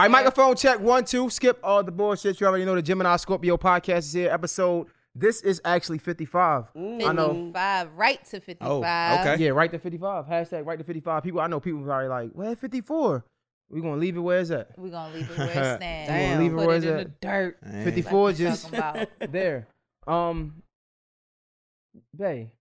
All 0.00 0.04
right, 0.04 0.10
microphone 0.10 0.56
check 0.56 0.80
one, 0.80 1.04
two. 1.04 1.28
Skip 1.28 1.60
all 1.62 1.84
the 1.84 1.92
bullshit. 1.92 2.40
You 2.40 2.46
already 2.46 2.64
know 2.64 2.74
the 2.74 2.80
Gemini 2.80 3.16
Scorpio 3.16 3.58
podcast 3.58 3.98
is 3.98 4.14
here. 4.14 4.30
Episode. 4.30 4.86
This 5.14 5.42
is 5.42 5.60
actually 5.62 5.98
55. 5.98 6.68
I 6.74 6.78
know. 7.12 7.34
55, 7.34 7.92
right 7.96 8.24
to 8.24 8.40
55. 8.40 8.62
Oh, 8.62 8.78
okay. 9.20 9.44
Yeah, 9.44 9.50
right 9.50 9.70
to 9.70 9.78
55. 9.78 10.24
Hashtag 10.24 10.64
right 10.64 10.78
to 10.78 10.84
55. 10.84 11.22
People, 11.22 11.40
I 11.42 11.48
know 11.48 11.60
people 11.60 11.80
are 11.84 11.92
already 11.92 12.08
like, 12.08 12.32
where 12.32 12.56
54? 12.56 13.26
We're 13.68 13.82
going 13.82 13.96
to 13.96 14.00
leave 14.00 14.16
it 14.16 14.20
where 14.20 14.40
it's 14.40 14.50
at. 14.50 14.70
We're 14.78 14.88
going 14.88 15.12
to 15.12 15.18
leave 15.18 15.30
it 15.32 15.36
where 15.36 15.48
it 15.50 15.76
stands. 15.76 16.08
Damn. 16.08 16.38
Leave 16.40 16.52
it 16.52 16.56
Put 16.56 16.66
where 16.66 16.76
it 16.76 16.78
it's 16.78 16.86
in 16.86 16.96
the 16.96 17.04
dirt. 17.20 17.58
Man. 17.62 17.84
54 17.84 18.26
Like 18.28 18.36
just 18.36 18.70
there. 19.30 19.68
Um, 20.06 20.62
Bay, 22.16 22.52
Yes. 22.54 22.59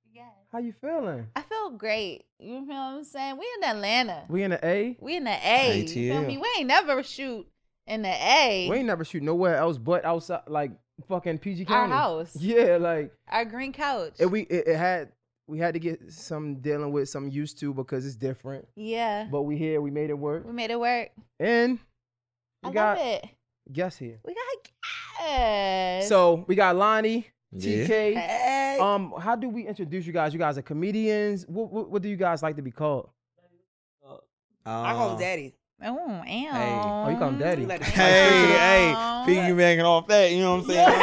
How 0.52 0.60
you 0.60 0.74
feeling? 0.82 1.28
I 1.36 1.42
feel 1.42 1.72
great. 1.72 2.24
You 2.40 2.66
feel 2.66 2.68
what 2.68 2.74
I'm 2.76 3.04
saying? 3.04 3.38
We 3.38 3.46
in 3.62 3.70
Atlanta. 3.70 4.24
We 4.30 4.44
in 4.44 4.52
the 4.52 4.66
A? 4.66 4.98
We 5.00 5.16
in 5.18 5.24
the 5.26 5.38
A. 5.44 5.82
You 5.82 5.88
feel 5.88 6.22
ATL. 6.22 6.28
me? 6.28 6.38
We 6.38 6.48
ain't 6.58 6.68
never 6.68 7.04
shoot 7.04 7.48
in 7.88 8.02
the 8.02 8.10
A. 8.10 8.68
We 8.70 8.78
ain't 8.78 8.88
never 8.88 9.04
shoot 9.06 9.22
nowhere 9.24 9.58
else 9.58 9.78
but 9.78 10.06
outside, 10.06 10.42
like 10.48 10.72
fucking 11.08 11.38
PG 11.40 11.66
County. 11.66 11.92
Our 11.94 12.00
County. 12.00 12.20
house. 12.20 12.36
Yeah, 12.40 12.78
like 12.78 13.14
Our 13.30 13.46
green 13.46 13.74
couch. 13.74 14.14
it, 14.20 14.26
we 14.26 14.42
it, 14.42 14.68
it 14.68 14.78
had 14.78 15.10
we 15.48 15.58
had 15.60 15.74
to 15.74 15.80
get 15.80 16.12
some 16.12 16.56
dealing 16.62 16.92
with 16.92 17.10
some 17.10 17.28
used 17.30 17.60
to 17.60 17.74
because 17.74 18.06
it's 18.06 18.16
different. 18.16 18.68
yeah. 18.76 19.28
But 19.32 19.44
we 19.44 19.58
here, 19.58 19.82
we 19.82 19.92
made 19.92 20.10
it 20.10 20.18
work, 20.18 20.46
We 20.46 20.54
made 20.54 20.70
it 20.72 20.80
work. 20.80 21.10
and 21.40 21.80
we 22.64 22.70
I 22.70 22.74
got 22.74 22.98
love 22.98 23.08
it. 23.08 23.26
guests 23.72 23.98
here. 24.00 24.20
We 24.26 24.34
got 24.36 25.28
guests. 25.28 26.10
So 26.10 26.46
we 26.48 26.56
got 26.56 26.76
Lonnie, 26.76 27.28
Yeah. 27.52 27.86
TK. 27.86 28.14
Hey. 28.16 28.78
Um, 28.80 29.14
how 29.20 29.36
do 29.36 29.50
we 29.50 29.68
introduce 29.68 30.06
you 30.06 30.14
guys? 30.14 30.34
You 30.34 30.40
guys 30.40 30.58
are 30.58 30.62
comedians. 30.62 31.46
What 31.48 31.72
what, 31.72 31.90
what 31.90 32.02
do 32.02 32.10
you 32.10 32.16
guys 32.18 32.44
like 32.44 32.56
to 32.58 32.62
be 32.62 32.72
called? 32.72 33.10
I 34.66 34.94
call 34.94 35.10
him 35.12 35.16
Uh, 35.16 35.20
daddy. 35.20 35.56
Oh, 35.82 35.98
Oh, 36.28 37.10
you 37.10 37.18
call 37.18 37.30
him 37.30 37.40
daddy. 37.40 37.66
Like- 37.70 37.82
Hey, 37.84 38.48
hey, 38.48 38.94
piggybacking 39.26 39.84
off 39.84 40.08
that, 40.08 40.32
you 40.32 40.40
know 40.40 40.58
what 40.58 40.64
I'm 40.66 40.70
saying? 40.72 40.90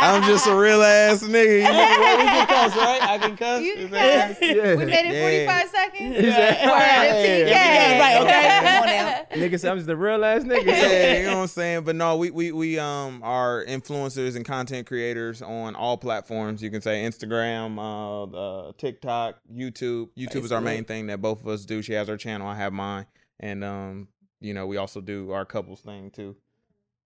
I'm 0.00 0.22
just 0.22 0.46
a 0.46 0.54
real 0.54 0.82
ass 0.82 1.22
nigga. 1.22 1.58
You 1.58 1.64
know, 1.64 1.70
well, 2.00 2.16
we 2.18 2.24
can 2.24 2.46
cuss, 2.46 2.76
right? 2.76 3.02
I 3.02 3.18
can 3.18 3.36
cuss. 3.36 3.62
You 3.62 3.74
can 3.74 3.88
cuss. 3.90 4.38
Yeah. 4.40 4.74
We 4.76 4.84
made 4.86 5.06
it 5.06 5.14
Yeah. 5.14 5.46
45 5.60 5.68
seconds. 5.70 6.16
Is 6.16 6.34
that- 6.34 6.66
Word, 6.66 7.26
TK. 7.26 7.48
Yeah, 7.50 7.98
right, 8.00 8.22
okay. 8.22 8.58
Come 8.78 8.86
now. 8.86 9.46
Nigga, 9.48 9.60
said 9.60 9.70
I'm 9.72 9.78
just 9.78 9.90
a 9.90 9.96
real 9.96 10.24
ass 10.24 10.42
nigga. 10.44 10.64
yeah, 10.66 11.18
you 11.20 11.26
know 11.26 11.36
what 11.36 11.42
I'm 11.42 11.46
saying. 11.48 11.84
But 11.84 11.96
no, 11.96 12.16
we 12.16 12.30
we 12.30 12.52
we 12.52 12.78
um 12.78 13.20
are 13.22 13.64
influencers 13.66 14.34
and 14.36 14.44
content 14.44 14.86
creators 14.86 15.42
on 15.42 15.74
all 15.76 15.96
platforms. 15.98 16.62
You 16.62 16.70
can 16.70 16.80
say 16.80 17.02
Instagram, 17.04 17.78
uh, 17.78 18.68
uh 18.68 18.72
TikTok, 18.78 19.36
YouTube. 19.54 20.08
YouTube 20.16 20.44
is 20.44 20.52
our 20.52 20.60
main 20.60 20.84
thing 20.84 21.08
that 21.08 21.20
both 21.20 21.40
of 21.42 21.48
us 21.48 21.64
do. 21.64 21.82
She 21.82 21.92
has 21.92 22.08
her 22.08 22.16
channel, 22.16 22.46
I 22.48 22.54
have 22.56 22.72
mine, 22.72 23.06
and 23.40 23.64
um, 23.64 24.08
you 24.40 24.54
know, 24.54 24.66
we 24.66 24.76
also 24.76 25.00
do 25.00 25.30
our 25.32 25.44
couples 25.44 25.80
thing 25.80 26.10
too, 26.10 26.36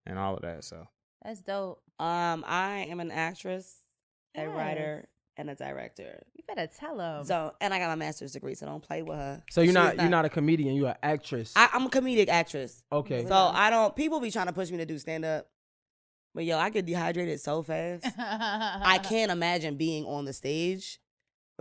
and 0.06 0.19
all 0.19 0.34
of 0.36 0.42
that. 0.42 0.64
So 0.64 0.86
That's 1.24 1.41
dope. 1.41 1.83
Um, 1.98 2.44
I 2.47 2.86
am 2.91 3.00
an 3.00 3.11
actress, 3.11 3.77
a 4.36 4.42
Yes. 4.42 4.50
writer, 4.55 5.08
and 5.36 5.48
a 5.51 5.55
director. 5.55 6.23
You 6.34 6.45
better 6.46 6.68
tell 6.79 6.96
them. 6.96 7.24
So, 7.24 7.55
and 7.61 7.73
I 7.73 7.79
got 7.79 7.89
my 7.89 7.95
master's 7.95 8.33
degree, 8.33 8.55
so 8.55 8.67
don't 8.67 8.83
play 8.83 9.02
with 9.02 9.17
her. 9.17 9.42
So 9.51 9.61
you're 9.61 9.68
She's 9.68 9.74
not, 9.74 9.96
you're 9.98 10.11
not 10.11 10.24
a 10.24 10.29
comedian. 10.29 10.74
You're 10.74 10.89
an 10.90 10.96
actress. 11.02 11.52
I, 11.56 11.68
I'm 11.73 11.86
a 11.86 11.89
comedic 11.90 12.29
actress. 12.29 12.83
okay. 12.92 13.24
So 13.27 13.35
I 13.35 13.70
don't. 13.70 13.95
People 13.96 14.20
be 14.20 14.30
trying 14.30 14.46
to 14.46 14.52
push 14.52 14.70
me 14.70 14.79
to 14.79 14.86
do 14.86 14.98
stand 14.98 15.24
up, 15.24 15.48
but 16.35 16.45
yo, 16.45 16.58
I 16.58 16.70
get 16.70 16.86
dehydrated 16.86 17.40
so 17.40 17.62
fast. 17.62 18.05
I 18.18 18.98
can't 19.02 19.30
imagine 19.30 19.77
being 19.77 20.05
on 20.06 20.24
the 20.24 20.33
stage 20.33 20.98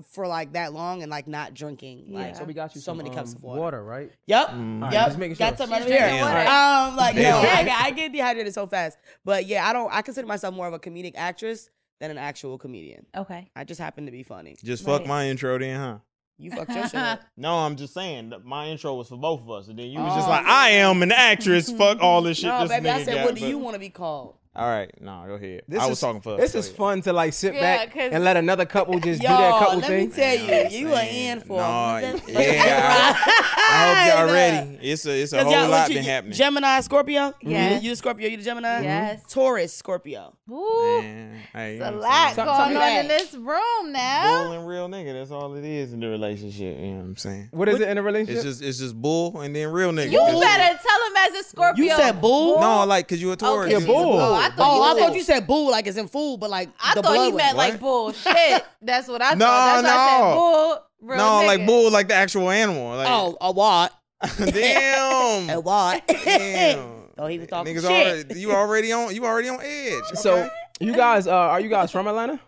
for 0.03 0.27
like 0.27 0.53
that 0.53 0.73
long 0.73 1.01
and 1.01 1.09
like 1.11 1.27
not 1.27 1.53
drinking. 1.53 2.05
Like, 2.09 2.35
so 2.35 2.43
we 2.43 2.53
got 2.53 2.75
you 2.75 2.81
so 2.81 2.85
some, 2.91 2.97
many 2.97 3.09
cups 3.09 3.31
um, 3.31 3.37
of 3.37 3.43
water. 3.43 3.83
right? 3.83 4.11
Yep. 4.27 4.47
Mm. 4.49 4.75
Alright, 4.77 4.93
Yep. 4.93 5.05
just 5.07 5.17
making 5.19 5.35
Got 5.37 5.49
sure. 5.49 5.57
some 5.57 5.71
right 5.71 5.83
here. 5.85 5.97
drinking 5.99 6.21
water. 6.21 6.39
Um, 6.39 6.95
like 6.95 7.15
Damn. 7.15 7.43
no, 7.43 7.49
I, 7.49 7.63
get- 7.63 7.81
I 7.83 7.91
get 7.91 8.11
dehydrated 8.11 8.53
so 8.53 8.67
fast. 8.67 8.97
But 9.25 9.45
yeah, 9.45 9.67
I 9.67 9.73
don't. 9.73 9.91
I 9.93 10.01
consider 10.01 10.27
myself 10.27 10.53
more 10.55 10.67
of 10.67 10.73
a 10.73 10.79
comedic 10.79 11.13
actress 11.15 11.69
than 11.99 12.11
an 12.11 12.17
actual 12.17 12.57
comedian. 12.57 13.05
Okay. 13.15 13.49
I 13.55 13.63
just 13.63 13.79
happen 13.79 14.05
to 14.07 14.11
be 14.11 14.23
funny. 14.23 14.55
just 14.63 14.85
Right. 14.85 14.97
fuck 14.99 15.07
my 15.07 15.27
intro 15.29 15.57
then, 15.59 15.79
huh? 15.79 15.97
You 16.37 16.49
fucked 16.49 16.71
your 16.71 16.83
shit 16.85 16.95
up. 16.95 17.21
No, 17.37 17.53
I'm 17.59 17.75
just 17.75 17.93
saying 17.93 18.31
that 18.31 18.43
my 18.43 18.65
intro 18.69 18.95
was 18.95 19.09
for 19.09 19.17
both 19.17 19.41
of 19.41 19.51
us, 19.51 19.67
and 19.67 19.77
then 19.77 19.91
you 19.91 19.99
was 19.99 20.15
just 20.15 20.27
Oh. 20.27 20.31
like, 20.31 20.43
"I 20.45 20.69
am 20.71 21.03
an 21.03 21.11
actress." 21.11 21.69
Fuck 21.71 22.01
all 22.01 22.23
this 22.23 22.37
shit. 22.37 22.47
No, 22.47 22.61
this 22.61 22.69
baby, 22.71 22.89
I 22.89 23.03
said, 23.03 23.13
got, 23.17 23.25
what 23.25 23.35
do 23.35 23.45
you 23.45 23.59
want 23.59 23.75
to 23.75 23.79
be 23.79 23.89
called? 23.89 24.37
All 24.53 24.67
right, 24.67 24.91
no, 24.99 25.23
go 25.27 25.35
ahead. 25.35 25.61
This 25.65 25.79
I 25.81 25.85
was 25.85 25.97
is- 25.97 26.01
talking 26.01 26.19
for. 26.19 26.35
This 26.35 26.55
is 26.55 26.65
ahead. 26.67 26.75
fun 26.77 27.01
to 27.03 27.13
like 27.13 27.31
sit 27.31 27.53
Yeah, 27.53 27.61
back 27.61 27.93
'cause- 27.93 28.09
and 28.11 28.21
let 28.23 28.35
another 28.35 28.65
couple 28.65 28.99
just 28.99 29.23
Yo, 29.23 29.29
do 29.29 29.33
that 29.37 29.59
couple 29.59 29.77
let 29.79 29.87
thing. 29.87 30.09
me 30.09 30.13
tell 30.13 30.35
Yeah, 30.37 30.67
you, 30.67 30.87
you 30.89 30.93
are 30.93 31.03
in 31.09 31.39
for 31.39 31.57
No, 31.57 31.63
a 31.63 32.01
yeah, 32.01 32.11
motherfucking 32.11 33.21
I 33.57 33.85
hope 33.87 34.17
y'all 34.17 34.25
ride. 34.25 34.33
ready. 34.33 34.79
It's 34.81 35.05
a 35.05 35.21
it's 35.21 35.31
a 35.31 35.37
'Cause 35.43 35.53
whole 35.55 35.69
lot 35.69 35.87
you- 35.89 35.95
been 35.95 36.03
happening. 36.03 36.33
Gemini, 36.33 36.81
Scorpio. 36.81 37.21
Mm-hmm. 37.29 37.49
Yes. 37.49 37.83
You 37.83 37.89
the 37.91 37.95
Scorpio, 37.95 38.27
you 38.27 38.37
the 38.37 38.43
Gemini. 38.43 38.81
Yes. 38.81 39.19
Mm-hmm. 39.19 39.27
Taurus, 39.29 39.73
Scorpio. 39.73 40.33
Ooh. 40.51 40.99
Man, 41.01 41.39
hey, 41.53 41.75
It's 41.77 41.85
a 41.85 41.91
lot 41.91 42.09
I'm 42.11 42.35
saying? 42.35 42.35
Tell- 42.35 42.45
going 42.45 42.59
on 42.67 42.73
that. 42.73 43.01
in 43.03 43.07
this 43.07 43.33
room 43.33 43.91
now. 43.93 44.43
Bull 44.43 44.51
and 44.51 44.67
real 44.67 44.89
nigga. 44.89 45.13
That's 45.13 45.31
all 45.31 45.55
it 45.55 45.63
is 45.63 45.93
in 45.93 46.01
the 46.01 46.09
relationship. 46.09 46.77
You 46.77 46.87
know 46.87 46.97
what 46.97 47.03
I'm 47.05 47.15
saying? 47.17 47.47
What 47.51 47.69
is 47.69 47.79
it 47.79 47.87
in 47.87 47.97
a 47.97 48.03
relationship? 48.03 48.35
It's 48.35 48.43
just 48.43 48.61
it's 48.61 48.79
just 48.79 49.01
bull 49.01 49.39
and 49.39 49.55
then 49.55 49.69
real 49.71 49.91
nigga. 49.91 50.11
You 50.11 50.19
better 50.41 50.77
tell 50.83 51.07
him 51.07 51.15
as 51.17 51.33
a 51.39 51.43
Scorpio. 51.47 51.85
You 51.85 51.91
said 51.95 52.19
bull? 52.19 52.59
No, 52.59 52.85
like 52.85 53.07
cause 53.07 53.21
you 53.21 53.31
a 53.31 53.37
Taurus. 53.37 53.71
Okay. 53.73 53.79
Yeah, 53.81 53.87
bull. 53.87 54.19
Oh, 54.19 54.40
Oh, 54.41 54.45
I 54.45 54.49
thought, 54.49 54.67
Oh, 54.71 54.75
you, 54.75 54.81
I 54.83 54.93
said, 54.93 54.99
thought 55.07 55.15
you 55.15 55.23
said 55.23 55.47
bull 55.47 55.71
like 55.71 55.87
it's 55.87 55.97
in 55.97 56.07
fool, 56.07 56.37
but 56.37 56.49
like 56.49 56.69
I 56.79 56.93
the 56.95 57.01
thought 57.01 57.13
blood 57.13 57.25
he 57.25 57.31
meant 57.31 57.57
way. 57.57 57.71
like 57.71 57.79
bullshit. 57.79 58.63
That's 58.81 59.07
what 59.07 59.21
I 59.21 59.33
No, 59.35 59.45
thought. 59.45 59.81
That's 59.81 59.83
why 59.83 59.89
I 59.89 60.07
said 60.07 60.19
no. 60.29 60.35
bull. 60.35 60.85
Real 61.09 61.17
No, 61.17 61.23
nigga. 61.23 61.47
like 61.47 61.65
bull, 61.65 61.91
like 61.91 62.07
the 62.07 62.13
actual 62.15 62.49
animal. 62.49 62.95
Like, 62.97 63.07
Oh, 63.09 63.37
a 63.41 63.51
what? 63.51 63.93
damn. 64.37 65.49
A 65.49 65.59
what? 65.59 66.07
Damn. 66.07 67.03
Oh, 67.17 67.27
he 67.27 67.39
was 67.39 67.47
talking 67.47 67.75
Niggas 67.75 67.81
shit. 67.81 67.91
already, 68.27 68.39
you 68.39 68.51
already 68.51 68.91
on 68.91 69.13
you 69.15 69.25
already 69.25 69.49
on 69.49 69.59
edge. 69.61 70.03
So 70.15 70.37
okay? 70.37 70.49
you 70.79 70.93
guys, 70.95 71.27
uh, 71.27 71.31
are 71.35 71.59
you 71.59 71.69
guys 71.69 71.91
from 71.91 72.07
Atlanta? 72.07 72.39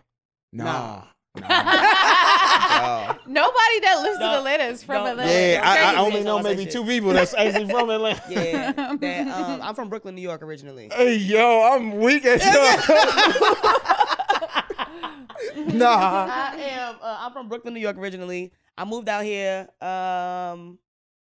nah. 0.52 1.02
Nah. 1.36 1.48
nah. 1.48 3.14
Nobody 3.26 3.80
that 3.82 4.00
lives 4.02 4.18
to 4.18 4.24
No. 4.24 4.38
Atlanta 4.38 4.64
is 4.64 4.84
from 4.84 5.04
No. 5.04 5.10
Atlanta. 5.10 5.32
Yeah, 5.32 5.60
I, 5.64 5.94
I 5.94 5.96
only 5.98 6.22
know 6.22 6.40
maybe 6.40 6.64
shit. 6.64 6.72
two 6.72 6.84
people 6.84 7.12
that's 7.12 7.34
actually 7.34 7.68
from 7.68 7.90
Atlanta. 7.90 8.22
Yeah, 8.28 8.72
that, 8.72 9.28
um, 9.34 9.60
I'm 9.62 9.74
from 9.74 9.88
Brooklyn, 9.88 10.14
New 10.14 10.22
York 10.22 10.42
originally. 10.42 10.90
Hey 10.92 11.16
yo, 11.16 11.62
I'm 11.72 11.98
weak 11.98 12.24
as 12.24 12.40
nah. 15.74 16.26
I 16.30 16.54
am. 16.70 16.96
Uh, 17.02 17.16
I'm 17.20 17.32
from 17.32 17.48
Brooklyn, 17.48 17.74
New 17.74 17.80
York 17.80 17.98
originally. 17.98 18.52
I 18.76 18.84
moved 18.84 19.08
out 19.08 19.24
here. 19.24 19.68
Um, 19.80 20.78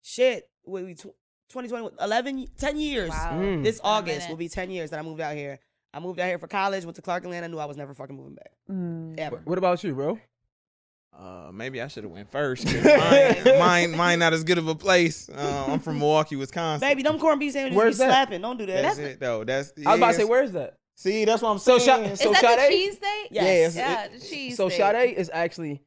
shit, 0.01 0.50
we, 0.66 0.84
we 0.84 0.95
tw- 0.95 1.16
2020, 1.50 1.89
11, 2.01 2.47
10 2.57 2.79
years. 2.79 3.09
Wow. 3.09 3.39
Mm. 3.39 3.63
This 3.63 3.79
August 3.84 4.29
will 4.29 4.35
be 4.35 4.50
10 4.50 4.69
years 4.69 4.89
that 4.89 5.00
I 5.00 5.01
moved 5.01 5.22
out 5.22 5.35
here. 5.35 5.59
I 5.93 5.99
moved 5.99 6.19
out 6.19 6.27
here 6.27 6.37
for 6.39 6.47
college, 6.47 6.83
went 6.85 6.95
to 6.97 7.01
Clark 7.01 7.23
Atlanta, 7.23 7.45
I 7.45 7.49
knew 7.49 7.57
I 7.59 7.65
was 7.65 7.77
never 7.77 7.93
fucking 7.93 8.15
moving 8.15 8.35
back. 8.35 8.51
Mm. 8.69 9.17
Ever. 9.19 9.41
What 9.45 9.57
about 9.57 9.83
you, 9.83 9.93
bro? 9.93 10.19
Uh, 11.17 11.49
maybe 11.51 11.81
I 11.81 11.87
should 11.87 12.03
have 12.03 12.11
went 12.11 12.31
first. 12.31 12.65
Mine, 12.65 13.43
mine, 13.59 13.97
mine, 13.97 14.19
not 14.19 14.33
as 14.33 14.43
good 14.43 14.59
of 14.59 14.67
a 14.67 14.75
place. 14.75 15.27
Uh, 15.29 15.65
I'm 15.67 15.79
from 15.79 15.97
Milwaukee, 15.97 16.35
Wisconsin. 16.35 16.87
Baby, 16.87 17.01
them 17.01 17.17
corned 17.17 17.39
beef 17.39 17.53
sandwiches 17.53 17.75
Where's 17.77 17.95
be 17.95 18.00
that? 18.06 18.09
slapping. 18.09 18.41
Don't 18.41 18.57
do 18.57 18.67
that. 18.67 18.81
that's 18.83 18.97
it 19.00 19.19
though. 19.19 19.44
That's 19.44 19.73
I 19.83 19.91
was 19.91 19.97
about 20.00 20.07
to 20.09 20.13
say, 20.13 20.23
where's 20.25 20.51
that? 20.51 20.77
See, 20.94 21.25
that's 21.25 21.41
what 21.41 21.50
I'm 21.50 21.57
So 21.57 21.79
saying. 21.79 22.12
Is 22.12 22.19
So 22.19 22.31
that 22.33 22.41
Sade? 22.41 22.59
the 22.59 22.75
cheese 22.75 22.94
steak? 22.97 23.27
Yes. 23.31 23.75
Yeah, 23.75 24.07
the 24.09 24.19
cheese 24.19 24.57
So 24.57 24.69
steak. 24.69 24.79
Sade 24.79 25.17
is 25.17 25.31
actually, 25.33 25.81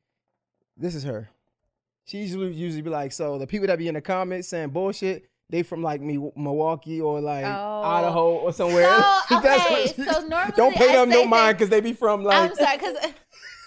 this 0.76 0.96
is 0.96 1.04
her. 1.04 1.28
She 2.06 2.18
usually 2.18 2.52
usually 2.52 2.82
be 2.82 2.90
like, 2.90 3.12
so 3.12 3.38
the 3.38 3.46
people 3.46 3.68
that 3.68 3.78
be 3.78 3.86
in 3.86 3.94
the 3.94 4.00
comments 4.00 4.48
saying 4.48 4.70
bullshit, 4.70 5.29
they 5.50 5.62
from 5.62 5.82
like 5.82 6.00
me 6.00 6.18
Milwaukee 6.36 7.00
or 7.00 7.20
like 7.20 7.44
Oh. 7.44 7.82
Idaho 7.82 8.30
or 8.36 8.52
somewhere. 8.52 8.88
So, 9.28 9.36
okay, 9.38 9.58
what 9.58 9.96
so 9.96 10.26
normally 10.26 10.52
don't 10.56 10.74
pay 10.74 10.90
I 10.90 10.96
them 10.96 11.08
no 11.08 11.22
say 11.22 11.26
mind 11.26 11.58
because 11.58 11.68
they 11.70 11.80
be 11.80 11.92
from 11.92 12.24
like 12.24 12.50
I'm 12.50 12.56
sorry, 12.56 12.78
because 12.78 12.96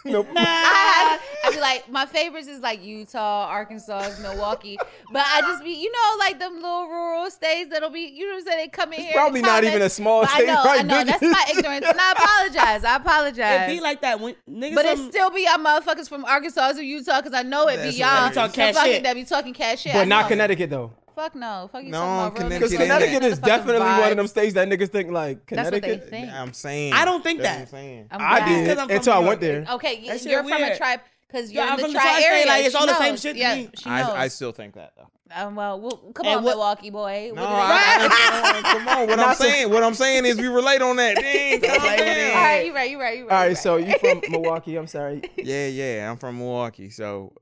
Nope. 0.06 0.28
I, 0.36 1.18
I 1.46 1.52
be 1.52 1.60
like, 1.62 1.90
my 1.90 2.06
favorites 2.06 2.48
is 2.50 2.60
like 2.60 2.84
Utah, 2.84 3.48
Arkansas, 3.48 4.10
Milwaukee. 4.22 4.78
But 5.12 5.24
I 5.26 5.42
just 5.42 5.64
be, 5.64 5.72
you 5.72 5.90
know, 5.92 6.16
like 6.20 6.40
them 6.40 6.56
little 6.56 6.88
rural 6.90 7.32
states 7.32 7.70
that'll 7.72 7.90
be, 7.90 8.02
you 8.02 8.26
know 8.28 8.34
what 8.34 8.40
I'm 8.40 8.46
saying? 8.48 8.58
They 8.66 8.68
come 8.68 8.92
in 8.92 9.00
here. 9.00 9.14
Probably 9.14 9.40
and 9.40 9.48
not 9.48 9.64
even 9.64 9.82
a 9.82 9.90
small 9.90 10.28
state. 10.28 10.50
I 10.50 10.54
know, 10.54 10.62
probably 10.62 10.80
I 10.80 10.84
know. 10.84 10.98
big. 10.98 11.08
That's 11.08 11.22
my 11.22 11.46
ignorance. 11.58 11.86
And 11.88 11.98
I 12.00 12.12
apologize. 12.12 12.84
I 12.84 12.96
apologize. 12.98 13.70
It 13.70 13.76
be 13.76 13.80
like 13.80 14.02
that 14.02 14.20
when 14.20 14.36
niggas 14.50 14.76
but 14.76 14.86
it 14.86 14.98
still 14.98 15.30
be 15.30 15.44
y'all 15.44 15.58
motherfuckers 15.64 16.10
from 16.10 16.26
Arkansas 16.26 16.74
or 16.76 16.82
Utah 16.82 17.22
because 17.22 17.34
I 17.34 17.44
know 17.44 17.68
it 17.70 17.78
be 17.82 17.96
y'all. 17.98 18.10
hilarious. 18.10 18.36
Talk 18.36 18.54
cash 18.54 18.76
shit. 18.76 19.04
That 19.04 19.14
be 19.14 19.24
talking 19.24 19.54
cash 19.54 19.84
shit. 19.84 19.94
But 19.94 20.10
not. 20.10 20.28
Connecticut 20.28 20.70
though. 20.70 20.92
Fuck 21.16 21.36
no. 21.36 21.70
Fuck 21.72 21.84
you 21.84 21.90
No, 21.92 22.00
talking 22.00 22.14
about 22.14 22.24
real 22.24 22.32
Connecticut 22.50 22.70
Because 22.72 22.88
Connecticut 22.88 23.22
that- 23.22 23.32
is 23.32 23.40
definitely 23.40 23.82
one 23.82 24.12
of 24.12 24.18
them 24.18 24.28
states 24.28 24.54
that 24.56 24.68
niggas 24.68 24.90
think 24.90 25.12
like 25.12 25.46
That's 25.48 25.66
what 25.66 25.72
they 25.74 25.80
Connecticut. 25.82 26.10
think. 26.10 26.32
I'm 26.32 26.54
saying. 26.54 26.94
I 26.94 27.06
don't 27.06 27.24
think 27.24 27.42
That's 27.42 27.56
that. 27.72 27.78
I'm 27.78 27.84
saying. 27.84 28.08
I'm 28.12 28.22
I 28.22 28.48
did 28.48 28.64
Because 28.64 28.78
I'm 28.80 28.88
from 28.88 28.96
until 28.98 29.14
I 29.14 29.20
went 29.20 29.42
there. 29.42 29.66
Okay, 29.72 30.08
That 30.08 30.24
you're 30.26 30.44
from 30.44 30.64
a 30.64 30.78
tribe 30.78 31.00
because 31.28 31.52
you're 31.52 31.64
I'm 31.64 31.74
in 31.74 31.80
from 31.80 31.94
the 31.94 31.94
the 31.94 32.00
tri 32.00 32.10
tri-state, 32.12 32.32
area. 32.32 32.46
like, 32.46 32.66
it's 32.66 32.76
She 32.76 32.80
all 32.80 32.86
the 32.88 32.98
same 32.98 33.14
knows. 33.14 33.22
shit 33.22 33.34
to 33.36 33.40
Yeah, 33.40 33.56
me. 33.56 33.70
she 33.76 33.90
knows. 33.90 34.10
I, 34.10 34.22
I 34.24 34.28
still 34.28 34.52
think 34.52 34.76
that 34.76 34.94
though. 34.98 35.08
Um, 35.36 35.56
well, 35.56 35.80
well, 35.82 35.98
come 36.14 36.28
And 36.28 36.36
on, 36.38 36.44
what- 36.44 36.52
Milwaukee 36.52 36.92
boy. 36.92 37.32
No, 37.34 37.42
do 37.42 37.42
they- 37.42 37.48
I, 37.48 38.62
I, 38.64 38.74
come 38.78 38.88
on. 38.88 39.08
What 39.08 39.20
I'm 39.28 39.36
saying, 39.36 39.70
what 39.72 39.82
I'm 39.84 39.94
saying 39.96 40.26
is 40.26 40.38
we 40.38 40.46
relate 40.48 40.84
on 40.84 40.96
that. 40.98 41.16
Dang, 41.22 41.60
calm 41.60 41.80
Play 41.80 41.90
with 41.98 42.02
it. 42.02 42.16
down. 42.32 42.38
All 42.38 42.44
right, 42.44 42.66
you 42.68 42.76
right, 42.76 42.92
you 42.92 43.00
right, 43.02 43.18
you 43.18 43.28
right. 43.28 43.34
All 43.36 43.44
you 43.44 43.48
right, 43.48 43.48
right. 43.48 43.58
so 43.58 43.78
you 43.78 43.98
from 43.98 44.22
Milwaukee? 44.30 44.76
I'm 44.76 44.86
sorry. 44.86 45.24
Yeah, 45.38 45.68
yeah. 45.68 46.12
I'm 46.12 46.18
from 46.18 46.38
Milwaukee, 46.38 46.92
so 46.92 47.34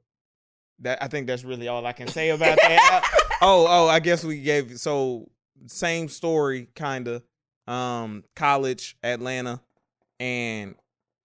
that 0.82 1.02
I 1.04 1.08
think 1.08 1.28
that's 1.28 1.44
really 1.44 1.68
all 1.68 1.86
I 1.86 1.94
can 1.94 2.08
say 2.08 2.30
about 2.30 2.58
that. 2.58 3.04
oh, 3.42 3.66
oh, 3.70 3.88
I 3.88 4.00
guess 4.00 4.24
we 4.24 4.42
gave 4.42 4.78
so 4.80 5.30
same 5.68 6.08
story, 6.10 6.68
kinda. 6.76 7.22
Um, 7.68 8.24
college, 8.36 8.98
Atlanta, 9.04 9.62
and 10.20 10.76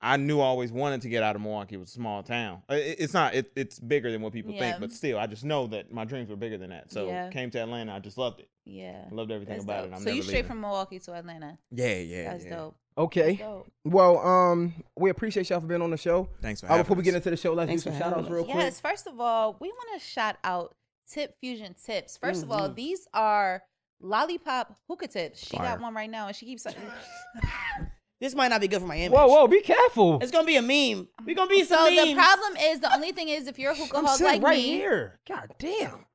I 0.00 0.16
knew 0.18 0.40
I 0.40 0.44
always 0.44 0.70
wanted 0.70 1.00
to 1.02 1.08
get 1.08 1.22
out 1.22 1.34
of 1.34 1.42
Milwaukee. 1.42 1.74
It 1.74 1.78
was 1.78 1.88
a 1.88 1.92
small 1.92 2.22
town. 2.22 2.62
It- 2.68 2.96
it's 3.00 3.14
not. 3.14 3.34
It, 3.34 3.50
it's 3.56 3.80
bigger 3.80 4.12
than 4.12 4.20
what 4.20 4.32
people 4.32 4.52
Yeah. 4.52 4.60
think, 4.72 4.80
but 4.80 4.92
still, 4.92 5.18
I 5.18 5.26
just 5.26 5.44
know 5.44 5.66
that 5.68 5.90
my 5.90 6.04
dreams 6.04 6.28
were 6.28 6.36
bigger 6.36 6.58
than 6.58 6.70
that. 6.70 6.92
So 6.92 7.06
Yeah. 7.08 7.30
came 7.30 7.50
to 7.50 7.58
Atlanta. 7.60 7.94
I 7.94 7.98
just 7.98 8.18
loved 8.18 8.40
it. 8.40 8.48
yeah. 8.64 9.06
I 9.10 9.14
loved 9.14 9.30
everything 9.32 9.54
That's 9.54 9.64
about 9.64 9.84
dope. 9.84 9.92
it. 9.92 9.96
I'm 9.96 10.02
so 10.02 10.10
you 10.10 10.22
straight 10.22 10.34
leaving. 10.36 10.48
from 10.48 10.60
Milwaukee 10.60 10.98
to 11.00 11.14
Atlanta. 11.14 11.58
Yeah, 11.72 11.94
yeah. 11.96 12.30
That's 12.32 12.44
yeah. 12.44 12.56
dope. 12.56 12.76
Okay. 12.98 13.44
Well, 13.84 14.18
um, 14.26 14.74
we 14.96 15.10
appreciate 15.10 15.50
y'all 15.50 15.60
for 15.60 15.66
being 15.66 15.82
on 15.82 15.90
the 15.90 15.96
show. 15.96 16.28
Thanks 16.40 16.60
for 16.60 16.66
Uh, 16.66 16.70
having 16.70 16.82
before 16.84 16.96
we 16.96 17.02
get 17.02 17.14
into 17.14 17.30
the 17.30 17.36
show, 17.36 17.52
let's 17.52 17.68
Thanks 17.68 17.82
do 17.84 17.90
some 17.90 17.98
shout 17.98 18.16
outs 18.16 18.30
real 18.30 18.40
us. 18.40 18.46
quick. 18.46 18.56
Yes, 18.56 18.80
first 18.80 19.06
of 19.06 19.20
all, 19.20 19.56
we 19.60 19.68
want 19.68 20.00
to 20.00 20.06
shout 20.06 20.36
out 20.44 20.74
Tip 21.10 21.36
Fusion 21.40 21.74
Tips. 21.84 22.16
1st 22.16 22.42
of 22.42 22.50
all, 22.50 22.68
Mhm. 22.70 22.74
these 22.74 23.06
are 23.12 23.62
lollipop 24.00 24.74
hookah 24.88 25.08
tips. 25.08 25.38
She 25.40 25.56
Fire. 25.56 25.66
got 25.76 25.80
one 25.80 25.94
right 25.94 26.10
now, 26.10 26.26
and 26.26 26.34
she 26.36 26.46
keeps. 26.46 26.62
Saying 26.64 26.76
This 28.18 28.34
might 28.34 28.48
not 28.48 28.62
be 28.62 28.68
good 28.68 28.80
for 28.80 28.86
my 28.86 28.96
image. 28.96 29.12
Whoa, 29.14 29.26
whoa, 29.26 29.46
be 29.46 29.60
careful. 29.60 30.18
It's 30.22 30.32
gonna 30.32 30.46
be 30.46 30.56
a 30.56 30.62
meme. 30.62 31.06
We 31.26 31.34
gonna 31.34 31.50
be 31.50 31.64
so 31.64 31.76
some 31.76 31.94
the 31.94 32.14
problem 32.14 32.56
is, 32.56 32.80
the 32.80 32.92
only 32.94 33.12
thing 33.12 33.28
is, 33.28 33.46
if 33.46 33.58
you're 33.58 33.72
a 33.72 33.74
hookah 33.74 33.98
I'm 33.98 34.04
hog 34.06 34.20
like 34.22 34.42
right 34.42 34.56
me, 34.56 34.62
here. 34.70 35.20
God 35.28 35.54
damn. 35.58 36.06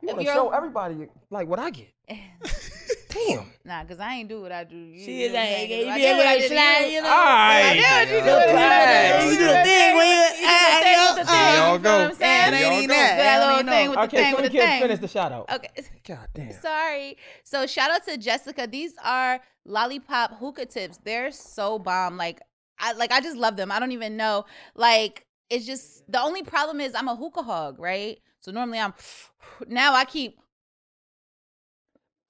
You 0.00 0.10
If 0.10 0.14
want 0.14 0.18
to 0.20 0.32
show 0.32 0.50
everybody 0.50 1.08
like 1.30 1.48
what 1.48 1.58
I 1.58 1.70
get? 1.70 1.88
Damn. 3.08 3.46
nah, 3.64 3.82
because 3.84 4.00
I 4.00 4.14
ain't 4.16 4.28
do 4.28 4.40
what 4.42 4.52
I 4.52 4.64
do. 4.64 4.76
You, 4.76 5.00
She 5.04 5.22
is 5.24 5.32
know 5.32 5.38
what 5.38 5.44
I'm 5.44 5.48
like, 5.48 5.56
saying? 5.68 5.70
you 5.70 5.84
'Cause 5.84 5.92
I 5.92 5.96
be 5.96 6.00
did 6.02 6.08
able 6.08 6.18
what 6.18 6.26
I 6.26 6.38
to 6.40 6.48
slide, 6.48 6.80
you. 6.80 6.86
you 6.92 7.02
know. 7.02 7.08
All 7.08 7.24
right. 7.24 7.64
I 7.64 7.74
did 7.74 7.82
what 7.82 8.08
you 8.08 8.08
do. 8.08 8.14
Little 8.14 8.28
You 8.28 8.28
know 8.28 8.36
what 8.36 8.52
I'm 8.52 8.52
clap. 8.52 8.88
saying? 8.88 9.30
You 9.32 9.38
do 9.38 9.46
the 9.48 9.62
thing 9.64 9.96
when 9.96 10.06
you- 10.06 10.12
You 10.12 10.22
do 10.22 10.28
with 10.28 10.38
the 10.38 10.46
ah, 10.48 10.80
thing. 10.82 10.92
y'all 10.92 11.76
You 11.76 11.78
know 11.82 11.90
what 11.90 12.00
I'm 12.08 12.14
saying? 12.14 12.54
It 12.54 12.60
Y'all 12.60 12.72
ain't 12.72 12.88
go. 12.88 12.94
that. 12.94 13.16
That 13.16 13.46
little 13.46 13.72
thing 13.72 13.90
with 13.90 14.00
the 14.00 14.08
thing 14.16 14.30
so 14.30 14.36
with 14.36 14.42
we 14.44 14.48
the 14.48 14.58
can't 14.58 14.70
thing. 14.70 14.82
finish 14.82 14.98
the 15.00 15.08
shout 15.08 15.32
out. 15.32 15.50
Okay. 15.52 15.68
God 16.06 16.28
damn. 16.34 16.52
Sorry. 16.60 17.16
So 17.44 17.66
shout 17.66 17.90
out 17.90 18.04
to 18.06 18.16
Jessica. 18.18 18.66
These 18.66 18.92
are 19.02 19.40
lollipop 19.64 20.38
hookah 20.38 20.66
tips. 20.66 20.98
They're 21.04 21.30
so 21.32 21.78
bomb. 21.78 22.16
Like 22.16 22.40
I 22.78 22.92
like 22.92 23.10
I 23.10 23.20
just 23.20 23.36
love 23.36 23.56
them. 23.56 23.72
I 23.72 23.80
don't 23.80 23.92
even 23.92 24.16
know. 24.16 24.44
Like 24.74 25.24
it's 25.50 25.64
just 25.64 26.10
the 26.12 26.20
only 26.20 26.42
problem 26.42 26.80
is 26.80 26.94
I'm 26.94 27.08
a 27.08 27.16
hookah 27.16 27.42
hog, 27.42 27.78
right? 27.78 28.18
So 28.40 28.52
normally 28.52 28.78
I'm 28.80 28.92
now 29.68 29.94
I 29.94 30.04
keep 30.04 30.38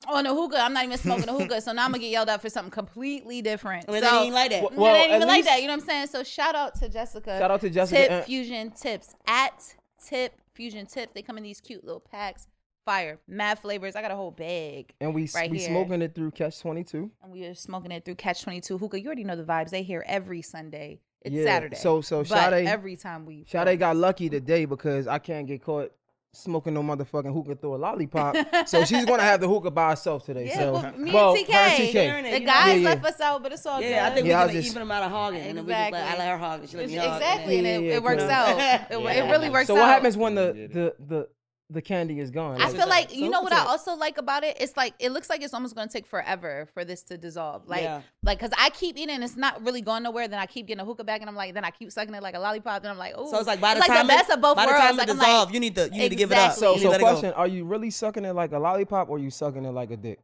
on 0.06 0.27
a 0.27 0.35
hookah. 0.35 0.59
I'm 0.61 0.73
not 0.73 0.85
even 0.85 0.99
smoking 0.99 1.29
a 1.29 1.33
hookah. 1.33 1.61
So 1.61 1.73
now 1.73 1.85
I'm 1.85 1.91
gonna 1.91 1.99
get 2.03 2.11
yelled 2.11 2.29
at 2.29 2.41
for 2.41 2.49
something 2.50 2.71
completely 2.71 3.43
different. 3.43 3.87
I 3.89 3.93
mean, 3.93 4.03
so 4.03 4.11
they 4.11 4.17
ain't 4.25 4.35
like 4.35 4.50
that. 4.50 4.62
Well, 4.62 4.73
well, 4.77 4.95
it 4.95 4.99
ain't 4.99 5.11
at 5.12 5.17
even 5.17 5.29
like 5.29 5.45
that. 5.45 5.61
You 5.61 5.67
know 5.69 5.75
what 5.75 5.83
I'm 5.83 5.87
saying? 5.89 6.06
So 6.09 6.23
shout 6.23 6.55
out 6.55 6.75
to 6.77 6.89
Jessica. 6.89 7.39
Shout 7.39 7.50
out 7.50 7.61
to 7.62 7.71
Jessica. 7.71 8.00
Tip 8.03 8.11
and- 8.11 8.25
Fusion 8.25 8.71
Tips 8.71 9.15
at 9.27 9.75
Tip 10.05 10.35
Fusion 10.55 10.87
Tips. 10.87 11.12
They 11.15 11.23
come 11.23 11.37
in 11.39 11.43
these 11.43 11.61
cute 11.61 11.85
little 11.85 12.00
packs. 12.00 12.47
Fire, 12.85 13.19
mad 13.29 13.59
flavors. 13.59 13.97
I 13.97 14.00
got 14.03 14.12
a 14.12 14.17
whole 14.17 14.31
bag, 14.31 14.95
and 14.99 15.15
we 15.15 15.29
right 15.35 15.50
we 15.50 15.59
here. 15.59 15.69
smoking 15.69 16.01
it 16.01 16.15
through 16.15 16.31
Catch 16.31 16.61
22. 16.61 17.11
and 17.23 17.31
we 17.31 17.44
are 17.44 17.55
smoking 17.55 17.93
it 17.93 18.03
through 18.06 18.15
Catch 18.15 18.44
Twenty 18.44 18.62
Two 18.62 18.79
Hookah. 18.79 18.99
You 18.99 19.06
already 19.09 19.25
know 19.25 19.37
the 19.37 19.43
vibes. 19.44 19.69
They 19.69 19.83
here 19.83 20.03
every 20.06 20.41
Sunday. 20.41 21.01
It's 21.21 21.35
Yeah, 21.35 21.44
Saturday. 21.44 21.77
so- 21.77 22.01
so 22.01 22.21
but 22.21 22.29
Sade- 22.29 22.67
every 22.67 22.97
time 22.97 23.27
we 23.27 23.44
Sade 23.47 23.79
got 23.79 23.97
lucky 23.97 24.31
today 24.31 24.65
because 24.65 25.06
I 25.06 25.19
can't 25.19 25.47
get 25.47 25.62
caught 25.62 25.93
smoking 26.35 26.75
no 26.75 26.83
motherfucking 26.83 27.33
hookah 27.33 27.57
through 27.57 27.75
a 27.75 27.77
lollipop. 27.79 28.37
so 28.67 28.85
she's 28.85 29.05
gonna 29.05 29.23
have 29.23 29.41
the 29.41 29.49
hookah 29.49 29.71
by 29.71 29.91
herself 29.91 30.25
today. 30.25 30.47
Yeah, 30.47 30.59
so 30.59 30.73
well, 30.73 30.93
me 30.97 31.13
well, 31.13 31.35
and 31.35 31.47
TK. 31.47 31.53
her 31.53 31.59
and 31.59 31.89
Sharing 31.93 32.25
TK. 32.25 32.29
it, 32.29 32.39
the 32.41 32.45
guys 32.47 32.67
Yeah, 32.69 32.75
yeah. 32.75 32.89
left 32.91 33.05
us 33.07 33.21
out, 33.21 33.43
but 33.43 33.53
it's 33.53 33.67
all 33.67 33.81
Yeah, 33.81 34.05
I 34.05 34.09
good. 34.11 34.15
think 34.17 34.27
Yeah, 34.29 34.39
I 34.39 34.41
we 34.43 34.45
was 34.47 34.53
can 34.53 34.61
just- 34.63 34.73
even 34.73 34.83
amount 34.83 35.05
of 35.07 35.11
hogging. 35.11 35.41
And 35.41 35.59
then 35.59 35.67
we 35.67 35.73
just 35.73 35.93
like, 35.93 35.95
I 36.03 36.19
let 36.19 36.29
her 36.29 36.39
hog. 36.39 36.61
and 36.61 36.69
She 36.71 36.77
let 36.77 36.85
It's- 36.91 37.03
me 37.03 37.09
hog. 37.09 37.21
exactly, 37.21 37.57
and 37.59 37.67
Yeah, 37.67 37.73
it, 37.73 37.83
yeah, 37.85 37.95
it 37.95 38.03
works 38.03 38.23
cool. 38.23 38.31
out. 38.31 38.49
It, 38.59 39.01
Yeah. 39.01 39.11
it 39.25 39.31
really 39.31 39.51
works 39.51 39.67
So 39.67 39.77
out. 39.77 39.81
what 39.81 39.89
happens 39.89 40.17
when 40.17 40.35
the 40.35 40.53
the 40.73 40.95
the 41.07 41.29
the 41.70 41.82
candy 41.82 42.19
is 42.19 42.31
gone? 42.31 42.59
I 42.61 42.65
Like- 42.69 42.76
feel 42.76 42.88
like 42.88 43.15
you 43.15 43.29
know 43.29 43.43
what 43.43 43.53
I 43.53 43.59
also 43.67 43.94
like 43.94 44.17
about 44.17 44.43
it. 44.43 44.56
It's 44.59 44.75
like 44.76 44.94
it 44.99 45.11
looks 45.12 45.29
like 45.29 45.43
it's 45.43 45.53
almost 45.53 45.75
gonna 45.76 45.91
take 45.91 46.06
forever 46.06 46.67
for 46.73 46.82
this 46.85 47.03
to 47.05 47.19
dissolve. 47.19 47.67
Like, 47.69 47.82
Yeah. 47.82 48.00
like 48.23 48.38
because 48.38 48.53
I 48.59 48.70
keep 48.70 48.97
eating, 48.97 49.15
and 49.15 49.23
it's 49.23 49.37
not 49.37 49.62
really 49.62 49.82
going 49.82 50.03
nowhere. 50.03 50.29
Then 50.29 50.38
I 50.41 50.47
keep 50.47 50.67
getting 50.67 50.81
a 50.81 50.85
hookah 50.87 51.05
back, 51.05 51.20
and 51.20 51.29
I'm 51.29 51.37
like, 51.37 51.53
then 51.53 51.65
I 51.65 51.70
keep 51.70 51.93
sucking 51.93 52.15
it 52.15 52.23
like 52.23 52.35
a 52.35 52.38
lollipop. 52.38 52.82
and 52.82 52.91
I'm 52.91 52.97
like, 52.99 53.12
oh, 53.17 53.31
So 53.31 53.37
it's 53.38 53.47
like 53.47 53.61
by 53.61 53.75
the 53.75 53.81
like 53.81 53.88
time 53.91 54.06
the 54.06 54.12
best 54.15 54.31
it, 54.31 54.37
of 54.37 54.41
both 54.41 54.56
by 54.56 54.65
the 54.65 54.73
worlds. 54.73 54.82
time 54.87 54.97
like 54.97 55.09
it 55.09 55.11
I'm 55.11 55.19
like, 55.19 55.53
you 55.53 55.61
need 55.61 55.75
to 55.75 55.85
you 55.85 55.91
need 56.03 56.09
to 56.09 56.17
give 56.17 56.32
it 56.32 56.38
up. 56.38 56.53
Exactly. 56.53 56.61
so 56.61 56.70
You 56.70 56.76
need 56.76 56.81
to 56.81 56.87
so 56.87 56.91
let 56.93 57.00
go. 57.00 57.06
question: 57.06 57.32
Are 57.35 57.47
you 57.47 57.65
really 57.67 57.91
sucking 57.91 58.25
it 58.25 58.32
like 58.32 58.53
a 58.53 58.59
lollipop, 58.59 59.11
or 59.11 59.19
you 59.19 59.31
sucking 59.31 59.65
it 59.67 59.70
like 59.73 59.91
a 59.91 59.97
dick? 59.99 60.20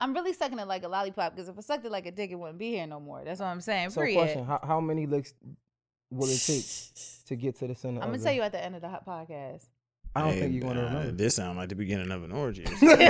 I'm 0.00 0.14
really 0.14 0.32
sucking 0.32 0.58
it 0.58 0.68
like 0.68 0.84
a 0.84 0.88
lollipop 0.88 1.34
because 1.34 1.48
if 1.48 1.58
I 1.58 1.60
sucked 1.60 1.84
it 1.84 1.90
like 1.92 2.06
a 2.06 2.12
dick, 2.12 2.30
it 2.30 2.36
wouldn't 2.36 2.58
be 2.58 2.70
here 2.70 2.86
no 2.86 3.00
more. 3.00 3.24
That's 3.24 3.40
what 3.40 3.46
I'm 3.46 3.60
saying. 3.60 3.90
So 3.90 4.00
Period. 4.00 4.16
question: 4.16 4.44
How 4.46 4.60
how 4.62 4.80
many 4.80 5.06
licks 5.06 5.34
will 6.10 6.28
it 6.28 6.38
take 6.38 6.64
to 7.26 7.36
get 7.36 7.56
to 7.56 7.66
the 7.66 7.74
center? 7.74 8.00
I'm 8.00 8.06
gonna 8.08 8.18
the- 8.18 8.24
tell 8.24 8.32
you 8.32 8.42
at 8.42 8.52
the 8.52 8.64
end 8.64 8.74
of 8.76 8.80
the 8.80 8.88
hot 8.88 9.04
podcast. 9.04 9.66
I 10.16 10.22
don't 10.22 10.32
Hey, 10.32 10.40
think 10.40 10.54
you're 10.54 10.62
gonna 10.62 10.80
uh, 10.80 10.84
remember. 10.84 11.12
This 11.12 11.36
sounds 11.36 11.56
like 11.56 11.68
the 11.68 11.74
beginning 11.76 12.10
of 12.10 12.24
an 12.24 12.32
orgy. 12.32 12.64
or 12.66 12.76
something. 12.76 13.08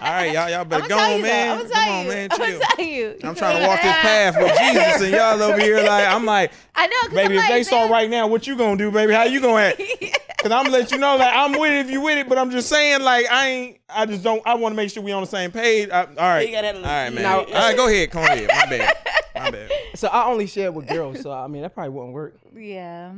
All 0.00 0.14
right, 0.14 0.32
y'all, 0.32 0.48
y'all 0.48 0.64
better 0.64 0.84
I'm 0.84 0.88
go 0.88 0.96
gonna 0.96 1.08
tell 1.08 1.10
on, 1.12 1.16
you, 1.18 1.22
man. 1.22 1.50
I'm 1.50 1.58
Come 1.58 1.68
gonna 1.68 1.74
tell 1.84 1.92
on, 1.98 2.04
you. 2.04 2.10
man. 2.10 2.28
I'm 2.30 2.38
gonna 2.38 2.58
tell 2.76 2.84
you. 2.84 3.16
I'm 3.24 3.34
trying 3.34 3.60
to 3.60 3.66
walk 3.66 3.82
this 3.82 3.92
path 3.96 4.36
with 4.36 4.58
Jesus, 4.58 5.02
and 5.02 5.10
y'all 5.12 5.42
over 5.42 5.60
here 5.60 5.82
like 5.82 6.06
I'm 6.06 6.24
like, 6.24 6.52
I 6.76 6.86
know, 6.86 7.08
baby, 7.14 7.24
I'm 7.24 7.30
if 7.32 7.36
like, 7.38 7.48
they 7.48 7.62
saw 7.64 7.80
man, 7.82 7.90
right 7.90 8.08
now, 8.10 8.26
what 8.28 8.46
you 8.46 8.56
gonna 8.56 8.76
do, 8.76 8.90
baby? 8.92 9.12
How 9.12 9.24
you 9.24 9.40
gonna 9.40 9.60
act? 9.62 9.82
Cause 10.38 10.52
I'm 10.52 10.66
gonna 10.66 10.70
let 10.78 10.92
you 10.92 10.98
know, 10.98 11.16
like 11.16 11.34
I'm 11.34 11.58
with 11.58 11.72
it 11.72 11.86
if 11.86 11.90
you 11.90 12.00
with 12.00 12.16
it, 12.16 12.28
but 12.28 12.38
I'm 12.38 12.52
just 12.52 12.68
saying, 12.68 13.02
like 13.02 13.26
I 13.28 13.48
ain't, 13.48 13.78
I 13.88 14.06
just 14.06 14.22
don't. 14.22 14.40
I 14.46 14.54
want 14.54 14.72
to 14.72 14.76
make 14.76 14.88
sure 14.90 15.02
we 15.02 15.10
on 15.10 15.22
the 15.22 15.26
same 15.26 15.50
page. 15.50 15.90
I, 15.90 16.04
all 16.04 16.14
right, 16.16 16.46
You 16.48 16.52
gotta- 16.54 16.76
all 16.76 16.82
right, 16.84 17.10
man. 17.12 17.22
Now- 17.22 17.40
all 17.40 17.52
right, 17.52 17.76
go 17.76 17.88
ahead, 17.88 18.10
come 18.12 18.22
ahead. 18.22 18.48
My 18.54 18.66
bad, 18.66 18.94
my 19.34 19.50
bad. 19.50 19.70
So 19.96 20.06
I 20.06 20.26
only 20.26 20.46
share 20.46 20.70
with 20.70 20.86
girls, 20.86 21.20
so 21.22 21.32
I 21.32 21.48
mean 21.48 21.62
that 21.62 21.74
probably 21.74 21.90
wouldn't 21.90 22.14
work. 22.14 22.38
Yeah. 22.54 23.14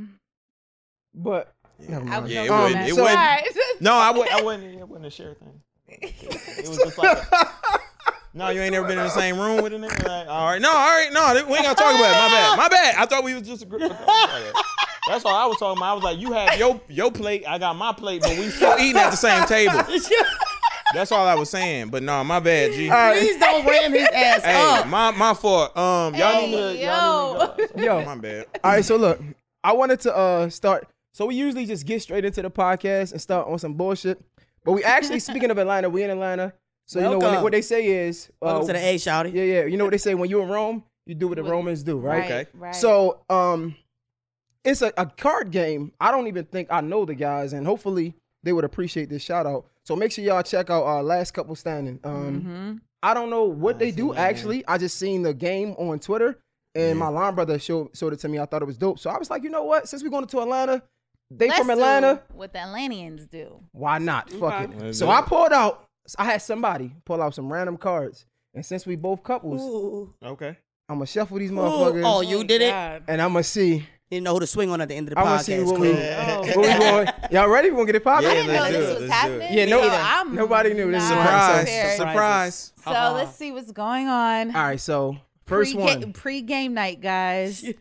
But 1.15 1.53
never 1.79 2.09
I 2.09 2.25
Yeah, 2.27 2.43
it 2.45 2.51
wouldn't- 2.51 2.89
it 2.89 2.95
So- 2.95 3.03
wouldn't- 3.03 3.19
Alright. 3.19 3.47
No, 3.81 3.95
I 3.95 4.11
would, 4.11 4.29
I 4.29 4.43
wouldn't. 4.43 4.79
It 4.81 4.87
wasn't 4.89 5.07
a 5.07 5.11
share 5.11 5.35
thing. 5.35 5.61
It 5.89 6.69
was 6.69 6.77
just 6.77 6.99
like. 6.99 7.17
A, 7.19 7.49
no, 8.35 8.51
you 8.51 8.61
ain't 8.61 8.73
never 8.73 8.87
been 8.87 8.99
in 8.99 9.05
the 9.05 9.11
same 9.11 9.39
room 9.41 9.63
with 9.63 9.73
a 9.73 9.77
nigga. 9.77 10.07
Like, 10.07 10.29
all 10.29 10.47
right, 10.47 10.61
no, 10.61 10.69
all 10.71 10.75
right, 10.77 11.09
no, 11.13 11.33
we 11.49 11.55
ain't 11.57 11.65
gonna 11.65 11.75
talk 11.75 11.95
about 11.95 12.11
it. 12.11 12.19
My 12.19 12.29
bad, 12.29 12.57
my 12.59 12.69
bad. 12.69 12.95
I 12.97 13.07
thought 13.07 13.25
we 13.25 13.35
was 13.35 13.43
just 13.47 13.63
a 13.63 13.67
group. 13.67 13.81
That's 15.09 15.25
all 15.25 15.35
I 15.35 15.47
was 15.47 15.57
talking 15.57 15.79
about. 15.79 15.91
I 15.91 15.95
was 15.95 16.05
like, 16.05 16.19
you 16.19 16.33
have 16.33 16.59
your 16.59 16.81
your 16.89 17.11
plate, 17.11 17.45
I 17.49 17.59
got 17.59 17.75
my 17.75 17.93
plate, 17.93 18.21
but 18.23 18.31
we 18.39 18.51
still 18.51 18.79
eating 18.79 18.99
at 19.01 19.11
the 19.11 19.17
same 19.17 19.45
table. 19.47 19.83
That's 20.95 21.11
all 21.13 21.27
I 21.27 21.35
was 21.35 21.49
saying. 21.51 21.89
But 21.91 22.03
no, 22.03 22.23
my 22.25 22.41
bad, 22.41 22.73
G. 22.73 22.89
Please 22.89 23.39
don't 23.39 23.65
ram 23.67 23.93
his 23.93 24.09
ass 24.09 24.43
Hey, 24.45 24.81
up. 24.81 24.87
my 24.89 25.11
my 25.13 25.35
fault. 25.35 25.77
Um, 25.77 26.15
y'all 26.15 26.43
need 26.47 26.53
to, 26.53 26.73
Hey, 26.75 26.85
y'all 26.85 27.57
need 27.57 27.69
to 27.69 27.75
go. 27.75 27.83
Yo. 28.01 28.05
my 28.05 28.17
bad. 28.17 28.47
All 28.63 28.73
right, 28.73 28.85
so 28.85 28.97
look, 28.97 29.21
I 29.65 29.73
wanted 29.73 30.01
to 30.01 30.15
uh 30.17 30.49
start. 30.51 30.87
So 31.13 31.27
we 31.27 31.35
usually 31.35 31.67
just 31.67 31.87
get 31.87 32.03
straight 32.03 32.25
into 32.25 32.43
the 32.43 32.51
podcast 32.51 33.13
and 33.13 33.21
start 33.21 33.49
on 33.49 33.59
some 33.59 33.75
bullshit, 33.75 34.23
but 34.65 34.73
we 34.73 34.85
actually 34.85 35.19
speaking 35.31 35.51
of 35.51 35.59
Atlanta, 35.59 35.91
we 35.91 36.03
in 36.03 36.11
Atlanta. 36.11 36.53
So 36.87 36.99
you 36.99 37.05
know 37.05 37.19
what 37.19 37.31
they, 37.37 37.43
what 37.43 37.53
they 37.53 37.63
say 37.63 37.87
is, 37.87 38.29
uh, 38.43 38.47
Welcome 38.47 38.67
to 38.69 38.73
the 38.75 38.79
A, 38.81 38.95
shouty. 38.97 39.33
yeah, 39.33 39.43
yeah. 39.43 39.65
You 39.65 39.77
know 39.77 39.85
what 39.85 39.93
they 39.93 39.99
say 39.99 40.15
when 40.15 40.29
you're 40.29 40.43
in 40.43 40.49
Rome, 40.49 40.83
you 41.07 41.15
do 41.15 41.29
what 41.29 41.37
the 41.37 41.45
Romans 41.45 41.83
do, 41.83 41.99
right? 41.99 42.25
Okay. 42.25 42.47
Right. 42.55 42.75
So 42.75 43.21
um, 43.31 43.77
it's 44.65 44.83
a, 44.83 44.93
a 44.97 45.07
card 45.07 45.51
game. 45.51 45.93
I 46.01 46.11
don't 46.11 46.27
even 46.27 46.45
think 46.47 46.69
I 46.71 46.81
know 46.81 47.05
the 47.05 47.15
guys, 47.15 47.53
and 47.53 47.65
hopefully 47.67 48.15
they 48.43 48.53
would 48.53 48.65
appreciate 48.65 49.09
this 49.09 49.23
shout 49.23 49.47
out. 49.47 49.67
So 49.85 49.95
make 49.97 50.13
sure 50.13 50.25
y'all 50.25 50.43
check 50.43 50.69
out 50.71 50.83
our 50.85 51.03
last 51.03 51.33
couple 51.33 51.55
standing. 51.55 52.01
Um, 52.05 52.41
hmm 52.41 52.73
I 53.03 53.15
don't 53.15 53.31
know 53.31 53.45
what 53.45 53.79
they 53.79 53.93
do 53.93 54.09
that, 54.09 54.17
man. 54.17 54.25
actually. 54.29 54.67
I 54.69 54.77
just 54.77 54.99
seen 54.99 55.23
the 55.23 55.33
game 55.33 55.71
on 55.79 56.01
Twitter, 56.01 56.39
and 56.75 56.99
my 56.99 57.09
line 57.09 57.35
brother 57.35 57.59
showed 57.59 57.97
showed 57.97 58.13
it 58.13 58.19
to 58.21 58.29
me. 58.29 58.39
I 58.39 58.45
thought 58.45 58.61
it 58.61 58.67
was 58.67 58.77
dope, 58.77 58.99
so 58.99 59.09
I 59.09 59.17
was 59.17 59.31
like, 59.31 59.43
you 59.43 59.49
know 59.49 59.65
what? 59.65 59.89
Since 59.89 60.03
we're 60.03 60.11
going 60.11 60.27
to 60.27 60.41
Atlanta, 60.41 60.83
they 61.31 61.49
Let's 61.49 61.59
from 61.59 61.69
do 61.69 61.73
Atlanta. 61.75 62.23
what 62.33 62.53
the 62.53 62.61
Atlanteans 62.61 63.27
do. 63.27 63.61
Why 63.73 63.99
not? 63.99 64.31
Fuck 64.31 64.65
it. 64.71 64.79
Let's 64.79 64.99
So 64.99 65.07
do 65.07 65.13
I 65.13 65.21
it. 65.21 65.27
pulled 65.27 65.53
out. 65.53 65.85
I 66.19 66.25
had 66.25 66.43
somebody 66.43 66.93
pull 67.05 67.23
out 67.23 67.35
some 67.35 67.53
random 67.53 67.77
cards, 67.77 68.27
and 68.55 68.65
since 68.67 68.85
we 68.87 68.97
both 68.97 69.23
couples, 69.23 69.61
Ooh. 69.63 70.13
Okay. 70.25 70.57
I'm 70.89 70.97
gonna 70.97 71.07
shuffle 71.07 71.39
these 71.39 71.51
Ooh. 71.53 71.55
motherfuckers, 71.55 72.03
Oh, 72.05 72.21
you 72.21 72.43
did 72.43 72.63
it? 72.63 72.71
God. 72.71 73.05
and 73.07 73.23
I'm 73.23 73.33
gonna 73.33 73.45
see. 73.45 73.87
Didn't 74.11 74.25
know 74.25 74.35
who 74.35 74.41
to 74.41 74.47
swing 74.49 74.71
on 74.73 74.81
at 74.81 74.89
the 74.89 74.97
end 74.97 75.07
of 75.07 75.15
the 75.15 75.21
I'm 75.21 75.25
gonna 75.25 75.39
podcast. 75.39 75.45
see 75.45 75.63
what 75.63 75.79
we, 75.79 75.93
Cool. 75.93 75.97
Oh. 76.03 76.39
what 76.41 76.57
we 76.57 76.63
going. 76.85 77.09
Y'all 77.31 77.49
ready? 77.49 77.71
We 77.71 77.77
gonna 77.77 77.87
get 77.87 77.95
it 77.95 78.03
popping? 78.03 78.27
I 78.27 78.33
Yeah, 78.33 78.35
didn't 78.43 78.55
know 78.57 78.63
let's 78.63 78.73
do 78.75 78.81
this 78.81 78.89
was 78.89 79.09
let's 79.09 79.23
do 79.25 79.33
it. 79.35 79.41
happening. 79.43 79.59
Yeah, 79.59 79.65
no- 79.67 79.83
so 79.83 79.91
I'm 80.03 80.35
nobody 80.35 80.75
knew 80.75 80.91
this 80.91 81.03
was 81.03 81.11
not 81.11 81.23
Surprise! 81.23 81.59
prepared. 81.63 81.97
Surprise! 81.97 82.73
So 82.85 82.91
Uh-huh. 82.91 83.13
let's 83.15 83.37
see 83.37 83.53
what's 83.53 83.71
going 83.71 84.09
on. 84.09 84.57
All 84.57 84.63
right. 84.65 84.81
So 84.81 85.17
first 85.47 85.75
Pre-ga- 85.77 86.01
one. 86.01 86.13
pre-game 86.13 86.75
night, 86.75 87.01
guys. 87.01 87.65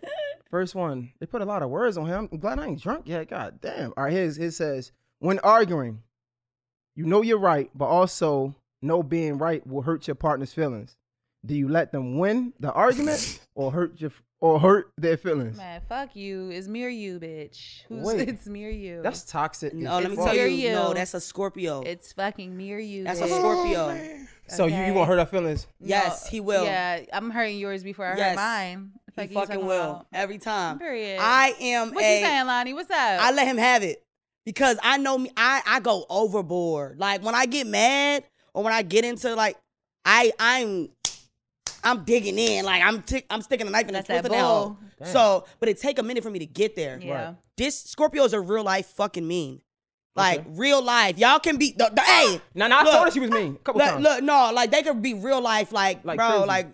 First 0.49 0.73
one. 0.75 1.11
They 1.19 1.25
put 1.25 1.41
a 1.41 1.45
lot 1.45 1.61
of 1.61 1.69
words 1.69 1.97
on 1.97 2.07
him. 2.07 2.27
I'm 2.31 2.39
glad 2.39 2.59
I 2.59 2.65
ain't 2.67 2.81
drunk 2.81 3.03
yet. 3.07 3.29
God 3.29 3.59
damn. 3.61 3.93
All 3.95 4.05
right, 4.05 4.13
his 4.13 4.35
his 4.35 4.57
says, 4.57 4.91
When 5.19 5.39
arguing, 5.39 6.01
you 6.95 7.05
know 7.05 7.21
you're 7.21 7.37
right, 7.39 7.69
but 7.75 7.85
also 7.85 8.55
know 8.81 9.03
being 9.03 9.37
right 9.37 9.65
will 9.67 9.81
hurt 9.83 10.07
your 10.07 10.15
partner's 10.15 10.53
feelings. 10.53 10.95
Do 11.45 11.55
you 11.55 11.69
let 11.69 11.91
them 11.91 12.17
win 12.17 12.53
the 12.59 12.71
argument 12.73 13.39
or 13.55 13.71
hurt 13.71 14.01
your 14.01 14.11
or 14.41 14.59
hurt 14.59 14.91
their 14.97 15.17
feelings? 15.17 15.55
Man, 15.57 15.81
fuck 15.87 16.15
you. 16.15 16.49
It's 16.49 16.67
me 16.67 16.83
or 16.83 16.89
you, 16.89 17.19
bitch. 17.19 17.83
Who's 17.87 18.05
Wait. 18.05 18.27
it's 18.27 18.47
me 18.47 18.65
or 18.65 18.69
you. 18.69 19.01
That's 19.03 19.23
toxic. 19.23 19.73
No, 19.73 19.97
as 19.97 20.01
let 20.03 20.09
me 20.11 20.15
tell 20.17 20.33
you, 20.35 20.49
Hear 20.49 20.73
no, 20.73 20.93
that's 20.93 21.13
a 21.13 21.21
Scorpio. 21.21 21.81
it's 21.83 22.11
fucking 22.13 22.55
me 22.55 22.73
or 22.73 22.79
you. 22.79 23.03
That's 23.03 23.21
a 23.21 23.25
bitch. 23.25 23.37
Scorpio. 23.37 23.99
So 24.47 24.65
you, 24.65 24.75
you 24.77 24.81
Okay. 24.81 24.93
gonna 24.93 25.05
hurt 25.05 25.19
our 25.19 25.25
feelings? 25.27 25.67
Yes, 25.79 26.25
No, 26.25 26.29
he 26.31 26.39
will. 26.39 26.63
Yeah, 26.65 27.01
I'm 27.13 27.29
hurting 27.29 27.59
yours 27.59 27.83
before 27.83 28.05
I 28.07 28.17
Yes, 28.17 28.29
hurt 28.29 28.35
mine. 28.37 28.91
He 29.15 29.21
Fuck 29.21 29.29
you 29.29 29.33
fucking 29.35 29.55
talking 29.55 29.65
will 29.67 29.89
about. 29.91 30.07
every 30.13 30.37
time. 30.37 30.79
Period. 30.79 31.19
I 31.21 31.53
am 31.59 31.93
what 31.93 32.03
a. 32.03 32.19
you 32.19 32.25
saying, 32.25 32.47
Lonnie? 32.47 32.73
What's 32.73 32.89
up? 32.91 32.97
I 32.97 33.31
let 33.31 33.47
him 33.47 33.57
have 33.57 33.83
it 33.83 34.03
because 34.45 34.77
I 34.83 34.97
know 34.97 35.17
me. 35.17 35.31
I 35.37 35.61
I 35.67 35.79
go 35.79 36.05
overboard. 36.09 36.99
Like 36.99 37.23
when 37.23 37.35
I 37.35 37.45
get 37.45 37.67
mad 37.67 38.23
or 38.53 38.63
when 38.63 38.73
I 38.73 38.81
get 38.81 39.05
into 39.05 39.35
like, 39.35 39.57
I 40.05 40.31
I'm 40.39 40.89
I'm 41.83 42.03
digging 42.03 42.37
in. 42.37 42.65
Like 42.65 42.83
I'm 42.83 43.01
tick 43.01 43.25
I'm 43.29 43.41
sticking 43.41 43.67
a 43.67 43.69
knife 43.69 43.83
in 43.83 43.87
the 43.87 43.93
That's 43.93 44.07
that 44.07 44.21
twisting 44.21 44.31
that 44.39 44.45
hole. 44.45 44.77
So, 45.03 45.45
but 45.59 45.69
it 45.69 45.79
take 45.79 45.97
a 45.99 46.03
minute 46.03 46.23
for 46.23 46.29
me 46.29 46.39
to 46.39 46.45
get 46.45 46.75
there. 46.75 46.99
yeah. 47.01 47.33
This 47.57 47.93
Scorpios 47.93 48.33
are 48.33 48.41
real 48.41 48.63
life 48.63 48.85
fucking 48.87 49.27
mean. 49.27 49.61
Like 50.15 50.39
Okay. 50.41 50.49
real 50.51 50.81
life, 50.81 51.17
y'all 51.17 51.39
can 51.39 51.57
be 51.57 51.71
the, 51.77 51.89
the 51.93 52.01
hey. 52.01 52.41
No, 52.55 52.67
no, 52.67 52.77
I 52.79 52.83
Look, 52.83 52.93
told 52.93 53.05
her 53.05 53.11
she 53.11 53.19
was 53.21 53.29
mean 53.31 53.55
a 53.55 53.57
couple 53.59 53.79
Look, 53.79 53.89
times. 53.89 54.03
look, 54.03 54.23
no, 54.23 54.51
like 54.53 54.71
they 54.71 54.81
could 54.83 55.01
be 55.01 55.13
real 55.13 55.39
life, 55.39 55.71
like, 55.71 56.03
Like 56.03 56.17
bro, 56.17 56.29
crazy. 56.29 56.45
like 56.47 56.67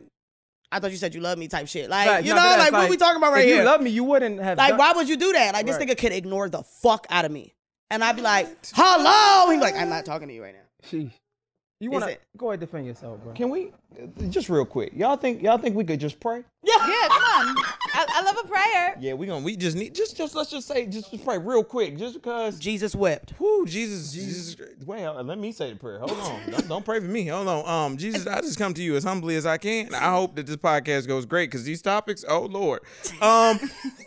I 0.76 0.80
thought 0.80 0.92
you 0.92 0.98
said 0.98 1.16
you 1.16 1.22
love 1.22 1.38
me 1.38 1.48
type 1.48 1.68
shit. 1.68 1.90
Like 1.90 2.08
Right, 2.08 2.24
you 2.26 2.32
know, 2.34 2.42
but 2.42 2.60
like 2.60 2.72
that's 2.72 2.82
what 2.84 2.90
we 2.90 2.98
talking 2.98 3.18
about 3.18 3.32
right 3.34 3.44
if 3.44 3.48
here? 3.48 3.58
you 3.60 3.64
love 3.64 3.82
me, 3.82 3.90
you 3.92 4.04
wouldn't 4.04 4.42
have. 4.42 4.58
Like, 4.58 4.70
done- 4.72 4.78
why 4.80 4.92
would 4.94 5.08
you 5.08 5.16
do 5.16 5.32
that? 5.34 5.54
Like, 5.54 5.66
this 5.66 5.78
Right. 5.78 5.88
nigga 5.88 5.98
could 5.98 6.12
ignore 6.12 6.50
the 6.50 6.64
fuck 6.64 7.08
out 7.10 7.24
of 7.26 7.32
me. 7.32 7.54
And 7.90 8.04
I'd 8.04 8.16
be 8.18 8.22
like, 8.22 8.48
hello. 8.74 9.52
He'd 9.52 9.58
be 9.58 9.62
like, 9.64 9.76
I'm 9.76 9.90
not 9.90 10.06
talking 10.06 10.28
to 10.28 10.34
you 10.34 10.44
right 10.44 10.54
now. 10.54 10.88
She, 10.90 11.12
you 11.80 11.92
wanna 11.92 12.16
go 12.38 12.48
ahead 12.48 12.60
and 12.62 12.70
defend 12.70 12.86
yourself, 12.86 13.22
bro? 13.24 13.34
Can 13.34 13.50
we 13.50 13.72
just 14.30 14.50
real 14.50 14.66
quick? 14.66 14.94
Y'all 14.96 15.18
think 15.18 15.42
y'all 15.42 15.58
think 15.58 15.76
we 15.76 15.84
could 15.84 16.00
just 16.00 16.20
pray? 16.20 16.44
Yeah, 16.64 16.74
yeah, 16.88 17.08
come 17.08 17.22
on. 17.22 17.56
I, 17.94 18.06
I 18.10 18.22
love 18.24 18.38
a 18.44 18.48
prayer. 18.48 18.98
Yeah, 19.00 19.14
we 19.14 19.28
gonna 19.28 19.46
we 19.46 19.56
just 19.56 19.78
need 19.78 19.94
just 19.94 20.18
just 20.18 20.36
let's 20.36 20.50
just 20.50 20.68
say 20.68 20.86
just, 20.88 21.12
just 21.12 21.24
pray 21.24 21.38
real 21.38 21.64
quick, 21.64 21.98
just 21.98 22.16
because. 22.16 22.60
Jesus 22.60 22.96
wept. 22.96 23.34
Whoo, 23.40 23.66
Jesus, 23.66 24.12
Jesus. 24.14 24.56
Well, 24.86 25.22
let 25.24 25.38
me 25.38 25.52
say 25.52 25.72
the 25.72 25.76
prayer. 25.78 26.00
Hold 26.00 26.12
on. 26.12 26.42
don't, 26.52 26.68
don't 26.68 26.86
pray 26.86 27.00
for 27.00 27.06
me. 27.06 27.28
Hold 27.28 27.48
on. 27.48 27.68
Um, 27.68 27.98
Jesus, 27.98 28.26
I 28.26 28.42
just 28.42 28.58
come 28.58 28.74
to 28.74 28.82
you 28.82 28.96
as 28.96 29.04
humbly 29.04 29.36
as 29.36 29.46
I 29.46 29.58
can. 29.58 29.94
I 29.94 30.12
hope 30.12 30.36
that 30.36 30.48
this 30.48 30.58
podcast 30.58 31.08
goes 31.08 31.26
great 31.26 31.52
because 31.52 31.64
these 31.64 31.82
topics, 31.82 32.26
oh 32.28 32.46
Lord. 32.46 32.82
Um, 33.22 33.60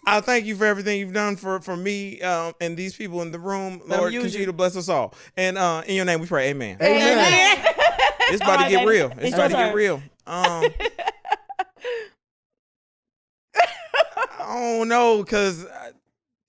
I 0.07 0.21
thank 0.21 0.45
you 0.47 0.57
for 0.57 0.65
everything 0.65 0.99
you've 1.01 1.13
done 1.13 1.37
for 1.37 1.61
for 1.61 1.77
me 1.77 2.21
um 2.23 2.55
and 2.61 2.77
these 2.77 2.97
people 2.97 3.23
in 3.23 3.31
the 3.31 3.39
room. 3.39 3.83
Lord, 3.87 4.13
use 4.13 4.23
continue 4.23 4.41
you. 4.41 4.47
to 4.47 4.53
bless 4.53 4.77
us 4.77 4.89
all. 4.89 5.15
And 5.37 5.57
uh, 5.57 5.83
in 5.87 5.95
your 5.95 6.05
name 6.05 6.21
we 6.21 6.27
pray. 6.27 6.49
Amen. 6.49 6.79
Amen. 6.81 7.65
It's 8.31 8.43
about 8.43 8.65
to 8.65 8.69
get 8.71 8.79
baby. 8.81 8.91
real. 8.91 9.11
It's 9.13 9.25
It's 9.27 9.35
about 9.35 9.49
to 9.51 9.57
get 9.57 9.75
real. 9.75 10.03
Um. 10.27 10.65
I 14.41 14.55
don't 14.79 14.89
know, 14.89 15.25
cause 15.25 15.67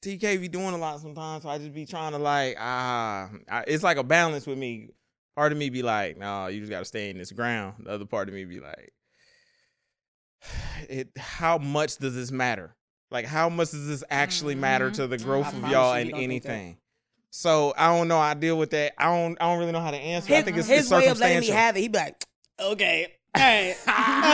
TK 0.03 0.39
be 0.39 0.47
doing 0.47 0.73
a 0.73 0.77
lot 0.77 0.99
sometimes, 1.01 1.43
so 1.43 1.49
I 1.49 1.57
just 1.57 1.73
be 1.73 1.85
trying 1.85 2.13
to 2.13 2.17
like 2.17 2.55
ah, 2.59 3.29
I, 3.51 3.63
it's 3.67 3.83
like 3.83 3.97
a 3.97 4.03
balance 4.03 4.47
with 4.47 4.57
me. 4.57 4.89
Part 5.35 5.51
of 5.51 5.57
me 5.57 5.69
be 5.69 5.83
like, 5.83 6.17
no, 6.17 6.47
you 6.47 6.59
just 6.59 6.71
gotta 6.71 6.85
stay 6.85 7.09
in 7.09 7.17
this 7.17 7.31
ground. 7.31 7.75
The 7.85 7.91
other 7.91 8.05
part 8.05 8.27
of 8.27 8.33
me 8.35 8.45
be 8.45 8.59
like, 8.59 8.91
it. 10.89 11.09
How 11.17 11.57
much 11.57 11.97
does 11.97 12.15
this 12.15 12.31
matter? 12.31 12.75
Like, 13.11 13.25
how 13.25 13.49
much 13.49 13.71
does 13.71 13.87
this 13.87 14.03
actually 14.09 14.55
matter 14.55 14.89
Mhm. 14.91 14.95
to 14.95 15.07
the 15.07 15.17
Mhm. 15.17 15.23
growth 15.23 15.53
I 15.53 15.57
of 15.57 15.69
y'all 15.69 15.93
and 15.93 16.13
anything? 16.13 16.77
So 17.31 17.73
I 17.77 17.95
don't 17.95 18.07
know. 18.07 18.17
I 18.17 18.33
deal 18.33 18.57
with 18.57 18.71
that. 18.71 18.93
I 18.97 19.05
don't. 19.05 19.37
I 19.39 19.45
don't 19.45 19.59
really 19.59 19.71
know 19.71 19.81
how 19.81 19.91
to 19.91 19.97
answer. 19.97 20.33
I 20.33 20.41
think 20.41 20.57
it's, 20.57 20.67
his 20.67 20.89
way 20.89 21.07
of 21.07 21.19
letting 21.19 21.41
me 21.41 21.49
have 21.49 21.77
it, 21.77 21.81
he'd 21.81 21.91
be 21.91 21.97
like, 21.99 22.25
okay, 22.59 23.13
all 23.35 23.43
right, 23.43 23.75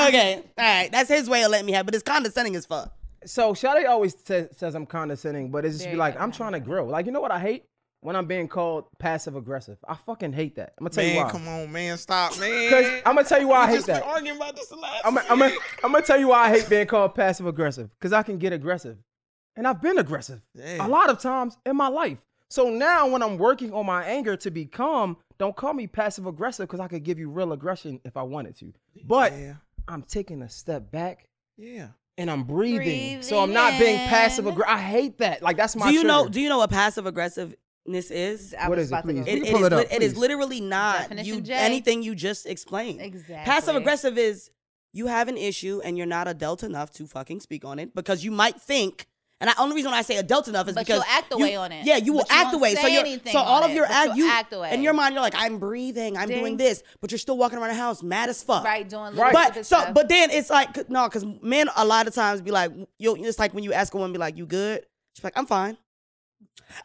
okay, 0.07 0.35
all 0.57 0.65
right. 0.65 0.89
That's 0.91 1.09
his 1.09 1.29
way 1.29 1.43
of 1.43 1.51
letting 1.51 1.65
me 1.65 1.73
have 1.73 1.83
it, 1.83 1.87
but 1.87 1.95
it's 1.95 2.03
condescending 2.03 2.55
as 2.55 2.65
fuck. 2.65 2.93
So 3.25 3.53
Shadi 3.53 3.87
always 3.87 4.15
says, 4.23 4.49
says 4.55 4.75
I'm 4.75 4.85
condescending, 4.85 5.51
but 5.51 5.65
it's 5.65 5.75
just 5.75 5.85
There 5.85 5.93
be 5.93 5.97
like 5.97 6.13
go. 6.13 6.21
I'm 6.21 6.31
trying 6.31 6.53
to 6.53 6.59
grow. 6.59 6.85
Like 6.85 7.05
you 7.05 7.11
know 7.11 7.21
what 7.21 7.31
I 7.31 7.39
hate 7.39 7.65
when 8.01 8.15
I'm 8.15 8.27
being 8.27 8.47
called 8.47 8.85
passive 8.99 9.35
aggressive. 9.35 9.77
I 9.87 9.95
fucking 9.95 10.33
hate 10.33 10.55
that. 10.55 10.73
I'm 10.79 10.85
gonna 10.85 10.91
tell 10.91 11.03
you 11.03 11.17
why. 11.17 11.29
come 11.29 11.47
on, 11.47 11.71
man, 11.71 11.97
stop, 11.97 12.39
man. 12.39 12.69
Because 12.69 13.01
I'm 13.05 13.15
gonna 13.15 13.27
tell 13.27 13.41
you 13.41 13.47
why 13.49 13.63
I 13.63 13.67
hate 13.67 13.75
just 13.75 13.87
been 13.87 13.95
that. 13.95 14.05
arguing 14.05 14.37
about 14.37 14.55
this 14.55 14.67
the 14.67 14.75
last 14.75 15.01
I'm 15.03 15.15
gonna, 15.15 15.27
I'm, 15.29 15.39
gonna, 15.39 15.55
I'm 15.83 15.91
gonna 15.91 16.05
tell 16.05 16.19
you 16.19 16.29
why 16.29 16.45
I 16.45 16.49
hate 16.49 16.69
being 16.69 16.87
called 16.87 17.15
passive 17.15 17.47
aggressive. 17.47 17.89
Because 17.99 18.13
I 18.13 18.23
can 18.23 18.37
get 18.37 18.53
aggressive, 18.53 18.97
and 19.55 19.67
I've 19.67 19.81
been 19.81 19.97
aggressive 19.97 20.41
Damn. 20.55 20.81
a 20.81 20.87
lot 20.87 21.09
of 21.09 21.19
times 21.19 21.57
in 21.65 21.75
my 21.75 21.87
life. 21.87 22.19
So 22.49 22.69
now 22.69 23.07
when 23.07 23.23
I'm 23.23 23.37
working 23.37 23.73
on 23.73 23.85
my 23.85 24.03
anger 24.05 24.35
to 24.37 24.51
be 24.51 24.65
calm, 24.65 25.17
don't 25.39 25.55
call 25.55 25.73
me 25.73 25.87
passive 25.87 26.25
aggressive 26.27 26.67
because 26.67 26.79
I 26.79 26.87
could 26.87 27.03
give 27.03 27.17
you 27.19 27.29
real 27.29 27.51
aggression 27.53 27.99
if 28.05 28.15
I 28.17 28.21
wanted 28.23 28.55
to. 28.57 28.73
But 29.05 29.33
Yeah, 29.33 29.55
I'm 29.87 30.03
taking 30.03 30.41
a 30.41 30.49
step 30.49 30.91
back 30.91 31.27
yeah. 31.57 31.87
and 32.17 32.29
I'm 32.31 32.43
breathing. 32.43 33.21
so 33.21 33.39
I'm 33.39 33.51
not 33.51 33.77
being 33.79 33.97
passive 34.07 34.45
in. 34.45 34.53
aggressive. 34.53 34.75
I 34.75 34.79
hate 34.81 35.17
that. 35.17 35.41
Like 35.41 35.57
that's 35.57 35.75
my 35.75 35.89
do 35.89 35.93
you 35.93 36.03
know? 36.03 36.27
Do 36.29 36.39
you 36.39 36.47
know 36.49 36.59
what 36.59 36.69
passive 36.69 37.05
aggressiveness 37.07 37.57
is? 38.11 38.55
I 38.59 38.69
What 38.69 38.79
it, 38.79 38.87
about 38.87 39.05
to 39.07 39.13
go. 39.13 39.23
please? 39.23 39.27
It, 39.33 39.37
You 39.39 39.43
it 39.45 39.51
pull 39.51 39.65
it 39.65 39.73
up, 39.73 39.87
it 39.91 40.01
is 40.03 40.15
literally 40.15 40.61
not 40.61 41.01
Definition 41.01 41.33
you, 41.35 41.41
J. 41.41 41.53
anything 41.53 42.03
you 42.03 42.15
just 42.15 42.45
explained. 42.45 43.01
Exactly. 43.01 43.35
Passive 43.51 43.75
aggressive 43.75 44.17
is 44.17 44.49
you 44.93 45.07
have 45.07 45.27
an 45.27 45.37
issue 45.37 45.81
and 45.83 45.97
you're 45.97 46.07
not 46.07 46.27
adult 46.27 46.63
enough 46.63 46.91
to 46.91 47.07
fucking 47.07 47.41
speak 47.41 47.65
on 47.65 47.79
it 47.79 47.93
because 47.95 48.23
you 48.23 48.31
might 48.31 48.61
think. 48.61 49.07
And 49.45 49.53
the 49.55 49.61
only 49.61 49.75
reason 49.75 49.93
I 49.93 50.01
say 50.01 50.17
adult 50.17 50.47
enough 50.47 50.67
is 50.67 50.73
But 50.73 50.87
because 50.87 51.03
you'll 51.05 51.15
act 51.17 51.31
you- 51.31 51.37
way 51.37 51.55
on 51.55 51.71
it. 51.71 51.85
Yeah, 51.85 51.97
you 51.97 52.13
will 52.13 52.21
But 52.21 52.29
you 52.31 52.35
act 52.35 52.45
won't 52.45 52.55
away. 52.55 52.75
So 52.75 52.87
you're 52.87 53.01
anything 53.01 53.31
so 53.31 53.39
all 53.39 53.63
of 53.63 53.69
it, 53.69 53.75
your 53.75 53.85
but 53.85 53.95
act 53.95 54.15
you 54.17 54.27
act 54.27 54.49
the 54.49 54.59
way. 54.59 54.73
in 54.73 54.81
your 54.81 54.93
mind 54.93 55.13
you're 55.13 55.21
like 55.21 55.35
I'm 55.37 55.59
breathing, 55.59 56.17
I'm 56.17 56.29
doing 56.29 56.57
this, 56.57 56.81
but 56.99 57.11
you're 57.11 57.19
still 57.19 57.37
walking 57.37 57.59
around 57.59 57.67
the 57.69 57.75
house 57.75 58.01
mad 58.01 58.29
as 58.29 58.41
fuck. 58.41 58.63
Right, 58.63 58.87
doing 58.89 59.03
little 59.15 59.21
Right. 59.23 59.33
But 59.33 59.55
so, 59.57 59.61
stuff. 59.81 59.93
but 59.93 60.09
then 60.09 60.31
it's 60.31 60.49
like 60.49 60.89
no, 60.89 61.07
because 61.07 61.25
men 61.43 61.69
a 61.75 61.85
lot 61.85 62.07
of 62.07 62.15
times 62.15 62.41
be 62.41 62.49
like, 62.51 62.71
you. 62.97 63.15
It's 63.17 63.37
like 63.37 63.53
when 63.53 63.63
you 63.63 63.71
ask 63.73 63.93
a 63.93 63.97
woman, 63.97 64.11
be 64.13 64.17
like, 64.17 64.35
"You 64.37 64.47
good?" 64.47 64.83
She's 65.15 65.23
like, 65.23 65.33
"I'm 65.37 65.45
fine." 65.45 65.77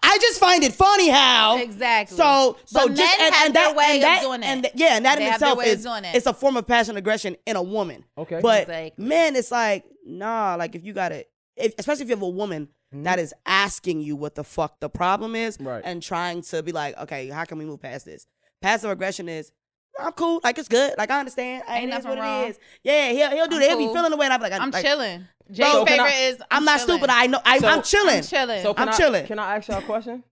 I 0.02 0.19
just 0.21 0.38
find 0.38 0.62
it 0.62 0.75
funny 0.75 1.09
how 1.09 1.57
Exactly. 1.59 2.17
So, 2.17 2.57
so 2.67 2.87
But 2.88 2.97
just 2.97 2.99
men 3.19 3.26
and, 3.26 3.35
have 3.35 3.47
and 3.47 3.55
their 3.57 3.64
that, 3.69 3.76
way 3.76 3.85
and 3.87 3.97
of 3.97 4.02
that, 4.02 4.21
doing 4.23 4.43
it. 4.43 4.47
and 4.47 4.62
th- 4.64 4.75
yeah, 4.76 4.97
and 4.97 5.05
that 5.07 5.19
They 5.19 5.26
in 5.26 5.33
itself 5.33 5.64
is 5.64 5.87
it. 5.87 6.05
it's 6.14 6.26
a 6.26 6.35
form 6.35 6.57
of 6.57 6.67
passion 6.67 6.97
aggression 6.97 7.37
in 7.47 7.57
a 7.57 7.62
woman. 7.62 8.05
Okay. 8.19 8.40
But 8.43 8.62
Exactly. 8.62 9.05
men, 9.05 9.37
it's 9.37 9.50
like 9.50 9.85
nah, 10.05 10.57
like 10.59 10.75
if 10.75 10.85
you 10.85 10.93
got 10.93 11.12
it, 11.12 11.30
if, 11.57 11.75
especially 11.78 12.02
if 12.04 12.09
you 12.09 12.16
have 12.16 12.23
a 12.23 12.28
woman 12.28 12.69
Mm-hmm. 12.92 13.04
that 13.04 13.21
is 13.21 13.33
asking 13.47 14.00
you 14.00 14.16
what 14.16 14.35
the 14.35 14.42
fuck 14.42 14.80
the 14.80 14.88
problem 14.90 15.37
is, 15.37 15.57
Right. 15.61 15.80
and 15.85 16.02
trying 16.02 16.42
to 16.42 16.61
be 16.61 16.73
like, 16.73 16.99
okay, 16.99 17.28
how 17.28 17.45
can 17.45 17.57
we 17.59 17.64
move 17.64 17.80
past 17.80 18.04
this? 18.04 18.26
Passive 18.61 18.90
aggression 18.90 19.28
is. 19.28 19.52
I'm 19.97 20.11
cool, 20.11 20.40
like 20.42 20.59
it's 20.59 20.66
good, 20.66 20.95
like 20.99 21.09
I 21.09 21.21
understand. 21.21 21.62
Ain't 21.69 21.88
that's 21.92 22.04
what 22.04 22.19
wrong. 22.19 22.47
it 22.47 22.49
is. 22.50 22.59
Yeah, 22.83 23.11
he'll 23.12 23.30
he'll 23.30 23.47
do 23.47 23.54
I'm 23.54 23.61
that. 23.61 23.69
He'll 23.69 23.78
be 23.88 23.95
feeling 23.95 24.11
the 24.11 24.16
way, 24.16 24.25
and 24.26 24.33
I'm 24.35 24.40
like, 24.40 24.52
I'm 24.52 24.73
like, 24.73 24.85
chilling. 24.85 25.25
Jay's 25.52 25.71
So 25.71 25.87
favorite 25.87 26.04
I- 26.09 26.21
is 26.30 26.42
I'm, 26.50 26.64
not 26.64 26.80
chilling. 26.80 26.97
stupid. 26.99 27.11
I 27.12 27.26
know. 27.28 27.40
I, 27.45 27.59
So- 27.61 27.69
I'm 27.69 27.83
chilling. 27.85 28.16
I'm 28.16 28.23
chilling. 28.25 28.62
So 28.62 28.75
can 28.75 28.88
I'm 28.88 28.95
I, 28.95 28.97
chilling. 28.97 29.26
Can 29.26 29.38
I 29.38 29.57
ask 29.57 29.69
y'all 29.69 29.78
a 29.78 29.83
question? 29.83 30.25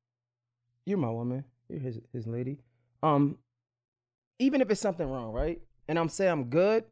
You're 0.84 0.98
my 0.98 1.10
woman. 1.10 1.44
You're 1.68 1.78
his 1.78 2.00
his 2.12 2.26
lady. 2.26 2.58
Um, 3.04 3.38
even 4.40 4.60
if 4.62 4.68
it's 4.70 4.80
something 4.80 5.08
wrong, 5.08 5.32
right? 5.32 5.60
And 5.86 5.96
I'm 5.96 6.08
saying 6.08 6.32
I'm 6.32 6.44
good, 6.50 6.82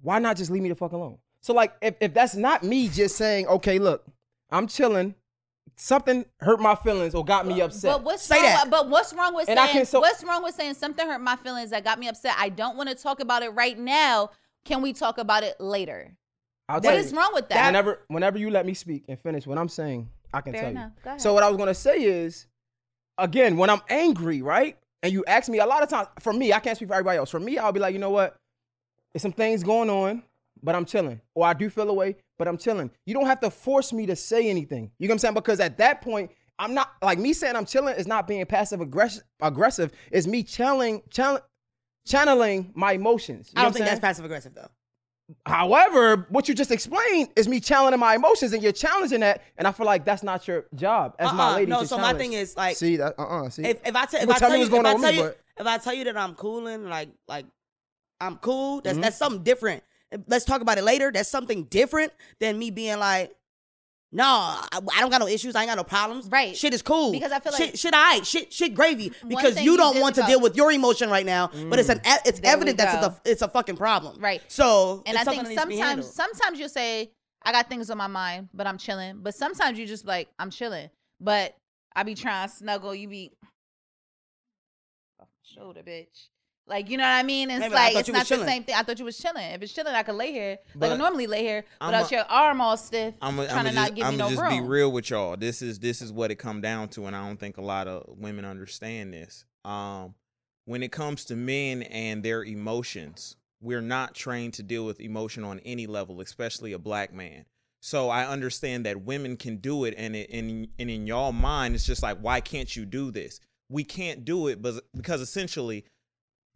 why 0.00 0.20
not 0.20 0.36
just 0.36 0.50
leave 0.52 0.62
me 0.62 0.68
the 0.68 0.76
fuck 0.76 0.92
alone? 0.92 1.18
So 1.46 1.54
like, 1.54 1.74
if 1.80 1.94
if 2.00 2.12
that's 2.12 2.34
not 2.34 2.64
me 2.64 2.88
just 2.88 3.14
saying, 3.14 3.46
okay, 3.46 3.78
look, 3.78 4.04
I'm 4.50 4.66
chilling, 4.66 5.14
something 5.76 6.24
hurt 6.40 6.58
my 6.58 6.74
feelings 6.74 7.14
or 7.14 7.24
got 7.24 7.46
me 7.46 7.60
upset. 7.60 7.92
But 7.92 8.02
what's 8.02 8.24
Say 8.24 8.34
wrong? 8.34 8.42
that. 8.46 8.64
With, 8.64 8.70
but 8.72 8.88
what's 8.88 9.14
wrong 9.14 9.32
with 9.32 9.48
And 9.48 9.56
saying? 9.56 9.84
so- 9.84 10.00
what's 10.00 10.24
wrong 10.24 10.42
with 10.42 10.56
saying 10.56 10.74
something 10.74 11.06
hurt 11.06 11.20
my 11.20 11.36
feelings 11.36 11.70
that 11.70 11.84
got 11.84 12.00
me 12.00 12.08
upset? 12.08 12.34
I 12.36 12.48
don't 12.48 12.76
want 12.76 12.88
to 12.88 12.96
talk 12.96 13.20
about 13.20 13.44
it 13.44 13.50
right 13.50 13.78
now. 13.78 14.30
Can 14.64 14.82
we 14.82 14.92
talk 14.92 15.18
about 15.18 15.44
it 15.44 15.60
later? 15.60 16.16
I'll 16.68 16.80
What 16.80 16.96
is 16.96 17.12
you, 17.12 17.18
wrong 17.18 17.30
with 17.32 17.48
that? 17.50 17.66
Whenever 17.66 18.00
whenever 18.08 18.38
you 18.38 18.50
let 18.50 18.66
me 18.66 18.74
speak 18.74 19.04
and 19.06 19.16
finish 19.16 19.46
what 19.46 19.56
I'm 19.56 19.68
saying, 19.68 20.08
I 20.34 20.40
can 20.40 20.52
Fair 20.52 20.62
tell 20.62 20.70
enough. 20.70 20.92
You. 21.04 21.18
So 21.20 21.32
what 21.32 21.44
I 21.44 21.48
was 21.48 21.56
gonna 21.58 21.74
say 21.74 22.02
is, 22.02 22.48
again, 23.18 23.56
when 23.56 23.70
I'm 23.70 23.82
angry, 23.88 24.42
right? 24.42 24.76
And 25.04 25.12
you 25.12 25.24
ask 25.28 25.48
me 25.48 25.60
a 25.60 25.66
lot 25.66 25.84
of 25.84 25.88
times, 25.88 26.08
for 26.18 26.32
me, 26.32 26.52
I 26.52 26.58
can't 26.58 26.76
speak 26.76 26.88
for 26.88 26.94
everybody 26.94 27.18
else. 27.18 27.30
For 27.30 27.38
me, 27.38 27.56
I'll 27.56 27.70
be 27.70 27.78
like, 27.78 27.92
you 27.92 28.00
know 28.00 28.10
what? 28.10 28.34
There's 29.12 29.22
some 29.22 29.30
things 29.30 29.62
going 29.62 29.90
on, 29.90 30.24
but 30.66 30.74
I'm 30.74 30.84
chilling. 30.84 31.20
Or 31.34 31.46
I 31.46 31.54
do 31.54 31.70
feel 31.70 31.88
away, 31.88 32.16
but 32.38 32.48
I'm 32.48 32.58
chilling. 32.58 32.90
You 33.06 33.14
don't 33.14 33.26
have 33.26 33.38
to 33.40 33.50
force 33.50 33.92
me 33.92 34.04
to 34.06 34.16
say 34.16 34.50
anything. 34.50 34.90
You 34.98 35.06
know 35.06 35.12
what 35.12 35.14
I'm 35.14 35.18
saying? 35.20 35.34
Because 35.34 35.60
at 35.60 35.78
that 35.78 36.02
point, 36.02 36.32
I'm 36.58 36.74
not 36.74 36.90
like 37.00 37.18
me 37.20 37.32
saying 37.32 37.54
I'm 37.54 37.64
chilling 37.66 37.94
is 37.94 38.06
not 38.08 38.26
being 38.26 38.44
passive 38.46 38.80
aggressive. 38.80 39.22
Aggressive 39.40 39.92
is 40.10 40.26
me 40.26 40.42
channeling, 40.42 41.02
channel, 41.10 41.38
channeling 42.04 42.72
my 42.74 42.92
emotions. 42.92 43.50
You 43.54 43.60
I 43.60 43.62
know 43.62 43.64
don't 43.66 43.68
what 43.68 43.72
think 43.74 43.82
I'm 43.84 43.88
that's 43.90 44.00
passive 44.00 44.24
aggressive 44.24 44.54
though. 44.54 44.68
However, 45.44 46.26
what 46.30 46.48
you 46.48 46.54
just 46.54 46.70
explained 46.70 47.28
is 47.36 47.48
me 47.48 47.58
channeling 47.60 47.98
my 48.00 48.14
emotions, 48.14 48.52
and 48.52 48.62
you're 48.62 48.72
challenging 48.72 49.20
that, 49.20 49.42
and 49.58 49.66
I 49.66 49.72
feel 49.72 49.86
like 49.86 50.04
that's 50.04 50.22
not 50.22 50.46
your 50.48 50.66
job 50.74 51.14
as 51.18 51.32
my 51.32 51.48
Uh-uh, 51.48 51.56
lady. 51.56 51.70
no, 51.70 51.80
to 51.80 51.86
so 51.86 51.98
my 51.98 52.14
thing 52.14 52.32
is, 52.32 52.56
like, 52.56 52.76
see 52.76 52.96
that, 52.96 53.14
uh, 53.18 53.22
uh 53.44 53.50
see, 53.50 53.64
if, 53.64 53.80
if 53.84 53.96
I, 53.96 54.04
if 54.04 54.14
I 54.14 54.16
tell 54.26 54.34
tell 54.36 54.52
you, 54.52 54.58
what's 54.58 54.70
going 54.70 54.82
if 54.82 54.86
I 54.86 54.90
on 54.90 54.94
with 54.94 55.02
tell 55.02 55.12
me, 55.12 55.18
you, 55.18 55.24
but- 55.24 55.40
if 55.58 55.66
I 55.66 55.78
tell 55.78 55.94
you 55.94 56.04
that 56.04 56.16
I'm 56.16 56.34
cooling, 56.34 56.88
like, 56.88 57.08
like 57.26 57.46
I'm 58.20 58.36
cool, 58.36 58.76
Mm-hmm. 58.76 58.84
that's 58.84 58.98
that's 58.98 59.16
something 59.16 59.42
different. 59.42 59.82
Let's 60.26 60.44
talk 60.44 60.60
about 60.60 60.78
it 60.78 60.84
later. 60.84 61.10
That's 61.12 61.28
something 61.28 61.64
different 61.64 62.12
than 62.40 62.58
me 62.58 62.70
being 62.70 62.98
like, 62.98 63.34
No, 64.12 64.24
I, 64.24 64.68
I 64.94 65.00
don't 65.00 65.10
got 65.10 65.20
no 65.20 65.26
issues. 65.26 65.56
I 65.56 65.62
ain't 65.62 65.68
got 65.68 65.76
no 65.76 65.84
problems. 65.84 66.28
Right. 66.30 66.56
Shit 66.56 66.72
is 66.72 66.80
cool. 66.82 67.12
Because 67.12 67.32
I 67.32 67.40
feel 67.40 67.52
like- 67.52 67.76
shit, 67.76 67.92
I 67.94 68.22
shit, 68.22 68.52
shit 68.52 68.74
gravy. 68.74 69.12
Because 69.26 69.60
you 69.60 69.72
you 69.72 69.76
don't 69.76 69.94
did 69.94 70.02
want 70.02 70.14
to 70.14 70.20
about- 70.22 70.28
deal 70.30 70.40
with 70.40 70.56
your 70.56 70.70
emotion 70.72 71.10
right 71.10 71.26
now, 71.26 71.48
but 71.68 71.78
it's 71.78 71.88
an 71.88 71.98
mm. 71.98 72.16
e- 72.16 72.20
it's 72.24 72.40
There 72.40 72.52
evident 72.52 72.78
that 72.78 72.94
it's 72.94 73.06
a 73.06 73.30
it's 73.30 73.42
a 73.42 73.48
fucking 73.48 73.76
problem. 73.76 74.20
Right. 74.20 74.40
So 74.48 75.02
And 75.06 75.16
it's 75.16 75.26
I 75.26 75.30
think 75.30 75.42
that 75.42 75.48
needs 75.50 75.60
to 75.60 75.68
be 75.68 75.76
sometimes 75.78 76.14
sometimes 76.14 76.58
you'll 76.60 76.68
say, 76.68 77.10
I 77.42 77.52
got 77.52 77.68
things 77.68 77.90
on 77.90 77.98
my 77.98 78.06
mind, 78.06 78.48
but 78.54 78.66
I'm 78.66 78.78
chilling. 78.78 79.18
But 79.22 79.34
sometimes 79.34 79.78
you 79.78 79.86
just 79.86 80.06
like, 80.06 80.28
I'm 80.38 80.50
chilling. 80.50 80.88
But 81.20 81.56
I 81.94 82.02
be 82.04 82.14
trying 82.14 82.48
to 82.48 82.54
snuggle, 82.54 82.94
you 82.94 83.08
be 83.08 83.32
off 85.20 85.28
shoulder, 85.42 85.82
bitch. 85.82 86.28
Like, 86.68 86.90
you 86.90 86.96
know 86.96 87.04
what 87.04 87.10
I 87.10 87.22
mean? 87.22 87.48
It's 87.48 87.60
Maybe 87.60 87.74
like 87.74 87.94
it's 87.94 88.08
not 88.08 88.26
the 88.26 88.44
same 88.44 88.64
thing. 88.64 88.74
I 88.74 88.82
thought 88.82 88.98
you 88.98 89.04
was 89.04 89.16
chilling. 89.16 89.44
If 89.52 89.62
it's 89.62 89.72
chilling, 89.72 89.94
I 89.94 90.02
could 90.02 90.16
lay 90.16 90.32
here. 90.32 90.58
like 90.74 90.90
I 90.92 90.96
normally 90.96 91.28
lay 91.28 91.42
here 91.44 91.64
I'm 91.80 91.92
without 91.92 92.10
a- 92.10 92.14
your 92.16 92.24
arm 92.24 92.60
all 92.60 92.76
stiff. 92.76 93.14
I'm 93.22 93.36
trying 93.36 93.48
gonna 93.48 93.68
to 93.68 93.74
not 93.74 93.84
just, 93.88 93.94
give 93.94 94.06
I'm 94.06 94.12
me 94.14 94.18
no 94.18 94.28
just 94.30 94.42
room. 94.42 94.50
be 94.50 94.60
real 94.68 94.90
with 94.90 95.10
y'all. 95.10 95.36
This 95.36 95.62
is 95.62 95.78
this 95.78 96.02
is 96.02 96.12
what 96.12 96.30
it 96.32 96.36
come 96.36 96.60
down 96.60 96.88
to, 96.90 97.06
and 97.06 97.14
I 97.14 97.24
don't 97.26 97.38
think 97.38 97.56
a 97.56 97.62
lot 97.62 97.86
of 97.86 98.18
women 98.18 98.44
understand 98.44 99.12
this. 99.12 99.44
Um, 99.64 100.14
when 100.64 100.82
it 100.82 100.90
comes 100.90 101.24
to 101.26 101.36
men 101.36 101.82
and 101.82 102.24
their 102.24 102.42
emotions, 102.42 103.36
we're 103.60 103.80
not 103.80 104.14
trained 104.16 104.54
to 104.54 104.64
deal 104.64 104.84
with 104.84 104.98
emotion 105.00 105.44
on 105.44 105.60
any 105.60 105.86
level, 105.86 106.20
especially 106.20 106.72
a 106.72 106.78
black 106.80 107.12
man. 107.14 107.44
So 107.80 108.10
I 108.10 108.26
understand 108.26 108.86
that 108.86 109.02
women 109.02 109.36
can 109.36 109.58
do 109.58 109.84
it, 109.84 109.94
and 109.96 110.16
it, 110.16 110.30
and 110.30 110.66
and 110.80 110.90
in 110.90 111.06
y'all 111.06 111.30
mind, 111.30 111.76
it's 111.76 111.86
just 111.86 112.02
like, 112.02 112.18
why 112.18 112.40
can't 112.40 112.74
you 112.74 112.84
do 112.84 113.12
this? 113.12 113.38
We 113.68 113.84
can't 113.84 114.24
do 114.24 114.48
it, 114.48 114.60
but 114.60 114.82
because 114.96 115.20
essentially, 115.20 115.84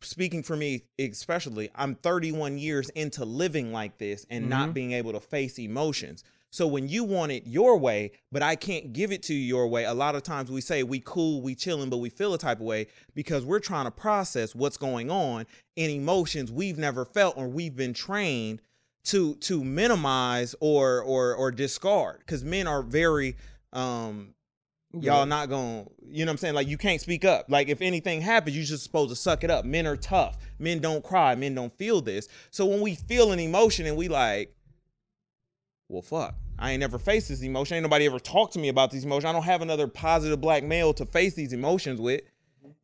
speaking 0.02 0.42
for 0.42 0.57
me 0.57 0.83
especially 0.99 1.71
i'm 1.75 1.95
31 1.95 2.59
years 2.59 2.88
into 2.90 3.25
living 3.25 3.73
like 3.73 3.99
this 3.99 4.26
and 4.30 4.49
not 4.49 4.75
being 4.75 4.92
able 4.92 5.12
to 5.12 5.21
face 5.21 5.59
emotions. 5.59 6.25
So 6.52 6.66
when 6.66 6.88
you 6.88 7.04
want 7.04 7.30
it 7.30 7.47
your 7.47 7.76
way 7.78 8.12
but 8.33 8.42
i 8.42 8.57
can't 8.57 8.92
give 8.92 9.12
it 9.12 9.23
to 9.25 9.35
you 9.35 9.40
your 9.40 9.69
way 9.69 9.85
a 9.85 9.95
lot 9.95 10.16
of 10.16 10.23
times 10.23 10.50
we 10.50 10.61
say 10.61 10.83
we 10.83 11.00
cool 11.04 11.42
we 11.42 11.54
chilling 11.54 11.90
but 11.90 11.99
we 11.99 12.11
feel 12.11 12.35
a 12.35 12.38
type 12.38 12.59
of 12.59 12.66
way 12.66 12.88
because 13.14 13.45
we're 13.45 13.61
trying 13.61 13.85
to 13.85 13.90
process 13.90 14.54
what's 14.54 14.76
going 14.76 15.11
on 15.11 15.47
in 15.76 15.90
emotions 15.90 16.50
we've 16.50 16.78
never 16.78 17.04
felt 17.04 17.37
or 17.37 17.47
we've 17.47 17.76
been 17.76 17.95
trained 17.95 18.61
to 19.04 19.35
to 19.37 19.64
minimize 19.64 20.54
or 20.61 21.02
or 21.02 21.35
or 21.35 21.50
discard. 21.50 22.19
Because 22.21 22.45
men 22.45 22.66
are 22.66 22.83
very 22.83 23.37
um 23.73 24.35
y'all 24.99 25.26
not 25.26 25.49
gonna 25.49 25.85
you 26.09 26.25
know 26.25 26.30
what 26.30 26.35
i'm 26.35 26.37
saying 26.37 26.54
like 26.54 26.66
you 26.66 26.76
can't 26.76 27.00
speak 27.00 27.25
up 27.25 27.47
like 27.49 27.68
if 27.68 27.80
anything 27.80 28.20
happens 28.20 28.56
you're 28.56 28.64
just 28.64 28.82
supposed 28.82 29.11
to 29.11 29.14
suck 29.14 29.44
it 29.44 29.50
up 29.50 29.64
men 29.64 29.87
are 29.87 29.97
tough 29.97 30.37
men 30.59 30.80
don't 30.80 31.04
cry 31.04 31.35
men 31.35 31.54
don't 31.54 31.76
feel 31.76 32.00
this 32.00 32.28
so 32.50 32.66
when 32.66 32.80
we 32.80 32.94
feel 32.94 33.30
an 33.30 33.38
emotion 33.38 33.87
and 33.87 33.97
we 33.97 34.09
like 34.09 34.52
well 35.88 36.02
fuck 36.02 36.35
i 36.59 36.73
ain't 36.73 36.80
never 36.80 36.99
faced 36.99 37.28
this 37.28 37.42
emotion 37.42 37.76
ain't 37.76 37.85
nobody 37.85 38.06
ever 38.06 38.18
talked 38.18 38.52
to 38.52 38.59
me 38.59 38.68
about 38.68 38.90
these 38.90 39.04
emotions 39.04 39.26
i 39.26 39.32
don't 39.32 39.44
have 39.44 39.62
another 39.62 39.87
positive 39.87 40.40
black 40.40 40.64
male 40.64 40.92
to 40.92 41.06
face 41.06 41.35
these 41.35 41.52
emotions 41.52 42.00
with 42.00 42.23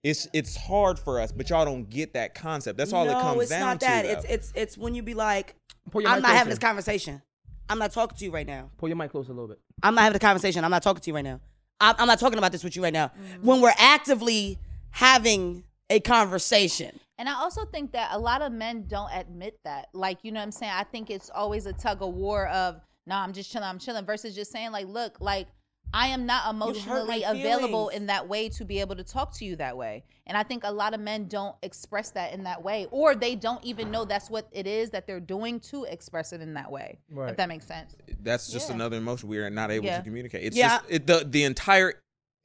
it's 0.02 0.28
it's 0.32 0.56
hard 0.56 0.98
for 0.98 1.20
us 1.20 1.32
but 1.32 1.50
y'all 1.50 1.64
don't 1.64 1.90
get 1.90 2.12
that 2.14 2.34
concept 2.34 2.78
that's 2.78 2.92
all 2.92 3.04
no, 3.04 3.18
it 3.18 3.20
comes 3.20 3.42
it's 3.42 3.50
down 3.50 3.60
not 3.60 3.80
to 3.80 3.86
that. 3.86 4.02
though. 4.04 4.10
It's 4.10 4.24
it's 4.24 4.52
it's 4.54 4.78
when 4.78 4.94
you 4.94 5.02
be 5.02 5.14
like, 5.14 5.56
Pull 5.90 6.02
your 6.02 6.10
I'm 6.10 6.18
mic 6.18 6.22
not 6.22 6.36
having 6.36 6.50
this 6.50 6.58
conversation. 6.58 7.22
I'm 7.68 7.78
not 7.78 7.92
talking 7.92 8.16
to 8.16 8.24
you 8.24 8.30
right 8.30 8.46
now. 8.46 8.70
Pull 8.78 8.88
your 8.88 8.96
mic 8.96 9.10
close 9.10 9.28
a 9.28 9.32
little 9.32 9.48
bit. 9.48 9.58
I'm 9.82 9.94
not 9.94 10.02
having 10.02 10.16
a 10.16 10.20
conversation. 10.20 10.64
I'm 10.64 10.70
not 10.70 10.82
talking 10.82 11.00
to 11.00 11.10
you 11.10 11.14
right 11.14 11.24
now. 11.24 11.40
I'm, 11.80 11.94
I'm 11.98 12.06
not 12.06 12.18
talking 12.18 12.38
about 12.38 12.52
this 12.52 12.64
with 12.64 12.76
you 12.76 12.82
right 12.82 12.92
now. 12.92 13.08
Mm-hmm. 13.08 13.46
When 13.46 13.60
we're 13.60 13.74
actively 13.78 14.58
having 14.90 15.64
a 15.90 16.00
conversation, 16.00 16.98
And 17.18 17.28
I 17.28 17.34
also 17.34 17.64
think 17.64 17.92
that 17.92 18.10
a 18.12 18.18
lot 18.18 18.42
of 18.42 18.52
men 18.52 18.84
don't 18.86 19.10
admit 19.12 19.58
that. 19.64 19.88
Like, 19.94 20.18
you 20.22 20.32
know 20.32 20.40
what 20.40 20.44
I'm 20.44 20.52
saying? 20.52 20.72
I 20.74 20.84
think 20.84 21.10
it's 21.10 21.30
always 21.30 21.66
a 21.66 21.72
tug 21.72 22.02
of 22.02 22.14
war 22.14 22.48
of, 22.48 22.80
no, 23.06 23.14
I'm 23.16 23.32
just 23.32 23.50
chilling, 23.50 23.68
I'm 23.68 23.78
chilling, 23.78 24.04
versus 24.04 24.34
just 24.34 24.52
saying, 24.52 24.72
like, 24.72 24.86
look, 24.86 25.20
like, 25.20 25.46
I 25.94 26.08
am 26.08 26.26
not 26.26 26.50
emotionally 26.52 27.22
available 27.22 27.86
feelings. 27.88 27.96
in 27.96 28.06
that 28.06 28.28
way 28.28 28.48
to 28.50 28.64
be 28.64 28.80
able 28.80 28.96
to 28.96 29.04
talk 29.04 29.32
to 29.36 29.44
you 29.44 29.56
that 29.56 29.76
way. 29.76 30.04
And 30.26 30.36
I 30.36 30.42
think 30.42 30.64
a 30.64 30.70
lot 30.70 30.92
of 30.94 31.00
men 31.00 31.26
don't 31.28 31.56
express 31.62 32.10
that 32.10 32.32
in 32.32 32.44
that 32.44 32.62
way, 32.62 32.86
or 32.90 33.14
they 33.14 33.34
don't 33.34 33.64
even 33.64 33.90
know 33.90 34.04
that's 34.04 34.28
what 34.28 34.48
it 34.52 34.66
is 34.66 34.90
that 34.90 35.06
they're 35.06 35.20
doing 35.20 35.60
to 35.60 35.84
express 35.84 36.32
it 36.32 36.40
in 36.40 36.52
that 36.54 36.70
way. 36.70 36.98
Right. 37.10 37.30
If 37.30 37.36
that 37.36 37.48
makes 37.48 37.66
sense. 37.66 37.94
that's 38.22 38.50
just 38.50 38.68
Yeah. 38.68 38.74
another 38.74 38.96
emotion 38.96 39.28
we 39.28 39.38
are 39.38 39.48
not 39.48 39.70
able 39.70 39.86
Yeah. 39.86 39.98
to 39.98 40.02
communicate. 40.04 40.42
It's 40.44 40.56
Yeah. 40.56 40.78
just 40.78 40.84
it, 40.88 41.06
the 41.06 41.24
the 41.28 41.44
entire 41.44 41.94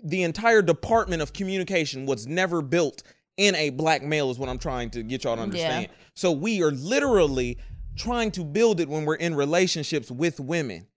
the 0.03 0.23
entire 0.23 0.61
department 0.61 1.21
of 1.21 1.33
communication 1.33 2.05
was 2.05 2.25
never 2.27 2.61
built 2.61 3.03
in 3.37 3.55
a 3.55 3.69
black 3.71 4.01
male 4.03 4.29
is 4.31 4.37
what 4.39 4.49
I'm 4.49 4.57
trying 4.59 4.89
to 4.91 5.03
get 5.03 5.23
y'all 5.23 5.35
to 5.35 5.41
understand. 5.41 5.89
So 6.15 6.31
we 6.31 6.61
are 6.63 6.71
literally 6.71 7.57
trying 7.95 8.31
to 8.31 8.43
build 8.43 8.79
it 8.79 8.87
when 8.89 9.05
we're 9.05 9.15
in 9.15 9.35
relationships 9.35 10.09
with 10.11 10.39
women. 10.39 10.87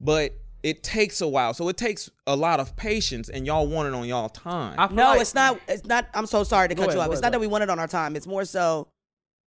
But 0.00 0.32
it 0.62 0.82
takes 0.82 1.20
a 1.20 1.28
while. 1.28 1.54
So 1.54 1.68
it 1.68 1.76
takes 1.76 2.10
a 2.26 2.36
lot 2.36 2.60
of 2.60 2.76
patience 2.76 3.28
and 3.28 3.46
y'all 3.46 3.66
want 3.66 3.88
it 3.88 3.94
on 3.94 4.06
y'all 4.06 4.28
time. 4.28 4.76
No, 4.94 5.04
like- 5.04 5.20
it's 5.20 5.34
not. 5.34 5.60
It's 5.68 5.86
not. 5.86 6.08
I'm 6.14 6.26
so 6.26 6.44
sorry 6.44 6.68
to 6.68 6.74
cut 6.74 6.84
ahead, 6.84 6.94
you 6.94 7.00
off. 7.00 7.06
It's 7.06 7.14
ahead, 7.14 7.22
not 7.22 7.32
that 7.32 7.40
we 7.40 7.46
want 7.46 7.62
it 7.62 7.70
on 7.70 7.78
our 7.78 7.88
time. 7.88 8.16
It's 8.16 8.26
more 8.26 8.44
so 8.44 8.88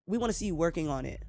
we 0.07 0.19
want 0.19 0.31
to 0.31 0.39
see 0.39 0.47
you 0.47 0.55
working 0.55 0.89
on 0.89 1.05
it. 1.05 1.23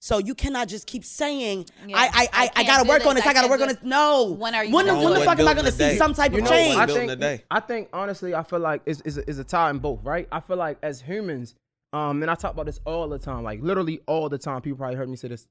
So 0.00 0.18
you 0.18 0.34
cannot 0.34 0.66
just 0.66 0.88
keep 0.88 1.04
saying, 1.04 1.66
Yeah, 1.86 1.96
I, 1.96 2.02
I, 2.02 2.08
I 2.10 2.28
I, 2.44 2.50
I, 2.56 2.64
gotta 2.64 2.88
work 2.88 2.98
this, 3.00 3.08
on 3.08 3.14
this. 3.14 3.24
I 3.24 3.30
I 3.30 3.32
gotta 3.34 3.48
work 3.48 3.58
do 3.58 3.62
on 3.62 3.68
this. 3.68 3.78
No. 3.84 4.32
When 4.32 4.52
are 4.52 4.64
you 4.64 4.74
When, 4.74 4.86
gonna 4.86 5.00
when 5.00 5.14
the 5.14 5.20
fuck 5.20 5.38
am 5.38 5.46
I 5.46 5.54
gonna 5.54 5.70
see 5.70 5.96
some 5.96 6.12
type 6.12 6.32
You 6.32 6.38
of 6.38 6.44
know, 6.44 6.50
change? 6.50 6.76
I 6.76 6.86
Building 6.86 7.08
think, 7.08 7.20
the 7.20 7.24
day. 7.24 7.44
I 7.52 7.60
think 7.60 7.88
honestly, 7.92 8.34
I 8.34 8.42
feel 8.42 8.58
like 8.58 8.82
it's, 8.84 9.00
it's, 9.04 9.16
a, 9.16 9.30
it's 9.30 9.38
a 9.38 9.44
tie 9.44 9.70
in 9.70 9.78
both, 9.78 10.02
right? 10.02 10.26
I 10.32 10.40
feel 10.40 10.56
like 10.56 10.78
as 10.82 11.00
humans, 11.00 11.54
um, 11.92 12.20
and 12.22 12.28
I 12.28 12.34
talk 12.34 12.52
about 12.52 12.66
this 12.66 12.80
all 12.84 13.08
the 13.08 13.18
time, 13.20 13.44
like 13.44 13.62
literally 13.62 14.00
all 14.08 14.28
the 14.28 14.38
time. 14.38 14.60
People 14.60 14.78
probably 14.78 14.96
heard 14.96 15.08
me 15.08 15.14
say 15.14 15.28
this 15.28 15.46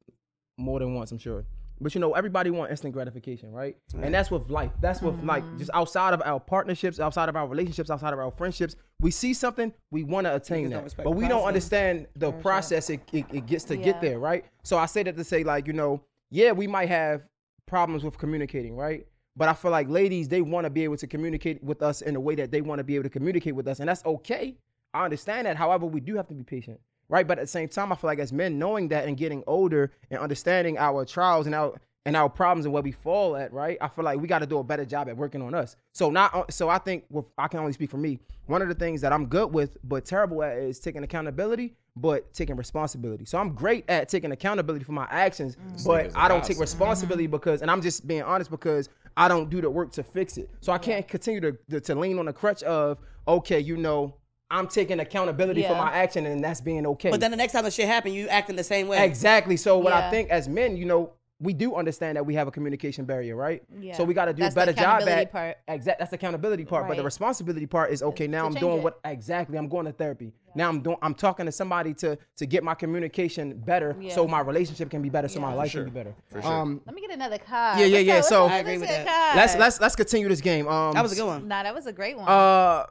more 0.58 0.80
than 0.80 0.96
once, 0.96 1.14
I'm 1.14 1.18
sure. 1.18 1.46
But 1.82 1.96
you 1.96 2.02
know, 2.02 2.14
everybody 2.14 2.52
want 2.52 2.70
instant 2.70 2.94
gratification, 2.94 3.52
right? 3.52 3.76
And 4.00 4.14
that's 4.14 4.30
with 4.30 4.50
life. 4.50 4.72
That's 4.82 5.02
with 5.02 5.22
like 5.24 5.44
mm. 5.44 5.58
just 5.58 5.72
outside 5.74 6.14
of 6.14 6.22
our 6.24 6.40
partnerships, 6.40 7.00
outside 7.00 7.28
of 7.28 7.36
our 7.36 7.48
relationships, 7.48 7.90
outside 7.90 8.14
of 8.14 8.20
our 8.20 8.32
friendships. 8.32 8.76
We 9.00 9.10
see 9.10 9.34
something, 9.34 9.74
we 9.90 10.04
want 10.04 10.26
to 10.26 10.36
attain 10.36 10.70
that, 10.70 10.94
but 10.96 11.04
the 11.04 11.10
we 11.10 11.28
don't 11.28 11.44
understand 11.44 12.08
the 12.16 12.32
process 12.34 12.92
it, 12.92 13.02
it, 13.12 13.26
it 13.34 13.48
gets 13.48 13.64
to 13.66 13.78
Yeah. 13.78 13.84
get 13.84 14.02
there, 14.02 14.20
right? 14.20 14.46
So 14.64 14.78
I 14.78 14.86
say 14.86 15.02
that 15.04 15.18
to 15.18 15.24
say 15.24 15.44
like, 15.44 15.66
you 15.66 15.74
know, 15.74 16.02
yeah, 16.30 16.52
we 16.52 16.68
might 16.68 16.90
have 16.90 17.24
problems 17.66 18.04
with 18.04 18.18
communicating, 18.18 18.76
right? 18.76 19.08
But 19.36 19.50
I 19.50 19.54
feel 19.54 19.72
like 19.72 19.90
ladies, 19.90 20.28
they 20.28 20.42
want 20.42 20.66
to 20.66 20.70
be 20.70 20.84
able 20.84 20.98
to 20.98 21.08
communicate 21.08 21.64
with 21.64 21.82
us 21.82 22.02
in 22.02 22.16
a 22.16 22.20
way 22.20 22.36
that 22.36 22.52
they 22.52 22.62
want 22.62 22.80
to 22.80 22.84
be 22.84 22.96
able 22.96 23.04
to 23.04 23.10
communicate 23.10 23.56
with 23.56 23.68
us, 23.68 23.80
and 23.80 23.90
that's 23.90 24.06
okay. 24.06 24.56
I 24.94 25.06
understand 25.06 25.48
that. 25.48 25.56
However, 25.56 25.86
we 25.86 26.02
do 26.02 26.16
have 26.16 26.28
to 26.28 26.34
be 26.34 26.44
patient, 26.44 26.80
right? 27.12 27.28
But 27.28 27.38
at 27.38 27.44
the 27.44 27.48
same 27.48 27.68
time, 27.68 27.92
I 27.92 27.96
feel 27.96 28.08
like 28.08 28.20
as 28.20 28.34
men, 28.34 28.58
knowing 28.58 28.88
that 28.88 29.08
and 29.08 29.16
getting 29.16 29.44
older 29.46 29.92
and 30.10 30.20
understanding 30.20 30.78
our 30.80 31.06
trials 31.06 31.46
and 31.46 31.54
our 31.54 31.80
and 32.08 32.18
our 32.18 32.30
problems 32.30 32.66
and 32.66 32.74
where 32.74 32.82
we 32.82 32.92
fall 32.92 33.36
at, 33.36 33.54
right? 33.54 33.78
I 33.80 33.88
feel 33.88 34.04
like 34.04 34.20
we 34.20 34.28
got 34.28 34.40
to 34.40 34.48
do 34.48 34.58
a 34.58 34.64
better 34.64 34.86
job 34.86 35.08
at 35.08 35.16
working 35.16 35.40
on 35.44 35.54
us. 35.54 35.76
So 35.92 36.10
not 36.10 36.34
uh, 36.34 36.46
so 36.50 36.68
I 36.70 36.80
think 36.80 37.04
with, 37.12 37.26
I 37.38 37.48
can 37.48 37.60
only 37.60 37.74
speak 37.74 37.92
for 37.92 37.98
me. 37.98 38.18
One 38.48 38.64
of 38.64 38.70
the 38.70 38.74
things 38.74 39.02
that 39.02 39.14
I'm 39.14 39.28
good 39.28 39.54
with 39.54 39.78
but 39.84 40.06
terrible 40.06 40.42
at 40.42 40.58
is 40.58 40.80
taking 40.80 41.04
accountability, 41.04 41.76
but 41.98 42.34
taking 42.34 42.56
responsibility. 42.56 43.26
So 43.26 43.38
I'm 43.38 43.54
great 43.54 43.88
at 43.90 44.08
taking 44.10 44.32
accountability 44.32 44.86
for 44.86 44.94
my 44.94 45.08
actions, 45.12 45.58
but 45.86 46.12
I 46.16 46.28
don't 46.28 46.44
take 46.44 46.60
responsibility 46.60 47.28
because, 47.28 47.62
and 47.62 47.70
I'm 47.70 47.82
just 47.82 48.08
being 48.08 48.24
honest 48.24 48.50
because 48.50 48.90
I 49.18 49.28
don't 49.28 49.50
do 49.50 49.60
the 49.62 49.70
work 49.70 49.92
to 49.92 50.04
fix 50.04 50.38
it. 50.38 50.50
So 50.62 50.72
I 50.72 50.78
can't 50.78 51.06
continue 51.08 51.42
to, 51.42 51.58
to 51.72 51.82
to 51.82 51.96
lean 51.96 52.18
on 52.18 52.26
the 52.26 52.34
crutch 52.34 52.64
of 52.64 53.00
okay, 53.28 53.60
you 53.60 53.78
know, 53.78 54.16
I'm 54.52 54.68
taking 54.68 55.00
accountability 55.00 55.64
for 55.64 55.76
my 55.76 55.92
action 55.92 56.26
and 56.26 56.44
that's 56.44 56.62
being 56.62 56.86
okay. 56.86 57.10
But 57.10 57.20
then 57.20 57.32
the 57.32 57.38
next 57.38 57.54
time 57.54 57.64
the 57.64 57.72
shit 57.72 57.88
happen, 57.88 58.14
you 58.14 58.28
acting 58.28 58.56
the 58.56 58.64
same 58.64 58.88
way. 58.88 59.04
Exactly. 59.04 59.58
So 59.58 59.78
what 59.78 59.94
I 59.94 60.12
think 60.12 60.30
as 60.30 60.48
men, 60.48 60.78
you 60.78 60.86
know, 60.86 61.14
we 61.42 61.54
do 61.54 61.76
understand 61.76 62.18
that 62.18 62.26
we 62.26 62.36
have 62.36 62.48
a 62.48 62.52
communication 62.52 63.04
barrier, 63.04 63.36
right? 63.36 63.64
Yeah. 63.80 63.98
So 63.98 64.04
we 64.04 64.14
got 64.14 64.26
to 64.26 64.34
do 64.34 64.44
That's 64.44 64.54
a 64.54 64.60
the 64.60 64.62
better 64.62 64.74
job 64.74 64.84
accountability 65.02 65.22
at 65.22 65.32
part. 65.32 65.58
exact. 65.68 66.00
That's 66.00 66.12
the 66.12 66.16
accountability 66.16 66.66
part, 66.66 66.88
but 66.88 66.98
the 66.98 67.04
responsibility 67.04 67.66
part 67.66 67.92
is 67.92 68.04
okay. 68.04 68.28
Now 68.28 68.42
to 68.42 68.48
I'm 68.48 68.54
doing 68.54 68.78
it. 68.78 68.84
what 68.84 69.00
exactly 69.04 69.58
I'm 69.58 69.68
going 69.68 69.88
to 69.88 69.92
therapy. 69.92 70.34
Now 70.54 70.70
I'm 70.70 70.82
doing. 70.82 70.98
I'm 71.02 71.16
talking 71.16 71.48
to 71.48 71.52
somebody 71.52 71.94
to 71.96 72.18
to 72.38 72.46
get 72.46 72.64
my 72.64 72.76
communication 72.76 73.58
better, 73.58 73.96
so 74.10 74.28
my 74.28 74.42
relationship 74.42 74.92
can 74.92 75.02
be 75.02 75.10
better, 75.10 75.28
so 75.28 75.40
my 75.40 75.54
life 75.54 75.72
sure. 75.72 75.84
can 75.84 75.92
be 75.92 76.00
better. 76.00 76.16
For 76.30 76.42
sure. 76.42 76.52
Um, 76.52 76.82
Let 76.86 76.94
me 76.94 77.02
get 77.02 77.12
another 77.12 77.40
card. 77.40 77.80
Yeah, 77.80 77.86
yeah, 77.88 78.00
yeah, 78.00 78.14
up? 78.14 78.18
What's 78.18 78.30
so- 78.30 78.46
up? 78.46 78.52
I 78.52 78.58
agree 78.60 78.78
with 78.78 78.90
that. 78.90 79.34
let's 79.36 79.56
let's 79.56 79.82
let's 79.82 79.96
continue 79.96 80.28
this 80.30 80.42
game. 80.42 80.68
Um, 80.68 80.94
that 80.94 81.02
was 81.02 81.14
a 81.14 81.16
good 81.16 81.26
one. 81.26 81.48
Nah, 81.48 81.64
that 81.64 81.74
was 81.74 81.88
a 81.88 81.94
great 81.94 82.18
one. 82.18 82.28
Uh, 82.28 82.86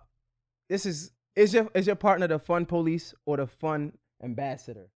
this 0.68 0.86
is 0.86 1.12
is 1.40 1.54
your 1.54 1.68
is 1.74 1.86
your 1.86 1.96
partner 1.96 2.26
the 2.28 2.38
fun 2.38 2.66
police 2.66 3.14
or 3.26 3.36
the 3.38 3.46
fun 3.46 3.92
ambassador? 4.22 4.88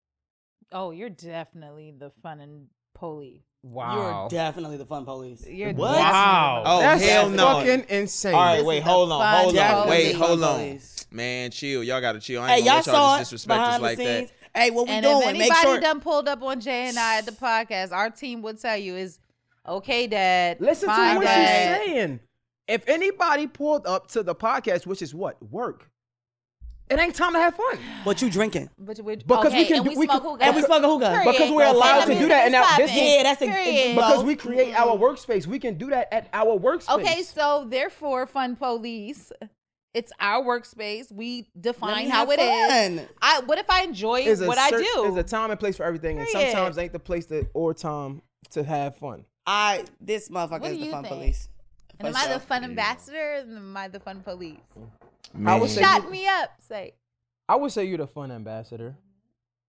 oh, 0.75 0.89
you're 0.89 1.09
definitely 1.09 1.93
the 1.97 2.09
fun 2.23 2.39
and 2.41 2.65
poly. 2.95 3.43
Wow. 3.61 4.21
You're 4.23 4.29
definitely 4.39 4.77
the 4.77 4.85
fun 4.87 5.05
police. 5.05 5.45
You're 5.47 5.71
What? 5.71 5.91
Wow. 5.97 6.63
Oh, 6.65 6.79
That's 6.79 7.03
hell 7.03 7.29
no. 7.29 7.45
fucking 7.59 7.85
insane. 7.89 8.33
All 8.33 8.41
right, 8.41 8.57
This 8.57 8.65
wait, 8.65 8.81
hold 8.83 9.11
on, 9.11 9.43
hold 9.43 9.57
on, 9.57 9.87
wait, 9.87 10.15
hold 10.15 10.43
on. 10.43 10.55
police. 10.57 11.05
Man, 11.11 11.51
chill. 11.51 11.83
Y'all 11.83 12.01
gotta 12.01 12.19
chill. 12.19 12.41
I 12.41 12.47
Hey, 12.47 12.55
ain't 12.55 12.65
y'all 12.65 12.73
gonna 12.73 12.83
saw 12.83 12.91
y'all 13.11 13.19
just 13.19 13.29
disrespect 13.31 13.59
us 13.61 13.81
like 13.81 13.97
scenes. 13.99 14.31
that. 14.53 14.59
Hey, 14.59 14.71
what 14.71 14.87
we 14.87 14.93
And 14.93 15.03
doing? 15.03 15.19
if 15.19 15.25
Make 15.25 15.35
anybody 15.41 15.61
sure. 15.61 15.79
done 15.79 15.99
pulled 15.99 16.27
up 16.27 16.41
on 16.41 16.59
Jay 16.59 16.87
and 16.87 16.97
I 16.97 17.17
at 17.19 17.25
the 17.27 17.31
podcast, 17.33 17.91
our 17.91 18.09
team 18.09 18.41
would 18.41 18.59
tell 18.59 18.77
you 18.77 18.95
is 18.95 19.19
okay, 19.67 20.07
Dad. 20.07 20.57
Listen 20.59 20.89
to 20.89 20.95
what 20.95 21.21
Dad. 21.23 21.81
she's 21.83 21.93
saying. 21.93 22.19
If 22.67 22.87
anybody 22.89 23.45
pulled 23.47 23.85
up 23.85 24.07
to 24.09 24.23
the 24.23 24.33
podcast, 24.33 24.87
which 24.87 25.01
is 25.03 25.13
what 25.13 25.37
work, 25.51 25.89
it 26.93 26.99
ain't 26.99 27.15
time 27.15 27.33
to 27.33 27.39
have 27.39 27.55
fun. 27.55 27.79
But 28.05 28.21
you 28.21 28.29
drinking. 28.29 28.69
But 28.77 28.99
we, 28.99 29.15
because 29.15 29.47
okay, 29.47 29.57
we 29.57 29.65
can 29.65 29.77
and 29.77 29.85
do, 29.85 29.89
we, 29.89 29.97
we 29.97 30.05
smoke 30.05 30.21
can, 30.21 30.31
hookah. 30.31 30.43
And 30.43 30.55
we 30.55 30.61
smoke 30.61 30.83
a 30.83 30.87
hookah. 30.87 31.09
Period. 31.09 31.31
Because 31.31 31.51
we're 31.51 31.65
allowed 31.65 32.05
to 32.05 32.19
do 32.19 32.27
that. 32.27 32.43
And 32.43 32.51
now 32.51 32.77
this 32.77 32.93
yeah, 32.93 33.23
that's 33.23 33.41
a, 33.41 33.95
because 33.95 34.23
we 34.23 34.35
create 34.35 34.75
our 34.75 34.95
workspace. 34.95 35.47
We 35.47 35.57
can 35.57 35.79
do 35.79 35.89
that 35.89 36.13
at 36.13 36.29
our 36.33 36.59
workspace. 36.59 36.99
Okay, 36.99 37.23
so 37.23 37.65
therefore, 37.67 38.27
fun 38.27 38.55
police. 38.55 39.31
It's 39.95 40.11
our 40.19 40.43
workspace. 40.43 41.11
We 41.11 41.47
define 41.59 42.09
how 42.09 42.29
it 42.29 42.39
fun. 42.39 42.99
is. 42.99 43.07
I 43.21 43.41
what 43.41 43.57
if 43.57 43.69
I 43.69 43.83
enjoy 43.83 44.25
what 44.45 44.57
I 44.57 44.69
do? 44.69 44.85
There's 45.03 45.17
a 45.17 45.23
time 45.23 45.49
and 45.51 45.59
place 45.59 45.77
for 45.77 45.83
everything, 45.83 46.17
Period. 46.17 46.35
and 46.35 46.51
sometimes 46.51 46.77
ain't 46.77 46.93
the 46.93 46.99
place 46.99 47.25
to, 47.27 47.47
or 47.53 47.73
time 47.73 48.21
to 48.51 48.63
have 48.63 48.97
fun. 48.97 49.25
I 49.45 49.85
this 49.99 50.29
motherfucker 50.29 50.71
is 50.71 50.79
the 50.79 50.89
fun 50.89 51.03
think? 51.03 51.15
police. 51.15 51.49
Am 51.99 52.15
I 52.15 52.27
the 52.27 52.39
fun 52.39 52.63
ambassador? 52.63 53.45
Am 53.47 53.77
I 53.77 53.87
the 53.87 53.99
fun 53.99 54.21
police? 54.21 54.57
Man. 55.33 55.53
I 55.53 55.59
would 55.59 55.69
say 55.69 55.81
Shut 55.81 56.03
you, 56.03 56.09
me 56.09 56.27
up. 56.27 56.51
Say. 56.59 56.93
I 57.49 57.55
would 57.55 57.71
say 57.71 57.85
you're 57.85 57.97
the 57.97 58.07
fun 58.07 58.31
ambassador 58.31 58.95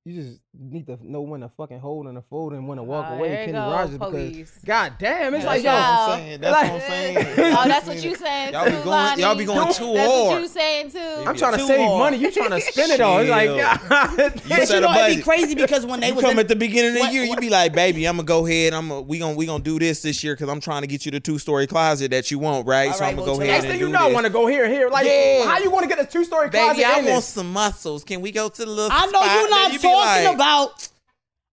you 0.06 0.22
just 0.22 0.38
need 0.52 0.86
to 0.86 0.98
know 1.00 1.22
when 1.22 1.40
to 1.40 1.48
fucking 1.56 1.78
hold 1.78 2.06
and 2.06 2.16
to 2.16 2.22
fold 2.28 2.52
and 2.52 2.68
when 2.68 2.76
to 2.76 2.82
walk 2.82 3.06
oh, 3.08 3.14
away. 3.14 3.36
Kenny 3.36 3.52
go, 3.52 3.70
Rogers, 3.70 3.96
police. 3.96 4.50
because 4.50 4.64
god 4.64 4.92
damn, 4.98 5.34
it's 5.34 5.46
like 5.46 5.62
that's 5.62 5.64
yo, 5.64 5.72
what 5.72 5.80
I'm 5.80 6.20
saying. 6.20 6.40
That's 6.42 6.52
like, 6.52 6.72
what 6.72 6.82
I'm 6.82 6.90
saying. 6.90 7.16
oh, 7.58 7.68
that's 7.68 7.86
what 7.86 8.04
you 8.04 8.14
saying. 8.14 8.52
Y'all 8.52 8.64
be 8.66 8.70
going, 8.72 8.86
Lonnie. 8.86 9.22
y'all 9.22 9.34
be 9.34 9.44
going 9.46 9.72
too 9.72 9.84
hard. 9.84 9.96
That's 9.96 10.12
what 10.12 10.40
you 10.42 10.48
saying 10.48 10.90
too. 10.90 11.24
I'm 11.26 11.36
trying 11.36 11.54
to 11.54 11.66
save 11.66 11.80
hard. 11.80 11.98
money. 11.98 12.18
You 12.18 12.30
trying 12.30 12.50
to 12.50 12.60
spend 12.60 12.92
it 12.92 13.00
all? 13.00 13.18
It's 13.20 13.30
like, 13.30 13.48
you 13.48 13.56
but 13.56 14.70
you 14.70 14.80
know 14.80 14.92
it'd 14.92 15.16
be 15.16 15.22
crazy 15.22 15.54
because 15.54 15.86
when 15.86 16.00
they 16.00 16.08
you 16.08 16.16
was 16.16 16.22
come 16.22 16.32
in, 16.32 16.38
at 16.40 16.48
the 16.48 16.56
beginning 16.56 17.00
of 17.00 17.08
the 17.08 17.12
year, 17.14 17.24
you 17.24 17.36
be 17.36 17.48
like, 17.48 17.72
baby, 17.72 18.06
I'm 18.06 18.16
gonna 18.16 18.26
go 18.26 18.46
ahead. 18.46 18.74
I'm 18.74 18.90
gonna, 18.90 19.00
we 19.00 19.18
gonna 19.18 19.36
we 19.36 19.46
gonna 19.46 19.64
do 19.64 19.78
this 19.78 20.02
this 20.02 20.22
year 20.22 20.34
because 20.34 20.50
I'm 20.50 20.60
trying 20.60 20.82
to 20.82 20.86
get 20.86 21.06
you 21.06 21.12
the 21.12 21.20
two 21.20 21.38
story 21.38 21.66
closet 21.66 22.10
that 22.10 22.30
you 22.30 22.38
want, 22.38 22.66
right? 22.66 22.88
All 22.88 22.92
so 22.94 23.00
right, 23.04 23.08
I'm 23.08 23.16
gonna 23.16 23.26
go 23.26 23.40
ahead. 23.40 23.62
Next 23.62 23.64
thing 23.72 23.80
you 23.80 23.88
know, 23.88 24.00
I 24.00 24.12
want 24.12 24.26
to 24.26 24.32
go 24.32 24.46
here 24.46 24.68
here. 24.68 24.90
Like, 24.90 25.06
how 25.06 25.58
you 25.60 25.70
want 25.70 25.88
to 25.88 25.88
get 25.88 25.98
a 25.98 26.06
two 26.06 26.24
story 26.24 26.50
closet? 26.50 26.76
Baby, 26.76 26.84
I 26.84 27.10
want 27.10 27.24
some 27.24 27.50
muscles. 27.50 28.04
Can 28.04 28.20
we 28.20 28.32
go 28.32 28.50
to 28.50 28.64
the 28.66 28.70
little? 28.70 28.92
I 28.92 29.06
know 29.06 29.24
you're 29.24 29.48
not 29.48 29.93
talking 29.94 30.24
like, 30.24 30.34
about. 30.34 30.88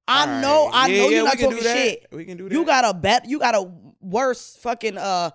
I 0.08 0.26
right, 0.26 0.42
know, 0.42 0.70
I 0.74 0.88
yeah, 0.88 0.98
know 0.98 1.04
you're 1.10 1.12
yeah, 1.12 1.24
not 1.24 1.40
talking 1.40 1.58
shit. 1.60 2.08
We 2.12 2.26
can 2.26 2.38
do 2.38 2.50
that. 2.50 2.56
You 2.56 2.66
got 2.66 2.84
a 2.84 2.94
bet. 2.94 3.30
You 3.30 3.40
got 3.40 3.56
a 3.56 3.72
worse 4.02 4.58
fucking 4.62 4.98
uh 4.98 5.32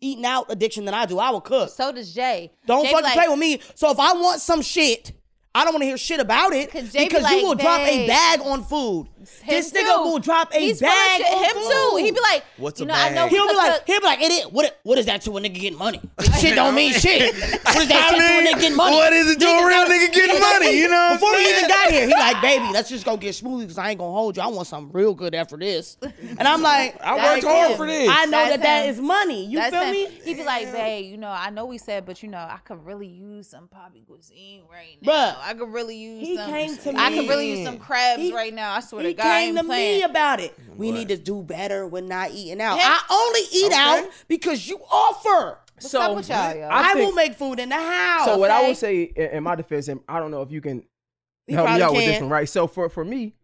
eating 0.00 0.24
out 0.24 0.46
addiction 0.50 0.84
than 0.84 0.94
I 0.94 1.06
do. 1.06 1.18
I 1.18 1.30
will 1.30 1.40
cook. 1.40 1.70
So 1.70 1.92
does 1.92 2.14
Jay. 2.14 2.52
Don't 2.66 2.84
Jay 2.84 2.92
fucking 2.92 3.04
like, 3.04 3.14
play 3.14 3.28
with 3.28 3.38
me. 3.38 3.60
So 3.74 3.90
if 3.90 3.98
I 3.98 4.12
want 4.14 4.40
some 4.40 4.62
shit, 4.62 5.12
I 5.54 5.64
don't 5.64 5.74
want 5.74 5.82
to 5.82 5.86
hear 5.86 5.98
shit 5.98 6.20
about 6.20 6.52
it 6.52 6.72
because 6.72 6.94
like, 6.94 7.40
you 7.40 7.46
will 7.46 7.54
drop 7.54 7.80
a 7.80 8.06
bag 8.06 8.40
on 8.40 8.62
food 8.62 9.08
this 9.46 9.70
too. 9.70 9.78
nigga 9.78 10.04
will 10.04 10.18
drop 10.18 10.52
a 10.54 10.58
He's 10.58 10.80
bag. 10.80 11.20
Of. 11.20 11.26
Him 11.42 11.56
food. 11.62 11.70
too. 11.70 11.96
He'd 12.04 12.14
be 12.14 12.20
like, 12.20 12.44
What's 12.56 12.80
you 12.80 12.86
a 12.86 12.88
bag? 12.88 13.12
I 13.12 13.14
know 13.14 13.28
He'll 13.28 13.46
be 13.48 13.54
like, 13.54 13.86
he'll 13.86 14.00
be 14.00 14.06
like, 14.06 14.20
it 14.20 14.32
is, 14.32 14.44
what, 14.52 14.78
what 14.82 14.98
is 14.98 15.06
that 15.06 15.22
to 15.22 15.36
a 15.36 15.40
nigga 15.40 15.54
getting 15.54 15.78
money? 15.78 16.00
shit 16.40 16.54
don't 16.54 16.74
mean 16.74 16.92
shit. 16.94 17.34
What 17.34 17.76
is 17.76 17.88
that 17.88 18.10
I 18.12 18.18
mean, 18.18 18.44
to 18.44 18.50
a 18.50 18.52
nigga 18.54 18.60
getting 18.60 18.76
money? 18.76 18.96
What 18.96 19.12
is 19.12 19.30
it 19.30 19.40
to 19.40 19.46
a 19.46 19.66
real 19.66 19.86
nigga 19.86 20.12
getting 20.12 20.40
money? 20.40 20.78
You 20.78 20.88
know, 20.88 21.10
before 21.12 21.32
we 21.32 21.48
even 21.50 21.68
got 21.68 21.90
here, 21.90 22.06
he 22.06 22.12
like, 22.12 22.40
baby, 22.42 22.64
let's 22.72 22.88
just 22.88 23.04
go 23.04 23.16
get 23.16 23.34
smoothies 23.34 23.60
because 23.62 23.78
I 23.78 23.90
ain't 23.90 23.98
gonna 23.98 24.12
hold 24.12 24.36
you. 24.36 24.42
I 24.42 24.46
want 24.48 24.66
something 24.66 24.92
real 24.92 25.14
good 25.14 25.34
after 25.34 25.56
this. 25.56 25.96
And 26.38 26.46
I'm 26.46 26.62
like, 26.62 27.00
I 27.02 27.16
worked 27.34 27.44
hard 27.44 27.76
for 27.76 27.86
this. 27.86 28.08
I 28.10 28.24
know 28.26 28.30
That's 28.32 28.50
that 28.50 28.62
that 28.62 28.84
him. 28.86 28.90
is 28.94 29.00
money. 29.00 29.46
You 29.46 29.58
That's 29.58 29.74
feel 29.74 29.84
him. 29.84 29.92
me? 29.92 30.06
He'd 30.24 30.36
be 30.36 30.44
like, 30.44 30.72
babe, 30.72 31.10
you 31.10 31.16
know, 31.18 31.30
I 31.30 31.50
know 31.50 31.66
we 31.66 31.78
said, 31.78 32.06
but 32.06 32.22
you 32.22 32.28
know, 32.28 32.38
I 32.38 32.58
could 32.64 32.84
really 32.84 33.06
use 33.06 33.48
some 33.48 33.68
poppy 33.68 34.02
cuisine 34.06 34.62
right 34.70 34.96
now. 35.02 35.36
I 35.42 35.54
could 35.54 35.72
really 35.72 35.96
use. 35.96 36.26
He 36.26 36.36
came 36.36 36.76
to 36.76 36.92
me. 36.92 36.98
I 36.98 37.10
could 37.14 37.28
really 37.28 37.50
use 37.50 37.64
some 37.66 37.78
crabs 37.78 38.30
right 38.32 38.52
now. 38.54 38.72
I 38.72 38.80
swear 38.80 39.02
to 39.02 39.09
she 39.10 39.22
came 39.22 39.56
to 39.56 39.62
me 39.62 40.02
about 40.02 40.40
it. 40.40 40.54
Mm, 40.58 40.76
we 40.76 40.90
need 40.92 41.08
to 41.08 41.16
do 41.16 41.42
better 41.42 41.86
with 41.86 42.04
not 42.04 42.30
eating 42.32 42.60
out. 42.60 42.78
Hey. 42.78 42.84
I 42.84 43.00
only 43.10 43.40
eat 43.52 43.72
okay. 43.72 43.76
out 43.76 44.10
because 44.28 44.68
you 44.68 44.80
offer. 44.90 45.58
What's 45.74 45.90
so 45.90 46.00
y'all, 46.00 46.20
y'all? 46.22 46.70
I, 46.70 46.90
I 46.90 46.92
think, 46.94 47.06
will 47.06 47.14
make 47.14 47.34
food 47.34 47.58
in 47.58 47.70
the 47.70 47.76
house. 47.76 48.26
So 48.26 48.36
what 48.36 48.50
okay? 48.50 48.64
I 48.64 48.68
would 48.68 48.76
say 48.76 49.02
in 49.02 49.42
my 49.42 49.54
defense, 49.54 49.88
and 49.88 50.00
I 50.08 50.18
don't 50.18 50.30
know 50.30 50.42
if 50.42 50.50
you 50.50 50.60
can 50.60 50.84
help 51.48 51.70
me 51.70 51.82
out 51.82 51.92
can. 51.92 51.96
with 51.96 52.04
this 52.06 52.20
one, 52.20 52.30
right? 52.30 52.48
So 52.48 52.66
for 52.66 52.88
for 52.88 53.04
me, 53.04 53.34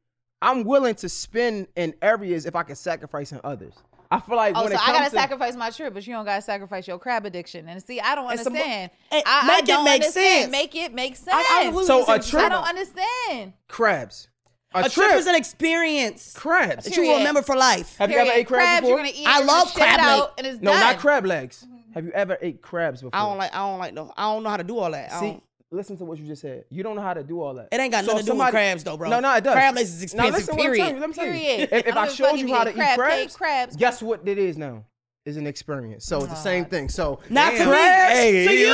I'm 0.43 0.65
willing 0.65 0.95
to 0.97 1.09
spend 1.09 1.69
in 1.77 1.95
areas 2.03 2.47
if 2.47 2.55
I 2.55 2.63
can 2.63 2.77
sacrifice 2.77 3.33
in 3.33 3.41
others. 3.43 3.75
I 4.11 4.21
feel 4.21 4.37
like 4.37 4.55
oh, 4.57 4.63
when 4.65 4.73
so 4.73 4.79
I 4.79 4.93
gotta 4.93 5.11
to, 5.11 5.17
sacrifice 5.17 5.57
my 5.57 5.71
trip, 5.71 5.95
but 5.95 6.07
you 6.07 6.13
don't 6.13 6.25
gotta 6.25 6.43
sacrifice 6.43 6.87
your 6.87 6.99
crab 6.99 7.25
addiction. 7.25 7.69
And 7.69 7.83
see, 7.83 8.01
I 8.01 8.15
don't 8.15 8.27
understand. 8.27 8.91
Some, 9.11 9.23
I, 9.27 9.47
make 9.47 9.71
I 9.71 9.81
it 9.81 9.85
make 9.85 9.95
understand. 9.95 10.13
sense. 10.13 10.53
Make 10.53 10.75
it 10.77 10.95
make 10.95 11.17
sense. 11.17 11.37
I, 11.37 11.73
I 11.75 11.85
so 11.85 12.03
a 12.13 12.19
trip. 12.21 12.43
I 12.43 12.49
don't 12.49 12.69
understand. 12.69 13.55
Crabs, 13.69 14.29
a, 14.77 14.87
a 14.87 14.89
trip. 14.89 15.09
trip. 15.09 15.19
is 15.19 15.27
an 15.27 15.35
experience. 15.35 16.35
Crabs. 16.37 16.85
That 16.85 16.97
you 16.97 17.03
will 17.03 17.19
remember 17.19 17.43
for 17.43 17.57
life. 17.57 17.97
Have 17.97 18.11
Period. 18.11 18.25
you 18.25 18.31
ever 18.31 18.41
ate 18.41 18.47
crabs, 18.47 18.63
crabs 18.63 18.81
before? 18.83 18.99
You're 18.99 19.07
eat, 19.07 19.27
I 19.27 19.43
love 19.43 19.75
crab 19.75 20.33
legs. 20.37 20.61
No, 20.61 20.73
not 20.73 20.99
crab 20.99 21.25
legs. 21.25 21.67
Mm-hmm. 21.67 21.93
Have 21.93 22.05
you 22.05 22.13
ever 22.13 22.39
ate 22.43 22.61
crabs 22.61 23.01
before? 23.01 23.19
I 23.19 23.27
don't 23.27 23.39
like. 23.39 23.55
I 23.55 23.59
don't 23.59 23.79
like. 23.79 23.95
No, 23.95 24.13
I 24.17 24.33
don't 24.33 24.43
know 24.43 24.51
how 24.51 24.59
to 24.59 24.65
do 24.65 24.79
all 24.79 24.91
that. 24.91 25.13
See, 25.13 25.41
listen 25.71 25.97
to 25.97 26.05
what 26.05 26.19
you 26.19 26.27
just 26.27 26.43
said. 26.43 26.65
You 26.71 26.83
don't 26.83 26.95
know 26.95 27.03
how 27.03 27.15
to 27.15 27.23
do 27.23 27.41
all 27.41 27.55
that. 27.55 27.69
It 27.73 27.81
ain't 27.81 27.93
got 27.93 28.05
so 28.05 28.13
nothing 28.13 28.27
to 28.27 28.33
do 28.33 28.39
with 28.39 28.51
crabs, 28.51 28.85
though, 28.85 28.97
bro. 28.97 29.09
No, 29.09 29.21
no, 29.21 29.35
it 29.35 29.45
does. 29.45 29.55
Crab 29.55 29.75
legs 29.75 29.95
is 29.95 30.03
expensive. 30.03 30.33
Now, 30.33 30.39
listen, 30.39 30.57
period. 30.57 30.95
You, 30.95 31.01
let 31.01 31.09
me 31.09 31.15
tell 31.15 31.27
you. 31.27 31.33
Period. 31.33 31.69
If, 31.73 31.97
I 31.97 32.09
showed 32.09 32.37
you 32.37 32.53
how 32.55 32.65
to 32.65 32.73
crab, 32.73 32.99
eat 32.99 33.01
crabs, 33.01 33.37
crabs, 33.37 33.77
guess 33.77 34.03
what 34.03 34.27
it 34.29 34.39
is 34.39 34.59
now? 34.59 34.85
is 35.27 35.37
an 35.37 35.47
experience. 35.47 36.07
So 36.07 36.19
it's 36.19 36.29
the 36.29 36.35
same 36.35 36.65
thing. 36.65 36.89
So 36.89 37.19
not 37.29 37.53
to 37.53 37.67
me. 37.67 37.73
Hey, 37.73 38.47
to 38.47 38.55
you. 38.55 38.67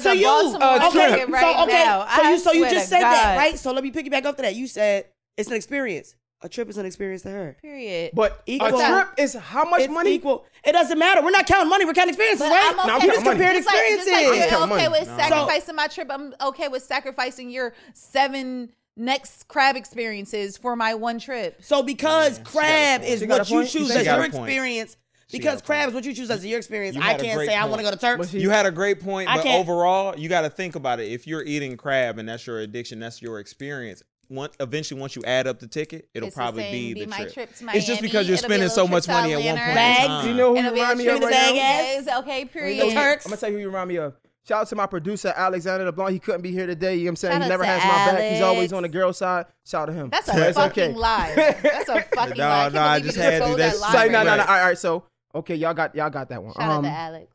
To 0.00 0.10
a 0.10 0.14
you. 0.14 0.24
Baltimore 0.24 0.62
uh, 0.62 0.88
okay. 0.88 1.24
Right 1.24 1.56
so, 1.56 1.62
okay. 1.62 1.84
Now. 1.84 2.06
So 2.16 2.22
you 2.22 2.38
so 2.38 2.52
you 2.52 2.68
just 2.68 2.88
said 2.88 3.00
God. 3.00 3.14
that, 3.14 3.36
right? 3.36 3.58
So 3.58 3.72
let 3.72 3.84
me 3.84 3.90
piggyback 3.90 4.26
off 4.26 4.36
to 4.36 4.42
that. 4.42 4.56
You 4.56 4.66
said 4.66 5.06
it's 5.36 5.48
an 5.48 5.54
experience. 5.54 6.16
A 6.42 6.48
trip 6.48 6.70
is 6.70 6.78
an 6.78 6.86
experience 6.86 7.22
to 7.22 7.30
her. 7.30 7.56
Period. 7.60 8.12
But 8.14 8.42
equal, 8.46 8.80
a 8.80 8.88
trip 8.88 9.08
is 9.18 9.34
how 9.34 9.68
much 9.68 9.82
it's 9.82 9.92
money? 9.92 10.14
Equal. 10.14 10.46
It 10.64 10.72
doesn't 10.72 10.98
matter. 10.98 11.22
We're 11.22 11.30
not 11.30 11.46
counting 11.46 11.68
money. 11.68 11.84
We're 11.84 11.92
counting 11.92 12.14
experiences, 12.14 12.48
but 12.48 12.50
right? 12.50 12.74
Okay. 12.78 12.88
No, 12.88 12.96
you 12.96 13.12
just 13.12 13.24
compared 13.24 13.56
just 13.56 13.68
experiences. 13.68 14.12
Like, 14.12 14.50
just 14.50 14.52
like 14.52 14.70
okay 14.70 14.88
with 14.88 15.06
sacrificing 15.06 15.76
my 15.76 15.86
trip. 15.86 16.08
I'm 16.10 16.34
okay 16.40 16.68
with 16.68 16.82
sacrificing 16.82 17.50
your 17.50 17.74
seven 17.92 18.70
next 18.96 19.48
crab 19.48 19.76
experiences 19.76 20.56
for 20.56 20.76
my 20.76 20.94
one 20.94 21.18
trip. 21.18 21.62
So 21.62 21.82
because 21.82 22.38
yeah, 22.38 22.44
crab 22.44 23.02
is 23.02 23.24
what 23.24 23.50
you 23.50 23.66
choose 23.66 23.90
as 23.90 24.06
your 24.06 24.24
experience, 24.24 24.96
because 25.32 25.62
crabs, 25.62 25.94
what 25.94 26.04
you 26.04 26.14
choose 26.14 26.30
as 26.30 26.44
your 26.44 26.58
experience, 26.58 26.96
you 26.96 27.02
I 27.02 27.14
can't 27.14 27.38
say 27.38 27.46
point. 27.46 27.62
I 27.62 27.64
want 27.66 27.78
to 27.78 27.84
go 27.84 27.90
to 27.90 27.96
Turks. 27.96 28.32
You 28.32 28.50
had 28.50 28.66
a 28.66 28.70
great 28.70 29.00
point, 29.00 29.28
but 29.28 29.46
overall, 29.46 30.18
you 30.18 30.28
got 30.28 30.42
to 30.42 30.50
think 30.50 30.74
about 30.74 31.00
it. 31.00 31.10
If 31.10 31.26
you're 31.26 31.42
eating 31.42 31.76
crab 31.76 32.18
and 32.18 32.28
that's 32.28 32.46
your 32.46 32.60
addiction, 32.60 33.00
that's 33.00 33.20
your 33.22 33.40
experience. 33.40 34.02
Once, 34.28 34.54
eventually, 34.60 35.00
once 35.00 35.16
you 35.16 35.22
add 35.24 35.48
up 35.48 35.58
the 35.58 35.66
ticket, 35.66 36.08
it'll 36.14 36.28
it's 36.28 36.36
probably 36.36 36.62
the 36.62 36.70
be, 36.70 36.94
be 36.94 37.04
the 37.04 37.10
trip. 37.10 37.34
trip 37.34 37.50
Miami, 37.62 37.78
it's 37.78 37.86
just 37.86 38.00
because 38.00 38.28
you're 38.28 38.36
spending 38.36 38.68
so 38.68 38.86
much 38.86 39.08
money 39.08 39.32
at 39.32 39.38
one 39.38 39.56
point. 39.56 39.74
Bags. 39.74 40.26
You 40.28 40.34
know 40.34 40.54
who 40.54 40.62
you 40.62 40.70
remind 40.70 40.98
me 40.98 41.08
of 41.08 42.22
Okay, 42.22 42.44
period. 42.44 42.92
Turks. 42.92 43.26
I'm 43.26 43.30
gonna 43.30 43.40
tell 43.40 43.50
you 43.50 43.56
who 43.56 43.62
you 43.62 43.66
remind 43.66 43.88
me 43.88 43.96
of. 43.96 44.14
Shout 44.46 44.62
out 44.62 44.68
to 44.68 44.76
my 44.76 44.86
producer, 44.86 45.34
Alexander 45.36 45.84
LeBlanc. 45.84 46.12
He 46.12 46.18
couldn't 46.18 46.40
be 46.40 46.50
here 46.50 46.66
today. 46.66 46.94
You 46.94 47.00
know 47.00 47.04
what 47.04 47.10
I'm 47.10 47.16
saying? 47.16 47.32
Shout 47.34 47.42
he 47.42 47.48
never 47.50 47.64
has 47.64 47.82
Alex. 47.82 48.12
my 48.12 48.18
back. 48.18 48.32
He's 48.32 48.40
always 48.40 48.72
on 48.72 48.82
the 48.82 48.88
girl 48.88 49.12
side. 49.12 49.46
Shout 49.66 49.82
out 49.82 49.86
to 49.86 49.92
him. 49.92 50.10
That's 50.10 50.28
a 50.28 50.32
That's 50.32 50.56
fucking 50.56 50.90
okay. 50.90 50.94
lie. 50.94 51.34
That's 51.62 51.88
a 51.88 52.02
fucking 52.14 52.38
no, 52.38 52.48
lie. 52.48 52.68
No, 52.70 52.80
I 52.80 53.00
just 53.00 53.16
had 53.16 53.42
to. 53.42 53.54
That's 53.54 53.80
that 53.80 53.80
lie. 53.80 53.92
Like, 53.92 54.10
no, 54.12 54.24
no, 54.24 54.36
no. 54.36 54.42
All 54.42 54.48
right, 54.48 54.60
all 54.60 54.66
right. 54.68 54.78
So 54.78 55.04
Okay, 55.34 55.54
y'all 55.54 55.74
got 55.74 55.94
y'all 55.94 56.10
got 56.10 56.28
that 56.28 56.42
one. 56.42 56.52
Shout 56.54 56.62
um, 56.62 56.70
out 56.70 56.82
to 56.82 56.88
um, 56.88 56.94
Alex. 56.94 57.32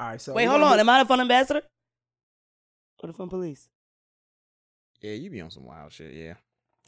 All 0.00 0.08
right, 0.08 0.20
so 0.20 0.32
wait, 0.32 0.46
hold 0.46 0.62
on. 0.62 0.78
Am 0.78 0.88
I 0.88 1.02
the 1.02 1.08
fun 1.08 1.20
ambassador 1.20 1.62
or 3.02 3.06
the 3.06 3.12
fun 3.12 3.28
police? 3.28 3.68
Yeah, 5.00 5.12
you 5.12 5.30
be 5.30 5.40
on 5.40 5.50
some 5.50 5.64
wild 5.64 5.92
shit. 5.92 6.14
Yeah. 6.14 6.34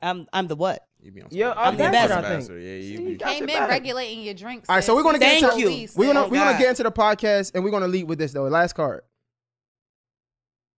I'm 0.02 0.26
I'm 0.32 0.46
the 0.46 0.56
what? 0.56 0.86
You 1.00 1.12
be 1.12 1.22
on 1.22 1.28
yeah, 1.30 1.52
I'm 1.56 1.76
the 1.76 1.84
ambassador. 1.84 2.14
ambassador. 2.26 2.58
Yeah, 2.58 2.74
you, 2.76 2.96
See, 2.96 3.02
you 3.10 3.16
came 3.16 3.48
in 3.48 3.62
regulating 3.68 4.22
your 4.22 4.34
drinks. 4.34 4.68
All 4.68 4.76
right, 4.76 4.84
so 4.84 4.94
we're 4.94 5.02
gonna 5.02 5.18
get 5.18 5.40
Thank 5.40 5.54
into 5.54 5.72
you. 5.72 5.88
we're 5.96 6.12
gonna 6.12 6.26
oh, 6.26 6.28
we're 6.28 6.42
gonna 6.42 6.58
get 6.58 6.70
into 6.70 6.82
the 6.82 6.92
podcast 6.92 7.52
and 7.54 7.62
we're 7.62 7.70
gonna 7.70 7.88
lead 7.88 8.04
with 8.04 8.18
this 8.18 8.32
though. 8.32 8.44
Last 8.44 8.74
card. 8.74 9.02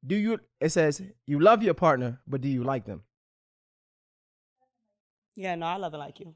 Do 0.06 0.16
you? 0.16 0.38
It 0.60 0.70
says 0.70 1.02
you 1.26 1.40
love 1.40 1.62
your 1.62 1.74
partner, 1.74 2.20
but 2.26 2.40
do 2.40 2.48
you 2.48 2.62
like 2.64 2.84
them? 2.84 3.02
Yeah, 5.34 5.54
no, 5.54 5.66
I 5.66 5.76
love 5.76 5.92
it 5.94 5.98
like 5.98 6.20
you. 6.20 6.34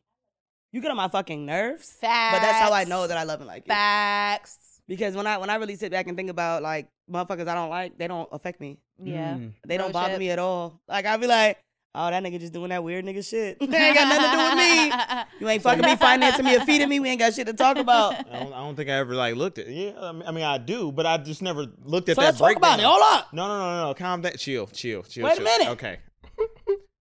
You 0.72 0.80
get 0.80 0.90
on 0.90 0.96
my 0.96 1.09
fucking 1.09 1.44
nerves. 1.44 1.90
Facts. 2.00 2.37
But 2.37 2.42
that's 2.42 2.59
how 2.59 2.72
I 2.72 2.85
know 2.85 3.06
that 3.06 3.16
I 3.18 3.24
love 3.24 3.40
and 3.40 3.48
like 3.48 3.64
you. 3.66 3.74
Facts. 3.74 4.80
Because 4.87 5.14
when 5.14 5.26
I 5.26 5.38
when 5.38 5.50
I 5.50 5.56
really 5.56 5.76
sit 5.76 5.90
back 5.92 6.06
and 6.09 6.16
think 6.16 6.30
about 6.30 6.62
like 6.62 6.88
motherfuckers 7.11 7.48
I 7.48 7.54
don't 7.54 7.70
like, 7.70 7.98
they 7.98 8.09
don't 8.09 8.28
affect 8.33 8.61
me. 8.61 8.78
Yeah. 9.02 9.35
Mm. 9.35 9.52
They 9.66 9.76
don't 9.76 9.87
Real 9.87 9.92
bother 9.92 10.12
shit. 10.14 10.20
me 10.20 10.30
at 10.30 10.38
all. 10.38 10.80
Like 10.88 11.06
I'll 11.06 11.18
be 11.18 11.26
like, 11.26 11.59
oh, 11.94 12.11
that 12.11 12.22
nigga 12.22 12.38
just 12.40 12.52
doing 12.52 12.70
that 12.70 12.83
weird 12.85 13.04
nigga 13.04 13.28
shit. 13.28 13.59
they 13.61 13.66
ain't 13.66 13.96
got 13.96 14.09
nothing 14.09 14.30
to 14.30 14.37
do 14.37 14.42
with 14.44 14.56
me. 14.56 14.92
You 15.40 15.48
ain't 15.48 15.62
fucking 15.62 15.85
me, 15.85 15.96
financing 15.96 16.44
me, 16.44 16.56
or 16.56 16.61
feeding 16.61 16.88
me. 16.88 17.00
We 17.00 17.09
ain't 17.09 17.18
got 17.18 17.33
shit 17.33 17.46
to 17.46 17.54
talk 17.54 17.76
about. 17.87 18.14
I 18.14 18.40
don't, 18.40 18.52
I 18.52 18.59
don't 18.59 18.76
think 18.76 18.90
I 18.90 18.94
ever 18.94 19.14
like 19.14 19.37
looked 19.37 19.59
at. 19.59 19.68
Yeah, 19.68 19.92
I 20.26 20.30
mean, 20.30 20.44
I 20.44 20.59
do, 20.59 20.92
but 20.92 21.06
I 21.06 21.16
just 21.16 21.40
never 21.40 21.66
looked 21.83 22.09
at 22.11 22.16
so 22.16 22.20
that. 22.22 22.26
Let's 22.28 22.38
breakdown. 22.38 22.61
talk 22.61 22.78
about 22.78 22.80
it. 22.80 22.85
Hold 22.85 23.02
up. 23.02 23.33
No, 23.33 23.48
no, 23.48 23.59
no, 23.59 23.76
no, 23.76 23.87
no. 23.88 23.94
Calm 23.94 24.20
down. 24.20 24.33
Chill, 24.37 24.66
chill, 24.66 25.02
chill. 25.02 25.24
Wait 25.24 25.37
chill. 25.37 25.40
a 25.40 25.44
minute. 25.44 25.68
Okay. 25.70 25.98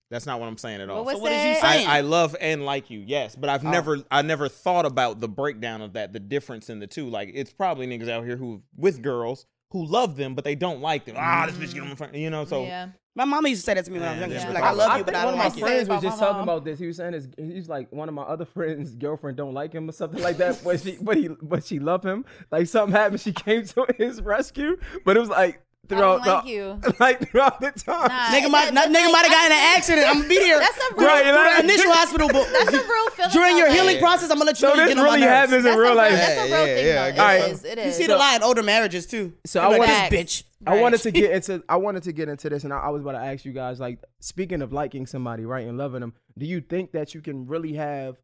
That's 0.10 0.26
not 0.26 0.40
what 0.40 0.48
I'm 0.48 0.58
saying 0.58 0.82
at 0.82 0.90
all. 0.90 1.06
What, 1.06 1.18
so 1.18 1.22
what 1.22 1.30
did 1.30 1.48
you 1.48 1.62
say? 1.62 1.86
I, 1.86 2.00
I, 2.00 2.02
love 2.02 2.36
and 2.42 2.66
like 2.66 2.90
you, 2.90 3.04
yes, 3.06 3.36
but 3.36 3.50
I've 3.50 3.64
oh. 3.64 3.70
never 3.70 4.00
I 4.10 4.24
never 4.24 4.50
thought 4.50 4.86
about 4.86 5.20
the 5.20 5.28
breakdown 5.28 5.82
of 5.82 5.94
that, 5.94 6.14
the 6.14 6.20
difference 6.20 6.70
in 6.70 6.80
the 6.80 6.88
two. 6.88 7.10
Like 7.10 7.32
it's 7.34 7.54
probably 7.54 7.86
niggas 7.86 8.10
out 8.10 8.26
here 8.26 8.36
who 8.36 8.64
with 8.76 9.04
girls 9.04 9.46
who 9.72 9.86
love 9.86 10.16
them 10.16 10.34
but 10.34 10.44
they 10.44 10.56
don't 10.56 10.82
like 10.82 11.06
them. 11.06 11.16
Ah, 11.18 11.46
mm-hmm. 11.46 11.60
this 11.60 11.70
bitch 11.70 11.74
get 11.76 11.84
on 11.84 11.90
my 11.90 11.96
front, 11.96 12.16
you 12.16 12.32
know. 12.32 12.44
So 12.44 12.64
yeah. 12.64 12.88
my 13.14 13.26
mom 13.26 13.46
used 13.46 13.62
to 13.62 13.66
say 13.66 13.76
that 13.76 13.86
to 13.86 13.92
me 13.92 14.00
when 14.00 14.08
I 14.08 14.12
was 14.14 14.20
younger. 14.20 14.36
Yeah. 14.36 14.42
She 14.42 14.48
was 14.48 14.56
like, 14.56 14.64
"I 14.64 14.72
love 14.72 14.90
I 14.90 14.98
you, 14.98 15.04
but 15.04 15.16
I 15.16 15.26
don't 15.26 15.38
like 15.38 15.56
you." 15.56 15.62
One 15.62 15.72
of 15.72 15.78
my 15.78 15.86
friends 15.86 15.90
was 15.90 16.02
just 16.02 16.20
talking 16.20 16.42
about 16.42 16.66
this. 16.66 16.80
He 16.80 16.88
was 16.88 16.98
saying 16.98 17.14
his, 17.14 17.28
he's 17.38 17.70
like 17.70 17.92
one 17.92 18.10
of 18.10 18.16
my 18.16 18.24
other 18.24 18.46
friends' 18.46 18.96
girlfriend 18.96 19.38
don't 19.38 19.54
like 19.54 19.74
him 19.74 19.88
or 19.88 19.92
something 19.92 20.24
like 20.24 20.38
that, 20.38 20.60
but 20.64 20.80
she 20.80 20.98
but 21.00 21.18
he 21.18 21.28
but 21.28 21.64
she 21.64 21.78
loved 21.78 22.04
him. 22.04 22.26
Like 22.52 22.66
something 22.66 22.96
happened, 22.96 23.22
she 23.22 23.32
came 23.32 23.64
to 23.64 23.86
his 23.96 24.24
rescue, 24.24 24.78
but 25.06 25.18
it 25.18 25.20
was 25.20 25.30
like 25.30 25.62
throughout 25.90 26.26
like 26.26 26.44
the, 26.46 26.50
you. 26.50 26.82
like 27.00 27.30
throughout 27.32 27.60
the 27.60 27.72
time. 27.72 28.08
Nah, 28.08 28.30
Nigga 28.32 28.50
might, 28.50 28.74
not, 28.74 28.90
nigga 28.90 29.06
like, 29.06 29.12
might 29.12 29.26
have 29.26 29.32
I- 29.32 29.36
gotten 29.36 29.52
in 29.52 29.58
an 29.58 29.76
accident. 29.78 30.08
I'm 30.08 30.18
gonna 30.18 30.30
be 30.30 30.36
here. 30.40 30.60
That's 30.60 30.78
a 30.78 30.96
real. 30.96 31.08
Right, 31.08 31.24
through 31.24 31.34
like- 31.36 31.58
the 31.58 31.64
initial 31.64 31.92
hospital, 31.92 32.28
but 32.32 32.48
That's 32.52 32.74
a 32.74 32.88
real 32.88 33.10
feeling. 33.10 33.32
during 33.32 33.58
your 33.58 33.70
healing 33.72 33.96
like- 33.96 34.00
process, 34.00 34.30
I'm 34.32 34.38
gonna 34.38 34.46
let 34.46 34.56
you 34.62 34.68
So 34.68 34.70
know 34.70 34.76
you're 34.76 34.86
this 34.86 34.96
getting 34.96 35.00
on 35.00 35.06
my 35.08 35.16
really 35.16 35.28
happens 35.28 35.54
in 35.54 35.64
That's 35.64 35.78
real 35.78 35.88
real, 35.88 35.96
life. 35.96 36.12
that's 36.14 36.40
a 36.40 36.44
real 36.44 36.50
Yeah, 36.68 36.76
thing, 36.76 36.86
yeah, 36.86 37.12
though. 37.12 37.24
I 37.24 37.34
It 37.36 37.40
guess 37.40 37.52
is. 37.52 37.62
so. 37.62 37.84
You 37.86 37.92
see 37.92 38.04
it 38.06 38.10
a 38.12 38.16
lot 38.16 38.36
in 38.38 38.44
older 38.44 38.64
marriages 38.64 39.06
too. 39.06 39.34
So 39.46 39.60
They 39.62 39.66
I 39.66 39.70
be 39.74 39.80
like, 39.80 39.90
wanted- 39.90 40.12
this 40.12 40.42
bitch. 40.42 40.44
I 40.68 40.82
wanted 40.82 41.02
to 41.02 41.12
get 41.12 41.32
into 41.50 41.64
I 41.70 41.78
wanted 41.78 42.04
to 42.04 42.12
get 42.12 42.28
into 42.30 42.50
this, 42.50 42.64
and 42.66 42.74
I, 42.74 42.80
I 42.80 42.90
was 42.90 43.02
about 43.02 43.14
to 43.14 43.20
ask 43.20 43.46
you 43.46 43.54
guys, 43.54 43.80
like, 43.80 44.00
speaking 44.20 44.62
of 44.62 44.74
liking 44.74 45.06
somebody, 45.08 45.46
right, 45.46 45.66
and 45.66 45.78
loving 45.78 46.02
them, 46.02 46.14
do 46.38 46.46
you 46.46 46.60
think 46.60 46.92
that 46.92 47.14
you 47.16 47.22
can 47.22 47.48
really 47.48 47.74
have? 47.74 48.18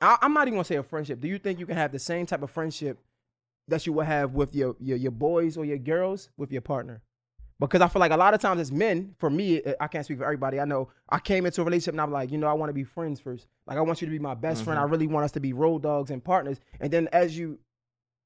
I, 0.00 0.16
I'm 0.22 0.32
not 0.32 0.46
even 0.46 0.54
gonna 0.54 0.64
say 0.64 0.76
a 0.76 0.82
friendship. 0.84 1.20
Do 1.20 1.26
you 1.28 1.38
think 1.38 1.58
you 1.58 1.66
can 1.66 1.76
have 1.76 1.90
the 1.92 1.98
same 1.98 2.26
type 2.26 2.42
of 2.42 2.50
friendship 2.50 2.98
that 3.68 3.86
you 3.86 3.92
would 3.94 4.06
have 4.06 4.32
with 4.34 4.54
your 4.54 4.76
your, 4.80 4.96
your 4.96 5.10
boys 5.10 5.56
or 5.56 5.64
your 5.64 5.78
girls 5.78 6.30
with 6.36 6.52
your 6.52 6.62
partner? 6.62 7.02
Because 7.60 7.82
I 7.82 7.88
feel 7.88 8.00
like 8.00 8.10
a 8.10 8.16
lot 8.16 8.32
of 8.32 8.40
times 8.40 8.60
as 8.60 8.72
men, 8.72 9.14
for 9.18 9.28
me, 9.28 9.62
uh, 9.62 9.74
I 9.80 9.86
can't 9.86 10.04
speak 10.04 10.18
for 10.18 10.24
everybody. 10.24 10.58
I 10.58 10.64
know 10.64 10.88
I 11.10 11.18
came 11.18 11.44
into 11.44 11.60
a 11.60 11.64
relationship 11.64 11.92
and 11.92 12.00
I'm 12.00 12.10
like, 12.10 12.30
you 12.32 12.38
know, 12.38 12.46
I 12.46 12.54
want 12.54 12.70
to 12.70 12.74
be 12.74 12.84
friends 12.84 13.20
first. 13.20 13.46
Like 13.66 13.76
I 13.76 13.82
want 13.82 14.00
you 14.00 14.06
to 14.06 14.10
be 14.10 14.18
my 14.18 14.34
best 14.34 14.64
friend. 14.64 14.78
I 14.78 14.82
mm-hmm. 14.82 14.92
really 14.92 15.06
want 15.06 15.24
us 15.24 15.32
to 15.32 15.40
be 15.40 15.52
road 15.52 15.82
dogs 15.82 16.10
and 16.10 16.24
partners. 16.24 16.58
And 16.80 16.90
then 16.90 17.08
as 17.12 17.36
you, 17.36 17.58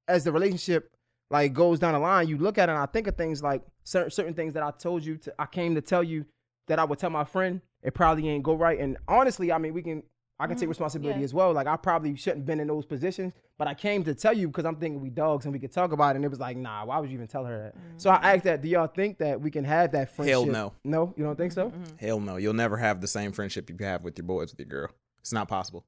as 0.07 0.23
the 0.23 0.31
relationship 0.31 0.95
like 1.31 1.53
goes 1.53 1.81
down 1.81 1.95
the 1.95 1.99
line, 1.99 2.29
you 2.29 2.39
look 2.39 2.59
at 2.59 2.69
it 2.69 2.73
and 2.73 2.79
I 2.79 2.87
think 2.87 3.09
of 3.09 3.17
things 3.17 3.43
like 3.43 3.63
certain 3.83 4.11
certain 4.11 4.35
things 4.35 4.55
that 4.55 4.63
I 4.63 4.71
told 4.71 5.05
you 5.05 5.17
to 5.19 5.35
I 5.39 5.47
came 5.47 5.75
to 5.75 5.81
tell 5.81 6.05
you 6.05 6.25
that 6.69 6.79
I 6.79 6.85
would 6.85 6.99
tell 6.99 7.11
my 7.11 7.25
friend, 7.25 7.61
it 7.83 7.93
probably 7.93 8.29
ain't 8.29 8.45
go 8.45 8.55
right. 8.55 8.79
And 8.79 8.97
honestly, 9.09 9.51
I 9.51 9.59
mean 9.59 9.75
we 9.75 9.83
can 9.83 10.05
I 10.41 10.47
can 10.47 10.57
take 10.57 10.63
mm-hmm. 10.63 10.71
responsibility 10.71 11.21
yeah. 11.21 11.25
as 11.25 11.33
well. 11.33 11.53
Like 11.53 11.69
I 11.69 11.77
probably 11.77 12.17
shouldn't 12.17 12.41
have 12.41 12.47
been 12.47 12.59
in 12.59 12.67
those 12.67 12.85
positions, 12.85 13.33
but 13.57 13.69
I 13.69 13.75
came 13.75 14.03
to 14.05 14.15
tell 14.15 14.33
you 14.33 14.49
because 14.49 14.65
I'm 14.65 14.77
thinking 14.77 15.01
we 15.01 15.11
dogs 15.11 15.45
and 15.45 15.53
we 15.53 15.61
could 15.61 15.73
talk 15.73 15.93
about 15.93 16.15
it. 16.15 16.17
And 16.17 16.25
it 16.25 16.29
was 16.29 16.41
like, 16.41 16.57
nah, 16.57 16.85
why 16.85 16.99
would 16.99 17.09
you 17.09 17.15
even 17.15 17.29
tell 17.29 17.45
her 17.45 17.57
that? 17.57 17.75
So 17.99 18.11
I 18.11 18.17
mm-hmm. 18.17 18.25
asked 18.25 18.45
that, 18.45 18.63
do 18.63 18.69
y'all 18.69 18.89
think 18.89 19.19
that 19.19 19.41
we 19.41 19.51
can 19.53 19.65
have 19.65 19.93
that 19.93 20.15
friendship? 20.15 20.33
Hell 20.33 20.47
no. 20.47 20.73
No, 20.83 21.15
you 21.17 21.25
don't 21.25 21.37
think 21.37 21.53
so? 21.53 21.71
Mm-hmm. 21.71 21.97
Hell 22.05 22.19
no, 22.19 22.37
you'll 22.37 22.53
never 22.53 22.77
have 22.77 23.01
the 23.01 23.07
same 23.07 23.31
friendship 23.31 23.71
you 23.71 23.77
have 23.81 24.03
with 24.03 24.19
your 24.19 24.27
boys 24.27 24.51
with 24.51 24.59
your 24.59 24.69
girl. 24.69 24.91
It's 25.21 25.33
not 25.33 25.49
possible. 25.49 25.85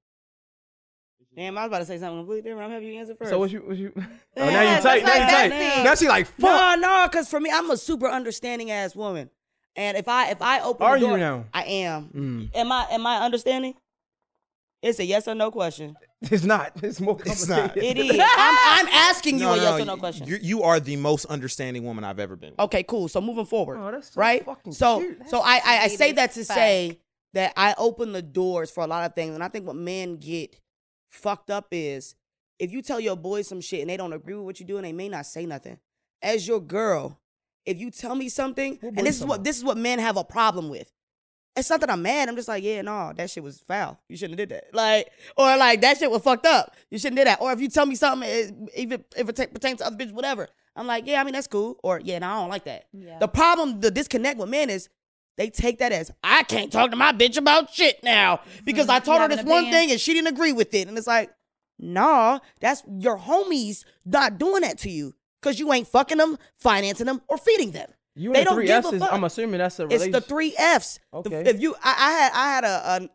Damn, 1.35 1.59
I 1.59 1.63
was 1.63 1.69
about 1.69 1.79
to 1.81 1.85
say 1.85 1.99
something 1.99 2.21
completely 2.21 2.49
different. 2.49 2.65
I'm 2.65 2.71
having 2.71 2.89
you 2.89 2.99
answer 2.99 3.15
first. 3.15 3.31
So 3.31 3.39
what 3.39 3.51
you 3.51 3.59
what 3.61 3.77
you? 3.77 3.93
Oh, 4.39 4.45
Yeah, 4.45 4.51
now 4.51 4.61
you 4.61 4.69
that's 4.69 4.85
tight. 4.85 5.03
Now 5.03 5.09
my 5.09 5.15
you 5.15 5.21
tight. 5.31 5.53
bestie. 5.53 5.85
Now 5.85 5.95
she 5.95 6.09
like 6.09 6.27
fuck. 6.27 6.41
No, 6.41 6.75
no, 6.77 7.09
because 7.11 7.29
for 7.29 7.41
me, 7.41 7.51
I'm 7.53 7.71
a 7.71 7.77
super 7.77 8.07
understanding 8.07 8.71
ass 8.71 8.97
woman, 8.97 9.29
and 9.77 9.99
if 9.99 10.09
I 10.09 10.31
if 10.31 10.41
I 10.41 10.61
open 10.61 10.87
Are 10.87 10.99
the 10.99 11.05
you 11.05 11.09
door, 11.09 11.19
now? 11.19 11.45
I 11.53 11.65
am. 11.65 12.09
Mm. 12.15 12.57
Am 12.57 12.73
I 12.73 12.87
am 12.91 13.07
I 13.07 13.19
understanding? 13.19 13.75
It's 14.83 14.99
a 14.99 15.05
yes 15.05 15.27
or 15.27 15.35
no 15.35 15.51
question. 15.51 15.97
It's 16.23 16.45
not. 16.45 16.73
It's 16.83 17.01
more 17.01 17.19
It's 17.27 17.49
not. 17.49 17.77
It 17.77 17.99
is. 17.99 18.11
I'm, 18.19 18.57
I'm 18.79 18.89
asking 18.89 19.39
you 19.39 19.49
a 19.49 19.57
yes 19.57 19.81
or 19.81 19.85
no 19.85 19.97
question. 19.97 20.27
You, 20.27 20.39
you 20.41 20.63
are 20.63 20.79
the 20.81 20.97
most 20.97 21.25
understanding 21.27 21.83
woman 21.85 22.05
I've 22.05 22.21
ever 22.21 22.37
been. 22.37 22.51
with. 22.51 22.61
Okay, 22.61 22.83
cool. 22.83 23.09
So 23.09 23.21
moving 23.21 23.47
forward, 23.47 23.79
Oh, 23.81 23.91
that's 23.91 24.13
so 24.13 24.21
right? 24.21 24.45
fucking 24.45 24.73
So, 24.73 25.01
cute. 25.01 25.29
so 25.29 25.41
I, 25.41 25.61
I, 25.65 25.79
I 25.85 25.89
say 25.89 26.13
that 26.13 26.33
to 26.33 26.45
fuck. 26.45 26.57
say 26.57 27.01
that 27.35 27.53
I 27.57 27.75
open 27.79 28.13
the 28.13 28.23
doors 28.23 28.71
for 28.71 28.83
a 28.85 28.87
lot 28.87 29.05
of 29.07 29.15
things, 29.15 29.35
and 29.35 29.43
I 29.43 29.49
think 29.49 29.67
what 29.67 29.77
men 29.77 30.17
get 30.17 30.57
fucked 31.11 31.51
up 31.51 31.69
is 31.71 32.15
if 32.59 32.71
you 32.73 32.81
tell 32.83 33.01
your 33.01 33.17
boys 33.17 33.49
some 33.49 33.61
shit 33.61 33.81
and 33.81 33.91
they 33.91 33.97
don't 33.97 34.13
agree 34.13 34.35
with 34.35 34.45
what 34.45 34.61
you 34.61 34.67
do, 34.67 34.77
and 34.77 34.85
they 34.87 34.93
may 34.93 35.09
not 35.09 35.27
say 35.27 35.47
nothing. 35.47 35.79
As 36.23 36.47
your 36.49 36.61
girl, 36.61 37.21
if 37.67 37.79
you 37.79 37.91
tell 37.91 38.15
me 38.15 38.29
something, 38.29 38.75
What 38.81 38.83
and 38.85 38.97
boys 38.97 39.05
this 39.05 39.17
is 39.21 39.25
what 39.27 39.45
this 39.45 39.57
is 39.59 39.65
what 39.65 39.77
men 39.77 39.99
have 39.99 40.17
a 40.17 40.25
problem 40.25 40.69
with. 40.71 40.91
It's 41.57 41.71
not 41.71 41.81
that 41.81 41.91
I'm 41.91 42.03
mad. 42.03 42.29
I'm 42.29 42.37
just 42.37 42.49
like, 42.49 42.63
yeah, 42.63 42.83
no, 42.83 43.13
that 43.17 43.31
shit 43.31 43.43
was 43.43 43.59
foul. 43.59 43.99
You 44.09 44.17
shouldn't 44.17 44.39
have 44.39 44.49
did 44.49 44.57
that. 44.57 44.75
Like, 44.75 45.11
or 45.37 45.57
like 45.57 45.81
that 45.81 45.97
shit 45.99 46.11
was 46.11 46.23
fucked 46.23 46.47
up. 46.47 46.75
You 46.91 46.99
shouldn't 46.99 47.17
did 47.17 47.27
that. 47.27 47.41
Or 47.41 47.53
if 47.53 47.61
you 47.61 47.69
tell 47.69 47.87
me 47.87 47.95
something, 47.95 48.29
it, 48.29 48.53
even 48.77 49.05
if 49.17 49.29
it 49.29 49.37
ta- 49.37 49.47
pertains 49.47 49.79
to 49.79 49.87
other 49.87 49.97
bitches, 49.97 50.13
whatever, 50.13 50.49
I'm 50.77 50.87
like, 50.87 51.07
yeah, 51.07 51.21
I 51.21 51.25
mean 51.25 51.33
that's 51.33 51.47
cool. 51.47 51.79
Or 51.83 51.99
yeah, 51.99 52.19
no, 52.19 52.29
I 52.29 52.41
don't 52.41 52.51
like 52.51 52.65
that. 52.65 52.87
Yeah. 52.93 53.19
The 53.19 53.29
problem, 53.29 53.81
the 53.81 53.91
disconnect 53.91 54.39
with 54.39 54.51
men 54.51 54.69
is 54.69 54.89
they 55.37 55.51
take 55.51 55.79
that 55.79 55.93
as 55.93 56.11
I 56.23 56.43
can't 56.43 56.73
talk 56.73 56.91
to 56.91 56.97
my 56.97 57.13
bitch 57.13 57.37
about 57.37 57.73
shit 57.73 58.03
now 58.03 58.41
because 58.65 58.89
I 58.89 59.01
told 59.01 59.21
her 59.21 59.29
this 59.29 59.45
one 59.45 59.71
thing 59.71 59.91
and 59.91 60.01
she 60.01 60.15
didn't 60.15 60.29
agree 60.29 60.53
with 60.53 60.73
it. 60.75 60.89
And 60.89 60.97
it's 60.97 61.07
like, 61.07 61.31
nah, 61.79 62.39
that's 62.61 62.83
your 62.99 63.19
homies 63.19 63.85
not 64.05 64.39
doing 64.39 64.63
that 64.63 64.79
to 64.79 64.91
you 64.91 65.15
because 65.41 65.59
you 65.61 65.73
ain't 65.73 65.89
fucking 65.89 66.19
them, 66.19 66.39
financing 66.59 67.07
them, 67.07 67.21
or 67.29 67.39
feeding 67.39 67.73
them. 67.73 67.91
You 68.19 68.33
They 68.33 68.39
and 68.41 68.47
the 68.47 68.51
don't 68.51 68.55
three 68.57 68.67
give 68.67 68.85
F's. 68.85 68.93
a 68.93 68.95
is- 68.97 69.03
fuck. 69.03 69.13
I'm 69.13 69.25
assuming 69.25 69.59
that's 69.59 69.79
a 69.79 69.87
It's 69.89 70.09
the 70.09 70.21
three 70.23 70.55
F's. 70.59 70.99
The- 71.13 71.19
Okay. 71.19 71.43
if 71.51 71.61
you, 71.61 71.75
I, 71.85 71.95
I 71.99 72.11
had, 72.13 72.33
I 72.35 72.49
had 72.49 72.65
a, 72.65 72.69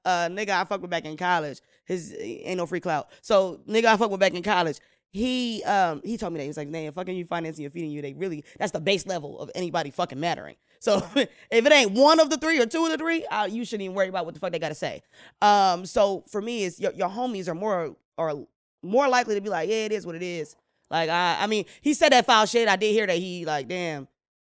a, 0.05 0.09
a 0.09 0.29
nigga 0.29 0.49
I 0.49 0.63
fucked 0.65 0.81
with 0.83 0.91
back 0.91 1.05
in 1.05 1.17
college. 1.17 1.59
His 1.85 2.15
ain't 2.19 2.57
no 2.57 2.65
free 2.67 2.79
clout. 2.79 3.09
So 3.21 3.59
nigga 3.67 3.85
I 3.85 3.97
fucked 3.97 4.11
with 4.11 4.19
back 4.19 4.33
in 4.33 4.43
college. 4.43 4.77
He, 5.09 5.61
um, 5.65 6.01
he 6.05 6.15
told 6.17 6.31
me 6.31 6.37
that 6.37 6.43
he 6.43 6.47
was 6.47 6.55
like, 6.55 6.69
"Man, 6.69 6.89
fucking 6.93 7.17
you, 7.17 7.25
financing, 7.25 7.63
you, 7.63 7.69
feeding 7.69 7.91
you. 7.91 8.01
They 8.01 8.13
really, 8.13 8.45
that's 8.57 8.71
the 8.71 8.79
base 8.79 9.05
level 9.05 9.39
of 9.39 9.51
anybody 9.55 9.91
fucking 9.91 10.19
mattering. 10.19 10.55
So 10.81 10.97
if 11.15 11.27
it 11.51 11.71
ain't 11.71 11.91
one 11.91 12.19
of 12.19 12.31
the 12.31 12.37
three 12.37 12.59
or 12.59 12.65
two 12.65 12.83
of 12.85 12.91
the 12.91 12.97
three, 12.97 13.23
uh, 13.27 13.45
you 13.45 13.65
shouldn't 13.65 13.83
even 13.83 13.95
worry 13.95 14.07
about 14.07 14.25
what 14.25 14.33
the 14.33 14.39
fuck 14.39 14.51
they 14.51 14.57
gotta 14.57 14.73
say. 14.73 15.03
Um, 15.39 15.85
so 15.85 16.23
for 16.27 16.41
me, 16.41 16.63
is 16.63 16.79
your, 16.79 16.91
your 16.93 17.07
homies 17.09 17.47
are 17.47 17.53
more 17.53 17.95
are 18.17 18.33
more 18.81 19.07
likely 19.07 19.35
to 19.35 19.41
be 19.41 19.49
like, 19.49 19.69
yeah, 19.69 19.85
it 19.85 19.91
is 19.91 20.07
what 20.07 20.15
it 20.15 20.23
is. 20.23 20.55
Like 20.89 21.07
I, 21.07 21.37
I 21.39 21.45
mean, 21.45 21.65
he 21.81 21.93
said 21.93 22.09
that 22.13 22.25
foul 22.25 22.47
shit. 22.47 22.67
I 22.67 22.77
did 22.77 22.93
hear 22.93 23.05
that 23.05 23.17
he 23.17 23.45
like, 23.45 23.67
damn, 23.67 24.07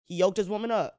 he 0.09 0.17
yoked 0.17 0.37
his 0.37 0.49
woman 0.49 0.71
up. 0.71 0.99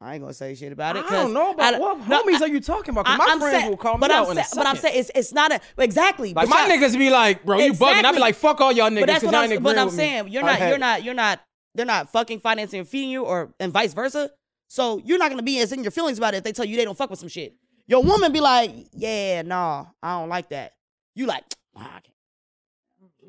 I 0.00 0.14
ain't 0.14 0.22
gonna 0.22 0.34
say 0.34 0.54
shit 0.56 0.72
about 0.72 0.96
it. 0.96 1.04
I 1.04 1.10
don't 1.10 1.10
'cause 1.10 1.32
know 1.32 1.50
about 1.52 1.74
I- 1.74 1.78
what 1.78 1.98
homies 2.00 2.40
I- 2.40 2.46
are 2.46 2.48
you 2.48 2.60
talking 2.60 2.90
about? 2.90 3.06
'Cause 3.06 3.14
I- 3.14 3.18
my 3.18 3.24
I'm 3.32 3.38
friends 3.38 3.56
saying- 3.58 3.70
will 3.70 3.76
call 3.76 3.94
me 3.94 4.00
but 4.00 4.10
out 4.10 4.26
I'm 4.26 4.32
in 4.32 4.38
a 4.38 4.44
but 4.56 4.66
I'm 4.66 4.76
saying 4.76 4.98
it's 4.98 5.10
it's 5.14 5.32
not 5.32 5.52
a 5.52 5.60
exactly. 5.78 6.34
Like 6.34 6.48
my 6.48 6.66
y'all- 6.66 6.76
niggas 6.76 6.98
be 6.98 7.08
like, 7.08 7.44
bro, 7.44 7.58
you 7.60 7.72
bugging. 7.72 8.04
I 8.04 8.10
be 8.12 8.18
like, 8.18 8.34
fuck 8.34 8.60
all 8.60 8.72
y'all 8.72 8.90
niggas. 8.90 9.00
But 9.00 9.06
that's 9.06 9.20
'cause 9.24 9.32
what 9.32 9.50
I'm. 9.52 9.62
But 9.62 9.78
I'm 9.78 9.86
with 9.86 9.94
me. 9.94 9.98
saying 9.98 10.28
you're 10.28 10.42
not. 10.42 10.58
You're 10.60 10.78
not. 10.78 11.04
You're 11.04 11.14
not. 11.14 11.40
They're 11.76 11.86
not 11.86 12.10
fucking 12.10 12.40
financing 12.40 12.80
and 12.80 12.88
feeding 12.88 13.10
you, 13.10 13.22
or 13.22 13.54
and 13.60 13.72
vice 13.72 13.94
versa. 13.94 14.30
So 14.68 15.00
you're 15.04 15.18
not 15.18 15.30
gonna 15.30 15.42
be 15.42 15.60
as 15.60 15.70
in 15.70 15.82
your 15.84 15.92
feelings 15.92 16.18
about 16.18 16.34
it 16.34 16.38
if 16.38 16.42
they 16.44 16.52
tell 16.52 16.64
you 16.64 16.76
they 16.76 16.84
don't 16.84 16.98
fuck 16.98 17.08
with 17.10 17.20
some 17.20 17.28
shit. 17.28 17.54
Your 17.86 18.02
woman 18.02 18.32
be 18.32 18.40
like, 18.40 18.72
yeah, 18.92 19.42
nah, 19.42 19.86
I 20.02 20.18
don't 20.18 20.28
like 20.28 20.48
that. 20.48 20.72
You 21.14 21.26
like, 21.26 21.44
ah, 21.76 21.80
I 21.80 22.00
can't. 22.00 22.06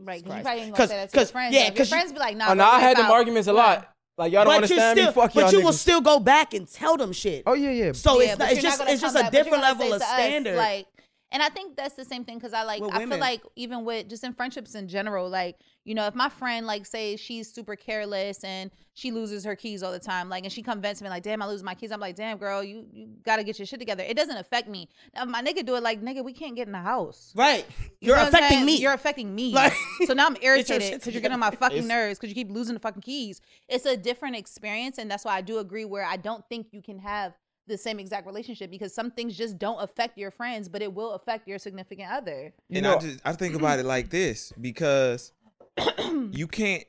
Right, 0.05 0.23
because 0.23 0.38
you 0.38 0.43
probably 0.43 0.62
ain't 0.63 0.75
'Cause- 0.75 0.77
gonna 0.77 0.88
say 0.89 0.95
that 0.97 1.12
to 1.12 1.15
your 1.17 1.21
'cause- 1.25 1.31
friends. 1.31 1.53
yeah, 1.53 1.59
though. 1.62 1.67
If 1.67 1.73
your 1.73 1.77
'cause 1.77 1.91
you- 1.91 1.95
friends 1.97 2.12
be 2.13 2.19
like, 2.19 2.36
nah. 2.36 2.49
Oh, 2.49 2.53
no, 2.55 2.65
I 2.65 2.79
had 2.79 2.97
them 2.97 3.12
arguments 3.12 3.47
a 3.47 3.51
Yeah. 3.51 3.57
lot. 3.57 3.92
Like 4.17 4.32
y'all 4.32 4.45
don't 4.45 4.62
but 4.62 4.69
you 4.69 4.76
understand 4.76 4.97
still, 4.99 5.08
me. 5.08 5.13
Fuck 5.13 5.36
y'all 5.36 5.43
but 5.45 5.54
you 5.54 5.62
will 5.63 5.73
still 5.73 6.02
go 6.02 6.19
back 6.19 6.54
and 6.54 6.67
tell 6.71 6.97
them 6.97 7.12
shit. 7.12 7.43
Oh 7.45 7.54
yeah, 7.54 7.71
yeah. 7.71 7.91
So 7.93 8.21
Yeah, 8.21 8.32
it's 8.32 8.39
not, 8.39 8.52
it's 8.52 8.62
just 8.62 8.82
it's 8.88 9.02
just 9.02 9.15
a 9.15 9.21
back, 9.21 9.32
but 9.32 9.34
you're 9.34 9.43
different 9.43 9.63
level 9.63 9.93
of 9.93 9.99
to 9.99 10.06
us, 10.06 10.12
standard. 10.12 10.56
like, 10.56 10.88
and 11.33 11.41
I 11.41 11.49
think 11.49 11.75
that's 11.75 11.95
the 11.95 12.05
same 12.05 12.23
thing 12.23 12.37
because 12.37 12.53
I 12.53 12.63
like 12.63 12.81
With 12.81 12.93
I 12.93 13.05
feel 13.05 13.17
like 13.17 13.41
even 13.55 13.83
with 13.83 14.07
just 14.07 14.23
in 14.23 14.33
friendships 14.33 14.75
in 14.75 14.87
general, 14.87 15.27
like 15.29 15.57
you 15.83 15.95
know, 15.95 16.05
if 16.05 16.15
my 16.15 16.29
friend 16.29 16.65
like 16.65 16.85
say 16.85 17.17
she's 17.17 17.51
super 17.51 17.75
careless 17.75 18.43
and 18.43 18.71
she 18.93 19.11
loses 19.11 19.43
her 19.43 19.55
keys 19.55 19.81
all 19.81 19.91
the 19.91 19.99
time, 19.99 20.29
like, 20.29 20.43
and 20.43 20.53
she 20.53 20.61
come 20.61 20.79
vent 20.79 20.99
to 20.99 21.03
me 21.03 21.09
like, 21.09 21.23
"Damn, 21.23 21.41
I 21.41 21.47
lose 21.47 21.63
my 21.63 21.73
keys." 21.73 21.91
I'm 21.91 21.99
like, 21.99 22.15
"Damn, 22.15 22.37
girl, 22.37 22.63
you 22.63 22.85
you 22.93 23.09
gotta 23.25 23.43
get 23.43 23.57
your 23.57 23.65
shit 23.65 23.79
together." 23.79 24.03
It 24.03 24.15
doesn't 24.15 24.37
affect 24.37 24.69
me. 24.69 24.87
Now, 25.15 25.25
my 25.25 25.41
nigga 25.41 25.65
do 25.65 25.75
it 25.75 25.83
like, 25.83 26.01
"Nigga, 26.01 26.23
we 26.23 26.33
can't 26.33 26.55
get 26.55 26.67
in 26.67 26.71
the 26.71 26.77
house." 26.77 27.33
right, 27.35 27.65
You 27.99 28.09
you're 28.09 28.15
know 28.15 28.27
affecting 28.27 28.63
me. 28.63 28.77
You're 28.77 28.93
affecting 28.93 29.33
me. 29.33 29.53
Like- 29.53 29.73
so 30.05 30.13
now 30.13 30.27
I'm 30.27 30.37
irritated 30.41 30.99
because 30.99 31.13
you're 31.13 31.21
getting 31.21 31.33
on 31.33 31.39
my 31.39 31.51
fucking 31.51 31.87
nerves 31.87 32.19
because 32.19 32.29
you 32.29 32.35
keep 32.35 32.51
losing 32.51 32.75
the 32.75 32.79
fucking 32.79 33.01
keys. 33.01 33.41
It's 33.67 33.85
a 33.87 33.97
different 33.97 34.35
experience, 34.35 34.99
and 34.99 35.09
that's 35.09 35.25
why 35.25 35.35
I 35.35 35.41
do 35.41 35.57
agree 35.57 35.85
where 35.85 36.05
I 36.05 36.17
don't 36.17 36.47
think 36.47 36.67
you 36.71 36.81
can 36.83 36.99
have 36.99 37.33
the 37.67 37.78
same 37.78 37.99
exact 37.99 38.26
relationship 38.26 38.69
because 38.69 38.93
some 38.93 39.12
things 39.12 39.38
just 39.38 39.58
don't 39.58 39.82
affect 39.82 40.17
your 40.17 40.32
friends, 40.32 40.67
but 40.67 40.82
it 40.82 40.93
will 40.93 41.12
affect 41.13 41.47
your 41.47 41.60
significant 41.60 42.12
other. 42.12 42.54
You 42.69 42.78
and 42.78 42.84
know- 42.84 42.95
I 42.97 42.99
just 42.99 43.21
I 43.26 43.34
think 43.34 43.56
about 43.56 43.80
it 43.80 43.86
like 43.86 44.10
this 44.10 44.52
because 44.60 45.32
you 46.32 46.47
can't. 46.47 46.84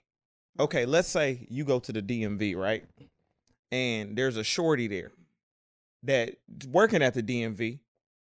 Okay, 0.59 0.87
let's 0.87 1.09
say 1.09 1.47
you 1.51 1.65
go 1.65 1.81
to 1.81 1.93
the 1.93 2.01
DMV, 2.01 2.57
right? 2.57 2.85
And 3.73 4.17
there's 4.17 4.37
a 4.37 4.45
shorty 4.45 4.87
there 4.87 5.11
that 6.05 6.37
working 6.69 7.03
at 7.03 7.15
the 7.15 7.23
DMV. 7.23 7.81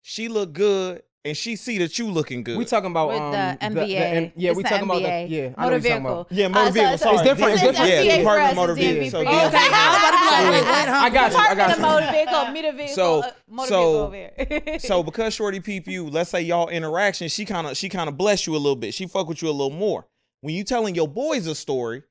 She 0.02 0.28
look 0.28 0.52
good, 0.52 1.02
and 1.24 1.36
she 1.36 1.56
see 1.56 1.78
that 1.78 1.98
you 1.98 2.10
looking 2.10 2.42
good. 2.42 2.56
We 2.56 2.64
talking 2.64 2.90
about 2.90 3.08
With 3.08 3.18
um, 3.18 3.32
the 3.74 3.80
MVA. 3.82 4.32
yeah, 4.36 4.50
It's 4.50 4.56
we 4.56 4.62
the 4.62 4.68
talking 4.68 4.84
about 4.84 5.02
the, 5.02 5.26
yeah, 5.28 5.50
I 5.58 5.64
motor 5.64 5.74
what 5.76 5.82
vehicle. 5.82 6.06
about. 6.06 6.26
Yeah, 6.32 6.48
motor 6.48 6.68
Uh, 6.68 6.70
vehicle. 6.70 6.98
so 6.98 7.04
Sorry, 7.04 7.14
It's 7.16 7.22
different, 7.24 7.52
it's 7.54 7.62
different. 7.62 7.90
Yeah, 7.90 8.02
MVA 8.02 8.18
Department 8.18 8.46
for 8.46 8.50
of 8.50 8.56
Motor 8.56 8.72
us, 8.72 8.78
it's 8.78 8.86
DMV 8.86 8.98
Vehicle. 9.00 9.10
So 9.10 9.20
you. 9.20 9.28
Okay, 9.28 9.68
I 9.70 9.88
was 9.90 9.98
about 9.98 10.10
to 10.10 10.18
be 10.18 10.30
like, 10.30 10.50
wait, 10.52 10.68
what? 10.70 10.88
Huh? 10.88 10.94
I 10.96 11.10
got 11.10 11.32
you. 11.32 11.38
I 11.38 11.54
got 11.54 11.56
Department 11.56 11.72
of 11.72 11.76
you. 11.78 11.82
motor 11.82 12.12
vehicle, 12.12 12.52
meter 12.52 12.72
vehicle, 12.72 12.94
So- 12.94 13.20
uh, 13.20 13.30
motor 13.48 13.68
so- 13.68 14.08
vehicle 14.08 14.56
over 14.62 14.78
so 14.78 15.02
because 15.02 15.34
Shorty 15.34 15.60
peep 15.60 15.88
you, 15.88 16.08
let's 16.08 16.30
say 16.30 16.42
y'all 16.42 16.68
interaction, 16.68 17.28
she 17.28 17.44
kind 17.44 17.66
of 17.66 17.76
she 17.76 17.88
kind 17.88 18.08
of 18.08 18.16
bless 18.16 18.46
you 18.46 18.54
a 18.54 18.58
little 18.58 18.76
bit. 18.76 18.94
She 18.94 19.06
fuck 19.06 19.28
with 19.28 19.42
you 19.42 19.48
a 19.48 19.50
little 19.50 19.70
more. 19.70 20.06
When 20.40 20.54
you 20.54 20.62
telling 20.64 20.94
your 20.94 21.08
boys 21.08 21.46
a 21.46 21.54
story, 21.54 22.04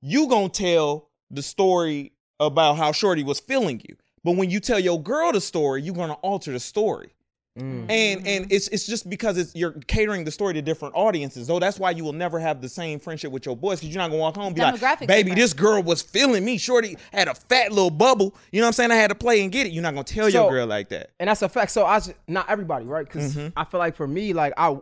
you 0.00 0.28
gonna 0.28 0.48
tell 0.48 1.10
the 1.30 1.42
story 1.42 2.12
about 2.38 2.76
how 2.76 2.92
Shorty 2.92 3.24
was 3.24 3.40
feeling 3.40 3.80
you. 3.88 3.96
But 4.24 4.36
when 4.36 4.50
you 4.50 4.60
tell 4.60 4.78
your 4.78 5.02
girl 5.02 5.32
the 5.32 5.40
story, 5.40 5.82
you're 5.82 5.94
gonna 5.94 6.12
alter 6.14 6.52
the 6.52 6.60
story. 6.60 7.10
Mm. 7.58 7.90
And 7.90 8.26
and 8.26 8.46
it's 8.50 8.68
it's 8.68 8.86
just 8.86 9.10
because 9.10 9.36
it's 9.36 9.54
you're 9.54 9.72
catering 9.86 10.24
the 10.24 10.30
story 10.30 10.54
to 10.54 10.62
different 10.62 10.94
audiences. 10.94 11.46
So 11.48 11.58
that's 11.58 11.78
why 11.78 11.90
you 11.90 12.02
will 12.02 12.14
never 12.14 12.38
have 12.38 12.62
the 12.62 12.68
same 12.68 12.98
friendship 12.98 13.30
with 13.30 13.44
your 13.44 13.54
boys 13.54 13.78
because 13.80 13.94
you're 13.94 14.02
not 14.02 14.08
gonna 14.08 14.22
walk 14.22 14.36
home 14.36 14.46
and 14.46 14.54
be 14.56 14.62
like, 14.62 14.76
Demographics 14.76 15.06
baby, 15.06 15.30
different. 15.30 15.36
this 15.36 15.52
girl 15.52 15.82
was 15.82 16.00
feeling 16.00 16.46
me. 16.46 16.56
Shorty 16.56 16.96
had 17.12 17.28
a 17.28 17.34
fat 17.34 17.70
little 17.70 17.90
bubble. 17.90 18.34
You 18.52 18.60
know 18.60 18.64
what 18.64 18.68
I'm 18.68 18.72
saying? 18.72 18.90
I 18.90 18.94
had 18.96 19.08
to 19.08 19.14
play 19.14 19.42
and 19.42 19.52
get 19.52 19.66
it. 19.66 19.72
You're 19.72 19.82
not 19.82 19.92
gonna 19.92 20.04
tell 20.04 20.30
So- 20.30 20.44
your 20.44 20.50
girl 20.50 20.66
like 20.66 20.88
that. 20.88 21.10
and 21.20 21.28
that's 21.28 21.42
a 21.42 21.48
fact. 21.50 21.72
So 21.72 21.84
I 21.84 21.98
just, 21.98 22.14
not 22.26 22.48
everybody, 22.48 22.86
right? 22.86 23.04
Because 23.04 23.36
Mhm. 23.36 23.52
I 23.54 23.64
feel 23.66 23.80
like 23.80 23.96
for 23.96 24.08
me, 24.08 24.32
like 24.32 24.54
I, 24.56 24.78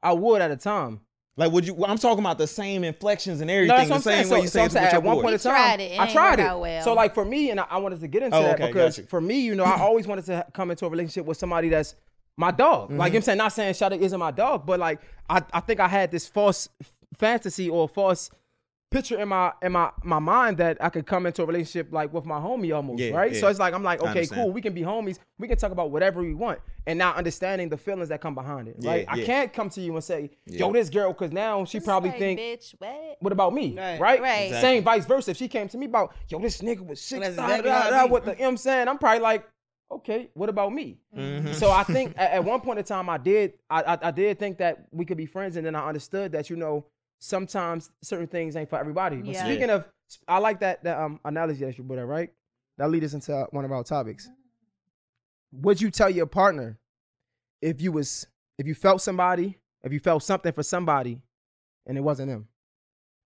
I 0.00 0.12
would 0.12 0.40
at 0.40 0.52
a 0.52 0.56
time. 0.56 1.00
Like, 1.38 1.52
would 1.52 1.64
you? 1.64 1.84
I'm 1.84 1.98
talking 1.98 2.18
about 2.18 2.36
the 2.36 2.48
same 2.48 2.82
inflections 2.82 3.40
and 3.40 3.48
everything, 3.48 3.68
No, 3.68 3.74
everything. 3.76 3.90
that's 3.90 4.04
the 4.04 4.10
what 4.10 4.16
I'm 4.18 4.24
same 4.24 4.28
saying. 4.28 4.32
way 4.32 4.38
So, 4.38 4.42
you 4.42 4.48
so 4.48 4.52
say 4.52 4.60
I'm 4.60 4.66
it's 4.66 4.74
saying 4.74 4.84
with 4.86 4.92
at 4.92 4.92
your 4.94 5.02
one 5.02 5.16
point 5.22 5.26
in 5.28 5.32
We 5.34 5.38
time, 5.38 5.52
tried 5.54 5.80
it. 5.80 5.92
It 5.92 6.00
I 6.00 6.12
tried 6.12 6.40
it. 6.40 6.58
well. 6.58 6.82
So 6.84 6.94
like 6.94 7.14
for 7.14 7.24
me, 7.24 7.50
and 7.50 7.60
I, 7.60 7.66
I 7.70 7.76
wanted 7.78 8.00
to 8.00 8.08
get 8.08 8.24
into 8.24 8.36
Oh, 8.36 8.42
that 8.42 8.54
okay, 8.60 8.66
because 8.66 8.98
for 9.08 9.20
me, 9.20 9.40
you 9.40 9.54
know, 9.54 9.62
I 9.62 9.78
always 9.78 10.08
wanted 10.08 10.24
to 10.26 10.44
come 10.52 10.72
into 10.72 10.84
a 10.84 10.88
relationship 10.88 11.26
with 11.26 11.38
somebody 11.38 11.68
that's 11.68 11.94
my 12.36 12.50
dog. 12.50 12.90
Like 12.90 12.90
you 12.90 12.96
know 12.96 12.96
mm-hmm. 12.96 12.98
what 12.98 13.14
I'm 13.14 13.22
saying, 13.22 13.38
not 13.38 13.52
saying 13.52 13.74
Sade 13.74 14.02
isn't 14.02 14.18
my 14.18 14.32
dog, 14.32 14.66
but 14.66 14.80
like 14.80 15.00
I, 15.30 15.42
I 15.52 15.60
think 15.60 15.78
I 15.78 15.86
had 15.86 16.10
this 16.10 16.26
false 16.26 16.68
fantasy 17.16 17.70
or 17.70 17.88
false 17.88 18.30
picture 18.90 19.20
in 19.20 19.28
my 19.28 19.52
in 19.62 19.72
my 19.72 19.90
my 20.02 20.18
mind 20.18 20.56
that 20.56 20.78
I 20.82 20.88
could 20.88 21.06
come 21.06 21.26
into 21.26 21.42
a 21.42 21.46
relationship 21.46 21.92
like 21.92 22.12
with 22.12 22.24
my 22.24 22.38
homie 22.38 22.74
almost, 22.74 23.00
Yeah, 23.00 23.10
right? 23.14 23.32
yeah. 23.32 23.40
So 23.40 23.48
it's 23.48 23.58
like 23.58 23.74
I'm 23.74 23.82
like, 23.82 24.02
okay, 24.02 24.26
cool, 24.26 24.50
we 24.50 24.60
can 24.62 24.72
be 24.72 24.80
homies, 24.82 25.18
we 25.38 25.46
can 25.46 25.58
talk 25.58 25.72
about 25.72 25.90
whatever 25.90 26.22
we 26.22 26.34
want, 26.34 26.60
and 26.86 26.98
not 26.98 27.16
understanding 27.16 27.68
the 27.68 27.76
feelings 27.76 28.08
that 28.08 28.20
come 28.20 28.34
behind 28.34 28.68
it, 28.68 28.76
Yeah, 28.78 28.90
right? 28.90 29.04
I 29.08 29.22
can't 29.24 29.52
come 29.52 29.68
to 29.70 29.80
you 29.80 29.92
and 29.94 30.02
say, 30.02 30.30
yo, 30.46 30.66
Yeah. 30.68 30.72
this 30.72 30.88
girl, 30.88 31.12
because 31.12 31.32
now 31.32 31.64
she 31.64 31.78
It's 31.78 31.84
probably 31.86 32.10
like, 32.10 32.18
think. 32.18 32.40
bitch, 32.40 32.74
what? 32.78 33.16
What 33.20 33.32
about 33.32 33.52
me? 33.52 33.76
Right. 33.76 34.00
Right? 34.00 34.22
Right. 34.22 34.38
Exactly. 34.46 34.60
Same 34.68 34.84
vice 34.84 35.04
versa. 35.04 35.32
If 35.32 35.36
she 35.36 35.48
came 35.48 35.68
to 35.68 35.76
me 35.78 35.86
about, 35.86 36.14
yo, 36.28 36.38
this 36.38 36.60
nigga 36.62 36.86
was 36.86 37.00
six, 37.00 37.20
That's 37.20 37.36
da, 37.36 37.44
exactly 37.44 37.70
da, 37.70 37.80
how 37.82 37.88
it 37.88 37.90
da, 37.90 38.06
what 38.06 38.24
the, 38.24 38.30
you 38.32 38.38
know 38.38 38.44
what 38.44 38.48
I'm 38.50 38.56
saying? 38.56 38.88
I'm 38.88 38.98
probably 38.98 39.20
like, 39.20 39.46
okay, 39.90 40.30
what 40.34 40.48
about 40.48 40.72
me? 40.72 40.98
Mm-hmm. 41.16 41.52
So 41.52 41.70
I 41.70 41.82
think 41.82 42.14
at, 42.16 42.32
at 42.32 42.44
one 42.44 42.60
point 42.60 42.78
in 42.78 42.84
time, 42.86 43.08
I 43.10 43.18
did, 43.18 43.52
I, 43.68 43.82
I, 43.82 43.98
I 44.08 44.10
did 44.10 44.38
think 44.38 44.58
that 44.58 44.86
we 44.90 45.04
could 45.04 45.16
be 45.18 45.26
friends, 45.26 45.56
and 45.56 45.66
then 45.66 45.74
I 45.74 45.86
understood 45.86 46.32
that, 46.32 46.48
you 46.48 46.56
know, 46.56 46.86
sometimes 47.18 47.90
certain 48.02 48.26
things 48.26 48.56
ain't 48.56 48.70
for 48.70 48.78
everybody. 48.78 49.16
But 49.16 49.34
Yeah. 49.34 49.44
speaking 49.44 49.70
of, 49.70 49.86
I 50.26 50.38
like 50.38 50.60
that, 50.60 50.82
that 50.84 50.98
um 50.98 51.20
analogy 51.24 51.64
that 51.64 51.76
you 51.76 51.84
put 51.84 51.98
up, 51.98 52.08
right? 52.08 52.32
That 52.78 52.90
leads 52.90 53.06
us 53.06 53.14
into 53.14 53.46
one 53.50 53.64
of 53.64 53.72
our 53.72 53.82
topics. 53.84 54.28
Would 55.52 55.80
you 55.80 55.90
tell 55.90 56.10
your 56.10 56.26
partner 56.26 56.78
if 57.60 57.80
you 57.80 57.92
was, 57.92 58.26
if 58.58 58.66
you 58.66 58.74
felt 58.74 59.02
somebody, 59.02 59.58
if 59.82 59.92
you 59.92 59.98
felt 60.00 60.22
something 60.22 60.52
for 60.52 60.62
somebody, 60.62 61.20
and 61.86 61.96
it 61.96 62.02
wasn't 62.02 62.28
them? 62.28 62.48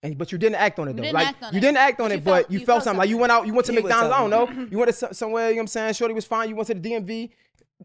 And 0.02 0.18
but 0.18 0.32
you 0.32 0.38
didn't 0.38 0.56
act 0.56 0.78
on 0.78 0.88
it 0.88 0.96
though. 0.96 1.10
like 1.10 1.36
you 1.52 1.60
didn't 1.60 1.76
act 1.76 2.00
on 2.00 2.10
it, 2.10 2.24
but 2.24 2.50
you, 2.50 2.58
felt, 2.60 2.66
felt 2.66 2.84
something. 2.84 2.98
Like 2.98 3.08
you 3.10 3.18
went 3.18 3.30
out, 3.30 3.46
you 3.46 3.54
went 3.54 3.66
to 3.66 3.72
He 3.72 3.80
McDonald's. 3.80 4.14
I 4.14 4.20
don't 4.20 4.30
know. 4.30 4.66
You 4.70 4.78
went 4.78 4.92
to 4.96 5.14
somewhere. 5.14 5.48
You 5.50 5.54
know 5.54 5.58
what 5.58 5.62
I'm 5.62 5.66
saying? 5.68 5.94
Shorty 5.94 6.14
was 6.14 6.24
fine. 6.24 6.48
You 6.48 6.56
went 6.56 6.66
to 6.68 6.74
the 6.74 6.80
DMV, 6.80 7.30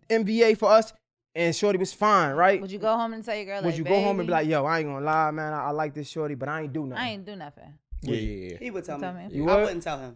MVA 0.10 0.58
for 0.58 0.70
us, 0.72 0.94
and 1.38 1.56
Shorty 1.56 1.78
was 1.78 1.94
fine, 1.94 2.36
right? 2.36 2.60
Would 2.60 2.72
you 2.72 2.80
go 2.80 2.98
home 2.98 3.14
and 3.14 3.24
tell 3.24 3.36
your 3.36 3.46
girl? 3.46 3.62
Would 3.62 3.66
like, 3.66 3.78
you 3.78 3.84
go 3.84 4.02
home 4.02 4.20
and 4.20 4.28
be 4.28 4.32
like, 4.32 4.48
yo, 4.48 4.66
I 4.66 4.80
ain't 4.80 4.88
gonna 4.90 5.06
lie, 5.06 5.30
man. 5.32 5.54
I, 5.54 5.66
I 5.66 5.70
like 5.70 5.94
this 5.94 6.10
Shorty, 6.10 6.34
but 6.34 6.50
I 6.50 6.64
ain't 6.64 6.74
do 6.74 6.88
nothing. 6.88 7.04
I 7.04 7.10
ain't 7.10 7.26
do 7.26 7.36
nothing. 7.36 7.74
Yeah, 8.02 8.16
yeah, 8.16 8.50
yeah. 8.52 8.58
He 8.58 8.72
would 8.72 8.84
tell 8.84 9.00
Tell 9.00 9.14
me. 9.14 9.28
me. 9.28 9.36
You 9.36 9.48
I 9.48 9.56
would? 9.56 9.64
wouldn't 9.66 9.84
tell 9.84 10.00
him. 10.00 10.16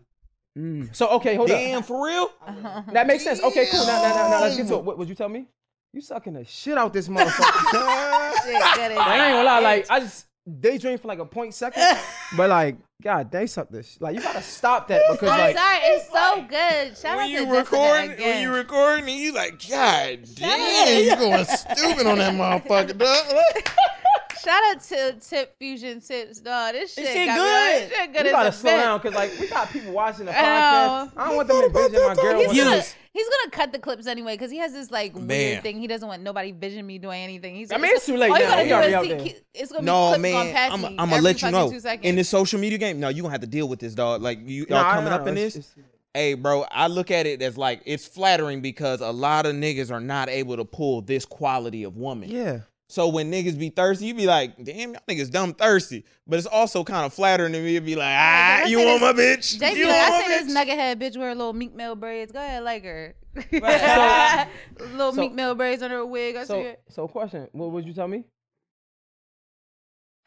Mm. 0.58 0.96
So 0.96 1.08
okay, 1.10 1.36
hold 1.36 1.52
on. 1.52 1.58
Damn, 1.58 1.80
up. 1.80 1.86
for 1.86 2.06
real? 2.06 2.32
That 2.92 3.08
makes 3.08 3.24
sense. 3.24 3.42
Okay, 3.42 3.68
cool. 3.72 3.86
Now, 3.86 4.02
now, 4.02 4.16
now, 4.16 4.30
now 4.32 4.42
let's 4.42 4.58
get 4.58 4.68
to 4.68 4.76
it. 4.76 4.84
What 4.84 4.98
would 4.98 5.08
you 5.08 5.16
tell 5.16 5.30
me? 5.30 5.46
You 5.94 6.02
sucking 6.02 6.34
the 6.34 6.44
shit 6.44 6.78
out 6.78 6.92
this 6.92 7.08
motherfucker. 7.08 8.32
Shit, 8.44 8.54
good 8.76 8.92
as 8.92 8.98
I 8.98 9.28
ain't 9.28 9.36
gonna 9.36 9.44
lie, 9.44 9.60
like 9.60 9.86
I 9.92 10.00
just 10.00 10.26
daydream 10.60 10.98
for 10.98 11.08
like 11.08 11.20
a 11.20 11.26
point 11.26 11.54
second, 11.54 11.84
but 12.38 12.50
like, 12.50 12.78
God, 13.02 13.32
they 13.32 13.48
suck 13.48 13.70
this. 13.70 13.98
Like 14.00 14.16
you 14.16 14.22
gotta 14.22 14.42
stop 14.42 14.88
that 14.90 15.02
because 15.12 15.30
I'm 15.30 15.40
like, 15.40 15.58
sorry, 15.58 15.78
it's 15.84 16.12
so 16.12 16.46
good. 16.48 16.98
Shout 16.98 17.12
out 17.14 17.18
When 17.18 17.28
to 17.28 17.32
you 17.32 17.46
Jessica 17.46 17.58
recording, 17.58 18.18
when 18.18 18.42
you 18.42 18.54
recording, 18.54 19.10
and 19.10 19.20
you 19.20 19.34
like, 19.34 19.68
God 19.68 20.20
damn, 20.36 21.04
you 21.04 21.16
going 21.16 21.46
stupid 21.46 22.08
on 22.08 22.18
that 22.18 22.34
motherfucker, 22.34 22.98
dog. 22.98 23.70
Shout 24.44 24.62
out 24.72 24.82
to 24.82 25.16
Tip 25.20 25.58
Fusion 25.60 26.02
Tips, 26.02 26.40
dog. 26.40 26.70
Uh, 26.70 26.72
this 26.72 26.94
shit, 26.94 27.08
shit 27.08 27.28
got 27.28 27.38
good. 27.38 27.74
Me, 27.74 27.80
this 27.88 27.98
shit 27.98 28.14
good 28.14 28.26
you 28.26 28.32
gotta 28.32 28.52
slow 28.52 28.72
bitch. 28.72 28.78
down 28.78 29.00
because 29.00 29.16
like 29.16 29.40
we 29.40 29.48
got 29.48 29.70
people 29.72 29.92
watching 29.92 30.26
the 30.26 30.32
I 30.38 30.42
know. 30.42 30.48
podcast. 30.48 31.12
I 31.18 31.28
don't 31.28 31.36
want 31.36 31.48
them 31.48 31.62
to 31.62 31.70
vision 31.70 32.08
my 32.08 32.16
girl. 32.16 32.38
He's 32.40 32.48
when- 32.48 32.58
gonna, 32.58 32.72
Views. 32.78 32.96
he's 33.14 33.28
gonna 33.30 33.52
cut 33.52 33.72
the 33.72 33.80
clips 33.80 34.08
anyway 34.08 34.34
because 34.36 34.50
he 34.52 34.58
has 34.58 34.74
this 34.74 34.90
like 34.92 35.16
Man. 35.16 35.28
weird 35.28 35.64
thing. 35.64 35.80
He 35.80 35.88
doesn't 35.88 36.08
want 36.08 36.24
nobody 36.24 36.52
vision 36.52 36.86
me 36.88 36.98
doing 36.98 37.22
anything. 37.24 37.56
He's 37.56 37.72
I 37.72 37.78
mean, 37.78 37.92
it's 37.94 38.06
too 38.06 38.18
late 38.18 38.32
all 38.32 38.38
you 38.40 38.44
now. 38.46 38.50
gotta 38.50 38.64
He 38.64 38.70
do 38.70 38.74
already 38.76 38.88
is 38.90 38.94
out 38.96 39.04
see- 39.04 39.10
there. 39.10 39.20
keep- 39.20 39.38
It's 39.54 39.72
gonna 39.72 39.82
be 39.82 39.86
No, 39.86 40.08
clips 40.10 40.22
man, 40.22 40.32
going 40.34 40.54
past 40.54 40.74
I'm 40.74 40.82
me. 40.82 40.96
gonna 40.98 41.22
let 41.22 41.42
you 41.42 41.52
know. 41.52 41.72
In 42.02 42.16
this 42.16 42.30
social 42.30 42.60
media 42.60 42.78
game, 42.78 43.00
no, 43.00 43.10
you 43.10 43.22
gonna 43.22 43.32
have 43.34 43.42
to 43.42 43.48
deal 43.48 43.68
with 43.68 43.80
this, 43.80 43.94
dog. 43.94 44.22
Like 44.22 44.40
you, 44.44 44.66
Nah, 44.70 44.78
y'all 44.78 44.86
I- 44.92 44.94
coming 44.96 45.14
I 45.14 45.16
up 45.18 45.28
in 45.28 45.38
it's- 45.38 45.54
this. 45.54 45.70
it's- 45.78 45.86
Hey, 46.14 46.34
bro, 46.34 46.66
I 46.70 46.88
look 46.88 47.10
at 47.10 47.26
it 47.26 47.42
as 47.42 47.58
like 47.58 47.82
it's 47.86 48.06
flattering 48.06 48.60
because 48.62 49.00
a 49.00 49.12
lot 49.12 49.46
of 49.46 49.56
niggas 49.56 49.92
are 49.92 50.02
not 50.02 50.28
able 50.28 50.58
to 50.58 50.66
pull 50.66 51.02
this 51.02 51.24
quality 51.26 51.84
of 51.86 51.96
woman. 51.96 52.30
Yeah. 52.30 52.60
So 52.92 53.08
when 53.08 53.32
niggas 53.32 53.58
be 53.58 53.70
thirsty, 53.70 54.08
you 54.08 54.14
be 54.14 54.26
like, 54.26 54.62
damn, 54.62 54.92
y'all 54.92 55.02
niggas 55.08 55.32
dumb 55.32 55.54
thirsty. 55.54 56.04
But 56.28 56.40
it's 56.40 56.46
also 56.46 56.84
kind 56.84 57.06
of 57.06 57.14
flattering 57.14 57.54
to 57.54 57.62
me 57.62 57.76
to 57.76 57.80
be 57.82 57.96
like, 57.96 58.14
ah, 58.14 58.58
I 58.58 58.64
you 58.66 58.80
say 58.80 58.86
want 58.86 59.02
my 59.02 59.14
bitch? 59.14 59.58
Jay 59.58 59.78
you 59.78 59.88
like, 59.88 59.96
want 59.96 60.14
I 60.14 60.18
my 60.18 60.22
say 60.28 60.28
this 60.28 60.52
bitch? 60.52 60.54
nugget 60.54 60.78
head 60.78 61.00
bitch 61.00 61.18
wear 61.18 61.34
little 61.34 61.54
Meek 61.54 61.74
Mill 61.74 61.96
braids. 61.96 62.34
Go 62.34 62.40
ahead, 62.40 62.64
like 62.66 62.84
her. 62.84 63.16
Right. 63.54 64.48
little 64.92 65.14
So- 65.14 65.22
Meek 65.22 65.32
Mill 65.34 65.56
braids 65.56 65.82
under 65.82 66.00
a 66.00 66.06
wig. 66.06 66.36
I 66.36 66.42
see 66.42 66.48
So, 66.48 66.60
it. 66.60 66.82
so 66.90 67.08
question. 67.08 67.48
What 67.54 67.72
would 67.72 67.86
you 67.88 67.94
tell 67.94 68.10
me? 68.10 68.26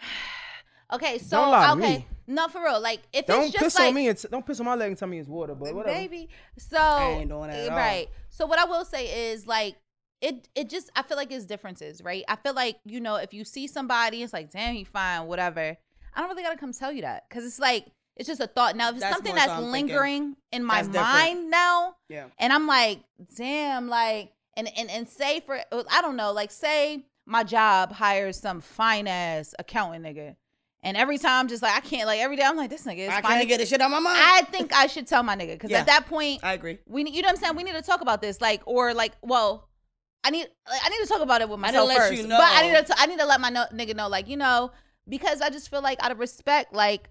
Okay, 0.92 1.18
so 1.18 1.38
Don't 1.38 1.50
lie 1.50 1.66
to 1.66 1.72
okay, 1.72 1.96
me. 1.98 2.06
no, 2.28 2.46
for 2.46 2.62
real. 2.62 2.80
Like 2.80 3.00
if 3.12 3.26
Don't 3.26 3.44
it's 3.44 3.52
just 3.52 3.64
piss 3.64 3.74
like 3.78 3.88
on 3.88 3.94
me 3.94 4.06
and 4.08 4.16
t- 4.18 4.28
don't 4.30 4.46
piss 4.46 4.60
on 4.60 4.66
my 4.66 4.74
leg 4.74 4.88
and 4.88 4.98
tell 4.98 5.08
me 5.08 5.18
it's 5.18 5.28
water, 5.28 5.54
but 5.54 5.74
whatever. 5.74 5.96
baby. 5.98 6.28
So 6.58 6.76
ain't 6.78 7.30
doing 7.30 7.48
that 7.50 7.58
at 7.58 7.70
all. 7.70 7.76
right. 7.76 8.06
So 8.28 8.46
what 8.46 8.58
I 8.58 8.64
will 8.66 8.84
say 8.84 9.30
is 9.32 9.46
like 9.46 9.76
it 10.24 10.48
it 10.54 10.70
just 10.70 10.90
I 10.96 11.02
feel 11.02 11.16
like 11.16 11.30
it's 11.30 11.44
differences, 11.44 12.02
right? 12.02 12.24
I 12.28 12.36
feel 12.36 12.54
like, 12.54 12.78
you 12.84 13.00
know, 13.00 13.16
if 13.16 13.32
you 13.34 13.44
see 13.44 13.66
somebody, 13.66 14.22
it's 14.22 14.32
like, 14.32 14.50
damn, 14.50 14.74
he 14.74 14.84
fine, 14.84 15.26
whatever. 15.26 15.76
I 16.16 16.20
don't 16.20 16.28
really 16.30 16.42
gotta 16.42 16.56
come 16.58 16.72
tell 16.72 16.92
you 16.92 17.02
that. 17.02 17.28
Cause 17.30 17.44
it's 17.44 17.58
like 17.58 17.86
it's 18.16 18.28
just 18.28 18.40
a 18.40 18.46
thought. 18.46 18.76
Now 18.76 18.88
if 18.90 18.94
it's 18.94 19.00
That's 19.02 19.14
something 19.16 19.34
more 19.34 19.40
so 19.42 19.46
that's 19.48 19.60
thinking. 19.60 19.72
lingering 19.72 20.36
in 20.52 20.64
my 20.64 20.76
That's 20.82 20.88
different. 20.88 21.08
mind 21.12 21.50
now, 21.50 21.96
Yeah. 22.08 22.26
and 22.38 22.52
I'm 22.52 22.66
like, 22.68 23.00
damn, 23.36 23.88
like, 23.88 24.32
and 24.56 24.68
and 24.76 24.90
and 24.90 25.08
say 25.08 25.40
for 25.40 25.58
I 25.72 26.00
don't 26.00 26.16
know, 26.16 26.32
like 26.32 26.50
say 26.52 27.04
my 27.26 27.42
job 27.42 27.90
hires 27.92 28.38
some 28.38 28.60
fine 28.60 29.08
ass 29.08 29.54
accountant 29.58 30.04
nigga, 30.04 30.36
and 30.84 30.96
every 30.96 31.18
time 31.18 31.48
just 31.48 31.62
like 31.62 31.74
I 31.74 31.80
can't 31.80 32.06
like 32.06 32.20
every 32.20 32.36
day 32.36 32.44
I'm 32.44 32.56
like 32.56 32.70
this 32.70 32.84
nigga 32.86 32.98
is 32.98 33.08
I 33.08 33.20
can't 33.20 33.48
get 33.48 33.58
this 33.58 33.68
shit 33.68 33.80
out 33.80 33.90
my 33.90 33.98
mind. 33.98 34.18
I 34.20 34.42
think 34.42 34.72
I 34.72 34.86
should 34.86 35.06
tell 35.08 35.22
my 35.24 35.34
nigga 35.34 35.54
because 35.54 35.70
Yeah. 35.70 35.80
at 35.80 35.86
that 35.86 36.06
point 36.06 36.40
I 36.44 36.52
agree. 36.52 36.78
we 36.86 37.02
need, 37.02 37.14
you 37.16 37.22
know 37.22 37.26
what 37.26 37.36
I'm 37.38 37.42
saying? 37.42 37.56
We 37.56 37.64
need 37.64 37.72
to 37.74 37.82
talk 37.82 38.00
about 38.00 38.20
this, 38.22 38.40
like, 38.40 38.62
or 38.66 38.94
like, 38.94 39.12
well, 39.22 39.68
I 40.24 40.30
need, 40.30 40.46
like, 40.68 40.80
I 40.84 40.88
need 40.88 41.00
to 41.02 41.06
talk 41.06 41.20
about 41.20 41.40
it 41.42 41.48
with 41.48 41.60
myself 41.60 41.92
first. 41.92 42.14
you 42.14 42.26
But 42.28 42.40
I 42.40 42.62
need 42.72 42.86
to, 42.86 42.94
I 42.98 43.06
need 43.06 43.18
to 43.18 43.26
let 43.26 43.40
my 43.40 43.50
no, 43.50 43.66
nigga 43.72 43.94
know, 43.94 44.08
like, 44.08 44.26
you 44.28 44.36
know, 44.38 44.70
because 45.08 45.40
I 45.42 45.50
just 45.50 45.68
feel 45.70 45.82
like 45.82 46.02
out 46.02 46.10
of 46.12 46.18
respect, 46.18 46.72
like, 46.72 47.10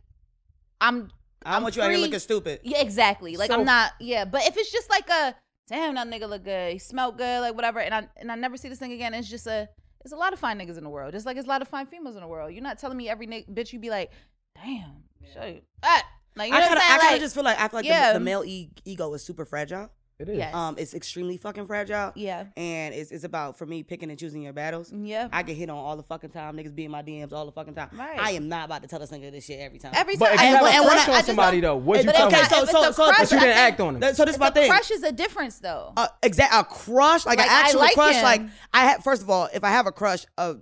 I'm, 0.81 1.11
I 1.45 1.55
I'm 1.55 1.63
want 1.63 1.75
you 1.75 1.81
out 1.83 1.91
here 1.91 1.99
looking 1.99 2.19
stupid. 2.19 2.61
yeah, 2.63 2.79
exactly. 2.81 3.37
Like, 3.37 3.51
So- 3.51 3.59
I'm 3.59 3.65
not, 3.65 3.91
yeah. 3.99 4.25
But 4.25 4.43
if 4.47 4.57
it's 4.57 4.71
just 4.71 4.89
like 4.89 5.07
a, 5.09 5.35
damn, 5.69 5.95
that 5.95 6.07
nigga 6.07 6.27
look 6.27 6.43
good, 6.43 6.73
he 6.73 6.79
smelled 6.79 7.17
good, 7.17 7.41
like 7.41 7.53
whatever, 7.55 7.79
and 7.79 7.93
I 7.93 8.07
and 8.17 8.31
I 8.31 8.35
never 8.35 8.57
see 8.57 8.67
this 8.69 8.79
thing 8.79 8.91
again. 8.93 9.13
It's 9.13 9.29
just 9.29 9.45
a, 9.47 9.69
it's 10.03 10.13
a 10.13 10.17
lot 10.17 10.33
of 10.33 10.39
fine 10.39 10.59
niggas 10.59 10.77
in 10.77 10.83
the 10.83 10.89
world, 10.89 11.13
just 11.13 11.25
like 11.25 11.37
it's 11.37 11.45
a 11.45 11.49
lot 11.49 11.61
of 11.61 11.67
fine 11.67 11.85
females 11.85 12.15
in 12.15 12.21
the 12.21 12.27
world. 12.27 12.51
You're 12.53 12.63
not 12.63 12.79
telling 12.79 12.97
me 12.97 13.07
every 13.09 13.27
nigga, 13.27 13.47
bitch, 13.49 13.71
you 13.73 13.79
be 13.79 13.89
like, 13.89 14.11
damn, 14.55 15.03
show 15.33 15.45
you, 15.45 15.61
ah, 15.83 16.03
like, 16.35 16.47
you 16.47 16.53
know 16.53 16.57
I 16.57 16.61
what 16.69 16.77
kind 16.79 16.81
I'm 16.91 16.99
of, 16.99 17.11
Like, 17.11 17.21
just 17.21 17.35
feel 17.35 17.43
like 17.43 17.59
I 17.59 17.67
feel 17.67 17.77
like 17.79 17.85
yeah. 17.85 18.13
the, 18.13 18.19
the 18.19 18.25
male 18.25 18.43
e- 18.43 18.71
ego 18.85 19.13
is 19.13 19.23
super 19.23 19.45
fragile. 19.45 19.89
It 20.19 20.29
is. 20.29 20.37
Yes. 20.37 20.53
Um, 20.53 20.75
it's 20.77 20.93
extremely 20.93 21.37
fucking 21.37 21.65
fragile. 21.65 22.11
yeah, 22.15 22.45
And 22.55 22.93
it's 22.93 23.11
it's 23.11 23.23
about 23.23 23.57
for 23.57 23.65
me 23.65 23.81
picking 23.83 24.09
and 24.11 24.17
choosing 24.19 24.43
your 24.43 24.53
battles. 24.53 24.91
yeah. 24.93 25.27
I 25.33 25.41
get 25.43 25.57
hit 25.57 25.69
on 25.69 25.77
all 25.77 25.97
the 25.97 26.03
fucking 26.03 26.29
time. 26.29 26.55
Niggas 26.55 26.73
be 26.75 26.85
in 26.85 26.91
my 26.91 27.01
DMs 27.01 27.33
all 27.33 27.45
the 27.45 27.51
fucking 27.51 27.73
time. 27.73 27.89
Right. 27.93 28.19
I 28.19 28.31
am 28.31 28.47
not 28.47 28.65
about 28.65 28.83
to 28.83 28.87
tell 28.87 28.99
this 28.99 29.09
nigga 29.09 29.31
this 29.31 29.45
shit 29.45 29.59
every 29.59 29.79
time. 29.79 29.91
Every 29.95 30.13
time. 30.15 30.19
But 30.19 30.25
time, 30.27 30.35
if 30.35 30.41
you 30.41 30.47
And 30.47 30.55
have 30.67 30.83
when- 30.85 30.85
a 30.85 30.87
crush 30.95 31.07
I- 31.09 31.11
I 31.13 31.17
on 31.17 31.23
somebody 31.23 31.59
though, 31.61 31.75
what 31.77 31.97
But 31.97 32.05
you 32.05 32.11
tell 32.11 32.27
okay, 32.27 32.43
so- 32.43 32.65
so- 32.65 32.91
so- 32.91 33.05
crush, 33.05 33.17
But 33.17 33.31
you 33.31 33.39
didn't 33.39 33.57
act 33.57 33.79
on 33.81 34.03
it. 34.03 34.15
So 34.15 34.23
this 34.25 34.35
is 34.35 34.39
my 34.39 34.49
thing. 34.51 34.69
crush 34.69 34.91
is 34.91 35.03
a 35.03 35.11
difference 35.11 35.59
though. 35.59 35.93
uh, 35.97 36.07
exact 36.21 36.53
a 36.53 36.63
crush 36.63 37.25
like, 37.25 37.39
Like, 37.39 37.47
an 37.47 37.53
actual 37.65 37.79
like 37.81 37.93
crush 37.95 38.15
him. 38.15 38.23
like 38.23 38.41
i 38.73 38.85
have 38.85 39.03
first 39.03 39.21
of 39.23 39.29
all 39.29 39.49
if 39.53 39.63
i 39.63 39.69
have 39.69 39.87
a 39.87 39.91
crush 39.91 40.25
of 40.37 40.61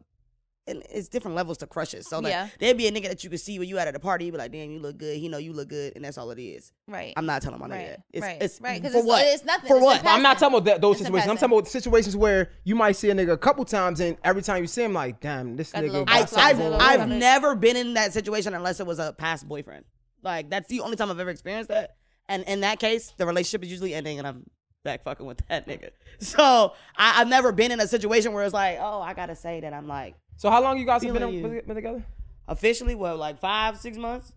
and 0.68 0.84
it's 0.92 1.08
different 1.10 1.36
levels 1.36 1.58
to 1.58 1.66
crushes 1.66 2.08
so 2.08 2.20
like 2.20 2.32
Yeah. 2.32 2.48
there'd 2.60 2.78
be 2.78 2.86
a 2.88 2.92
nigga 2.92 3.08
that 3.08 3.24
you 3.24 3.30
could 3.32 3.40
see 3.40 3.58
when 3.58 3.68
you 3.68 3.80
out 3.80 3.88
at 3.88 3.96
a 3.96 4.00
party 4.00 4.26
you 4.26 4.32
be 4.32 4.38
like 4.38 4.52
damn 4.52 4.70
you 4.70 4.80
look 4.80 4.98
good 5.00 5.18
he 5.18 5.28
know 5.28 5.40
you 5.40 5.54
look 5.54 5.70
good 5.70 5.94
and 5.96 6.06
that's 6.06 6.18
all 6.20 6.30
it 6.30 6.40
is 6.40 6.72
right. 6.88 7.14
i'm 7.18 7.26
not 7.26 7.42
telling 7.42 7.60
my 7.60 7.66
nigga 7.68 7.72
right. 7.72 7.88
that 7.90 8.00
it's, 8.14 8.22
right. 8.22 8.38
it's 8.42 8.62
right. 8.62 8.80
Because 8.82 8.94
for 8.94 9.00
it's, 9.00 9.08
what 9.08 9.26
It's 9.26 9.44
nothing. 9.46 9.68
for 9.68 9.78
It's 9.78 9.84
what 9.86 10.02
in 10.02 10.08
I'm 10.08 10.22
not 10.22 10.38
talking 10.38 10.56
about 10.58 10.66
that, 10.66 10.82
those 10.82 10.98
It's 10.98 11.02
in 11.02 11.06
situations. 11.08 11.32
I'm 11.32 11.38
talking 11.38 11.58
about 11.58 11.68
situations 11.68 12.16
where 12.16 12.52
you 12.64 12.76
might 12.76 12.92
see 12.96 13.10
a 13.10 13.14
nigga 13.16 13.32
a 13.32 13.38
couple 13.38 13.66
times, 13.66 14.00
and 14.00 14.18
every 14.24 14.42
time 14.44 14.62
you 14.62 14.68
see 14.68 14.84
him, 14.84 14.94
like, 14.94 15.20
damn, 15.20 15.56
this 15.56 15.72
Got 15.72 15.84
nigga. 15.84 15.92
little 15.92 16.06
I, 16.08 16.20
That's 16.20 16.32
something 16.32 16.48
I've, 16.50 16.58
going 16.58 16.72
like- 16.74 17.00
on. 17.00 17.12
I've 17.12 17.18
never 17.18 17.56
been 17.56 17.76
in 17.76 17.94
that 17.96 18.14
situation 18.14 18.54
unless 18.54 18.80
it 18.80 18.86
was 18.86 19.00
a 19.00 19.14
past 19.14 19.48
boyfriend 19.48 19.86
like 20.24 20.52
that's 20.52 20.68
the 20.68 20.82
only 20.82 20.96
time 20.96 21.10
i've 21.10 21.20
ever 21.20 21.32
experienced 21.32 21.70
that 21.70 21.96
and 22.30 22.44
in 22.44 22.62
that 22.62 22.78
case 22.80 23.12
the 23.18 23.26
relationship 23.26 23.64
is 23.64 23.72
usually 23.72 23.96
ending 23.96 24.20
and 24.20 24.28
i'm 24.28 24.44
back 24.84 25.04
fucking 25.04 25.26
with 25.26 25.42
that 25.50 25.68
nigga 25.68 25.90
so 26.20 26.74
I, 26.96 27.22
i've 27.22 27.28
never 27.28 27.52
been 27.52 27.72
in 27.72 27.80
a 27.80 27.88
situation 27.88 28.32
where 28.34 28.44
it's 28.44 28.54
like 28.54 28.78
oh 28.80 29.02
i 29.02 29.16
gotta 29.16 29.36
say 29.36 29.62
that 29.62 29.74
i'm 29.74 29.88
like 29.88 30.14
So 30.42 30.50
how 30.50 30.60
long 30.60 30.80
you 30.80 30.86
guys 30.86 31.04
have 31.04 31.14
been, 31.14 31.30
you. 31.32 31.42
been 31.44 31.62
been 31.68 31.76
together? 31.76 32.04
officially 32.48 32.96
what 32.96 33.16
like 33.20 33.40
five 33.40 33.78
six 33.78 33.96
months 33.96 34.34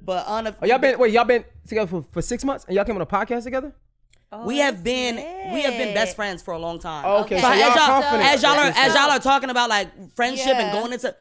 but 0.00 0.24
unof- 0.26 0.56
Oh, 0.62 0.66
y'all 0.66 0.78
been 0.78 0.98
wait, 0.98 1.12
y'all 1.12 1.26
been 1.26 1.44
together 1.68 1.86
for, 1.86 2.02
for 2.12 2.22
six 2.22 2.42
months, 2.44 2.64
and 2.64 2.74
y'all 2.74 2.86
came 2.86 2.94
on 2.96 3.02
a 3.02 3.06
podcast 3.06 3.42
together. 3.44 3.74
Oh, 4.32 4.46
we 4.46 4.56
have 4.58 4.76
that's 4.76 4.84
been 4.84 5.16
we 5.52 5.60
have 5.60 5.74
been 5.74 5.92
best 5.92 6.16
friends 6.16 6.40
for 6.42 6.54
a 6.54 6.58
long 6.58 6.78
time. 6.78 7.04
Okay, 7.04 7.36
Okay. 7.36 7.40
so 7.42 7.48
So 7.48 7.52
y'all 7.52 7.62
as 7.70 7.76
y'all, 7.76 7.86
confident. 8.00 8.28
as 8.32 8.42
y'all 8.42 8.52
are 8.52 8.72
as 8.74 8.94
y'all 8.94 9.10
are 9.10 9.18
talking 9.18 9.50
about 9.50 9.68
like 9.68 10.14
friendship 10.16 10.56
and 10.56 10.72
going 10.72 10.94
into, 10.94 11.14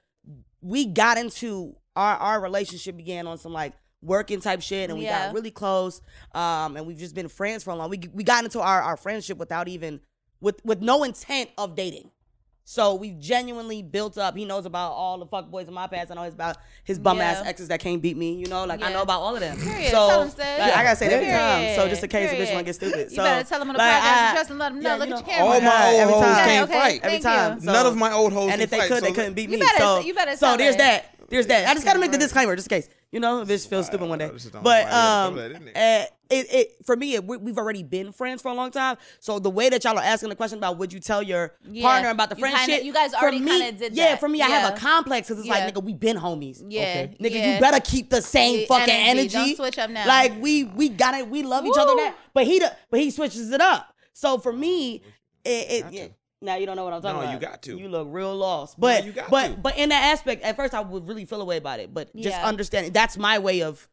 we 0.61 0.85
got 0.85 1.17
into 1.17 1.75
our 1.97 2.15
our 2.15 2.41
relationship 2.41 2.95
began 2.95 3.27
on 3.27 3.37
some 3.37 3.51
like 3.51 3.73
working 4.01 4.39
type 4.39 4.61
shit, 4.61 4.89
and 4.89 4.97
we 4.99 5.03
Yeah. 5.05 5.25
got 5.27 5.35
really 5.35 5.51
close. 5.51 6.01
Um, 6.33 6.77
and 6.77 6.87
we've 6.87 6.97
just 6.97 7.13
been 7.13 7.27
friends 7.27 7.63
for 7.65 7.71
a 7.71 7.75
long. 7.75 7.89
We 7.89 7.99
we 8.13 8.23
got 8.23 8.45
into 8.45 8.61
our 8.61 8.81
our 8.81 8.95
friendship 8.95 9.37
without 9.37 9.67
even 9.67 9.99
with 10.39 10.63
with 10.63 10.81
no 10.81 11.03
intent 11.03 11.49
of 11.57 11.75
dating. 11.75 12.09
So 12.65 12.95
we've 12.95 13.19
genuinely 13.19 13.81
built 13.81 14.17
up. 14.17 14.37
He 14.37 14.45
knows 14.45 14.65
about 14.65 14.93
all 14.93 15.17
the 15.17 15.25
fuck 15.25 15.51
boys 15.51 15.67
in 15.67 15.73
my 15.73 15.87
past. 15.87 16.11
I 16.11 16.15
know 16.15 16.23
his 16.23 16.33
about 16.33 16.55
his 16.85 16.97
bum 16.97 17.19
ass 17.19 17.45
exes 17.45 17.67
that 17.67 17.81
can't 17.81 18.01
beat 18.01 18.15
me. 18.15 18.35
You 18.35 18.45
know, 18.47 18.63
like 18.65 18.81
I 18.81 18.91
know 18.93 19.01
about 19.01 19.19
all 19.19 19.33
of 19.35 19.41
them. 19.41 19.57
Period. 19.59 19.91
So 19.91 20.07
Tell 20.07 20.21
him, 20.23 20.29
sis. 20.29 20.37
like, 20.39 20.73
I 20.73 20.83
gotta 20.83 20.95
say 20.95 21.07
it 21.07 21.11
every 21.13 21.27
time. 21.27 21.75
So 21.75 21.89
just 21.89 22.03
in 22.03 22.09
case 22.09 22.29
the 22.29 22.35
bitch 22.35 22.39
Period. 22.39 22.53
wanna 22.53 22.63
get 22.63 22.75
stupid. 22.75 23.09
You 23.11 23.15
so, 23.17 23.23
better 23.23 23.47
tell 23.49 23.61
him 23.61 23.69
on 23.69 23.73
the 23.73 23.79
like, 23.79 23.91
podcast 23.91 24.01
I- 24.03 24.25
and 24.27 24.35
trust 24.35 24.49
and 24.51 24.59
let 24.59 24.71
him 24.71 24.79
know. 24.81 24.89
yeah, 24.91 24.95
Look 24.95 25.07
you 25.09 25.13
at 25.15 25.19
your 25.19 25.27
camera. 25.27 25.53
All 25.53 25.61
my 25.61 25.87
old 25.87 25.99
every 25.99 26.13
hoes 26.13 26.23
time. 26.23 26.45
can't 26.45 26.69
Okay, 26.69 26.79
fight. 26.79 26.99
every 27.03 27.19
time. 27.19 27.59
So- 27.59 27.71
None 27.73 27.85
of 27.85 27.97
my 27.97 28.11
old 28.13 28.31
hoes 28.33 28.51
and 28.53 28.61
if 28.61 28.69
they 28.69 28.77
fight, 28.77 28.87
could, 28.87 28.99
so 28.99 29.05
they 29.05 29.11
couldn't 29.11 29.33
beat 29.33 29.49
You 29.49 29.57
me. 29.57 29.65
better- 29.65 29.77
so, 29.79 29.99
you 29.99 30.13
better 30.13 30.35
so 30.37 30.55
there's 30.57 30.75
it. 30.75 30.77
that. 30.77 31.09
There's 31.29 31.47
that. 31.47 31.67
I 31.67 31.73
just 31.73 31.85
gotta 31.85 31.99
make 31.99 32.11
the 32.11 32.17
disclaimer 32.17 32.55
just 32.55 32.71
in 32.71 32.81
case. 32.81 32.89
You 33.11 33.19
know, 33.19 33.41
a 33.41 33.45
bitch 33.45 33.67
feels 33.67 33.87
stupid 33.87 34.07
one 34.07 34.19
day. 34.19 34.25
I 34.25 34.29
just 34.29 34.51
don't 34.53 34.63
But 34.63 34.85
know 34.85 34.91
why 34.91 35.67
I 35.73 36.01
um, 36.01 36.07
had 36.37 36.45
to 36.47 36.49
throw 36.49 36.55
that 36.55 36.57
in 36.57 36.57
there. 36.57 36.61
it, 36.61 36.67
it 36.79 36.85
for 36.85 36.95
me, 36.95 37.15
it, 37.15 37.23
we, 37.25 37.37
we've 37.37 37.57
already 37.57 37.83
been 37.83 38.11
friends 38.11 38.41
for 38.41 38.49
a 38.49 38.53
long 38.53 38.71
time. 38.71 38.97
So 39.19 39.39
the 39.39 39.49
way 39.49 39.69
that 39.69 39.83
y'all 39.83 39.97
are 39.97 40.03
asking 40.03 40.29
the 40.29 40.35
question 40.35 40.57
about 40.57 40.77
would 40.77 40.91
you 40.93 40.99
tell 40.99 41.21
your 41.23 41.53
Yeah. 41.69 41.83
partner 41.83 42.09
about 42.09 42.29
the 42.29 42.35
You 42.35 42.41
friend 42.41 42.55
kinda- 42.55 42.85
you 42.85 42.93
guys 42.93 43.11
for 43.11 43.17
already 43.21 43.39
kinda 43.39 43.71
did 43.71 43.79
that. 43.79 43.93
Yeah, 43.93 44.05
that. 44.11 44.19
for 44.19 44.29
me, 44.29 44.41
I 44.41 44.47
have 44.47 44.73
a 44.73 44.77
complex 44.79 45.27
because 45.27 45.39
it's 45.39 45.47
Yeah. 45.47 45.65
like 45.65 45.73
nigga, 45.73 45.83
we 45.83 45.93
been 45.93 46.17
homies. 46.17 46.63
Yeah, 46.67 46.81
Okay. 46.81 47.17
Nigga, 47.19 47.31
yeah. 47.35 47.53
you 47.55 47.59
better 47.61 47.79
keep 47.79 48.09
the 48.09 48.21
same 48.21 48.61
Yeah, 48.61 48.65
fucking 48.67 48.93
energy. 48.93 49.35
energy. 49.35 49.55
Don't 49.55 49.55
switch 49.57 49.79
up 49.79 49.89
now. 49.89 50.07
Like 50.07 50.41
we 50.41 50.63
we 50.65 50.89
got 50.89 51.13
it. 51.15 51.27
We 51.29 51.43
love 51.43 51.65
each 51.65 51.77
other 51.77 51.95
now. 51.95 52.13
But 52.33 52.45
he 52.45 52.59
do- 52.59 52.67
but 52.89 52.99
he 52.99 53.11
switches 53.11 53.51
it 53.51 53.61
up. 53.61 53.93
So 54.13 54.37
for 54.37 54.53
me, 54.53 55.01
it, 55.43 55.49
it 55.49 55.85
yeah. 55.91 56.07
now 56.41 56.55
you 56.55 56.65
don't 56.65 56.75
know 56.75 56.83
what 56.83 56.93
I'm 56.93 57.01
talking 57.01 57.17
No, 57.17 57.23
about. 57.23 57.33
you 57.33 57.39
got 57.47 57.61
to. 57.63 57.77
You 57.77 57.89
look 57.89 58.07
real 58.11 58.35
lost. 58.35 58.79
But 58.79 59.05
you 59.05 59.11
got 59.11 59.29
but 59.29 59.47
to. 59.49 59.53
but 59.57 59.77
in 59.77 59.89
that 59.89 60.03
aspect, 60.13 60.43
at 60.43 60.55
first 60.55 60.73
I 60.73 60.81
would 60.81 61.07
really 61.07 61.25
feel 61.25 61.41
away 61.41 61.57
about 61.57 61.79
it. 61.79 61.93
But 61.93 62.15
just 62.15 62.37
Yeah. 62.37 62.45
understanding 62.47 62.91
that's 62.91 63.17
my 63.17 63.39
way 63.39 63.61
of 63.63 63.87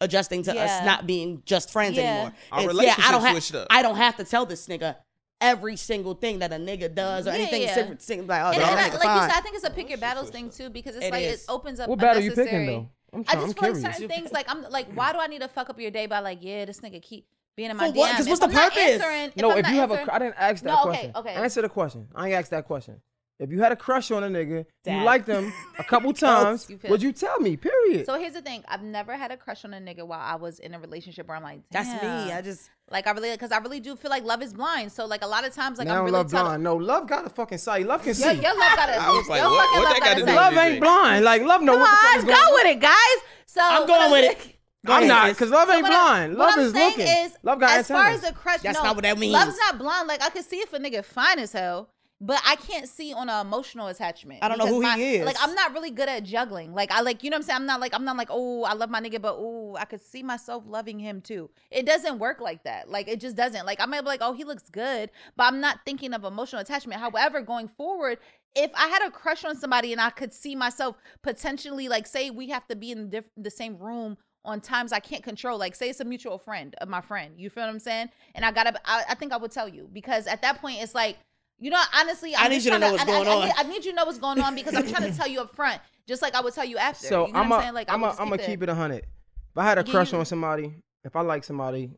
adjusting 0.00 0.42
to 0.44 0.54
Yeah. 0.54 0.64
us 0.64 0.84
not 0.84 1.06
being 1.06 1.42
just 1.44 1.70
friends 1.70 1.96
Yeah. 1.96 2.02
anymore. 2.02 2.32
Our 2.52 2.58
It's, 2.58 2.64
yeah, 2.64 2.68
relationship 2.68 3.08
I 3.08 3.12
don't 3.12 3.20
have 3.22 3.30
switched 3.32 3.54
up. 3.54 3.66
I 3.70 3.82
don't 3.82 3.96
have 3.96 4.16
to 4.16 4.24
tell 4.24 4.46
this 4.46 4.66
nigga 4.66 4.96
every 5.40 5.76
single 5.76 6.14
thing 6.14 6.38
that 6.40 6.52
a 6.52 6.56
nigga 6.56 6.94
does 6.94 7.26
or 7.26 7.30
Yeah, 7.30 7.36
anything 7.36 7.62
yeah. 7.62 7.74
sing- 7.74 7.98
sing- 7.98 8.26
like 8.26 8.42
oh 8.42 8.46
And, 8.52 8.60
that 8.62 8.70
and 8.70 8.80
I, 8.80 8.88
nigga 8.88 8.92
like 8.94 9.02
fine. 9.02 9.16
you 9.16 9.22
said, 9.30 9.38
I 9.38 9.40
think 9.42 9.54
it's 9.56 9.64
a 9.64 9.70
pick 9.70 9.88
your 9.88 9.98
battles 9.98 10.30
thing 10.30 10.50
too 10.50 10.70
because 10.70 10.96
it's 10.96 11.04
It 11.06 11.12
like 11.12 11.22
is. 11.24 11.42
it 11.42 11.50
opens 11.50 11.80
up. 11.80 11.88
What 11.88 11.98
battle 11.98 12.22
you 12.22 12.32
picking 12.32 12.66
though? 12.66 12.88
I'm, 13.12 13.20
I 13.28 13.34
just 13.34 13.46
I'm 13.46 13.52
feel 13.52 13.82
like 13.82 13.92
certain 13.94 14.08
things 14.08 14.32
like 14.32 14.46
I'm 14.50 14.62
like, 14.70 14.86
why 14.94 15.12
do 15.12 15.18
I 15.18 15.26
need 15.26 15.40
to 15.40 15.48
fuck 15.48 15.70
up 15.70 15.78
your 15.80 15.90
day 15.90 16.06
by 16.06 16.18
like, 16.20 16.38
yeah, 16.42 16.64
this 16.64 16.80
nigga 16.80 17.00
keep 17.02 17.26
being 17.54 17.70
in 17.70 17.76
my 17.76 17.86
For 17.90 17.92
what? 17.98 18.10
DM? 18.10 18.16
'Cause 18.16 18.26
If 18.26 18.30
what's 18.30 18.40
the 18.40 18.46
I'm 18.46 18.52
purpose? 18.70 18.78
answering- 18.82 19.32
No, 19.36 19.52
I'm 19.52 19.58
if 19.58 19.68
you 19.70 19.76
have 19.76 19.90
a, 19.90 19.94
answering- 19.94 20.06
cr- 20.08 20.12
I 20.14 20.18
didn't 20.18 20.34
ask 20.38 20.62
that 20.64 20.70
No, 20.70 20.78
okay, 20.80 20.88
question. 20.88 21.12
okay. 21.16 21.34
Answer 21.34 21.62
the 21.62 21.68
question. 21.70 22.08
I 22.14 22.26
ain't 22.26 22.34
asked 22.34 22.50
that 22.50 22.66
question. 22.66 23.00
If 23.38 23.50
you 23.50 23.60
had 23.60 23.70
a 23.70 23.76
crush 23.76 24.10
on 24.10 24.24
a 24.24 24.28
nigga, 24.28 24.64
Dad. 24.82 24.98
you 24.98 25.04
liked 25.04 25.26
them 25.26 25.52
a 25.78 25.84
couple 25.92 26.12
times, 26.14 26.70
you 26.70 26.78
would 26.88 27.02
you 27.02 27.12
tell 27.12 27.38
me? 27.38 27.56
Period. 27.58 28.06
So 28.06 28.18
here's 28.18 28.32
the 28.32 28.40
thing: 28.40 28.64
I've 28.66 28.82
never 28.82 29.14
had 29.14 29.30
a 29.30 29.36
crush 29.36 29.64
on 29.66 29.74
a 29.74 29.78
nigga 29.78 30.06
while 30.06 30.20
I 30.22 30.36
was 30.36 30.58
in 30.58 30.72
a 30.72 30.78
relationship 30.80 31.28
where 31.28 31.36
I'm 31.36 31.42
like, 31.42 31.60
That's 31.70 31.88
me. 32.02 32.32
I 32.32 32.40
just 32.42 32.70
like 32.90 33.06
I 33.06 33.10
really 33.10 33.32
because 33.32 33.52
I 33.52 33.58
really 33.58 33.80
do 33.80 33.94
feel 33.94 34.10
like 34.10 34.24
love 34.24 34.42
is 34.42 34.54
blind. 34.54 34.90
So 34.92 35.04
like 35.04 35.22
a 35.22 35.26
lot 35.26 35.44
of 35.44 35.52
times 35.54 35.76
like 35.76 35.86
now 35.86 35.98
I'm 35.98 36.04
really 36.06 36.12
love 36.12 36.30
blind. 36.30 36.62
No, 36.62 36.76
love 36.76 37.08
got 37.08 37.26
a 37.26 37.28
fucking 37.28 37.58
sight. 37.58 37.86
Love 37.86 38.02
can 38.02 38.14
see. 38.14 38.24
Your, 38.24 38.34
your 38.34 38.58
love 38.58 38.76
got 38.76 38.86
to. 38.86 38.92
I 39.02 39.10
was 39.10 39.28
like, 39.28 39.42
what- 39.42 39.66
fucking 39.68 39.82
what 39.82 39.84
love 39.84 39.92
that 39.92 40.00
gotta 40.00 40.20
gotta 40.20 40.32
do 40.32 40.36
love 40.36 40.64
ain't 40.66 40.80
blind. 40.80 41.24
Like 41.24 41.42
love 41.42 41.62
know 41.62 41.72
Come 41.72 41.80
what 41.82 41.90
the 41.90 42.06
fuck 42.06 42.20
on, 42.20 42.26
go 42.26 42.32
going 42.52 42.54
with 42.54 42.76
it, 42.76 42.80
guys. 42.80 43.28
So 43.46 43.60
I'm 43.62 43.86
going 43.86 44.10
with 44.12 44.24
it. 44.46 44.52
I'm 44.88 45.08
not 45.08 45.28
because 45.30 45.50
love 45.50 45.68
ain't 45.68 45.82
what 45.82 45.92
I'm- 45.92 46.04
blind. 46.32 46.38
what 46.38 46.48
Love 46.48 46.58
I'm 46.58 46.64
is 46.64 46.72
looking. 46.74 47.06
Is, 47.06 47.36
love 47.42 47.60
got 47.60 47.78
as 47.80 47.88
far 47.88 48.06
as 48.06 48.16
antennas. 48.24 48.30
a 48.30 48.40
crush, 48.40 48.60
That's 48.62 48.78
no, 48.78 48.84
not 48.84 48.94
what 48.96 49.02
that 49.02 49.18
means. 49.18 49.32
Love's 49.34 49.58
not 49.58 49.78
blind. 49.78 50.08
Like 50.08 50.22
I 50.22 50.30
can 50.30 50.42
see 50.44 50.56
if 50.58 50.72
a 50.72 50.78
nigga 50.78 51.04
fine 51.04 51.38
as 51.40 51.52
hell, 51.52 51.90
but 52.20 52.40
I 52.46 52.56
can't 52.56 52.88
see 52.88 53.12
on 53.12 53.28
an 53.28 53.46
emotional 53.46 53.88
attachment. 53.88 54.42
I 54.42 54.48
don't 54.48 54.58
know 54.58 54.66
who 54.66 54.80
he 54.80 55.16
is. 55.16 55.26
Like 55.26 55.36
I'm 55.40 55.54
not 55.54 55.74
really 55.74 55.90
good 55.90 56.08
at 56.08 56.22
juggling. 56.22 56.74
Like 56.74 56.90
I 56.90 57.02
like 57.02 57.22
you 57.22 57.30
know 57.30 57.36
what 57.36 57.40
I'm 57.40 57.46
saying. 57.46 57.56
I'm 57.56 57.66
not 57.66 57.80
like 57.80 57.94
I'm 57.94 58.04
not 58.04 58.16
like 58.16 58.28
oh 58.30 58.64
I 58.64 58.72
love 58.72 58.88
my 58.88 59.00
nigga, 59.00 59.20
but 59.20 59.36
oh 59.38 59.76
I 59.78 59.84
could 59.84 60.02
see 60.02 60.22
myself 60.22 60.64
loving 60.66 60.98
him 60.98 61.20
too. 61.20 61.50
It 61.70 61.84
doesn't 61.84 62.18
work 62.18 62.40
like 62.40 62.64
that. 62.64 62.88
Like 62.88 63.08
it 63.08 63.20
just 63.20 63.36
doesn't. 63.36 63.66
Like 63.66 63.80
I 63.80 63.86
might 63.86 64.00
be 64.00 64.06
like 64.06 64.22
oh 64.22 64.32
he 64.32 64.44
looks 64.44 64.70
good, 64.70 65.10
but 65.36 65.44
I'm 65.44 65.60
not 65.60 65.80
thinking 65.84 66.14
of 66.14 66.24
emotional 66.24 66.62
attachment. 66.62 67.00
However, 67.00 67.42
going 67.42 67.68
forward. 67.68 68.18
If 68.58 68.70
I 68.74 68.86
had 68.86 69.06
a 69.06 69.10
crush 69.10 69.44
on 69.44 69.54
somebody 69.54 69.92
and 69.92 70.00
I 70.00 70.08
could 70.08 70.32
see 70.32 70.56
myself 70.56 70.96
potentially, 71.22 71.90
like, 71.90 72.06
say 72.06 72.30
we 72.30 72.48
have 72.48 72.66
to 72.68 72.74
be 72.74 72.90
in 72.90 73.02
the, 73.02 73.08
diff- 73.08 73.30
the 73.36 73.50
same 73.50 73.76
room 73.76 74.16
on 74.46 74.62
times 74.62 74.92
I 74.92 74.98
can't 74.98 75.22
control. 75.22 75.58
Like, 75.58 75.74
say 75.74 75.90
it's 75.90 76.00
a 76.00 76.06
mutual 76.06 76.38
friend 76.38 76.74
of 76.80 76.88
my 76.88 77.02
friend. 77.02 77.34
You 77.36 77.50
feel 77.50 77.64
what 77.64 77.68
I'm 77.68 77.78
saying? 77.78 78.08
And 78.34 78.46
I 78.46 78.52
gotta, 78.52 78.80
I, 78.86 79.04
I 79.10 79.14
think 79.14 79.34
I 79.34 79.36
would 79.36 79.50
tell 79.50 79.68
you 79.68 79.90
because 79.92 80.26
at 80.26 80.40
that 80.40 80.58
point 80.62 80.80
it's 80.80 80.94
like, 80.94 81.18
you 81.58 81.70
know, 81.70 81.80
honestly, 81.94 82.34
I'm 82.36 82.46
I 82.46 82.48
need 82.48 82.56
you 82.56 82.70
to 82.70 82.78
trying 82.78 82.80
know 82.80 82.92
what's 82.92 83.02
I- 83.04 83.06
I- 83.06 83.10
going 83.24 83.28
I, 83.28 83.32
on. 83.32 83.44
need, 83.46 83.54
I 83.56 83.62
need 83.64 83.84
you 83.84 83.90
to 83.92 83.96
know 83.96 84.04
what's 84.04 84.18
going 84.18 84.40
on 84.40 84.54
because 84.54 84.74
I'm 84.74 84.86
trying 84.88 85.10
to 85.12 85.16
tell 85.16 85.26
you 85.28 85.40
up 85.40 85.54
front, 85.54 85.80
just 86.06 86.22
like 86.22 86.34
I 86.34 86.40
would 86.40 86.54
tell 86.54 86.64
you 86.64 86.78
after. 86.78 87.06
So 87.06 87.26
you 87.26 87.32
know 87.32 87.38
I'm 87.40 87.48
what 87.48 87.56
a, 87.56 87.58
I'm 87.58 87.62
saying? 87.64 87.74
Like, 87.74 87.90
I'm 87.90 88.04
I 88.04 88.08
a, 88.08 88.10
would 88.10 88.20
I'm 88.20 88.28
just 88.28 88.38
gonna 88.38 88.46
keep 88.50 88.62
it. 88.62 88.68
it 88.68 88.72
a 88.72 88.74
hundred. 88.74 89.04
If 89.04 89.56
I 89.58 89.64
had 89.64 89.78
a 89.78 89.84
Yeah, 89.84 89.90
crush 89.92 90.12
you- 90.12 90.18
on 90.18 90.24
somebody, 90.26 90.74
if 91.04 91.16
I 91.16 91.20
like 91.22 91.44
somebody, 91.44 91.90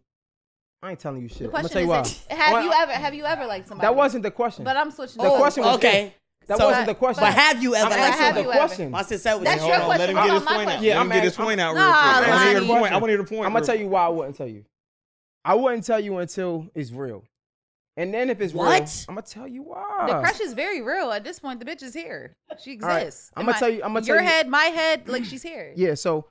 I 0.83 0.91
ain't 0.91 1.01
telling 1.01 1.23
you 1.23 1.29
shit. 1.29 1.39
The 1.39 1.45
I'm 1.47 1.51
gonna 1.51 1.63
question 1.69 1.87
tell 1.89 1.97
you 1.97 2.03
is, 2.03 2.25
why. 2.29 2.35
have 2.37 2.65
you 2.65 2.73
ever, 2.73 2.93
have 2.93 3.15
you 3.15 3.25
ever 3.25 3.47
liked 3.47 3.67
somebody? 3.69 3.87
That 3.87 3.97
wasn't 3.97 4.23
the 4.23 4.31
question. 4.31 4.65
But 4.65 4.77
I'm 4.77 4.91
switching. 4.93 5.23
The 5.23 5.31
to- 5.31 5.37
question 5.37 5.65
was 5.65 5.77
okay. 5.79 6.15
that 6.47 6.59
So- 6.59 6.67
wasn't 6.69 6.87
the 6.87 6.95
question. 6.95 7.25
But 7.25 7.35
have 7.35 7.61
you 7.63 7.75
ever 7.75 7.87
I'm 7.87 7.91
But 7.91 7.99
liked 7.99 8.15
have 8.15 8.23
answering 8.37 8.47
the 8.47 8.53
question. 8.53 8.91
My 8.93 9.03
sister 9.03 9.19
said 9.19 9.35
was 9.35 9.45
That's 9.45 9.65
your 9.67 9.75
on, 9.75 9.81
question. 9.87 9.99
Let 9.99 10.11
him 10.11 10.17
get 10.29 10.35
his 10.35 10.43
point 10.45 10.69
out. 10.71 10.83
Yeah, 10.83 10.95
Let 10.95 10.97
him 10.97 11.03
I'm 11.03 11.09
get 11.17 11.25
his 11.25 11.37
point 11.37 11.61
out 11.61 11.75
real 11.75 11.83
quick. 11.85 11.95
I 11.95 12.21
want 12.31 12.43
to 12.43 12.49
hear 12.49 12.61
the 12.61 12.67
point. 12.67 12.93
I 12.93 12.97
want 12.97 13.05
to 13.05 13.09
hear 13.11 13.19
the 13.19 13.25
point. 13.25 13.47
I'm 13.47 13.53
gonna 13.53 13.67
tell 13.67 13.79
you 13.79 13.89
why 13.89 14.05
I 14.05 14.09
wouldn't 14.09 14.37
tell 14.37 14.47
you. 14.49 14.65
I 15.45 15.55
wouldn't 15.55 15.85
tell 15.85 15.99
you 16.01 16.19
until 16.19 16.69
it's 16.77 16.93
real. 16.93 17.25
And 17.99 18.15
then 18.15 18.31
if 18.31 18.41
it's 18.41 18.55
real, 18.55 18.63
What? 18.65 19.05
I'm 19.09 19.17
gonna 19.17 19.27
tell 19.27 19.49
you 19.49 19.63
why. 19.65 20.05
The 20.07 20.21
crush 20.21 20.39
is 20.41 20.53
very 20.55 20.81
real. 20.83 21.11
At 21.11 21.25
this 21.25 21.41
point, 21.41 21.59
the 21.59 21.67
bitch 21.67 21.83
is 21.83 21.93
here. 21.93 22.37
She 22.63 22.79
All 22.81 22.89
right. 22.89 23.03
exists. 23.03 23.33
I'ma 23.37 23.51
my- 23.53 23.59
tell 23.59 23.69
you- 23.69 23.83
I'ma 23.83 23.99
your 23.99 24.17
tell 24.17 24.25
you- 24.25 24.31
head, 24.31 24.49
my 24.49 24.65
head, 24.67 25.09
like 25.09 25.25
she's 25.25 25.43
here. 25.53 25.73
Yeah, 25.77 25.95
so 25.95 26.27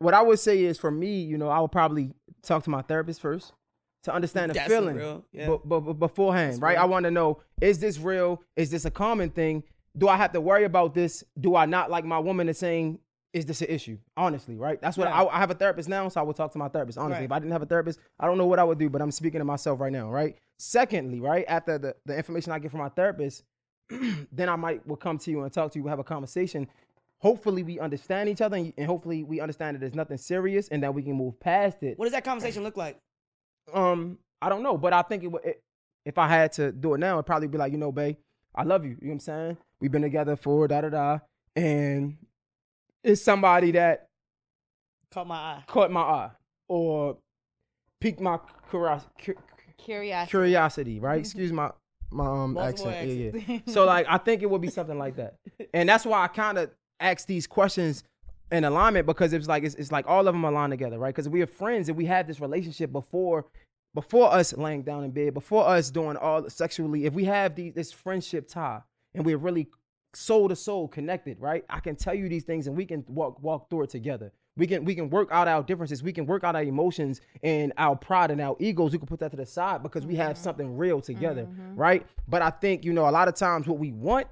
what 0.00 0.12
I 0.12 0.20
would 0.20 0.38
say 0.38 0.62
is 0.62 0.78
for 0.78 0.90
me, 0.90 1.22
you 1.22 1.38
know, 1.38 1.48
I 1.48 1.60
would 1.60 1.72
probably 1.72 2.12
talk 2.42 2.62
to 2.64 2.70
my 2.70 2.82
therapist 2.82 3.22
first 3.22 3.54
to 4.02 4.12
understand 4.12 4.50
the 4.50 4.54
That's 4.54 4.68
feeling 4.68 4.96
real, 4.96 5.24
yeah. 5.32 5.46
bu- 5.46 5.60
bu- 5.64 5.80
bu- 5.80 5.94
beforehand, 5.94 6.52
That's 6.52 6.60
right? 6.60 6.72
real. 6.76 6.82
I 6.82 6.84
want 6.84 7.04
to 7.04 7.10
know 7.10 7.40
is 7.62 7.78
this 7.80 7.98
real? 7.98 8.42
Is 8.56 8.70
this 8.70 8.84
a 8.84 8.90
common 8.90 9.30
thing? 9.30 9.64
Do 9.96 10.08
I 10.08 10.16
have 10.18 10.32
to 10.34 10.42
worry 10.42 10.64
about 10.64 10.92
this? 10.94 11.24
Do 11.40 11.56
I 11.56 11.64
not 11.64 11.90
like 11.90 12.04
my 12.04 12.18
woman 12.18 12.50
is 12.50 12.58
saying 12.58 12.98
is 13.32 13.44
this 13.44 13.60
an 13.60 13.68
issue? 13.68 13.98
Honestly, 14.16 14.56
right? 14.56 14.80
That's 14.80 14.96
what 14.96 15.06
Right. 15.08 15.14
I, 15.26 15.26
I 15.26 15.38
have 15.38 15.50
a 15.50 15.54
therapist 15.54 15.88
now, 15.88 16.08
so 16.08 16.20
I 16.20 16.24
would 16.24 16.36
talk 16.36 16.52
to 16.52 16.58
my 16.58 16.68
therapist. 16.68 16.96
Honestly, 16.98 17.20
Right. 17.20 17.24
if 17.26 17.32
I 17.32 17.38
didn't 17.38 17.52
have 17.52 17.62
a 17.62 17.66
therapist, 17.66 17.98
I 18.18 18.26
don't 18.26 18.38
know 18.38 18.46
what 18.46 18.58
I 18.58 18.64
would 18.64 18.78
do, 18.78 18.88
but 18.88 19.02
I'm 19.02 19.10
speaking 19.10 19.40
to 19.40 19.44
myself 19.44 19.80
right 19.80 19.92
now, 19.92 20.10
right? 20.10 20.36
Secondly, 20.58 21.20
right 21.20 21.44
after 21.46 21.78
the, 21.78 21.94
the 22.06 22.16
information 22.16 22.52
I 22.52 22.58
get 22.58 22.70
from 22.70 22.80
my 22.80 22.88
therapist, 22.88 23.44
then 23.90 24.48
I 24.48 24.56
might 24.56 24.86
will 24.86 24.96
come 24.96 25.18
to 25.18 25.30
you 25.30 25.42
and 25.42 25.52
talk 25.52 25.72
to 25.72 25.78
you, 25.78 25.82
we'll 25.82 25.90
have 25.90 25.98
a 25.98 26.04
conversation. 26.04 26.68
Hopefully, 27.20 27.62
we 27.62 27.78
understand 27.80 28.28
each 28.28 28.40
other, 28.40 28.56
and, 28.56 28.72
and 28.78 28.86
hopefully, 28.86 29.24
we 29.24 29.40
understand 29.40 29.74
that 29.74 29.80
there's 29.80 29.94
nothing 29.94 30.18
serious, 30.18 30.68
and 30.68 30.82
that 30.82 30.94
we 30.94 31.02
can 31.02 31.14
move 31.14 31.38
past 31.40 31.82
it. 31.82 31.98
What 31.98 32.04
does 32.06 32.12
that 32.12 32.24
conversation 32.24 32.62
look 32.62 32.76
like? 32.76 32.96
Um, 33.74 34.18
I 34.40 34.48
don't 34.48 34.62
know, 34.62 34.78
but 34.78 34.92
I 34.92 35.02
think 35.02 35.24
it 35.24 35.26
would. 35.28 35.44
It, 35.44 35.62
if 36.04 36.16
I 36.16 36.28
had 36.28 36.52
to 36.52 36.70
do 36.72 36.94
it 36.94 36.98
now, 36.98 37.14
it'd 37.14 37.26
probably 37.26 37.48
be 37.48 37.58
like, 37.58 37.72
you 37.72 37.78
know, 37.78 37.92
babe, 37.92 38.16
I 38.54 38.62
love 38.62 38.84
you. 38.84 38.90
You 38.92 38.96
know 39.02 39.08
what 39.08 39.12
I'm 39.14 39.20
saying? 39.20 39.56
We've 39.80 39.90
been 39.92 40.02
together 40.02 40.36
for 40.36 40.66
da 40.68 40.80
da 40.80 40.88
da, 40.90 41.18
and 41.56 42.16
it's 43.04 43.22
somebody 43.22 43.72
that 43.72 44.06
Caught 45.12 45.26
my 45.26 45.36
eye. 45.36 45.64
caught 45.66 45.90
my 45.90 46.00
eye 46.02 46.30
or 46.68 47.16
piqued 48.00 48.20
my 48.20 48.38
curios- 48.70 49.06
Curiosity. 49.78 50.30
curiosity, 50.30 51.00
right? 51.00 51.20
Excuse 51.24 51.52
my 51.52 51.70
my 52.10 52.26
um 52.26 52.54
Multiple 52.54 52.88
accent. 52.90 53.34
Yeah, 53.36 53.40
yeah. 53.46 53.58
so 53.66 53.84
like, 53.84 54.06
I 54.08 54.18
think 54.18 54.42
it 54.42 54.50
would 54.50 54.60
be 54.60 54.70
something 54.70 54.98
like 54.98 55.16
that, 55.16 55.36
and 55.74 55.88
that's 55.88 56.04
why 56.06 56.22
I 56.24 56.28
kind 56.28 56.58
of 56.58 56.70
ask 57.00 57.26
these 57.26 57.46
questions 57.46 58.02
in 58.50 58.64
alignment 58.64 59.06
because 59.06 59.32
it's 59.34 59.46
like 59.46 59.62
it's, 59.62 59.74
it's 59.76 59.92
like 59.92 60.06
all 60.08 60.26
of 60.26 60.34
them 60.34 60.44
align 60.44 60.70
together, 60.70 60.98
right? 60.98 61.14
Because 61.14 61.28
we 61.28 61.42
are 61.42 61.46
friends 61.46 61.88
and 61.88 61.96
we 61.98 62.06
had 62.06 62.26
this 62.26 62.40
relationship 62.40 62.92
before 62.92 63.46
before 63.94 64.32
us 64.32 64.52
laying 64.56 64.82
down 64.82 65.04
in 65.04 65.10
bed, 65.10 65.32
before 65.34 65.66
us 65.66 65.90
doing 65.90 66.16
all 66.16 66.48
sexually. 66.50 67.04
If 67.06 67.14
we 67.14 67.24
have 67.24 67.54
these 67.54 67.72
this 67.74 67.92
friendship 67.92 68.48
tie 68.48 68.80
and 69.14 69.24
we're 69.24 69.36
really 69.38 69.68
soul 70.14 70.48
to 70.48 70.56
soul 70.56 70.88
connected, 70.88 71.40
right? 71.40 71.64
I 71.68 71.80
can 71.80 71.96
tell 71.96 72.14
you 72.14 72.28
these 72.28 72.44
things 72.44 72.66
and 72.66 72.76
we 72.76 72.86
can 72.86 73.04
walk 73.08 73.42
walk 73.42 73.70
through 73.70 73.84
it 73.84 73.90
together. 73.90 74.32
We 74.56 74.66
can 74.66 74.84
we 74.84 74.94
can 74.94 75.08
work 75.08 75.28
out 75.30 75.46
our 75.46 75.62
differences. 75.62 76.02
We 76.02 76.12
can 76.12 76.26
work 76.26 76.42
out 76.42 76.56
our 76.56 76.62
emotions 76.62 77.20
and 77.42 77.72
our 77.78 77.94
pride 77.94 78.30
and 78.30 78.40
our 78.40 78.56
egos. 78.58 78.92
We 78.92 78.98
can 78.98 79.06
put 79.06 79.20
that 79.20 79.30
to 79.30 79.36
the 79.36 79.46
side 79.46 79.82
because 79.82 80.04
we 80.04 80.16
have 80.16 80.32
mm-hmm. 80.32 80.42
something 80.42 80.76
real 80.76 81.00
together, 81.00 81.42
mm-hmm. 81.42 81.76
right? 81.76 82.06
But 82.26 82.42
I 82.42 82.50
think 82.50 82.84
you 82.84 82.92
know 82.92 83.08
a 83.08 83.12
lot 83.12 83.28
of 83.28 83.34
times 83.34 83.68
what 83.68 83.78
we 83.78 83.92
want 83.92 84.26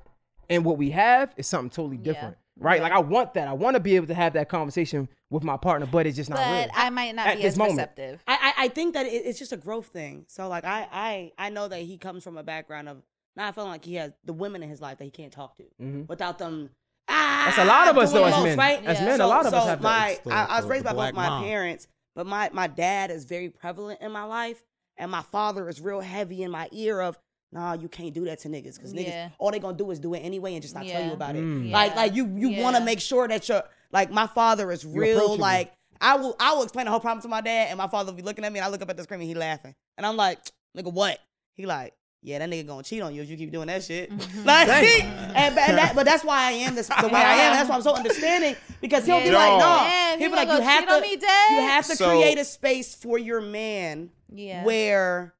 and 0.50 0.64
what 0.64 0.78
we 0.78 0.90
have 0.90 1.32
is 1.36 1.46
something 1.46 1.70
totally 1.70 1.96
different, 1.96 2.36
right? 2.58 2.76
Yeah. 2.76 2.82
Like 2.82 2.92
I 2.92 2.98
want 2.98 3.34
that. 3.34 3.46
I 3.46 3.52
want 3.52 3.74
to 3.74 3.80
be 3.80 3.94
able 3.96 4.08
to 4.08 4.14
have 4.14 4.32
that 4.32 4.48
conversation 4.48 5.08
with 5.30 5.44
my 5.44 5.56
partner, 5.56 5.86
but 5.86 6.06
it's 6.06 6.16
just 6.16 6.30
not 6.30 6.38
But 6.38 6.66
real. 6.66 6.70
I 6.74 6.90
might 6.90 7.14
not 7.14 7.26
At 7.28 7.38
be 7.38 7.44
as 7.44 7.56
moment. 7.56 7.76
receptive. 7.76 8.22
I, 8.26 8.52
I 8.58 8.64
I 8.64 8.68
think 8.68 8.94
that 8.94 9.06
it, 9.06 9.26
it's 9.26 9.38
just 9.38 9.52
a 9.52 9.56
growth 9.56 9.86
thing. 9.86 10.24
So 10.28 10.48
like 10.48 10.64
I 10.64 10.88
I 10.90 11.32
I 11.38 11.50
know 11.50 11.68
that 11.68 11.80
he 11.80 11.98
comes 11.98 12.24
from 12.24 12.36
a 12.36 12.42
background 12.42 12.88
of 12.88 13.02
not 13.36 13.54
feeling 13.54 13.70
like 13.70 13.84
he 13.84 13.94
has 13.96 14.12
the 14.24 14.32
women 14.32 14.62
in 14.62 14.68
his 14.68 14.80
life 14.80 14.98
that 14.98 15.04
he 15.04 15.10
can't 15.10 15.32
talk 15.32 15.56
to 15.56 15.64
Mhm. 15.80 16.08
without 16.08 16.38
them. 16.38 16.70
Ah, 17.08 17.44
That's 17.46 17.58
a 17.58 17.64
lot 17.64 17.88
of 17.88 17.98
us 17.98 18.12
though 18.12 18.20
the 18.20 18.24
as 18.26 18.34
most, 18.34 18.44
men. 18.44 18.58
right? 18.58 18.84
As 18.84 18.98
Yeah. 18.98 19.04
men, 19.04 19.20
a 19.20 19.26
lot 19.26 19.46
of 19.46 19.54
us 19.54 19.66
have 19.68 19.80
my, 19.80 20.14
that. 20.14 20.24
The- 20.24 20.32
I, 20.32 20.44
I 20.44 20.60
was 20.60 20.66
raised 20.68 20.84
by 20.84 20.92
both 20.92 21.14
my 21.14 21.28
mom. 21.28 21.44
parents, 21.44 21.86
but 22.14 22.26
my 22.26 22.50
my 22.52 22.66
dad 22.66 23.10
is 23.10 23.24
very 23.24 23.48
prevalent 23.50 24.00
in 24.00 24.10
my 24.10 24.24
life, 24.24 24.64
and 24.96 25.10
my 25.10 25.22
father 25.22 25.68
is 25.68 25.80
real 25.80 26.00
heavy 26.00 26.42
in 26.42 26.50
my 26.50 26.68
ear 26.72 27.00
of. 27.00 27.18
Nah, 27.52 27.74
you 27.74 27.88
can't 27.88 28.12
do 28.12 28.24
that 28.24 28.40
to 28.40 28.48
niggas 28.48 28.74
because 28.74 28.92
niggas 28.92 29.06
Yeah. 29.06 29.28
all 29.38 29.52
they 29.52 29.60
gonna 29.60 29.76
do 29.76 29.88
is 29.92 30.00
do 30.00 30.12
it 30.14 30.18
anyway 30.18 30.54
and 30.54 30.62
just 30.62 30.74
not 30.74 30.84
tell 30.84 31.04
you 31.06 31.12
about 31.12 31.36
it. 31.36 31.44
Mm. 31.44 31.70
Like 31.70 31.92
Yeah. 31.92 31.96
like 31.96 32.14
you 32.14 32.26
you 32.36 32.60
want 32.60 32.76
to 32.76 32.82
make 32.82 33.00
sure 33.00 33.28
that 33.28 33.48
you're 33.48 33.62
like 33.92 34.10
my 34.10 34.26
father 34.26 34.72
is 34.72 34.84
real 34.84 35.16
approachable. 35.18 35.36
like 35.38 35.72
I 36.00 36.16
will 36.16 36.34
I 36.40 36.54
will 36.54 36.64
explain 36.64 36.86
the 36.86 36.90
whole 36.90 37.00
problem 37.00 37.22
to 37.22 37.28
my 37.28 37.40
dad 37.40 37.68
and 37.68 37.78
my 37.78 37.86
father 37.86 38.10
will 38.10 38.16
be 38.16 38.22
looking 38.24 38.44
at 38.44 38.52
me 38.52 38.58
and 38.58 38.66
I 38.66 38.68
look 38.68 38.82
up 38.82 38.90
at 38.90 38.96
the 38.96 39.04
screen 39.04 39.20
and 39.20 39.28
he 39.28 39.34
laughing 39.36 39.74
and 39.96 40.04
I'm 40.04 40.16
like 40.16 40.40
nigga 40.76 40.92
what 40.92 41.20
he 41.54 41.66
like 41.66 41.94
yeah, 42.26 42.40
that 42.40 42.50
nigga 42.50 42.66
gonna 42.66 42.82
cheat 42.82 43.00
on 43.02 43.14
you 43.14 43.22
if 43.22 43.30
you 43.30 43.36
keep 43.36 43.52
doing 43.52 43.68
that 43.68 43.84
shit. 43.84 44.10
Like, 44.44 44.68
and, 44.68 45.54
but- 45.54 45.68
and 45.68 45.78
that, 45.78 45.92
but 45.94 46.04
that's 46.04 46.24
why 46.24 46.38
I 46.48 46.50
am 46.52 46.74
this, 46.74 46.88
the 46.88 47.06
way 47.08 47.20
I 47.20 47.34
am. 47.34 47.52
That's 47.54 47.68
why 47.68 47.76
I'm 47.76 47.82
so 47.82 47.94
understanding 48.02 48.56
because 48.80 49.06
he'll 49.06 49.20
be 49.22 49.30
like, 49.30 49.52
no, 49.52 49.58
Damn, 49.88 50.18
he'll 50.18 50.28
he 50.28 50.32
be 50.32 50.36
like, 50.36 50.48
you 50.48 50.60
have 50.60 50.88
to, 50.88 51.00
me, 51.00 51.12
you 51.12 51.60
have 51.60 51.86
to 51.86 51.94
So- 51.96 52.08
create 52.10 52.36
a 52.38 52.44
space 52.44 52.96
for 52.96 53.16
your 53.16 53.40
man 53.40 54.10
Yeah. 54.28 54.64
where 54.64 55.34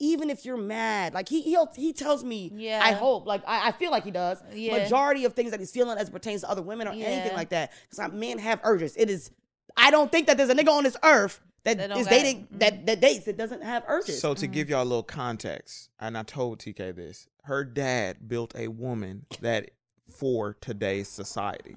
even 0.00 0.30
if 0.30 0.44
you're 0.46 0.56
mad, 0.56 1.12
like 1.14 1.28
he 1.28 1.42
he'll, 1.42 1.70
he 1.76 1.92
tells 1.92 2.24
me, 2.24 2.50
Yeah. 2.54 2.80
I 2.82 2.92
hope, 2.92 3.26
like 3.26 3.42
I, 3.46 3.68
I 3.68 3.72
feel 3.72 3.90
like 3.90 4.04
he 4.04 4.10
does. 4.10 4.42
Yeah. 4.54 4.78
Majority 4.82 5.26
of 5.26 5.34
things 5.34 5.50
that 5.50 5.60
he's 5.60 5.70
feeling 5.70 5.98
as 5.98 6.08
it 6.08 6.12
pertains 6.12 6.40
to 6.40 6.50
other 6.50 6.62
women 6.62 6.88
or 6.88 6.92
anything 6.92 7.34
like 7.34 7.50
that, 7.50 7.72
because 7.90 8.10
men 8.12 8.38
have 8.38 8.58
urges. 8.64 8.96
It 8.96 9.10
is, 9.10 9.30
I 9.76 9.90
don't 9.90 10.10
think 10.10 10.26
that 10.28 10.38
there's 10.38 10.48
a 10.50 10.54
nigga 10.54 10.70
on 10.70 10.82
this 10.84 10.96
earth 11.04 11.40
that 11.64 11.78
That 11.78 11.88
don't 11.90 11.98
is 11.98 12.06
got- 12.06 12.12
mm-hmm. 12.14 12.22
dating 12.24 12.48
that 12.52 12.86
that 12.86 13.00
dates 13.00 13.24
that 13.26 13.36
doesn't 13.36 13.62
have 13.62 13.84
urges. 13.88 14.20
So 14.20 14.34
to 14.34 14.46
give 14.46 14.68
y'all 14.70 14.82
a 14.82 14.84
little 14.84 15.02
context, 15.02 15.90
and 16.00 16.16
I 16.18 16.22
told 16.22 16.58
TK 16.58 16.94
this, 16.94 17.26
her 17.44 17.64
dad 17.64 18.28
built 18.28 18.54
a 18.56 18.68
woman 18.68 19.26
that 19.40 19.70
for 20.10 20.56
today's 20.60 21.08
society. 21.08 21.74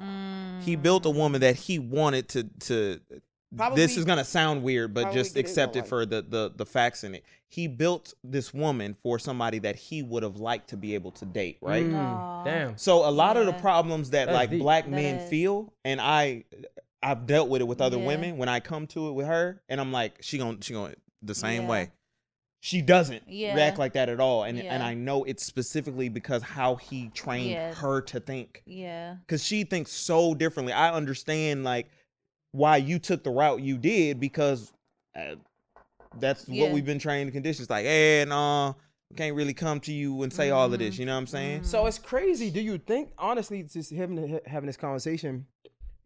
He 0.62 0.76
built 0.76 1.06
a 1.06 1.10
woman 1.10 1.42
that 1.42 1.56
he 1.56 1.80
wanted 1.80 2.28
to 2.30 2.44
to 2.62 3.00
Probably- 3.56 3.82
this 3.82 3.96
is 3.96 4.04
gonna 4.04 4.26
sound 4.26 4.64
weird, 4.64 4.94
but 4.94 5.14
just 5.14 5.38
accept 5.38 5.76
it 5.78 5.82
like- 5.82 5.88
for 5.90 6.06
the, 6.06 6.22
the 6.24 6.52
the 6.56 6.66
facts 6.66 7.04
in 7.04 7.16
it. 7.16 7.24
He 7.48 7.68
built 7.68 8.14
this 8.24 8.54
woman 8.54 8.98
for 9.02 9.18
somebody 9.18 9.60
that 9.60 9.78
he 9.78 10.04
would 10.04 10.24
have 10.24 10.36
liked 10.38 10.72
to 10.72 10.78
be 10.78 10.94
able 10.96 11.12
to 11.12 11.26
date, 11.26 11.58
right? 11.62 11.86
Mm, 11.86 12.44
damn. 12.44 12.78
So 12.78 13.08
a 13.08 13.12
lot 13.12 13.38
of 13.38 13.46
the 13.46 13.54
problems 13.54 14.10
that 14.10 14.26
That's 14.26 14.36
like 14.36 14.50
deep. 14.50 14.60
black 14.60 14.86
That 14.86 14.92
men 14.92 15.16
is. 15.20 15.30
feel, 15.30 15.72
and 15.86 16.02
I 16.02 16.44
I've 17.06 17.28
dealt 17.28 17.50
with 17.50 17.62
it 17.62 17.66
with 17.66 17.82
other 17.82 17.98
Yeah. 18.00 18.06
women 18.08 18.38
when 18.38 18.50
I 18.50 18.60
come 18.60 18.88
to 18.88 19.10
it 19.10 19.12
with 19.14 19.28
her, 19.28 19.62
and 19.70 19.80
I'm 19.80 19.92
like, 19.92 20.22
she 20.22 20.38
gon' 20.40 20.60
she 20.62 20.74
going 20.74 20.96
the 21.22 21.36
same 21.36 21.64
Yeah. 21.64 21.70
way. 21.70 21.92
She 22.62 22.82
doesn't 22.82 23.24
Yeah. 23.28 23.54
react 23.54 23.78
like 23.78 23.94
that 23.94 24.10
at 24.10 24.20
all, 24.20 24.44
and 24.44 24.60
and 24.60 24.82
I 24.82 24.96
know 24.96 25.24
it's 25.24 25.46
specifically 25.46 26.10
because 26.10 26.42
how 26.42 26.76
he 26.78 27.10
trained 27.10 27.52
Yeah. 27.52 27.74
her 27.76 28.02
to 28.02 28.20
think, 28.20 28.64
Yeah. 28.66 29.18
because 29.22 29.44
she 29.46 29.64
thinks 29.66 29.92
so 29.92 30.34
differently. 30.34 30.74
I 30.74 30.92
understand 30.92 31.64
like 31.64 31.88
why 32.54 32.78
you 32.78 32.98
took 32.98 33.24
the 33.24 33.30
route 33.30 33.62
you 33.62 33.78
did 33.78 34.20
because 34.20 34.74
uh, 35.16 35.36
that's 36.18 36.48
Yeah. 36.50 36.64
what 36.64 36.72
we've 36.74 36.86
been 36.86 37.00
trained 37.00 37.28
to 37.28 37.32
conditions. 37.32 37.70
Like, 37.70 37.86
hey, 37.86 38.26
no, 38.28 38.76
we 39.12 39.16
can't 39.16 39.36
really 39.36 39.54
come 39.54 39.80
to 39.82 39.94
you 39.94 40.24
and 40.24 40.34
say 40.34 40.50
all 40.50 40.66
of 40.66 40.72
Mm-hmm. 40.72 40.80
this. 40.80 40.98
You 40.98 41.06
know 41.06 41.14
what 41.14 41.20
I'm 41.20 41.28
saying? 41.28 41.64
So 41.66 41.86
it's 41.86 42.00
crazy. 42.00 42.50
Do 42.50 42.62
you 42.62 42.78
think, 42.80 43.12
honestly, 43.18 43.62
just 43.64 43.92
having 43.94 44.40
having 44.48 44.68
this 44.68 44.76
conversation, 44.78 45.46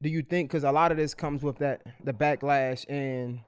do 0.02 0.10
you 0.10 0.22
think 0.22 0.50
because 0.50 0.64
a 0.64 0.72
lot 0.72 0.92
of 0.92 0.98
this 0.98 1.14
comes 1.14 1.44
with 1.44 1.58
that 1.58 1.82
the 2.04 2.14
backlash 2.14 2.86
and 2.90 3.42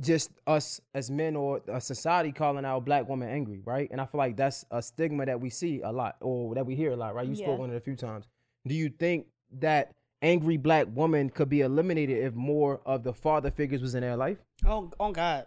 just 0.00 0.30
us 0.46 0.80
as 0.94 1.10
men 1.10 1.36
or 1.36 1.60
a 1.68 1.80
society 1.80 2.32
calling 2.32 2.64
our 2.64 2.80
black 2.80 3.06
woman 3.06 3.28
angry, 3.28 3.60
right? 3.66 3.88
And 3.90 4.00
I 4.00 4.06
feel 4.06 4.18
like 4.18 4.34
that's 4.36 4.64
a 4.70 4.80
stigma 4.80 5.26
that 5.26 5.38
we 5.38 5.50
see 5.50 5.82
a 5.82 5.92
lot 5.92 6.16
or 6.22 6.54
that 6.54 6.64
we 6.64 6.74
hear 6.74 6.92
a 6.92 6.96
lot, 6.96 7.14
right? 7.14 7.26
You 7.26 7.34
Yeah. 7.34 7.44
spoke 7.44 7.60
on 7.60 7.70
it 7.70 7.76
a 7.76 7.80
few 7.80 7.96
times. 7.96 8.26
Do 8.66 8.74
you 8.74 8.88
think 8.88 9.26
that 9.58 9.94
angry 10.22 10.56
black 10.56 10.86
woman 10.94 11.28
could 11.28 11.50
be 11.50 11.60
eliminated 11.60 12.16
if 12.24 12.34
more 12.34 12.80
of 12.86 13.02
the 13.02 13.12
father 13.12 13.50
figures 13.50 13.82
was 13.82 13.94
in 13.94 14.00
their 14.00 14.16
life? 14.16 14.38
Oh, 14.64 14.90
oh 14.98 15.12
God, 15.12 15.46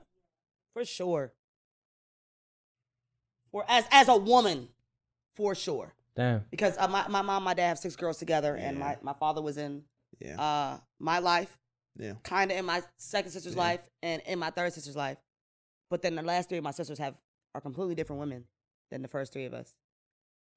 for 0.74 0.86
sure. 0.86 1.34
For 3.52 3.66
as 3.68 3.86
as 3.92 4.08
a 4.08 4.18
woman, 4.18 4.70
for 5.36 5.56
sure. 5.56 5.94
Damn. 6.16 6.46
Because 6.52 6.78
uh, 6.78 6.88
my 6.88 7.08
my 7.08 7.22
mom, 7.22 7.44
my 7.44 7.54
dad 7.54 7.70
have 7.70 7.80
six 7.80 7.96
girls 7.96 8.18
together, 8.18 8.56
and 8.56 8.78
Yeah. 8.78 8.84
my 8.84 8.98
my 9.02 9.14
father 9.14 9.42
was 9.42 9.58
in 9.58 9.84
Yeah, 10.20 10.40
uh 10.40 10.78
my 11.00 11.20
life, 11.20 11.58
yeah. 11.98 12.14
kind 12.24 12.52
of 12.52 12.58
in 12.58 12.66
my 12.66 12.82
second 12.98 13.32
sister's 13.32 13.56
Yeah. 13.56 13.62
life, 13.62 13.90
and 14.04 14.22
in 14.28 14.38
my 14.40 14.52
third 14.52 14.74
sister's 14.74 14.96
life. 14.96 15.18
But 15.90 16.02
then 16.02 16.16
the 16.16 16.22
last 16.22 16.50
three 16.50 16.58
of 16.60 16.64
my 16.64 16.72
sisters 16.72 17.00
have 17.00 17.16
are 17.56 17.62
completely 17.62 17.96
different 17.96 18.20
women 18.20 18.46
than 18.92 19.02
the 19.02 19.08
first 19.08 19.34
three 19.34 19.46
of 19.46 19.54
us. 19.54 19.76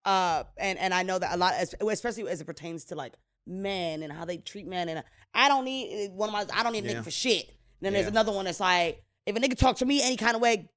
Uh, 0.04 0.44
and 0.59 0.78
and 0.78 0.92
I 0.94 1.02
know 1.02 1.18
that 1.18 1.34
a 1.34 1.36
lot, 1.36 1.54
es- 1.54 1.74
especially 1.80 2.28
as 2.28 2.40
it 2.40 2.44
pertains 2.44 2.84
to 2.86 2.94
like 2.94 3.14
men 3.46 4.02
and 4.02 4.12
how 4.12 4.24
they 4.24 4.36
treat 4.38 4.66
men. 4.66 4.88
And 4.88 5.02
I 5.34 5.48
don't 5.48 5.64
need 5.64 6.11
one 6.12 6.28
of 6.28 6.32
my, 6.32 6.44
I 6.54 6.62
don't 6.62 6.72
need 6.72 6.84
a 6.84 6.88
Yeah. 6.88 6.94
nigga 7.00 7.04
for 7.04 7.11
shit. 7.11 7.50
then 7.82 7.92
there's 7.92 8.04
Yeah. 8.07 8.11
another 8.11 8.32
one 8.32 8.46
that's 8.46 8.59
like, 8.59 9.04
if 9.26 9.36
a 9.36 9.38
nigga 9.38 9.57
talk 9.57 9.76
to 9.76 9.84
me 9.84 10.02
any 10.02 10.16
kind 10.16 10.34
of 10.34 10.40
way, 10.40 10.70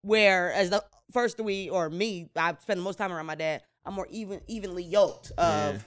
where 0.00 0.50
as 0.54 0.70
the 0.70 0.82
first 1.12 1.36
three 1.36 1.68
or 1.68 1.90
me, 1.90 2.30
I 2.34 2.56
spend 2.62 2.80
the 2.80 2.82
most 2.84 2.96
time 2.96 3.12
around 3.12 3.26
my 3.26 3.34
dad. 3.34 3.62
I'm 3.86 3.94
more 3.94 4.06
even 4.10 4.40
evenly 4.46 4.82
yoked 4.82 5.30
of, 5.38 5.74
Yeah. 5.74 5.78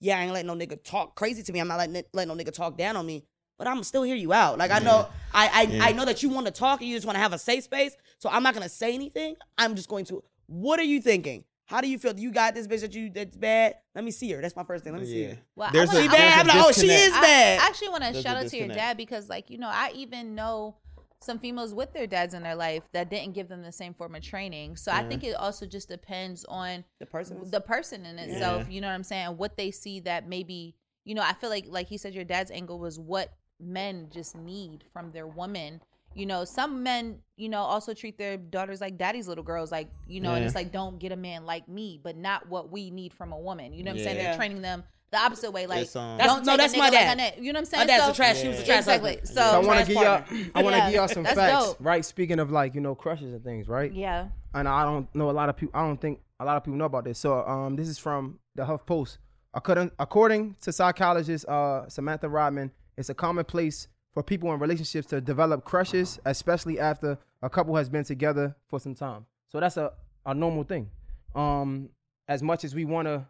yeah, 0.00 0.18
I 0.18 0.22
ain't 0.22 0.32
letting 0.32 0.46
no 0.48 0.54
nigga 0.56 0.82
talk 0.82 1.14
crazy 1.14 1.42
to 1.42 1.52
me. 1.52 1.60
I'm 1.60 1.68
not 1.68 1.78
letting 1.78 2.02
letting 2.12 2.36
no 2.36 2.42
nigga 2.42 2.52
talk 2.52 2.76
down 2.78 2.96
on 2.96 3.06
me. 3.06 3.24
But 3.58 3.68
I'm 3.68 3.84
still 3.84 4.02
hear 4.02 4.16
you 4.16 4.32
out. 4.32 4.58
Like 4.58 4.70
I 4.72 4.78
know, 4.80 5.06
I 5.32 5.48
I, 5.52 5.62
Yeah. 5.62 5.84
I 5.84 5.92
know 5.92 6.04
that 6.06 6.22
you 6.22 6.30
want 6.30 6.46
to 6.46 6.52
talk 6.52 6.80
and 6.80 6.88
you 6.88 6.96
just 6.96 7.06
want 7.06 7.16
to 7.16 7.20
have 7.20 7.32
a 7.32 7.38
safe 7.38 7.64
space. 7.64 7.94
So 8.18 8.28
I'm 8.28 8.42
not 8.42 8.54
gonna 8.54 8.68
say 8.68 8.94
anything. 8.94 9.36
I'm 9.58 9.76
just 9.76 9.88
going 9.88 10.04
to. 10.06 10.24
What 10.46 10.80
are 10.80 10.84
you 10.84 11.00
thinking? 11.00 11.44
How 11.66 11.80
do 11.80 11.88
you 11.88 11.98
feel? 11.98 12.18
You 12.18 12.32
got 12.32 12.54
this 12.54 12.66
bitch 12.66 12.80
that 12.80 12.94
you 12.94 13.10
that's 13.10 13.36
bad. 13.36 13.76
Let 13.94 14.04
me 14.04 14.10
see 14.10 14.30
her. 14.32 14.40
That's 14.42 14.56
my 14.56 14.64
first 14.64 14.82
thing. 14.82 14.92
Let 14.94 15.02
me 15.02 15.06
see 15.08 15.24
her. 15.24 15.38
Well, 15.54 15.68
I 15.68 15.72
There's 15.72 15.88
wanna- 15.88 16.00
a, 16.00 16.02
She 16.02 16.08
bad? 16.08 16.18
there's 16.18 16.40
I'm 16.40 16.46
like, 16.58 16.66
oh, 16.66 16.72
she 16.72 16.86
is 16.90 17.12
bad. 17.12 17.60
I 17.60 17.66
actually 17.66 17.88
want 17.90 18.04
to 18.04 18.22
shout 18.22 18.36
out 18.36 18.48
to 18.48 18.56
your 18.56 18.68
dad 18.68 18.96
because, 18.96 19.28
like, 19.28 19.48
you 19.50 19.58
know, 19.58 19.68
I 19.70 19.92
even 19.94 20.34
know 20.34 20.76
some 21.22 21.38
females 21.38 21.74
with 21.74 21.92
their 21.92 22.06
dads 22.06 22.34
in 22.34 22.42
their 22.42 22.54
life 22.54 22.82
that 22.92 23.10
didn't 23.10 23.32
give 23.34 23.48
them 23.48 23.62
the 23.62 23.72
same 23.72 23.94
form 23.94 24.14
of 24.14 24.22
training. 24.22 24.76
So 24.76 24.92
I 24.92 25.04
think 25.04 25.24
it 25.24 25.34
also 25.34 25.66
just 25.66 25.88
depends 25.88 26.44
on 26.46 26.84
The 27.00 27.06
person. 27.06 27.50
the 27.50 27.60
person 27.60 28.06
in 28.06 28.18
itself. 28.18 28.70
You 28.70 28.80
know 28.80 28.88
what 28.88 28.94
I'm 28.94 29.04
saying? 29.04 29.36
What 29.36 29.56
they 29.56 29.70
see 29.70 30.00
that 30.00 30.28
maybe, 30.28 30.74
you 31.04 31.14
know, 31.14 31.22
I 31.22 31.32
feel 31.32 31.50
like, 31.50 31.66
like 31.68 31.88
he 31.88 31.96
said, 31.98 32.14
your 32.14 32.24
dad's 32.24 32.50
angle 32.50 32.78
was 32.78 32.98
what 32.98 33.32
men 33.60 34.08
just 34.12 34.36
need 34.36 34.84
from 34.92 35.12
their 35.12 35.26
woman. 35.26 35.80
You 36.14 36.26
know, 36.26 36.44
some 36.44 36.82
men, 36.82 37.20
you 37.36 37.48
know, 37.48 37.60
also 37.62 37.94
treat 37.94 38.18
their 38.18 38.36
daughters 38.36 38.82
like 38.82 38.98
daddy's 38.98 39.26
little 39.26 39.44
girls, 39.44 39.72
like, 39.72 39.88
you 40.06 40.20
know, 40.20 40.34
and 40.34 40.44
it's 40.44 40.54
like, 40.54 40.70
don't 40.70 40.98
get 40.98 41.10
a 41.10 41.16
man 41.16 41.46
like 41.46 41.66
me, 41.68 41.98
but 42.02 42.16
not 42.16 42.48
what 42.50 42.70
we 42.70 42.90
need 42.90 43.14
from 43.14 43.32
a 43.32 43.38
woman. 43.38 43.72
You 43.72 43.82
know 43.82 43.92
what 43.92 43.98
I'm 44.00 44.04
saying? 44.04 44.18
They're 44.18 44.36
training 44.36 44.60
them 44.60 44.84
the 45.12 45.18
opposite 45.18 45.52
way. 45.52 45.66
Like, 45.66 45.82
It's, 45.82 45.94
um, 45.94 46.16
That's- 46.18 46.26
don't 46.36 46.44
no, 46.46 46.52
take 46.52 46.58
that's 46.58 46.72
a 46.72 46.76
nigga 46.76 46.80
my 46.80 46.90
dad. 46.90 47.12
a 47.12 47.16
net. 47.16 47.38
You 47.38 47.52
know 47.52 47.60
what 47.60 47.68
I'm 47.74 47.78
My 47.80 47.86
saying? 47.86 47.86
dad's 47.86 48.04
so, 48.04 48.10
a 48.10 48.14
trash. 48.14 48.40
She 48.40 48.48
was 48.48 48.60
a 48.60 48.64
trash 48.64 48.78
Exactly. 48.80 49.10
husband. 49.10 49.28
So- 49.28 49.34
So 49.34 49.40
I 49.40 49.58
want 49.64 49.80
to 49.80 49.86
give 49.86 50.02
y'all. 50.02 50.24
I 50.54 50.62
want 50.62 50.74
to 50.74 50.78
Yeah. 50.78 50.86
give 50.90 50.94
y'all 50.96 51.08
some 51.08 51.22
That's 51.22 51.36
facts, 51.36 51.66
dope. 51.66 51.76
right? 51.80 52.04
Speaking 52.04 52.40
of 52.40 52.50
like 52.50 52.74
you 52.74 52.80
know 52.80 52.94
crushes 52.94 53.32
and 53.32 53.44
things, 53.44 53.68
right? 53.68 53.92
Yeah. 53.92 54.28
and 54.54 54.68
I 54.68 54.84
don't 54.84 55.14
know 55.14 55.30
a 55.30 55.32
lot 55.32 55.48
of 55.48 55.56
people. 55.56 55.78
I 55.80 55.86
don't 55.86 55.98
think 56.00 56.20
a 56.40 56.44
lot 56.44 56.56
of 56.58 56.64
people 56.64 56.76
know 56.76 56.84
about 56.86 57.04
this. 57.04 57.18
So, 57.18 57.46
um, 57.46 57.76
this 57.76 57.88
is 57.88 57.96
from 57.98 58.38
the 58.54 58.64
Huff 58.66 58.84
Post. 58.84 59.18
According, 59.54 59.90
according 59.98 60.56
to 60.62 60.72
psychologist 60.72 61.46
uh, 61.48 61.88
Samantha 61.88 62.28
Rodman, 62.28 62.70
it's 62.96 63.08
a 63.10 63.14
commonplace 63.14 63.88
for 64.12 64.22
people 64.22 64.52
in 64.52 64.58
relationships 64.60 65.06
to 65.08 65.20
develop 65.22 65.64
crushes, 65.64 66.18
especially 66.26 66.78
after 66.80 67.16
a 67.42 67.48
couple 67.50 67.76
has 67.76 67.88
been 67.88 68.04
together 68.04 68.54
for 68.68 68.78
some 68.80 68.94
time. 68.94 69.24
So 69.48 69.58
that's 69.60 69.76
a, 69.78 69.92
a 70.26 70.34
normal 70.34 70.64
thing. 70.64 70.90
Um, 71.34 71.88
as 72.28 72.42
much 72.42 72.64
as 72.64 72.74
we 72.74 72.84
want 72.84 73.08
to 73.08 73.26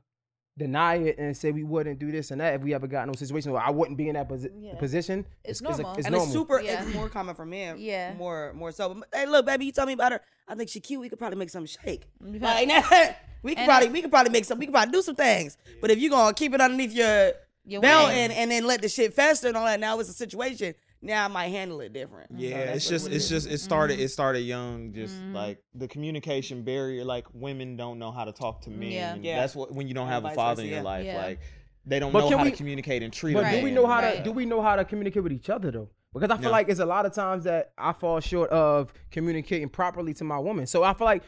deny 0.58 0.96
it 0.96 1.16
and 1.18 1.34
say 1.36 1.50
we 1.50 1.62
wouldn't 1.64 1.98
do 1.98 2.12
this 2.12 2.30
and 2.30 2.40
that 2.40 2.54
if 2.54 2.60
we 2.62 2.74
ever 2.74 2.86
got 2.86 3.08
in 3.08 3.14
a 3.14 3.16
situation 3.16 3.52
where 3.52 3.62
I 3.62 3.70
wouldn't 3.70 3.96
be 3.96 4.08
in 4.08 4.14
that 4.14 4.28
posi- 4.28 4.50
Yeah. 4.60 4.74
position, 4.74 5.24
It's 5.44 5.60
a- 5.60 5.64
normal. 5.64 5.92
it's 5.94 6.06
and 6.06 6.12
normal. 6.12 6.24
it's 6.24 6.32
super. 6.32 6.60
Yeah. 6.60 6.84
It's 6.84 6.94
more 6.94 7.08
common 7.08 7.34
for 7.34 7.46
men. 7.46 7.76
Yeah. 7.78 8.12
More, 8.14 8.52
more 8.54 8.70
so. 8.70 8.92
But, 8.94 9.08
hey, 9.14 9.26
look, 9.26 9.46
baby, 9.46 9.64
you 9.64 9.72
tell 9.72 9.86
me 9.86 9.94
about 9.94 10.12
her. 10.12 10.20
I 10.46 10.54
think 10.54 10.68
she 10.68 10.80
cute. 10.80 11.00
We 11.00 11.08
could 11.08 11.18
probably 11.18 11.38
make 11.38 11.48
something 11.50 11.66
shake. 11.82 12.02
Like, 12.20 12.66
we 13.42 13.54
could 13.54 13.64
probably, 13.64 13.88
I- 13.88 13.92
we 13.92 14.02
could 14.02 14.10
probably 14.10 14.30
make 14.30 14.44
some. 14.44 14.58
We 14.58 14.66
could 14.66 14.74
probably 14.74 14.92
do 14.92 15.00
some 15.02 15.16
things. 15.16 15.56
But 15.80 15.90
if 15.90 15.98
you're 15.98 16.10
gonna 16.10 16.34
keep 16.34 16.52
it 16.54 16.60
underneath 16.60 16.92
your 16.92 17.32
Your 17.64 17.80
belt 17.80 18.10
and, 18.10 18.32
and 18.32 18.50
then 18.50 18.66
let 18.66 18.82
the 18.82 18.88
shit 18.88 19.14
fester 19.14 19.48
and 19.48 19.56
all 19.56 19.64
that, 19.64 19.80
now 19.80 19.98
it's 20.00 20.10
a 20.10 20.12
situation. 20.12 20.74
Now 21.04 21.24
I 21.24 21.28
might 21.28 21.48
handle 21.48 21.80
it 21.80 21.92
different. 21.92 22.30
Yeah, 22.36 22.66
that's 22.66 22.76
it's 22.76 22.88
just 22.88 23.06
it's 23.08 23.24
is. 23.24 23.28
just 23.28 23.50
it 23.50 23.58
started 23.58 23.94
Mm-hmm. 23.94 24.04
it 24.04 24.08
started 24.08 24.40
young, 24.40 24.92
just 24.92 25.16
like 25.32 25.58
the 25.74 25.88
communication 25.88 26.62
barrier. 26.62 27.04
Like 27.04 27.26
women 27.34 27.76
don't 27.76 27.98
know 27.98 28.12
how 28.12 28.24
to 28.24 28.32
talk 28.32 28.62
to 28.62 28.70
men. 28.70 28.92
Yeah. 28.92 29.16
Yeah. 29.20 29.40
That's 29.40 29.56
what 29.56 29.74
when 29.74 29.88
you 29.88 29.94
don't 29.94 30.06
And 30.06 30.14
have 30.14 30.24
a 30.24 30.34
father 30.34 30.62
versa, 30.62 30.66
in 30.66 30.68
your 30.68 30.78
yeah. 30.78 30.82
life, 30.84 31.04
Yeah. 31.04 31.16
like 31.26 31.40
they 31.84 31.98
don't 31.98 32.12
But 32.12 32.30
know 32.30 32.38
how 32.38 32.44
we- 32.44 32.50
to 32.52 32.56
communicate 32.56 33.02
and 33.02 33.12
treat. 33.12 33.34
But 33.34 33.44
a 33.46 33.50
do 33.50 33.56
man. 33.56 33.64
we 33.64 33.70
know 33.72 33.86
how 33.86 34.00
Right. 34.00 34.18
to 34.18 34.22
do 34.22 34.30
we 34.30 34.46
know 34.46 34.62
how 34.62 34.76
to 34.76 34.84
communicate 34.84 35.24
with 35.24 35.32
each 35.32 35.50
other 35.50 35.72
though? 35.72 35.88
Because 36.14 36.30
I 36.30 36.36
feel 36.36 36.44
No. 36.44 36.50
like 36.50 36.68
it's 36.68 36.78
a 36.78 36.86
lot 36.86 37.04
of 37.06 37.12
times 37.12 37.44
that 37.44 37.72
I 37.76 37.92
fall 37.92 38.20
short 38.20 38.50
of 38.50 38.92
communicating 39.10 39.68
properly 39.68 40.14
to 40.14 40.24
my 40.24 40.38
woman. 40.38 40.66
So 40.66 40.84
I 40.84 40.92
feel 40.94 41.06
like 41.06 41.24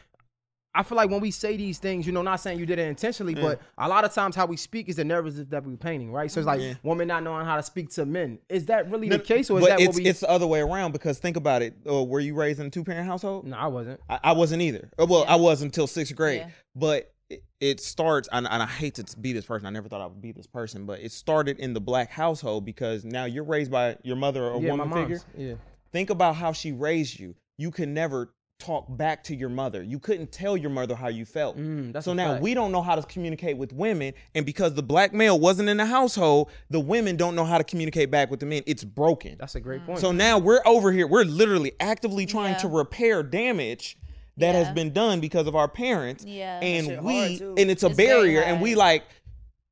I 0.75 0.83
feel 0.83 0.97
like 0.97 1.09
when 1.09 1.21
we 1.21 1.31
say 1.31 1.55
these 1.57 1.79
things, 1.79 2.05
you 2.05 2.11
know, 2.11 2.21
not 2.21 2.35
saying 2.41 2.59
you 2.59 2.65
did 2.65 2.77
it 2.79 2.87
intentionally, 2.87 3.33
but 3.33 3.61
a 3.77 3.87
lot 3.87 4.03
of 4.05 4.13
times 4.13 4.35
how 4.35 4.45
we 4.45 4.57
speak 4.57 4.89
is 4.89 4.97
the 4.97 5.03
narrative 5.05 5.49
that 5.49 5.63
we're 5.65 5.77
painting, 5.77 6.11
right? 6.11 6.29
So 6.29 6.39
it's 6.41 6.47
like 6.47 6.59
Yeah. 6.61 6.73
women 6.83 7.07
not 7.07 7.23
knowing 7.23 7.45
how 7.45 7.55
to 7.55 7.63
speak 7.63 7.89
to 7.91 8.05
men. 8.05 8.39
Is 8.49 8.65
that 8.65 8.89
really 8.91 9.07
No, 9.07 9.17
the 9.17 9.23
case, 9.23 9.49
or 9.49 9.59
is 9.59 9.63
but 9.65 9.69
that 9.69 9.79
it's, 9.79 9.95
what 9.95 10.03
we? 10.03 10.09
it's 10.09 10.19
the 10.19 10.29
other 10.29 10.45
way 10.47 10.59
around 10.59 10.91
because 10.91 11.17
think 11.17 11.37
about 11.37 11.61
it. 11.61 11.75
Uh, 11.89 12.03
were 12.03 12.19
you 12.19 12.35
raised 12.35 12.59
in 12.59 12.67
a 12.67 12.69
two 12.69 12.83
parent 12.83 13.07
household? 13.07 13.45
no, 13.47 13.55
I 13.57 13.67
wasn't. 13.67 13.99
I, 14.09 14.19
I 14.25 14.31
wasn't 14.33 14.61
either. 14.61 14.89
Uh, 14.99 15.05
Well, 15.07 15.25
I 15.27 15.35
was 15.35 15.61
until 15.61 15.87
sixth 15.87 16.15
grade. 16.15 16.41
Yeah. 16.41 16.49
But 16.75 17.11
it, 17.29 17.43
it 17.59 17.79
starts, 17.79 18.27
and, 18.31 18.45
and 18.47 18.61
I 18.61 18.67
hate 18.67 18.95
to 18.95 19.05
be 19.19 19.33
this 19.33 19.45
person. 19.45 19.65
I 19.65 19.71
never 19.71 19.87
thought 19.87 20.01
I 20.01 20.05
would 20.05 20.21
be 20.21 20.31
this 20.31 20.45
person, 20.45 20.85
but 20.85 20.99
it 20.99 21.11
started 21.11 21.57
in 21.59 21.73
the 21.73 21.81
black 21.81 22.11
household 22.11 22.65
because 22.65 23.03
now 23.05 23.25
you're 23.25 23.43
raised 23.45 23.71
by 23.71 23.97
your 24.03 24.15
mother 24.17 24.43
or 24.45 24.61
yeah, 24.61 24.67
my 24.75 24.83
woman 24.83 24.89
mom's. 24.89 25.23
figure. 25.23 25.49
Yeah. 25.49 25.55
Think 25.91 26.09
about 26.11 26.35
how 26.35 26.51
she 26.51 26.71
raised 26.73 27.19
you. 27.19 27.33
You 27.57 27.71
can 27.71 27.93
never 27.93 28.33
talk 28.59 28.85
back 28.97 29.23
to 29.25 29.35
your 29.35 29.49
mother. 29.49 29.83
You 29.83 29.99
couldn't 29.99 30.31
tell 30.31 30.55
your 30.55 30.69
mother 30.69 30.95
how 30.95 31.07
you 31.09 31.25
felt. 31.25 31.57
Mm, 31.57 32.01
so 32.03 32.13
now 32.13 32.31
fact. 32.33 32.43
we 32.43 32.53
don't 32.53 32.71
know 32.71 32.81
how 32.81 32.95
to 32.95 33.03
communicate 33.03 33.57
with 33.57 33.73
women, 33.73 34.13
and 34.33 34.45
because 34.45 34.73
the 34.73 34.83
black 34.83 35.13
male 35.13 35.39
wasn't 35.39 35.69
in 35.69 35.77
the 35.77 35.85
household, 35.85 36.49
the 36.69 36.79
women 36.79 37.15
don't 37.17 37.35
know 37.35 37.45
how 37.45 37.57
to 37.57 37.63
communicate 37.63 38.09
back 38.11 38.31
with 38.31 38.39
the 38.39 38.45
men. 38.45 38.63
It's 38.65 38.83
broken. 38.83 39.35
That's 39.39 39.55
a 39.55 39.59
great 39.59 39.85
point. 39.85 39.99
So 39.99 40.11
now 40.11 40.37
we're 40.37 40.61
over 40.65 40.91
here. 40.91 41.07
We're 41.07 41.23
literally 41.25 41.73
actively 41.79 42.25
trying 42.25 42.53
Yeah. 42.53 42.59
to 42.59 42.67
repair 42.69 43.23
damage 43.23 43.97
that 44.37 44.55
has 44.55 44.69
been 44.73 44.91
done 44.91 45.19
because 45.21 45.47
of 45.47 45.55
our 45.55 45.67
parents. 45.67 46.25
Yeah. 46.25 46.59
And 46.59 47.01
we 47.03 47.39
and 47.41 47.71
it's 47.71 47.83
a 47.83 47.87
It's 47.87 47.95
barrier 47.95 48.41
and 48.41 48.61
we 48.61 48.75
like 48.75 49.03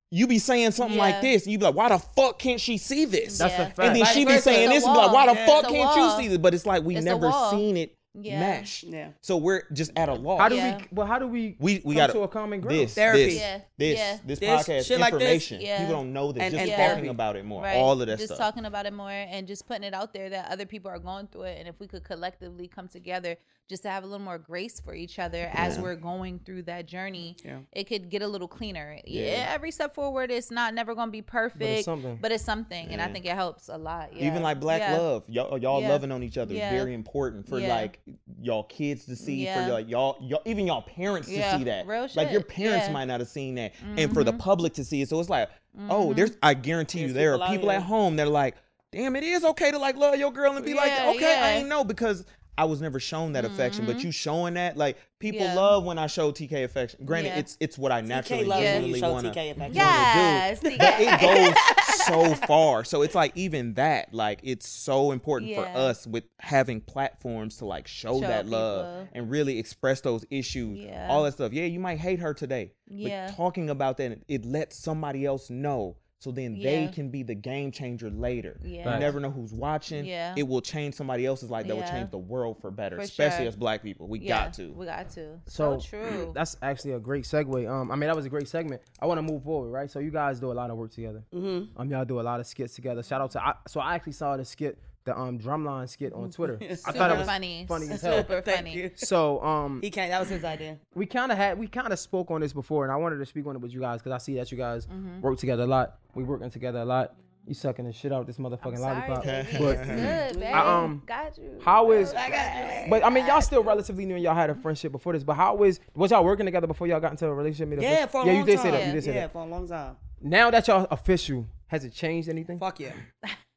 you 0.10 0.28
be 0.28 0.40
saying 0.40 0.72
something 0.72 0.98
like 0.98 1.22
this 1.22 1.44
and 1.44 1.52
you 1.52 1.58
be 1.58 1.66
like, 1.66 1.76
why 1.76 1.90
the 1.90 1.98
fuck 2.00 2.38
can't 2.40 2.62
she 2.62 2.78
see 2.78 3.04
this? 3.06 3.40
That's 3.40 3.52
Yeah. 3.54 3.62
a 3.64 3.66
fact. 3.66 3.80
And 3.80 3.96
then 3.96 4.06
Vice 4.06 4.14
she 4.14 4.26
be 4.26 4.38
saying 4.38 4.70
this 4.70 4.86
and 4.86 4.94
be 4.94 4.98
like, 4.98 5.12
why 5.12 5.26
the. 5.26 5.34
Yeah. 5.34 5.46
fuck 5.48 5.64
can't 5.64 5.76
wall. 5.90 6.16
you 6.18 6.22
see 6.22 6.28
this? 6.30 6.38
But 6.38 6.54
it's 6.54 6.66
like 6.66 6.84
we 6.84 6.96
It's 6.96 7.04
never 7.04 7.30
seen 7.52 7.76
it 7.76 7.98
Yeah. 8.16 8.40
mesh. 8.40 8.84
Yeah. 8.84 9.10
So 9.22 9.38
we're 9.38 9.64
just 9.74 9.92
at 9.96 10.08
a 10.08 10.14
loss. 10.14 10.40
How 10.40 10.50
do 10.50 10.56
Yeah. 10.56 10.78
we? 10.78 10.84
Well, 10.92 11.08
how 11.08 11.18
do 11.18 11.28
we? 11.28 11.56
we 11.60 11.82
we 11.84 11.96
got 11.96 12.12
to 12.12 12.20
a 12.22 12.28
common 12.28 12.62
ground. 12.62 12.80
this 12.80 12.94
Therapy. 12.94 13.26
this 13.26 13.36
Yeah. 13.40 13.60
this 13.78 13.98
Yeah. 13.98 14.18
this 14.26 14.40
This, 14.40 14.50
podcast 14.50 14.86
shit 14.88 15.00
like 15.00 15.14
this. 15.14 15.22
information. 15.22 15.62
Yeah. 15.62 15.80
People 15.80 15.96
don't 15.96 16.14
know 16.14 16.32
this. 16.32 16.44
And- 16.44 16.52
just 16.52 16.62
and 16.62 16.70
talking 16.72 16.86
therapy. 16.88 17.08
about 17.08 17.36
it 17.38 17.46
more. 17.46 17.64
Right. 17.64 17.78
All 17.78 17.94
of 17.94 18.00
that 18.00 18.06
stuff. 18.08 18.20
just 18.20 18.36
stuff. 18.36 18.38
talking 18.50 18.66
about 18.66 18.86
it 18.86 18.94
more 18.94 19.10
and 19.10 19.48
just 19.48 19.66
putting 19.68 19.84
it 19.84 19.94
out 19.96 20.14
there 20.14 20.30
that 20.30 20.52
other 20.52 20.66
people 20.68 20.92
are 20.92 21.00
going 21.00 21.28
through 21.28 21.44
it 21.44 21.58
and 21.60 21.68
if 21.68 21.80
we 21.80 21.88
could 21.88 22.04
collectively 22.04 22.68
come 22.68 22.88
together 22.88 23.36
just 23.70 23.84
to 23.84 23.90
have 23.90 24.04
a 24.04 24.08
little 24.08 24.24
more 24.24 24.38
grace 24.38 24.80
for 24.80 24.94
each 24.94 25.20
other 25.20 25.50
as 25.54 25.80
we're 25.80 25.96
going 25.96 26.40
through 26.46 26.64
that 26.64 26.86
journey 26.86 27.36
Yeah. 27.46 27.60
it 27.72 27.86
could 27.86 28.10
get 28.10 28.22
a 28.22 28.28
little 28.28 28.48
cleaner 28.48 28.98
Yeah. 29.06 29.24
yeah 29.26 29.52
every 29.54 29.72
step 29.72 29.96
forward 29.96 30.32
it's 30.32 30.52
not 30.52 30.74
never 30.74 30.94
gonna 30.94 31.12
be 31.12 31.22
perfect 31.22 31.86
something. 31.86 32.18
but 32.22 32.32
it's 32.32 32.44
something 32.44 32.88
and 32.90 33.02
i 33.02 33.08
think 33.08 33.26
it 33.26 33.34
helps 33.36 33.70
a 33.70 33.78
lot 33.78 34.14
yeah. 34.16 34.28
Even 34.28 34.44
like 34.44 34.60
black 34.60 34.82
Yeah. 34.82 34.98
love, 34.98 35.24
y'all, 35.28 35.58
y'all 35.58 35.82
Yeah. 35.82 35.90
loving 35.90 36.12
on 36.12 36.24
each 36.24 36.38
other 36.38 36.54
Yeah. 36.54 36.68
is 36.74 36.80
very 36.82 36.94
important 36.94 37.48
for 37.48 37.60
Yeah. 37.60 37.74
like 37.74 38.00
y'all 38.42 38.64
kids 38.64 39.06
to 39.06 39.16
see, 39.16 39.46
Yeah. 39.46 39.66
for 39.68 39.74
like 39.74 39.90
y'all, 39.90 40.18
y'all, 40.22 40.42
even 40.46 40.68
y'all 40.68 40.82
parents 40.82 41.30
Yeah. 41.30 41.52
to 41.54 41.58
see 41.58 41.64
that. 41.66 41.88
Real 41.88 42.08
shit. 42.08 42.18
Like 42.18 42.32
your 42.32 42.42
parents 42.44 42.88
Yeah. 42.88 42.92
might 42.94 43.06
not 43.06 43.22
have 43.22 43.30
seen 43.30 43.56
that, 43.56 43.74
and 43.98 44.14
for 44.14 44.24
the 44.24 44.34
Mhm. 44.34 44.40
public 44.40 44.74
to 44.74 44.84
see 44.84 45.02
it. 45.02 45.10
So 45.10 45.20
it's 45.20 45.30
like, 45.30 45.50
oh, 45.90 46.10
Mhm. 46.10 46.16
there's. 46.16 46.32
I 46.44 46.54
guarantee 46.54 47.02
you, 47.02 47.14
there 47.14 47.32
people 47.34 47.44
are 47.48 47.52
people 47.52 47.72
at 47.72 47.82
home 47.84 48.18
that 48.18 48.28
are 48.28 48.32
like, 48.32 48.56
damn, 48.92 49.16
it 49.16 49.24
is 49.24 49.44
okay 49.46 49.72
to 49.72 49.78
like 49.80 49.96
love 49.96 50.16
your 50.18 50.32
girl 50.32 50.56
and 50.56 50.66
be 50.66 50.74
like, 50.74 50.92
Yeah, 50.92 51.12
okay, 51.16 51.40
I 51.40 51.52
ain't 51.54 51.70
know 51.70 51.84
because. 51.84 52.26
I 52.58 52.66
was 52.66 52.82
never 52.82 53.00
shown 53.00 53.34
that 53.34 53.46
affection, 53.46 53.86
but 53.86 53.98
Mhm. 53.98 54.04
you 54.06 54.12
showing 54.12 54.54
that, 54.56 54.78
like 54.78 54.98
people 55.20 55.42
Yeah. 55.42 55.56
love 55.56 55.86
when 55.86 55.98
I 55.98 56.06
show 56.08 56.32
TK 56.32 56.64
affection. 56.64 57.04
Granted, 57.06 57.30
Yeah. 57.30 57.40
it's 57.40 57.58
it's 57.60 57.78
what 57.78 57.92
I 57.92 58.02
naturally 58.02 58.44
TK 58.44 58.50
loves 58.50 58.64
when 58.64 58.74
you 58.82 58.88
usually 58.90 59.00
show 59.00 59.12
want 59.12 59.26
to 59.26 59.32
TK 59.34 59.50
affection. 59.52 59.76
yes 59.76 60.60
but 60.62 60.74
it 60.74 61.22
goes 61.22 61.56
so 62.06 62.36
far. 62.46 62.84
So 62.84 63.02
it's 63.02 63.16
like 63.16 63.32
even 63.36 63.74
that, 63.74 64.14
like 64.14 64.40
it's 64.44 64.68
so 64.70 65.12
important 65.12 65.56
for 65.56 65.66
us 65.66 66.06
with 66.06 66.26
having 66.40 66.82
platforms 66.82 67.58
to 67.58 67.66
like 67.66 67.88
show, 67.88 68.20
Show 68.20 68.28
that 68.28 68.48
love 68.48 69.08
and 69.14 69.32
really 69.32 69.58
express 69.58 70.02
those 70.02 70.24
issues, 70.30 70.80
Yeah. 70.80 71.08
all 71.10 71.24
that 71.24 71.34
stuff. 71.34 71.54
Yeah, 71.54 71.66
you 71.66 71.80
might 71.80 71.98
hate 72.00 72.20
her 72.20 72.34
today, 72.34 72.74
Yeah. 72.88 73.28
but 73.28 73.36
talking 73.36 73.70
about 73.70 73.98
that, 73.98 74.20
it 74.28 74.46
lets 74.46 74.78
somebody 74.78 75.26
else 75.26 75.50
know. 75.50 75.96
So 76.24 76.32
then 76.32 76.58
they 76.58 76.88
can 76.88 77.10
be 77.10 77.22
the 77.22 77.36
game 77.36 77.70
changer 77.70 78.10
later. 78.10 78.58
Yeah. 78.64 78.94
You 78.94 79.00
never 79.02 79.20
know 79.20 79.30
who's 79.30 79.52
watching. 79.52 80.06
Yeah. 80.06 80.34
It 80.38 80.48
will 80.48 80.62
change 80.62 80.96
somebody 80.96 81.26
else's 81.26 81.50
life. 81.50 81.68
That 81.68 81.76
will 81.76 81.84
change 81.84 82.12
the 82.12 82.18
world 82.18 82.62
for 82.62 82.72
better, 82.72 82.96
For 82.96 83.02
especially 83.02 83.40
sure. 83.40 83.48
as 83.50 83.58
black 83.58 83.84
people. 83.84 84.08
We 84.08 84.20
yeah, 84.20 84.46
got 84.46 84.54
to. 84.54 84.72
we 84.72 84.86
got 84.86 85.10
to 85.10 85.38
So, 85.48 85.80
so, 85.80 85.86
true 85.86 86.32
That's 86.36 86.56
actually 86.62 86.94
a 86.94 87.00
great 87.00 87.26
segue. 87.26 87.70
Um, 87.70 87.92
I 87.92 87.96
mean 87.96 88.08
that 88.08 88.16
was 88.16 88.26
a 88.26 88.30
great 88.30 88.48
segment. 88.48 88.82
I 89.02 89.06
want 89.06 89.18
to 89.18 89.22
move 89.22 89.44
forward, 89.44 89.70
right? 89.70 89.92
So 89.92 90.00
you 90.00 90.12
guys 90.12 90.40
do 90.40 90.50
a 90.50 90.54
lot 90.54 90.70
of 90.70 90.78
work 90.78 90.92
together. 90.92 91.26
Mm-hmm. 91.36 91.78
Um, 91.82 91.90
y'all 91.90 92.06
do 92.06 92.22
a 92.22 92.22
lot 92.22 92.40
of 92.40 92.48
skits 92.48 92.74
together. 92.74 93.04
Shout 93.04 93.20
out 93.20 93.32
to. 93.32 93.46
I, 93.46 93.56
so 93.68 93.82
I 93.82 93.96
actually 93.96 94.14
saw 94.14 94.38
the 94.38 94.46
skit, 94.46 94.78
the 95.06 95.18
um 95.20 95.38
drumline 95.40 95.90
skit 95.90 96.14
on 96.14 96.30
Twitter. 96.38 96.58
I 96.62 96.76
super 96.76 96.92
thought 96.98 97.12
it 97.12 97.18
was 97.18 97.28
funny 97.28 97.66
funny 97.68 97.90
as 97.90 98.02
hell. 98.04 98.18
super 98.20 98.42
funny. 98.42 98.92
So 98.96 99.44
um, 99.44 99.82
He 99.82 99.90
can't. 99.90 100.10
That 100.12 100.20
was 100.20 100.30
his 100.30 100.44
idea. 100.44 100.78
we 100.96 101.06
kind 101.06 101.32
of 101.32 101.38
had 101.38 101.58
we 101.60 101.68
kind 101.68 101.92
of 101.92 102.00
spoke 102.00 102.32
on 102.32 102.42
this 102.42 102.54
before, 102.54 102.84
and 102.84 102.92
I 102.92 102.96
wanted 102.96 103.18
to 103.18 103.26
speak 103.26 103.46
on 103.46 103.56
it 103.56 103.62
with 103.62 103.74
you 103.74 103.80
guys 103.82 104.00
because 104.02 104.12
I 104.14 104.18
see 104.20 104.36
that 104.36 104.52
you 104.52 104.58
guys 104.58 104.86
Mm-hmm. 104.88 105.22
work 105.22 105.38
together 105.38 105.64
a 105.64 105.68
lot. 105.68 105.98
We 106.16 106.24
working 106.24 106.50
together 106.50 106.80
a 106.80 106.86
lot. 106.86 107.14
You 107.46 107.54
sucking 107.54 107.84
the 107.84 107.92
shit 107.92 108.14
out 108.14 108.22
of 108.22 108.28
this 108.28 108.38
I'm 108.38 108.46
motherfucking 108.46 108.78
sorry, 108.78 109.02
lollipop. 109.10 109.24
baby. 109.26 109.48
But 109.60 109.84
good, 109.84 110.40
babe. 110.40 110.54
I, 110.56 110.60
um, 110.84 111.04
got 111.06 111.38
you. 111.38 111.60
how 111.62 111.92
is- 111.92 112.14
I 112.14 112.30
got 112.30 112.84
you. 112.86 112.90
but 112.90 113.04
I 113.04 113.10
mean 113.10 113.26
y'all 113.28 113.42
still 113.42 113.62
relatively 113.64 114.06
new 114.06 114.16
and 114.16 114.24
y'all 114.24 114.34
had 114.34 114.50
a 114.50 114.56
friendship 114.56 114.94
before 114.94 115.12
this. 115.12 115.26
But 115.26 115.34
how 115.34 115.62
is 115.64 115.82
was 115.94 116.12
y'all 116.12 116.24
working 116.24 116.46
together 116.46 116.68
before 116.68 116.88
y'all 116.88 117.02
got 117.02 117.12
into 117.12 117.28
a 117.28 117.34
relationship? 117.34 117.68
made 117.68 117.80
a 117.80 117.82
Yeah, 117.82 118.06
for 118.06 118.22
a 118.22 118.26
yeah, 118.26 118.32
long 118.32 118.40
you 118.40 118.46
did 118.46 118.56
time. 118.56 118.64
say 118.64 118.72
that. 118.72 118.80
Yeah. 118.80 118.88
You 118.88 118.94
did 118.94 119.04
say 119.04 119.14
yeah, 119.16 119.22
that. 119.22 119.34
for 119.34 119.42
a 119.42 119.46
long 119.46 119.68
time. 119.68 119.98
Now 120.22 120.52
that 120.52 120.68
y'all 120.70 120.88
official, 120.90 121.46
has 121.68 121.84
it 121.84 121.92
changed 121.92 122.30
anything? 122.30 122.60
Fuck 122.60 122.80
yeah. 122.80 122.94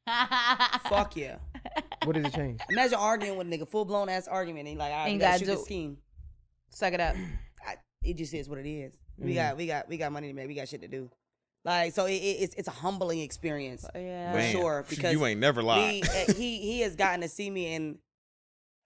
Fuck 0.89 1.17
yeah. 1.17 1.37
What 2.05 2.15
did 2.15 2.27
it 2.27 2.33
change? 2.35 2.61
Imagine 2.71 2.99
arguing 2.99 3.37
with 3.39 3.47
a 3.47 3.51
nigga, 3.51 3.69
full 3.69 3.85
blown 3.85 4.09
ass 4.09 4.29
argument, 4.29 4.61
and 4.61 4.69
he 4.69 4.77
like, 4.77 4.93
I 4.93 5.09
Ain't 5.09 5.21
gotta 5.21 5.33
gotta 5.33 5.39
shoot 5.41 5.45
do 5.47 5.51
this 5.53 5.61
it. 5.63 5.65
scheme. 5.65 5.99
Suck 6.71 6.93
it 6.93 7.01
up. 7.01 7.17
I, 7.67 7.77
it 8.05 8.17
just 8.17 8.33
is 8.35 8.49
what 8.49 8.59
it 8.59 8.69
is. 8.69 8.97
We 9.19 9.33
Mm. 9.33 9.35
got, 9.35 9.57
we 9.57 9.67
got, 9.67 9.89
we 9.89 9.97
got 9.97 10.13
money 10.13 10.29
to 10.29 10.35
make. 10.35 10.47
We 10.47 10.55
got 10.55 10.69
shit 10.69 10.83
to 10.83 10.89
do. 10.89 11.11
Like, 11.65 11.93
so 11.95 12.05
it, 12.07 12.13
it, 12.13 12.37
it's 12.43 12.55
it's 12.55 12.69
a 12.69 12.73
humbling 12.73 13.21
experience 13.21 13.85
Yeah. 13.95 14.31
for 14.33 14.39
Man, 14.39 14.53
sure. 14.53 14.85
Because 14.89 15.13
you 15.13 15.27
ain't 15.27 15.41
never 15.41 15.63
lied. 15.63 15.95
we, 15.95 16.03
uh, 16.03 16.33
he 16.35 16.59
he 16.61 16.81
has 16.83 16.95
gotten 16.95 17.23
to 17.23 17.29
see 17.29 17.51
me 17.51 17.75
and 17.75 17.99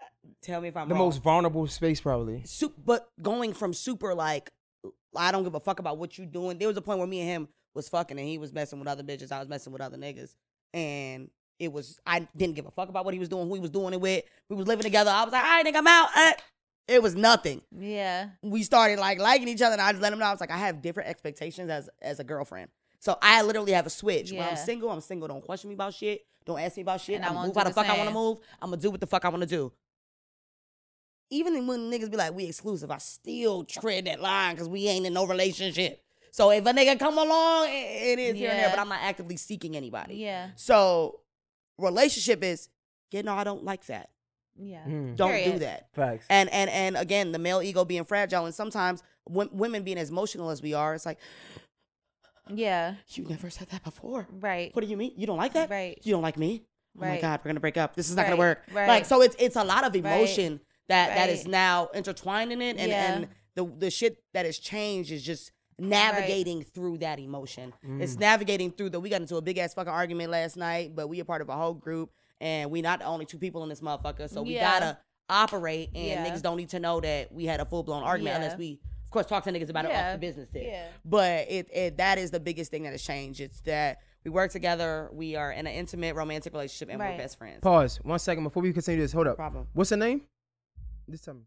uh, 0.00 0.04
tell 0.42 0.60
me 0.62 0.68
if 0.68 0.76
I'm 0.78 0.88
The 0.88 0.94
wrong. 0.94 1.04
most 1.04 1.22
vulnerable 1.22 1.66
space, 1.66 2.00
probably. 2.00 2.42
Su- 2.46 2.72
but 2.82 3.08
going 3.20 3.52
from 3.52 3.74
super 3.74 4.14
like 4.14 4.50
I 5.14 5.30
don't 5.32 5.42
give 5.44 5.54
a 5.54 5.60
fuck 5.60 5.78
about 5.80 5.98
what 5.98 6.16
you 6.16 6.24
doing. 6.24 6.56
There 6.56 6.68
was 6.68 6.76
a 6.78 6.80
point 6.80 7.00
where 7.00 7.08
me 7.08 7.20
and 7.20 7.28
him 7.28 7.48
was 7.74 7.88
fucking 7.90 8.18
and 8.18 8.26
he 8.26 8.38
was 8.38 8.52
messing 8.52 8.78
with 8.78 8.88
other 8.88 9.02
bitches. 9.02 9.30
I 9.30 9.40
was 9.40 9.48
messing 9.48 9.72
with 9.74 9.82
other 9.82 9.98
niggas. 9.98 10.34
And 10.72 11.30
it 11.58 11.72
was 11.72 11.98
I 12.06 12.26
didn't 12.36 12.56
give 12.56 12.66
a 12.66 12.70
fuck 12.70 12.88
about 12.88 13.04
what 13.04 13.14
he 13.14 13.20
was 13.20 13.28
doing, 13.28 13.48
who 13.48 13.54
he 13.54 13.60
was 13.60 13.70
doing 13.70 13.92
it 13.94 14.00
with. 14.00 14.24
We 14.48 14.56
was 14.56 14.66
living 14.66 14.82
together. 14.82 15.10
I 15.10 15.24
was 15.24 15.32
like, 15.32 15.44
all 15.44 15.50
right, 15.50 15.66
nigga, 15.66 15.78
I'm 15.78 15.86
out. 15.86 16.08
Uh, 16.16 16.32
it 16.88 17.02
was 17.02 17.14
nothing. 17.14 17.62
Yeah. 17.78 18.30
We 18.42 18.62
started 18.62 18.98
like 18.98 19.18
liking 19.18 19.48
each 19.48 19.62
other 19.62 19.72
and 19.72 19.82
I 19.82 19.92
just 19.92 20.02
let 20.02 20.12
him 20.12 20.18
know. 20.18 20.26
I 20.26 20.32
was 20.32 20.40
like, 20.40 20.50
I 20.50 20.56
have 20.58 20.82
different 20.82 21.08
expectations 21.08 21.70
as 21.70 21.88
as 22.00 22.20
a 22.20 22.24
girlfriend. 22.24 22.70
So 22.98 23.16
I 23.22 23.42
literally 23.42 23.72
have 23.72 23.86
a 23.86 23.90
switch. 23.90 24.30
Yeah. 24.30 24.40
When 24.40 24.48
I'm 24.50 24.56
single, 24.56 24.90
I'm 24.90 25.00
single. 25.00 25.28
Don't 25.28 25.44
question 25.44 25.68
me 25.68 25.74
about 25.74 25.94
shit. 25.94 26.22
Don't 26.46 26.60
ask 26.60 26.76
me 26.76 26.82
about 26.82 27.00
shit. 27.00 27.16
And 27.16 27.24
I 27.24 27.28
I'm 27.28 27.34
won't 27.34 27.48
move 27.48 27.56
how 27.56 27.64
the 27.64 27.70
the 27.70 27.74
fuck 27.74 27.88
I 27.88 27.96
want 27.96 28.08
to 28.08 28.14
move. 28.14 28.38
I'm 28.60 28.70
gonna 28.70 28.82
do 28.82 28.90
what 28.90 29.00
the 29.00 29.06
fuck 29.06 29.24
I 29.24 29.28
want 29.28 29.42
to 29.42 29.46
do 29.46 29.72
even 31.30 31.66
when 31.66 31.90
niggas 31.90 32.10
be 32.10 32.16
like, 32.16 32.34
we 32.34 32.44
exclusive, 32.46 32.90
I 32.90 32.98
still 32.98 33.64
tread 33.64 34.06
that 34.06 34.20
line 34.20 34.54
because 34.54 34.68
we 34.68 34.88
ain't 34.88 35.06
in 35.06 35.14
no 35.14 35.26
relationship. 35.26 36.02
So 36.32 36.50
if 36.50 36.64
a 36.64 36.70
nigga 36.72 36.98
come 36.98 37.18
along, 37.18 37.68
it, 37.68 37.72
it 37.72 38.18
is 38.18 38.36
here 38.36 38.50
and 38.50 38.58
there, 38.58 38.70
but 38.70 38.78
I'm 38.78 38.88
not 38.88 39.00
actively 39.02 39.36
seeking 39.36 39.76
anybody. 39.76 40.14
Yeah. 40.16 40.50
So 40.56 41.20
relationship 41.78 42.42
is, 42.44 42.68
yeah, 43.10 43.22
no, 43.22 43.34
I 43.34 43.44
don't 43.44 43.64
like 43.64 43.86
that. 43.86 44.10
Yeah. 44.56 44.84
Mm, 44.86 45.16
Don't 45.16 45.44
do 45.44 45.58
that. 45.60 45.88
facts. 45.94 46.26
And 46.28 46.48
and 46.50 46.68
and 46.70 46.96
again, 46.96 47.32
the 47.32 47.38
male 47.38 47.62
ego 47.62 47.84
being 47.84 48.04
fragile, 48.04 48.44
and 48.44 48.54
sometimes 48.54 49.02
w- 49.28 49.48
women 49.52 49.82
being 49.84 49.96
as 49.98 50.10
emotional 50.10 50.50
as 50.50 50.60
we 50.60 50.74
are, 50.74 50.94
it's 50.94 51.06
like 51.06 51.18
Yeah. 52.48 52.94
you 53.08 53.24
never 53.24 53.48
said 53.50 53.68
that 53.70 53.84
before. 53.84 54.26
Right. 54.30 54.74
What 54.74 54.82
do 54.84 54.88
you 54.90 54.96
mean? 54.96 55.12
You 55.16 55.26
don't 55.26 55.38
like 55.38 55.52
that? 55.54 55.70
Right. 55.70 55.98
You 56.02 56.12
don't 56.12 56.22
like 56.22 56.36
me? 56.36 56.62
Oh 56.96 57.00
my 57.02 57.20
god, 57.20 57.40
we're 57.42 57.48
gonna 57.50 57.60
break 57.60 57.76
up. 57.76 57.94
This 57.94 58.10
is 58.10 58.16
not 58.16 58.24
gonna 58.26 58.36
work. 58.36 58.62
Right. 58.72 58.88
Like 58.88 59.04
so, 59.04 59.22
it's 59.22 59.36
it's 59.38 59.56
a 59.56 59.64
lot 59.64 59.84
of 59.84 59.94
emotion 59.94 60.60
that 60.88 61.14
that 61.16 61.30
is 61.30 61.46
now 61.46 61.88
intertwined 61.94 62.52
in 62.52 62.60
it, 62.60 62.76
and 62.78 62.90
Yeah. 62.90 63.12
and 63.14 63.28
the 63.54 63.64
the 63.64 63.90
shit 63.90 64.22
that 64.34 64.44
has 64.44 64.58
changed 64.58 65.12
is 65.12 65.22
just 65.22 65.52
navigating 65.80 66.62
through 66.62 66.98
that 66.98 67.18
emotion. 67.18 67.72
It's 67.98 68.16
Mm. 68.16 68.20
navigating 68.20 68.70
through 68.70 68.90
that. 68.90 69.00
We 69.00 69.08
got 69.10 69.20
into 69.20 69.36
a 69.36 69.42
big 69.42 69.58
ass 69.58 69.74
fucking 69.74 69.92
argument 69.92 70.30
last 70.30 70.56
night, 70.56 70.94
but 70.94 71.08
we 71.08 71.20
are 71.20 71.24
part 71.24 71.42
of 71.42 71.48
a 71.48 71.56
whole 71.56 71.74
group, 71.74 72.10
and 72.40 72.70
we 72.70 72.82
not 72.82 73.00
the 73.00 73.06
only 73.06 73.26
two 73.26 73.38
people 73.38 73.62
in 73.62 73.68
this 73.68 73.80
motherfucker, 73.80 74.28
so 74.28 74.42
we 74.42 74.54
Yeah. 74.54 74.78
gotta 74.80 74.98
operate, 75.28 75.90
and 75.94 76.04
Yeah. 76.06 76.26
niggas 76.26 76.42
don't 76.42 76.56
need 76.56 76.70
to 76.70 76.80
know 76.80 77.00
that 77.00 77.32
we 77.32 77.46
had 77.46 77.60
a 77.60 77.64
full 77.64 77.82
blown 77.82 78.02
argument 78.02 78.34
Yeah. 78.34 78.42
unless 78.44 78.58
we. 78.58 78.80
Of 79.04 79.10
course, 79.12 79.26
talk 79.26 79.42
to 79.42 79.50
niggas 79.50 79.70
about 79.70 79.86
it 79.86 79.90
off 79.92 80.12
the 80.12 80.18
business 80.18 80.48
tip. 80.50 80.62
Yeah. 80.64 80.86
But 81.04 81.50
it, 81.50 81.68
it 81.72 81.96
that 81.96 82.16
is 82.18 82.30
the 82.30 82.38
biggest 82.38 82.70
thing 82.70 82.84
that 82.84 82.92
has 82.92 83.02
changed. 83.02 83.40
It's 83.40 83.60
that 83.62 83.98
we 84.24 84.30
work 84.30 84.52
together, 84.52 85.08
we 85.12 85.34
are 85.34 85.50
in 85.50 85.66
an 85.66 85.72
intimate 85.72 86.14
romantic 86.14 86.52
relationship, 86.52 86.90
and 86.90 87.00
Right. 87.00 87.12
we're 87.12 87.18
best 87.24 87.36
friends. 87.36 87.58
Pause. 87.60 87.96
One 88.04 88.18
second 88.20 88.44
before 88.44 88.62
we 88.62 88.72
continue 88.72 89.00
this. 89.00 89.10
Hold 89.12 89.26
up. 89.26 89.34
Problem. 89.36 89.66
What's 89.72 89.90
her 89.90 89.96
name? 89.96 90.28
Just 91.10 91.24
tell 91.24 91.34
me. 91.34 91.40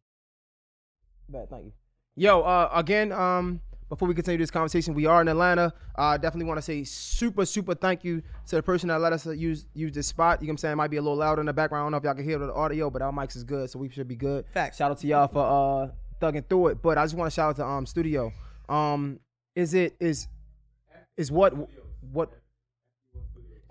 Bad, 1.29 1.49
thank 1.49 1.65
you. 1.65 1.71
Yo, 2.15 2.41
uh, 2.41 2.69
again, 2.73 3.11
um, 3.13 3.61
before 3.89 4.07
we 4.07 4.13
continue 4.13 4.37
this 4.37 4.51
conversation, 4.51 4.93
we 4.93 5.05
are 5.05 5.21
in 5.21 5.27
Atlanta. 5.27 5.73
I 5.95 6.15
uh, 6.15 6.17
definitely 6.17 6.45
want 6.45 6.57
to 6.57 6.61
say 6.61 6.83
super, 6.83 7.45
super 7.45 7.75
thank 7.75 8.03
you 8.03 8.21
to 8.47 8.55
the 8.55 8.63
person 8.63 8.89
that 8.89 8.99
let 8.99 9.13
us 9.13 9.27
uh, 9.27 9.31
use 9.31 9.65
use 9.73 9.93
this 9.93 10.07
spot. 10.07 10.41
You 10.41 10.47
know 10.47 10.51
what 10.51 10.53
I'm 10.53 10.57
saying? 10.57 10.73
It 10.73 10.75
might 10.77 10.91
be 10.91 10.97
a 10.97 11.01
little 11.01 11.17
loud 11.17 11.39
in 11.39 11.45
the 11.45 11.53
background. 11.53 11.83
I 11.83 11.85
don't 11.85 11.91
know 11.91 11.97
if 11.97 12.03
y'all 12.03 12.15
can 12.15 12.23
hear 12.23 12.39
the 12.39 12.53
audio, 12.53 12.89
but 12.89 13.01
our 13.01 13.11
mics 13.11 13.35
is 13.35 13.43
good, 13.43 13.69
so 13.69 13.79
we 13.79 13.89
should 13.89 14.07
be 14.07 14.15
good. 14.15 14.45
Facts. 14.53 14.77
Shout 14.77 14.91
out 14.91 14.99
to 14.99 15.07
y'all 15.07 15.27
for 15.27 15.43
uh 15.43 15.91
thugging 16.21 16.47
through 16.47 16.67
it. 16.67 16.81
But 16.81 16.97
I 16.97 17.03
just 17.03 17.15
want 17.15 17.31
to 17.31 17.35
shout 17.35 17.51
out 17.51 17.55
to 17.57 17.65
um 17.65 17.85
studio. 17.85 18.31
Um, 18.69 19.19
is 19.55 19.73
it 19.73 19.95
is 19.99 20.27
is 21.17 21.31
what 21.31 21.53
what 22.11 22.31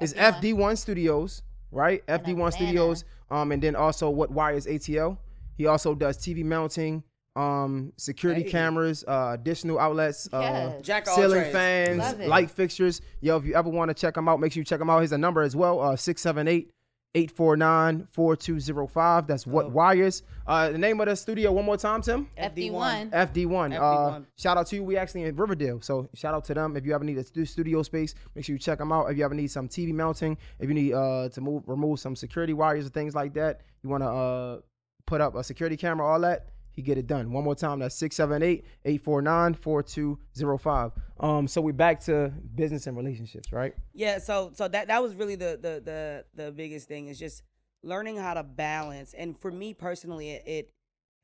is 0.01 0.15
FD1. 0.15 0.41
FD1 0.41 0.79
Studios, 0.79 1.43
right? 1.71 2.07
FD1 2.07 2.53
Studios. 2.53 3.05
Um, 3.31 3.51
and 3.51 3.63
then 3.63 3.75
also 3.75 4.11
what 4.11 4.31
wires 4.31 4.67
ATL. 4.67 5.17
He 5.57 5.67
also 5.67 5.95
does 5.95 6.19
TV 6.19 6.45
mounting, 6.45 7.03
um, 7.37 7.93
security 7.97 8.43
Hey. 8.43 8.51
cameras, 8.51 9.05
uh, 9.09 9.31
additional 9.35 9.79
outlets, 9.79 10.29
uh, 10.33 10.39
Yes. 10.41 10.83
Jack 10.87 11.07
ceiling 11.07 11.51
fans, 11.53 12.19
light 12.29 12.51
fixtures. 12.51 13.01
Yo, 13.21 13.37
if 13.37 13.45
you 13.47 13.55
ever 13.55 13.71
want 13.71 13.89
to 13.89 13.95
check 13.95 14.15
them 14.15 14.29
out, 14.29 14.39
make 14.41 14.53
sure 14.53 14.61
you 14.61 14.65
check 14.65 14.79
them 14.79 14.91
out. 14.91 14.99
Here's 14.99 15.13
a 15.13 15.19
number 15.19 15.43
as 15.43 15.57
well, 15.57 15.81
uh, 15.81 15.97
678 15.97 16.71
849 17.15 18.09
4205. 18.11 19.27
That's 19.27 19.47
what 19.47 19.65
Dope. 19.65 19.73
wires. 19.73 20.23
Uh, 20.47 20.71
the 20.71 20.79
name 20.79 21.01
of 21.01 21.07
the 21.09 21.15
studio, 21.17 21.53
one 21.53 21.65
more 21.67 21.77
time, 21.77 22.01
Tim? 22.03 22.29
FD1. 22.39 23.11
FD1. 23.13 23.75
Uh, 23.79 23.81
FD1. 24.21 24.27
shout 24.37 24.57
out 24.57 24.67
to 24.69 24.77
you. 24.77 24.85
We 24.85 24.97
actually 24.97 25.25
in 25.25 25.37
Riverdale, 25.37 25.81
so 25.83 26.09
shout 26.15 26.35
out 26.35 26.45
to 26.47 26.55
them. 26.55 26.77
If 26.77 26.87
you 26.87 26.95
ever 26.95 27.05
need 27.05 27.19
a 27.19 27.25
studio 27.47 27.83
space, 27.83 28.15
make 28.35 28.45
sure 28.47 28.55
you 28.55 28.59
check 28.59 28.79
them 28.79 28.93
out. 28.93 29.11
If 29.11 29.17
you 29.19 29.25
ever 29.25 29.35
need 29.35 29.51
some 29.51 29.69
TV 29.69 29.93
mounting, 29.93 30.37
if 30.59 30.69
you 30.69 30.75
need 30.75 30.95
uh 30.95 31.29
to 31.31 31.41
move 31.41 31.63
remove 31.67 32.01
some 32.01 32.17
security 32.17 32.55
wires 32.55 32.85
and 32.87 32.95
things 32.95 33.15
like 33.15 33.35
that, 33.35 33.61
you 33.83 33.91
want 33.91 34.03
to 34.03 34.09
uh 34.09 34.59
put 35.07 35.21
up 35.21 35.35
a 35.35 35.45
security 35.45 35.77
camera, 35.77 36.07
all 36.07 36.21
that. 36.21 36.47
He 36.73 36.83
get 36.83 36.99
it 36.99 37.07
done. 37.07 37.33
One 37.33 37.45
more 37.45 37.55
time, 37.55 37.79
that's 37.79 37.95
678-849-4205. 38.01 40.93
Um, 41.21 41.47
so 41.47 41.61
we 41.61 41.73
back 41.73 42.01
to 42.01 42.33
business 42.55 42.87
and 42.87 42.97
relationships, 42.97 43.53
right? 43.53 43.75
Yeah, 43.95 44.19
so 44.19 44.51
so 44.55 44.69
that 44.69 44.89
that 44.89 45.03
was 45.03 45.15
really 45.15 45.37
the 45.37 45.59
the 45.61 45.83
the 45.85 46.25
the 46.35 46.53
biggest 46.53 46.89
thing 46.89 47.09
is 47.09 47.19
just 47.19 47.43
learning 47.83 48.17
how 48.17 48.35
to 48.35 48.43
balance. 48.43 49.15
And 49.15 49.39
for 49.39 49.51
me 49.51 49.75
personally, 49.75 50.31
it, 50.31 50.43
it 50.47 50.73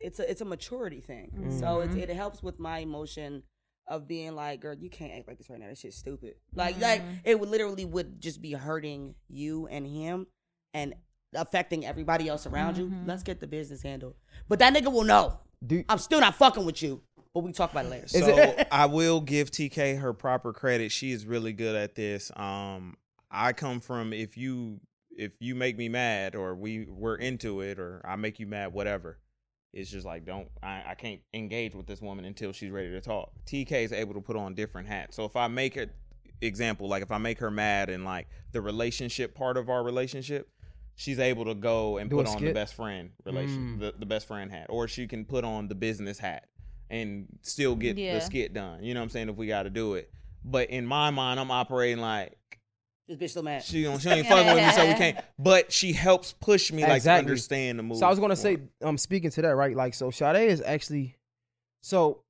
it's 0.00 0.20
a 0.20 0.30
it's 0.30 0.40
a 0.40 0.44
maturity 0.44 1.00
thing. 1.00 1.56
So 1.58 1.80
it's, 1.80 1.96
it 1.96 2.08
helps 2.10 2.42
with 2.42 2.60
my 2.60 2.78
emotion 2.78 3.42
of 3.88 4.06
being 4.06 4.34
like, 4.34 4.60
girl, 4.60 4.74
you 4.74 4.90
can't 4.90 5.12
act 5.12 5.26
like 5.26 5.38
this 5.38 5.50
right 5.50 5.58
now. 5.58 5.68
That 5.68 5.78
shit's 5.78 5.96
stupid. 5.96 6.34
Like 6.54 6.80
like 6.80 7.02
it 7.24 7.40
would 7.40 7.48
literally 7.48 7.84
would 7.84 8.20
just 8.20 8.40
be 8.40 8.52
hurting 8.52 9.14
you 9.28 9.66
and 9.66 9.86
him 9.86 10.26
and 10.74 10.94
affecting 11.34 11.86
everybody 11.86 12.28
else 12.28 12.46
around 12.46 12.76
you. 12.76 12.92
Let's 13.06 13.22
get 13.22 13.40
the 13.40 13.46
business 13.46 13.82
handled. 13.82 14.14
But 14.48 14.58
that 14.60 14.74
nigga 14.74 14.92
will 14.92 15.04
know. 15.04 15.38
Do 15.66 15.84
I'm 15.88 15.98
still 15.98 16.20
not 16.20 16.34
fucking 16.36 16.64
with 16.64 16.82
you. 16.82 17.02
But 17.34 17.40
we 17.40 17.48
can 17.48 17.54
talk 17.54 17.72
about 17.72 17.86
it 17.86 17.90
later. 17.90 18.08
So 18.08 18.56
I 18.72 18.86
will 18.86 19.20
give 19.20 19.50
TK 19.50 19.98
her 20.00 20.12
proper 20.12 20.52
credit. 20.52 20.90
She 20.90 21.12
is 21.12 21.26
really 21.26 21.52
good 21.52 21.76
at 21.76 21.94
this. 21.94 22.30
Um, 22.36 22.96
I 23.30 23.52
come 23.52 23.80
from 23.80 24.12
if 24.12 24.36
you 24.36 24.80
if 25.16 25.32
you 25.40 25.54
make 25.54 25.76
me 25.76 25.88
mad 25.88 26.34
or 26.34 26.54
we 26.54 26.86
we're 26.88 27.16
into 27.16 27.60
it 27.60 27.78
or 27.78 28.00
I 28.04 28.16
make 28.16 28.38
you 28.38 28.46
mad, 28.46 28.72
whatever. 28.72 29.18
It's 29.74 29.90
just 29.90 30.06
like 30.06 30.24
don't 30.24 30.48
I, 30.62 30.82
I 30.88 30.94
can't 30.94 31.20
engage 31.34 31.74
with 31.74 31.86
this 31.86 32.00
woman 32.00 32.24
until 32.24 32.52
she's 32.52 32.70
ready 32.70 32.90
to 32.90 33.00
talk. 33.00 33.32
TK 33.46 33.72
is 33.84 33.92
able 33.92 34.14
to 34.14 34.20
put 34.20 34.36
on 34.36 34.54
different 34.54 34.88
hats. 34.88 35.16
So 35.16 35.24
if 35.24 35.36
I 35.36 35.48
make 35.48 35.76
it 35.76 35.90
example, 36.40 36.88
like 36.88 37.02
if 37.02 37.10
I 37.10 37.18
make 37.18 37.38
her 37.40 37.50
mad 37.50 37.90
and 37.90 38.04
like 38.04 38.28
the 38.52 38.60
relationship 38.60 39.34
part 39.34 39.56
of 39.56 39.68
our 39.68 39.82
relationship, 39.82 40.48
she's 41.00 41.20
able 41.20 41.44
to 41.44 41.54
go 41.54 41.96
and 41.98 42.10
Do 42.10 42.16
put 42.16 42.26
on 42.26 42.42
the 42.44 42.52
best 42.52 42.74
friend 42.74 43.10
relation 43.24 43.76
Mm. 43.76 43.80
the, 43.80 43.94
the 43.96 44.04
best 44.04 44.26
friend 44.26 44.50
hat. 44.50 44.66
Or 44.68 44.88
she 44.88 45.06
can 45.06 45.24
put 45.24 45.44
on 45.44 45.68
the 45.68 45.76
business 45.76 46.18
hat 46.18 46.48
and 46.90 47.26
still 47.42 47.76
get 47.76 47.96
Yeah. 47.96 48.14
the 48.14 48.20
skit 48.20 48.52
done. 48.52 48.82
You 48.82 48.94
know 48.94 49.00
what 49.00 49.04
I'm 49.04 49.10
saying? 49.10 49.28
If 49.28 49.36
we 49.36 49.46
gotta 49.46 49.70
do 49.70 49.94
it. 49.94 50.10
But 50.44 50.70
in 50.70 50.84
my 50.86 51.10
mind, 51.10 51.38
I'm 51.38 51.52
operating 51.52 51.98
like 51.98 52.36
this 53.06 53.16
bitch 53.16 53.30
still 53.30 53.42
mad. 53.44 53.62
she 53.62 53.84
don't 53.84 54.00
she 54.00 54.08
ain't 54.10 54.26
fucking 54.28 54.54
with 54.54 54.56
me, 54.66 54.72
so 54.72 54.86
we 54.88 54.94
can't. 54.94 55.18
But 55.38 55.70
she 55.72 55.92
helps 55.92 56.32
push 56.32 56.72
me 56.72 56.82
like 56.82 56.90
to 56.90 56.96
Exactly. 56.96 57.30
understand 57.30 57.78
the 57.78 57.84
move. 57.84 57.98
So 57.98 58.06
I 58.06 58.10
was 58.10 58.18
gonna 58.18 58.34
say, 58.36 58.58
um, 58.82 58.98
speaking 58.98 59.30
to 59.30 59.42
that, 59.42 59.54
right? 59.54 59.76
Like, 59.76 59.94
so 59.94 60.10
Sade 60.10 60.50
is 60.50 60.60
actually, 60.60 61.14
so 61.80 62.22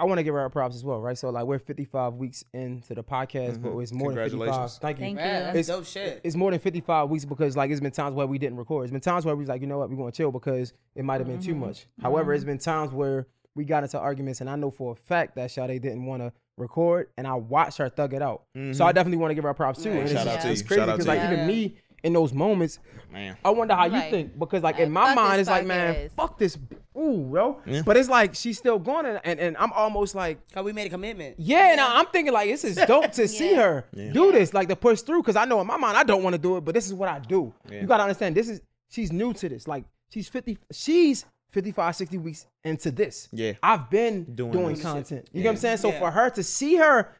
I 0.00 0.04
want 0.04 0.18
to 0.18 0.22
give 0.22 0.32
her 0.34 0.40
her 0.40 0.48
props 0.48 0.74
as 0.76 0.84
well, 0.84 1.00
right? 1.00 1.16
So 1.18 1.28
like, 1.30 1.44
we're 1.44 1.58
55 1.58 2.14
weeks 2.14 2.42
into 2.54 2.94
the 2.94 3.02
podcast, 3.04 3.60
but 3.62 3.72
Mhm. 3.72 3.82
it's 3.82 3.92
more 3.92 4.12
than 4.12 4.24
55. 4.24 4.70
Thank 4.72 4.98
you. 4.98 5.04
Thank 5.04 5.18
you. 5.18 5.24
that's 5.24 5.48
It's- 5.58 5.66
dope 5.66 5.84
shit. 5.84 6.20
It's 6.24 6.36
more 6.36 6.50
than 6.50 6.60
55 6.60 7.10
weeks 7.10 7.24
because 7.24 7.56
like 7.56 7.70
it's 7.70 7.80
been 7.80 7.90
times 7.92 8.14
where 8.14 8.26
we 8.26 8.38
didn't 8.38 8.56
record. 8.58 8.84
It's 8.84 8.92
been 8.92 9.00
times 9.00 9.26
where 9.26 9.36
we 9.36 9.40
was 9.42 9.48
like, 9.48 9.60
you 9.60 9.66
know 9.66 9.78
what, 9.78 9.90
we're 9.90 9.96
gonna 9.96 10.12
chill 10.12 10.32
because 10.32 10.72
it 10.94 11.04
might 11.04 11.20
have 11.20 11.26
been 11.28 11.40
too 11.40 11.54
much. 11.54 11.86
However, 12.00 12.32
it's 12.32 12.44
been 12.44 12.58
times 12.58 12.92
where 12.92 13.26
we 13.54 13.64
got 13.64 13.82
into 13.82 13.98
arguments 13.98 14.40
and 14.40 14.48
I 14.48 14.56
know 14.56 14.70
for 14.70 14.92
a 14.92 14.96
fact 14.96 15.34
that 15.36 15.50
Sade 15.50 15.82
didn't 15.82 16.06
want 16.06 16.22
to 16.22 16.32
record 16.56 17.08
and 17.16 17.26
I 17.26 17.34
watched 17.34 17.78
her 17.78 17.88
thug 17.88 18.14
it 18.14 18.22
out. 18.22 18.42
So 18.72 18.84
I 18.84 18.92
definitely 18.92 19.18
want 19.18 19.30
to 19.32 19.34
give 19.34 19.44
her 19.44 19.52
props 19.54 19.82
too. 19.82 19.90
Yeah. 19.90 19.96
And 19.96 20.02
it's 20.04 20.12
Shout 20.12 20.24
just- 20.24 20.36
out 20.38 20.42
to 20.42 20.50
it's 20.50 20.60
you. 20.62 20.66
crazy 20.66 20.80
because 20.86 21.06
like 21.06 21.20
you. 21.20 21.26
even 21.34 21.46
me 21.46 21.76
in 22.02 22.12
those 22.12 22.32
moments, 22.32 22.78
man. 23.12 23.36
I 23.44 23.50
wonder 23.50 23.74
how 23.74 23.84
you 23.86 24.00
think 24.10 24.38
because 24.38 24.62
like 24.62 24.76
like, 24.76 24.82
in 24.86 24.92
my 24.92 25.14
mind 25.14 25.40
it's 25.40 25.50
like 25.50 25.66
man, 25.66 25.94
podcast. 25.94 26.12
fuck 26.12 26.38
this, 26.38 26.56
ooh, 26.96 27.26
bro. 27.30 27.60
Yeah. 27.66 27.82
But 27.84 27.96
it's 27.96 28.08
like 28.08 28.34
she's 28.34 28.56
still 28.58 28.78
going 28.78 29.04
and, 29.06 29.20
and 29.24 29.40
and 29.40 29.56
I'm 29.56 29.72
almost 29.72 30.14
like 30.14 30.38
Cause 30.52 30.64
we 30.64 30.72
made 30.72 30.86
a 30.86 30.90
commitment. 30.90 31.36
yeah, 31.38 31.72
and 31.72 31.80
I- 31.80 31.98
I'm 31.98 32.06
thinking 32.06 32.32
like 32.32 32.48
this 32.48 32.64
is 32.64 32.76
dope 32.76 33.12
to 33.12 33.26
see 33.38 33.50
Yeah. 33.50 33.62
her 33.62 33.84
do 34.12 34.32
this, 34.32 34.54
like 34.54 34.68
to 34.68 34.76
push 34.76 35.00
through. 35.02 35.22
Because 35.22 35.36
I 35.36 35.44
know 35.44 35.60
in 35.60 35.66
my 35.66 35.76
mind 35.76 35.96
I 35.96 36.04
don't 36.04 36.22
want 36.22 36.34
to 36.34 36.40
do 36.40 36.56
it, 36.56 36.64
but 36.64 36.72
this 36.74 36.86
is 36.86 36.94
what 36.94 37.08
I 37.08 37.18
do. 37.18 37.52
Yeah. 37.70 37.80
You 37.80 37.86
gotta 37.86 38.04
understand, 38.04 38.34
this 38.36 38.48
is 38.48 38.60
she's 38.88 39.10
new 39.12 39.32
to 39.34 39.48
this. 39.48 39.66
Like 39.68 39.84
she's 40.08 40.28
50, 40.28 40.56
she's 40.72 41.24
55, 41.50 41.96
60 41.96 42.18
weeks 42.18 42.46
into 42.64 42.90
this. 42.92 43.28
Yeah. 43.32 43.54
I've 43.62 43.90
been 43.90 44.22
Doing 44.36 44.52
doing, 44.52 44.76
content. 44.80 45.28
You 45.32 45.42
know 45.42 45.48
what 45.48 45.54
I'm 45.54 45.58
saying? 45.58 45.78
So 45.78 45.90
Yeah. 45.90 45.98
for 45.98 46.10
her 46.12 46.30
to 46.30 46.42
see 46.44 46.76
her 46.76 47.12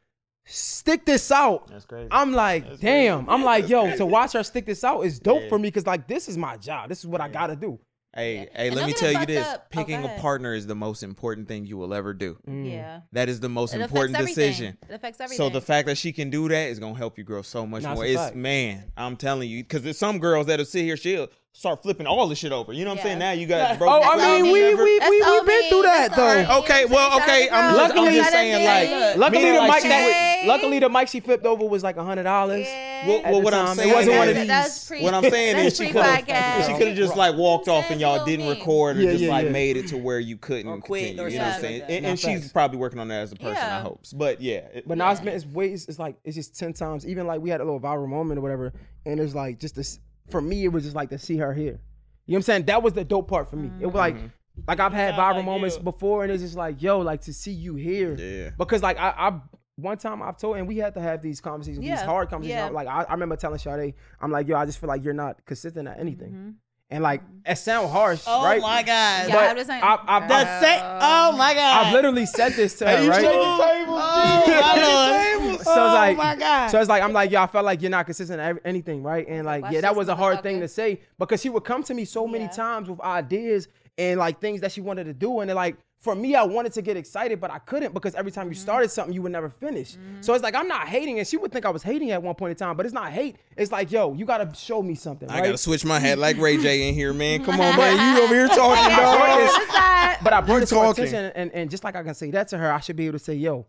stick 0.50 1.04
this 1.04 1.30
out, 1.30 1.68
That's 1.68 1.84
crazy. 1.84 2.08
I'm 2.10 2.32
like, 2.32 2.66
That's 2.68 2.80
damn. 2.80 3.24
crazy. 3.24 3.30
I'm 3.34 3.44
like, 3.44 3.62
That's 3.62 3.70
yo, 3.70 3.82
crazy. 3.82 3.96
to 3.98 4.06
watch 4.06 4.32
her 4.32 4.42
stick 4.42 4.66
this 4.66 4.84
out 4.84 5.00
is 5.02 5.18
dope 5.20 5.42
Yeah. 5.42 5.48
for 5.48 5.58
me 5.58 5.68
because 5.68 5.86
like 5.86 6.06
this 6.08 6.28
is 6.28 6.36
my 6.36 6.56
job. 6.56 6.88
This 6.88 7.00
is 7.00 7.06
what 7.06 7.20
I 7.20 7.28
gotta 7.28 7.56
do. 7.56 7.78
Hey, 8.12 8.34
Yeah. 8.34 8.40
hey, 8.56 8.66
And 8.66 8.74
let 8.74 8.86
me 8.86 8.92
tell 8.92 9.12
you 9.12 9.24
this: 9.24 9.46
up. 9.46 9.62
Oh, 9.62 9.66
picking 9.70 10.02
go 10.02 10.08
a 10.08 10.18
partner 10.18 10.52
is 10.52 10.66
the 10.66 10.74
most 10.74 11.04
important 11.04 11.46
thing 11.46 11.64
you 11.64 11.76
will 11.76 11.94
ever 11.94 12.12
do. 12.12 12.38
Mm. 12.48 12.68
Yeah. 12.68 13.00
That 13.12 13.28
is 13.28 13.38
the 13.38 13.48
most 13.48 13.72
It 13.72 13.80
important 13.82 14.18
decision. 14.18 14.76
It 14.88 14.94
affects 14.94 15.20
everything. 15.20 15.36
So 15.36 15.48
the 15.48 15.60
fact 15.60 15.86
that 15.86 15.96
she 15.96 16.10
can 16.12 16.28
do 16.28 16.48
that 16.48 16.68
is 16.70 16.80
gonna 16.80 16.96
help 16.98 17.18
you 17.18 17.22
grow 17.24 17.42
so 17.42 17.64
much 17.64 17.84
Nah, 17.84 17.92
it's 17.92 17.96
more. 17.98 18.04
a 18.04 18.08
It's 18.08 18.20
fact. 18.20 18.34
man, 18.36 18.90
I'm 18.96 19.16
telling 19.16 19.48
you, 19.48 19.62
because 19.62 19.82
there's 19.82 19.98
some 19.98 20.18
girls 20.18 20.46
that'll 20.48 20.64
sit 20.66 20.82
here, 20.82 20.96
she'll 20.96 21.28
start 21.52 21.82
flipping 21.82 22.06
all 22.06 22.28
the 22.28 22.34
shit 22.34 22.52
over. 22.52 22.72
You 22.72 22.84
know 22.84 22.90
what 22.92 23.00
I'm 23.00 23.04
saying? 23.04 23.18
Now 23.18 23.32
you 23.32 23.46
got 23.46 23.70
Yeah. 23.72 23.76
broke. 23.76 23.90
Oh, 23.90 24.02
I 24.02 24.16
mean, 24.40 24.52
we 24.52 24.74
we 24.74 24.74
we 24.74 24.98
we've 25.00 25.46
been 25.46 25.68
through 25.68 25.82
that 25.82 26.12
That's 26.14 26.48
though. 26.48 26.58
Okay, 26.60 26.84
well, 26.86 27.20
okay, 27.20 27.48
I'm 27.50 27.74
girls. 27.74 27.88
just- 27.88 27.98
I'm 27.98 28.14
just 28.14 28.30
saying, 28.30 28.58
to 28.60 28.64
like. 29.08 29.16
Luckily, 29.18 29.38
Meaning 29.42 29.54
the 29.54 29.60
like 29.60 29.70
mic 29.70 29.82
she 29.82 29.88
that 29.88 30.42
luckily 30.46 30.78
the 30.78 30.88
mic 30.88 31.08
she 31.08 31.20
flipped 31.20 31.44
over 31.44 31.64
was 31.66 31.82
like 31.82 31.96
a 31.96 32.04
hundred 32.04 32.22
dollars. 32.22 32.66
Yeah. 32.66 33.08
Well, 33.08 33.22
well 33.24 33.42
what 33.42 33.54
I'm 33.54 33.66
time. 33.66 33.72
It 33.72 33.76
saying 33.82 33.94
wasn't 33.94 34.12
is, 34.14 34.18
one 34.18 34.28
of 34.28 34.36
these. 34.64 34.84
pre- 34.86 35.02
what 35.02 35.14
I'm 35.14 35.30
saying 35.30 35.66
is 35.66 35.76
she 35.76 35.86
could 35.90 36.02
have 36.04 36.66
she 36.66 36.72
could 36.74 36.86
have 36.88 36.96
just 36.96 37.16
like 37.16 37.36
walked 37.36 37.68
off 37.68 37.90
and 37.90 38.00
y'all 38.00 38.24
didn't 38.24 38.48
record 38.48 38.98
or 38.98 39.02
just 39.02 39.24
like 39.24 39.50
made 39.50 39.76
it 39.76 39.88
to 39.88 39.96
where 39.98 40.20
you 40.20 40.36
couldn't 40.36 40.68
Or 40.70 40.78
quit 40.78 41.16
continue. 41.16 41.32
you 41.32 41.38
know 41.38 41.44
what 41.46 41.54
I'm 41.56 41.60
saying? 41.60 41.82
And, 42.04 42.18
she's 42.18 42.52
probably 42.52 42.78
working 42.78 42.98
on 43.00 43.08
that 43.08 43.22
as 43.22 43.32
a 43.32 43.36
person, 43.36 43.56
I 43.62 43.80
hope. 43.80 44.02
But 44.14 44.40
yeah, 44.40 44.68
But 44.86 44.98
now 44.98 45.10
it's 45.10 45.20
been 45.20 45.34
it's 45.34 45.46
ways 45.46 45.86
it's 45.88 45.98
like 45.98 46.16
it's 46.24 46.36
just 46.36 46.58
ten 46.58 46.72
times. 46.72 47.06
Even 47.06 47.26
like 47.26 47.40
we 47.40 47.50
had 47.50 47.60
a 47.60 47.64
little 47.64 47.80
viral 47.80 48.08
moment 48.08 48.38
or 48.38 48.42
whatever, 48.42 48.72
and 49.04 49.18
it's 49.18 49.34
like 49.34 49.58
just 49.58 49.74
this 49.74 49.98
for 50.30 50.40
me. 50.40 50.64
It 50.64 50.68
was 50.68 50.84
just 50.84 50.96
like 50.96 51.10
to 51.10 51.18
see 51.18 51.36
her 51.38 51.52
here. 51.52 51.80
You 52.26 52.32
know 52.34 52.36
what 52.36 52.36
I'm 52.36 52.42
saying? 52.42 52.64
That 52.66 52.82
was 52.82 52.92
the 52.92 53.04
dope 53.04 53.28
part 53.28 53.50
for 53.50 53.56
me. 53.56 53.70
It 53.80 53.86
was 53.86 53.94
like 53.94 54.14
Mm-hmm. 54.16 54.26
like 54.68 54.80
I've 54.80 54.92
had 54.92 55.14
Sound 55.14 55.20
viral 55.22 55.36
like 55.38 55.44
moments 55.46 55.76
you. 55.76 55.82
before, 55.82 56.22
and 56.24 56.32
it's 56.32 56.42
just 56.42 56.56
like 56.56 56.82
yo, 56.82 56.98
like 57.00 57.22
to 57.22 57.32
see 57.32 57.52
you 57.52 57.74
here. 57.76 58.14
Yeah. 58.14 58.50
Because 58.58 58.82
like 58.82 58.98
I, 58.98 59.10
I 59.16 59.40
one 59.76 59.96
time 59.96 60.22
I've 60.22 60.36
told, 60.36 60.56
and 60.58 60.68
we 60.68 60.76
had 60.76 60.92
to 60.94 61.00
have 61.00 61.22
these 61.22 61.40
conversations, 61.40 61.84
these 61.84 62.00
hard 62.02 62.28
conversations. 62.28 62.58
yeah. 62.58 62.68
Like 62.68 62.86
I, 62.88 63.04
I 63.04 63.12
remember 63.12 63.36
telling 63.36 63.58
Sade, 63.58 63.94
I'm 64.20 64.30
like 64.30 64.46
yo, 64.48 64.56
I 64.56 64.66
just 64.66 64.78
feel 64.78 64.88
like 64.88 65.02
you're 65.04 65.14
not 65.14 65.44
consistent 65.46 65.88
at 65.88 65.98
anything. 65.98 66.56
And 66.92 67.02
like 67.04 67.22
it 67.46 67.56
sound 67.56 67.88
harsh, 67.90 68.22
Oh 68.26 68.44
right? 68.44 68.60
my 68.60 68.82
god. 68.82 69.28
Yeah, 69.28 69.34
But 69.34 69.44
I'm 69.50 69.56
just 69.56 69.68
saying. 69.68 69.82
I- 69.82 69.98
I- 70.08 70.26
The 70.26 70.60
sa- 70.60 70.98
oh 71.32 71.36
my 71.36 71.54
god. 71.54 71.86
I've 71.86 71.92
literally 71.92 72.26
said 72.26 72.52
this 72.54 72.74
to 72.78 72.84
her, 72.88 72.96
Hey, 72.96 73.04
you 73.04 73.10
right? 73.10 73.20
shake 73.20 73.30
the 73.30 73.64
table. 73.64 73.94
Oh, 73.96 74.44
my 74.46 74.52
Shake 74.52 74.74
the 74.74 74.90
lord. 74.90 75.52
table. 75.52 75.64
So 75.64 75.70
it's 75.70 75.78
oh 75.78 75.94
like, 75.94 76.14
oh 76.16 76.18
my 76.22 76.34
god. 76.36 76.68
so 76.68 76.80
it's 76.80 76.88
like 76.88 77.02
I'm 77.02 77.12
like, 77.12 77.30
yo, 77.30 77.42
I 77.42 77.46
felt 77.46 77.64
like 77.64 77.80
you're 77.80 77.90
not 77.92 78.06
consistent 78.06 78.40
at 78.40 78.58
anything, 78.64 79.02
right? 79.04 79.26
And 79.28 79.46
like, 79.46 79.62
Watch 79.62 79.72
yeah, 79.72 79.80
that 79.82 79.94
was 79.94 80.08
a 80.08 80.16
hard 80.16 80.42
thing 80.42 80.56
motherfucker. 80.58 80.62
to 80.62 80.68
say 80.68 81.00
because 81.18 81.40
she 81.40 81.48
would 81.48 81.64
come 81.64 81.82
to 81.84 81.94
me 81.94 82.04
so 82.04 82.26
many 82.26 82.44
Yeah. 82.44 82.50
times 82.50 82.90
with 82.90 83.00
ideas 83.00 83.68
and 83.98 84.18
like 84.18 84.40
things 84.40 84.60
that 84.62 84.72
she 84.72 84.80
wanted 84.80 85.04
to 85.04 85.12
do, 85.14 85.40
and 85.40 85.52
like 85.54 85.76
for 86.00 86.14
me, 86.14 86.34
I 86.34 86.42
wanted 86.44 86.72
to 86.72 86.82
get 86.82 86.96
excited, 86.96 87.42
but 87.42 87.50
I 87.50 87.58
couldn't 87.58 87.92
because 87.92 88.14
every 88.14 88.32
time 88.32 88.46
you 88.46 88.54
Mm-hmm. 88.54 88.62
started 88.62 88.90
something, 88.90 89.12
you 89.12 89.20
would 89.20 89.32
never 89.32 89.50
finish. 89.50 89.98
So 90.22 90.32
it's 90.32 90.42
like 90.42 90.54
I'm 90.54 90.66
not 90.68 90.88
hating, 90.88 91.18
and 91.18 91.28
she 91.28 91.36
would 91.36 91.52
think 91.52 91.66
I 91.66 91.70
was 91.70 91.82
hating 91.82 92.10
at 92.10 92.22
one 92.22 92.34
point 92.34 92.52
in 92.52 92.56
time, 92.56 92.76
but 92.76 92.86
it's 92.86 92.94
not 92.94 93.12
hate. 93.12 93.36
It's 93.56 93.70
like, 93.70 93.92
yo, 93.92 94.14
you 94.14 94.24
gotta 94.24 94.50
show 94.54 94.82
me 94.82 94.94
something, 94.94 95.28
I 95.30 95.34
right? 95.40 95.44
gotta 95.46 95.58
switch 95.58 95.84
my 95.84 95.98
hat 95.98 96.18
like 96.18 96.38
Ray 96.38 96.56
J 96.56 96.88
in 96.88 96.94
here, 96.94 97.12
man. 97.12 97.44
Come 97.44 97.60
on, 97.60 97.76
man. 97.76 98.16
You 98.16 98.22
over 98.22 98.34
here 98.34 98.48
talking, 98.48 98.62
I 98.92 98.96
dog. 98.96 99.18
brought 99.18 99.36
this- 99.38 99.52
What's 99.52 99.72
that? 99.72 100.20
But 100.24 100.32
I 100.32 100.40
brought 100.40 100.56
You 100.56 100.62
it 100.62 100.66
to 100.68 100.74
her 100.76 100.80
talking. 100.86 101.04
attention, 101.04 101.32
and, 101.34 101.52
and 101.52 101.70
just 101.70 101.84
like 101.84 101.96
I 101.96 102.02
can 102.02 102.14
say 102.14 102.30
that 102.30 102.48
to 102.48 102.58
her, 102.58 102.72
I 102.72 102.80
should 102.80 102.96
be 102.96 103.06
able 103.06 103.18
to 103.18 103.24
say, 103.24 103.34
"Yo, 103.34 103.66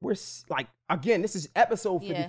we're 0.00 0.14
like 0.48 0.66
again, 0.88 1.20
this 1.20 1.36
is 1.36 1.48
episode 1.54 2.02
Yeah. 2.02 2.22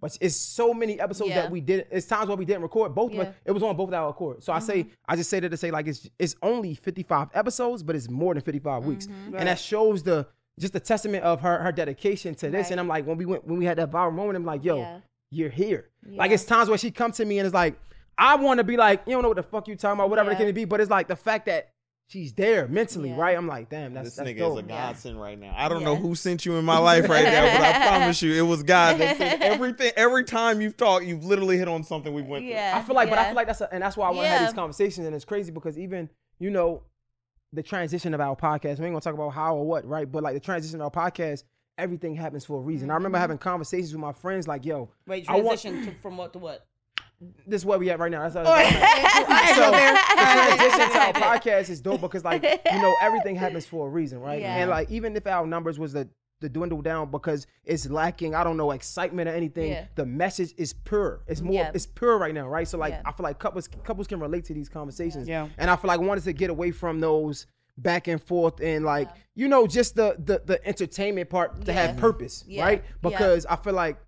Fifty-five, 0.00 0.18
but 0.18 0.18
it's 0.20 0.36
so 0.36 0.74
many 0.74 1.00
episodes 1.00 1.30
Yeah. 1.30 1.42
that 1.42 1.50
we 1.50 1.60
did. 1.60 1.86
It's 1.90 2.06
times 2.06 2.28
where 2.28 2.36
we 2.36 2.44
didn't 2.44 2.62
record 2.62 2.94
both, 2.94 3.12
Yeah. 3.12 3.24
but 3.24 3.34
it 3.44 3.52
was 3.52 3.62
on 3.62 3.76
both 3.76 3.88
of 3.88 3.94
our 3.94 4.08
record. 4.08 4.42
So 4.42 4.52
I 4.52 4.58
say, 4.58 4.84
mm-hmm. 4.84 4.92
I 5.08 5.16
just 5.16 5.30
say 5.30 5.40
that 5.40 5.48
to 5.50 5.56
say 5.56 5.70
like 5.70 5.86
it's 5.86 6.08
it's 6.18 6.36
only 6.42 6.74
fifty-five 6.74 7.28
episodes, 7.34 7.82
but 7.82 7.96
it's 7.96 8.08
more 8.08 8.34
than 8.34 8.42
fifty-five 8.42 8.84
weeks, 8.84 9.06
mm-hmm. 9.06 9.36
and 9.36 9.48
that 9.48 9.58
shows 9.58 10.02
the 10.02 10.26
just 10.58 10.72
the 10.72 10.80
testament 10.80 11.24
of 11.24 11.40
her 11.40 11.58
her 11.58 11.72
dedication 11.72 12.34
to 12.36 12.50
this. 12.50 12.64
Right. 12.64 12.70
And 12.72 12.80
I'm 12.80 12.88
like, 12.88 13.06
when 13.06 13.16
we 13.16 13.26
went 13.26 13.46
when 13.46 13.58
we 13.58 13.64
had 13.64 13.78
that 13.78 13.90
viral 13.90 14.14
moment, 14.14 14.36
I'm 14.36 14.44
like, 14.44 14.64
yo, 14.64 14.78
Yeah. 14.78 15.00
you're 15.30 15.50
here. 15.50 15.90
Like 16.06 16.30
it's 16.30 16.44
times 16.44 16.68
where 16.68 16.78
she 16.78 16.90
come 16.90 17.12
to 17.12 17.24
me 17.24 17.38
and 17.38 17.46
it's 17.46 17.54
like, 17.54 17.78
I 18.16 18.34
want 18.36 18.58
to 18.58 18.64
be 18.64 18.76
like, 18.76 19.02
you 19.06 19.12
don't 19.12 19.22
know 19.22 19.28
what 19.28 19.36
the 19.36 19.42
fuck 19.42 19.68
you 19.68 19.76
talking 19.76 19.98
about, 20.00 20.10
whatever 20.10 20.30
Yeah. 20.30 20.38
it 20.38 20.46
can 20.46 20.54
be. 20.54 20.64
But 20.64 20.80
it's 20.80 20.90
like 20.90 21.06
the 21.06 21.16
fact 21.16 21.46
that 21.46 21.70
she's 22.08 22.32
there 22.32 22.66
mentally, 22.68 23.10
Yeah. 23.10 23.16
right? 23.20 23.36
I'm 23.36 23.46
like, 23.46 23.68
damn, 23.68 23.94
that's 23.94 24.08
This 24.08 24.16
that's 24.16 24.28
nigga 24.30 24.38
dope. 24.38 24.58
is 24.58 24.64
a 24.64 24.68
Yeah. 24.68 24.86
godsend 24.88 25.20
right 25.20 25.38
now. 25.38 25.54
I 25.56 25.68
don't 25.68 25.80
Yeah. 25.80 25.86
know 25.88 25.96
who 25.96 26.14
sent 26.14 26.44
you 26.46 26.56
in 26.56 26.64
my 26.64 26.78
life 26.78 27.08
right 27.08 27.24
now, 27.24 27.42
but 27.58 27.62
I 27.62 27.86
promise 27.88 28.22
you, 28.22 28.32
it 28.34 28.46
was 28.48 28.62
God 28.62 28.98
that 28.98 29.16
sent 29.18 29.42
everything. 29.42 29.92
Every 29.96 30.24
time 30.24 30.60
you've 30.60 30.76
talked, 30.76 31.04
you've 31.04 31.24
literally 31.24 31.58
hit 31.58 31.68
on 31.68 31.84
something 31.84 32.12
we 32.12 32.22
went 32.22 32.44
through. 32.44 32.50
Yeah. 32.52 32.74
I 32.76 32.82
feel 32.82 32.94
like, 32.96 33.10
but 33.10 33.18
I 33.18 33.26
feel 33.26 33.34
like 33.34 33.46
that's 33.46 33.60
a, 33.60 33.72
and 33.72 33.82
that's 33.82 33.96
why 33.96 34.08
I 34.08 34.10
want 34.10 34.24
to 34.24 34.28
have 34.30 34.40
these 34.48 34.54
conversations. 34.54 35.06
And 35.06 35.14
it's 35.14 35.24
crazy 35.24 35.52
because 35.52 35.78
even 35.78 36.08
you 36.40 36.50
know, 36.50 36.82
the 37.52 37.62
transition 37.62 38.14
of 38.14 38.20
our 38.20 38.36
podcast. 38.36 38.78
We 38.78 38.84
ain't 38.86 38.92
gonna 38.94 39.00
talk 39.00 39.14
about 39.14 39.30
how 39.30 39.56
or 39.56 39.66
what, 39.66 39.84
right? 39.86 40.10
But 40.10 40.22
like 40.22 40.34
the 40.34 40.40
transition 40.40 40.80
of 40.80 40.94
our 40.96 41.10
podcast, 41.10 41.44
everything 41.78 42.14
happens 42.14 42.44
for 42.44 42.58
a 42.58 42.60
reason. 42.60 42.90
I 42.90 42.94
remember 42.94 43.16
Mm-hmm. 43.16 43.22
having 43.22 43.38
conversations 43.38 43.92
with 43.92 44.00
my 44.00 44.12
friends, 44.12 44.46
like, 44.46 44.64
yo, 44.64 44.90
Wait, 45.06 45.24
I 45.28 45.40
want- 45.40 45.60
transition 45.60 45.94
to, 45.94 46.00
from 46.00 46.16
what 46.16 46.32
to 46.34 46.38
what? 46.38 46.64
This 47.46 47.62
is 47.62 47.66
where 47.66 47.78
we 47.78 47.90
at 47.90 47.98
right 47.98 48.10
now. 48.10 48.28
That's, 48.28 48.34
that's, 48.34 48.48
Oh, 48.48 49.54
so 49.64 49.70
there. 49.70 49.92
the 50.16 50.56
transition 50.56 50.92
to 50.92 50.98
our 50.98 51.12
podcast 51.38 51.68
is 51.70 51.80
dope 51.80 52.00
because 52.00 52.24
like 52.24 52.42
you 52.42 52.80
know 52.80 52.94
everything 53.00 53.36
happens 53.36 53.66
for 53.66 53.86
a 53.86 53.90
reason, 53.90 54.20
right? 54.20 54.40
Yeah. 54.40 54.56
And 54.56 54.70
like 54.70 54.90
even 54.90 55.16
if 55.16 55.26
our 55.26 55.46
numbers 55.46 55.78
was 55.78 55.92
the 55.92 56.08
the 56.40 56.48
dwindle 56.48 56.80
down 56.80 57.10
because 57.10 57.48
it's 57.64 57.90
lacking, 57.90 58.32
I 58.36 58.44
don't 58.44 58.56
know, 58.56 58.70
excitement 58.70 59.28
or 59.28 59.32
anything. 59.32 59.72
Yeah. 59.72 59.86
The 59.96 60.06
message 60.06 60.54
is 60.56 60.72
pure. 60.72 61.22
It's 61.26 61.40
more, 61.40 61.52
Yeah. 61.52 61.72
it's 61.74 61.84
pure 61.86 62.16
right 62.16 62.32
now, 62.32 62.46
right? 62.48 62.68
So 62.68 62.78
like 62.78 62.92
Yeah. 62.92 63.02
I 63.04 63.10
feel 63.10 63.24
like 63.24 63.40
couples 63.40 63.66
couples 63.66 64.06
can 64.06 64.20
relate 64.20 64.44
to 64.44 64.54
these 64.54 64.68
conversations. 64.68 65.26
Yeah. 65.26 65.48
And 65.58 65.68
I 65.68 65.74
feel 65.74 65.88
like 65.88 65.98
I 65.98 66.02
wanted 66.04 66.22
to 66.24 66.32
get 66.32 66.50
away 66.50 66.70
from 66.70 67.00
those 67.00 67.46
back 67.76 68.06
and 68.06 68.22
forth 68.22 68.60
and 68.60 68.84
like 68.84 69.08
you 69.34 69.48
know 69.48 69.66
just 69.66 69.96
the 69.96 70.14
the, 70.24 70.40
the 70.44 70.64
entertainment 70.66 71.28
part 71.30 71.64
to 71.64 71.72
have 71.72 71.96
purpose, 71.96 72.44
Yeah. 72.46 72.62
right? 72.64 72.84
Yeah. 72.84 73.10
Because 73.10 73.44
I 73.46 73.56
feel 73.56 73.72
like 73.74 73.98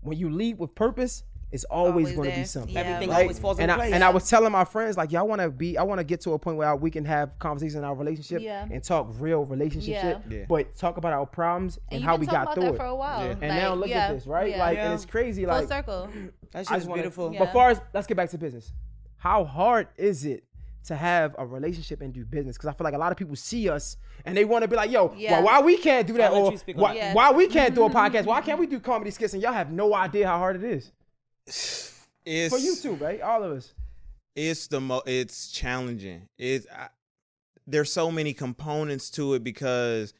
when 0.00 0.18
you 0.18 0.30
lead 0.30 0.58
with 0.58 0.74
purpose, 0.74 1.22
it's 1.54 1.64
always, 1.64 1.92
Always 2.08 2.12
going 2.16 2.30
to 2.32 2.36
be 2.36 2.44
something. 2.44 2.74
Yeah. 2.74 2.80
Everything 2.80 3.10
right? 3.10 3.22
always 3.22 3.38
falls 3.38 3.58
and 3.58 3.70
into 3.70 3.74
I, 3.74 3.76
place. 3.78 3.94
and 3.94 4.02
I 4.02 4.08
was 4.10 4.28
telling 4.28 4.50
my 4.50 4.64
friends 4.64 4.96
like, 4.96 5.12
y'all 5.12 5.28
want 5.28 5.40
to 5.40 5.48
be, 5.50 5.78
I 5.78 5.84
want 5.84 6.00
to 6.00 6.04
get 6.04 6.20
to 6.22 6.32
a 6.32 6.38
point 6.38 6.56
where 6.56 6.74
we 6.74 6.90
can 6.90 7.04
have 7.04 7.38
conversations 7.38 7.76
in 7.76 7.84
our 7.84 7.94
relationship 7.94 8.42
Yeah. 8.42 8.66
and 8.70 8.82
talk 8.82 9.06
real 9.20 9.44
relationship 9.44 9.94
Yeah. 9.94 10.02
shit, 10.02 10.20
Yeah. 10.30 10.44
but 10.48 10.74
talk 10.74 10.96
about 10.96 11.12
our 11.12 11.26
problems 11.26 11.78
and, 11.90 11.98
And 11.98 12.04
how 12.04 12.16
we 12.16 12.26
got 12.26 12.42
about 12.42 12.54
through 12.54 12.64
that 12.64 12.74
it. 12.74 12.76
for 12.76 12.84
a 12.86 12.94
while. 12.96 13.24
Yeah. 13.24 13.30
And 13.30 13.40
Like, 13.42 13.50
now 13.50 13.74
look 13.74 13.88
yeah, 13.88 13.98
at 14.08 14.14
this, 14.14 14.26
right? 14.26 14.50
yeah. 14.50 14.58
Like, 14.58 14.76
Yeah. 14.76 14.84
and 14.86 14.94
it's 14.94 15.06
crazy. 15.06 15.44
full 15.44 15.54
Like, 15.54 15.68
circle. 15.68 16.08
That's 16.52 16.68
just 16.68 16.86
wanna- 16.88 17.02
beautiful. 17.02 17.32
Yeah. 17.32 17.38
But 17.38 17.52
far 17.52 17.70
as 17.70 17.80
let's 17.94 18.06
get 18.08 18.16
back 18.16 18.30
to 18.30 18.38
business. 18.38 18.72
How 19.16 19.44
hard 19.44 19.86
is 19.96 20.24
it 20.24 20.44
to 20.86 20.96
have 20.96 21.34
a 21.38 21.46
relationship 21.46 22.00
and 22.02 22.12
do 22.12 22.24
business? 22.26 22.56
Because 22.56 22.68
I 22.68 22.72
feel 22.72 22.84
like 22.84 22.94
a 22.94 22.98
lot 22.98 23.10
of 23.12 23.16
people 23.16 23.36
see 23.36 23.70
us 23.70 23.96
and 24.26 24.36
they 24.36 24.44
want 24.44 24.62
to 24.62 24.68
be 24.68 24.76
like, 24.76 24.90
"Yo, 24.90 25.14
Yeah. 25.16 25.40
why, 25.40 25.60
why 25.60 25.60
we 25.64 25.78
can't 25.78 26.06
do 26.06 26.12
that? 26.14 26.32
I'll 26.32 26.46
Or 26.46 26.50
you 26.52 26.58
speak 26.58 26.76
on 26.76 26.82
why. 26.82 26.94
Yeah. 26.94 27.14
why 27.14 27.30
we 27.32 27.46
can't 27.46 27.74
do 27.74 27.84
a 27.84 27.90
podcast? 28.00 28.26
Why 28.26 28.40
can't 28.42 28.58
we 28.58 28.66
do 28.66 28.80
comedy 28.80 29.10
skits? 29.10 29.32
And 29.34 29.42
y'all 29.42 29.52
have 29.52 29.70
no 29.72 29.94
idea 29.94 30.26
how 30.26 30.36
hard 30.38 30.56
it 30.56 30.64
is 30.64 30.92
It's 31.46 32.52
for 32.52 32.58
you 32.58 32.74
too, 32.76 32.94
right? 32.94 33.20
All 33.20 33.42
of 33.42 33.52
us. 33.52 33.72
it's 34.34 34.66
the 34.66 34.80
mo 34.80 35.02
it's 35.06 35.50
challenging 35.50 36.28
it's 36.38 36.66
I, 36.74 36.88
there's 37.66 37.92
so 37.92 38.10
many 38.10 38.32
components 38.32 39.10
to 39.10 39.34
it 39.34 39.44
because 39.44 40.12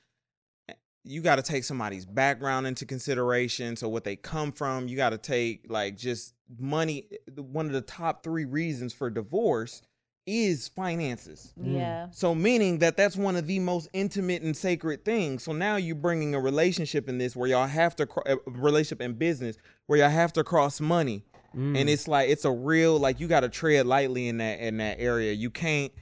eh, 0.68 0.74
you 1.02 1.20
got 1.20 1.36
to 1.36 1.42
take 1.42 1.64
somebody's 1.64 2.06
background 2.06 2.66
into 2.66 2.86
consideration 2.86 3.74
so 3.76 3.88
what 3.88 4.04
they 4.04 4.16
come 4.16 4.52
from 4.52 4.86
you 4.86 4.96
got 4.96 5.10
to 5.10 5.18
take 5.18 5.66
like 5.68 5.96
just 5.96 6.34
money 6.58 7.06
eh, 7.12 7.40
one 7.40 7.66
of 7.66 7.72
the 7.72 7.80
top 7.80 8.22
three 8.22 8.44
reasons 8.44 8.92
for 8.92 9.10
divorce 9.10 9.82
is 10.26 10.68
finances 10.68 11.52
mm. 11.60 11.74
Yeah. 11.74 12.06
so 12.10 12.34
meaning 12.34 12.78
that 12.78 12.96
that's 12.96 13.14
one 13.16 13.36
of 13.36 13.46
the 13.46 13.58
most 13.58 13.88
intimate 13.92 14.40
and 14.42 14.56
sacred 14.56 15.04
things. 15.04 15.42
So 15.42 15.52
now 15.52 15.76
you're 15.76 15.94
bringing 15.96 16.34
a 16.34 16.40
relationship 16.40 17.08
in 17.08 17.18
this 17.18 17.36
where 17.36 17.48
y'all 17.48 17.66
have 17.66 17.94
to 17.96 18.06
cro- 18.06 18.22
a 18.26 18.50
relationship 18.50 19.02
in 19.02 19.14
business 19.14 19.56
where 19.86 19.98
y'all 19.98 20.08
have 20.08 20.32
to 20.34 20.44
cross 20.44 20.80
money, 20.80 21.24
mm. 21.54 21.78
and 21.78 21.90
it's 21.90 22.08
like 22.08 22.30
it's 22.30 22.46
a 22.46 22.50
real 22.50 22.98
like 22.98 23.20
you 23.20 23.28
got 23.28 23.40
to 23.40 23.50
tread 23.50 23.86
lightly 23.86 24.28
in 24.28 24.38
that 24.38 24.60
in 24.60 24.78
that 24.78 24.98
area. 24.98 25.32
You 25.32 25.50
can't 25.50 25.92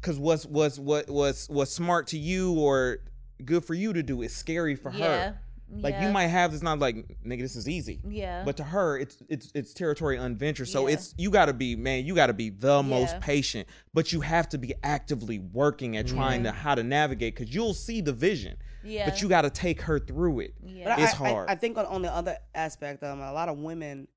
because 0.00 0.16
what's 0.18 0.46
what's 0.46 0.78
what 0.78 1.10
what's 1.10 1.48
what's 1.48 1.72
smart 1.72 2.06
to 2.08 2.18
you 2.18 2.52
or 2.54 2.98
good 3.44 3.64
for 3.64 3.74
you 3.74 3.92
to 3.92 4.02
do 4.02 4.22
is 4.22 4.34
scary 4.34 4.76
for 4.76 4.92
Yeah. 4.92 5.06
her. 5.06 5.40
Like 5.72 6.00
you 6.00 6.08
might 6.10 6.26
have 6.26 6.50
this 6.52 6.62
not 6.62 6.78
like 6.80 6.96
nigga 7.24 7.40
this 7.40 7.54
is 7.56 7.68
easy. 7.68 8.00
Yeah. 8.08 8.42
But 8.44 8.56
to 8.56 8.64
her, 8.64 8.98
it's 8.98 9.18
it's 9.28 9.52
it's 9.54 9.72
territory 9.72 10.16
unventured. 10.16 10.68
So 10.68 10.86
Yeah. 10.88 10.94
it's 10.94 11.14
you 11.16 11.30
got 11.30 11.46
to 11.46 11.52
be 11.52 11.76
man, 11.76 12.04
you 12.04 12.14
got 12.14 12.26
to 12.26 12.32
be 12.32 12.50
the 12.50 12.82
most 12.82 13.20
patient, 13.20 13.68
but 13.94 14.12
you 14.12 14.20
have 14.20 14.48
to 14.50 14.58
be 14.58 14.74
actively 14.82 15.38
working 15.38 15.96
at 15.96 16.06
trying 16.08 16.42
to 16.44 16.50
how 16.52 16.74
to 16.74 16.82
navigate 16.82 17.36
because 17.36 17.54
you'll 17.54 17.74
see 17.74 18.00
the 18.00 18.12
vision, 18.12 18.56
yeah. 18.82 19.08
but 19.08 19.22
you 19.22 19.28
got 19.28 19.42
to 19.42 19.50
take 19.50 19.80
her 19.82 19.98
through 20.00 20.40
it. 20.40 20.54
Yeah. 20.62 20.96
But 20.96 21.04
It's 21.04 21.20
I, 21.20 21.24
I- 21.24 21.30
hard. 21.30 21.50
I, 21.50 21.54
think 21.54 21.78
on, 21.78 21.86
on 21.86 22.02
the 22.02 22.12
other 22.12 22.36
aspect, 22.54 23.02
um, 23.04 23.20
a 23.20 23.32
lot 23.32 23.48
of 23.48 23.56
women, 23.58 24.08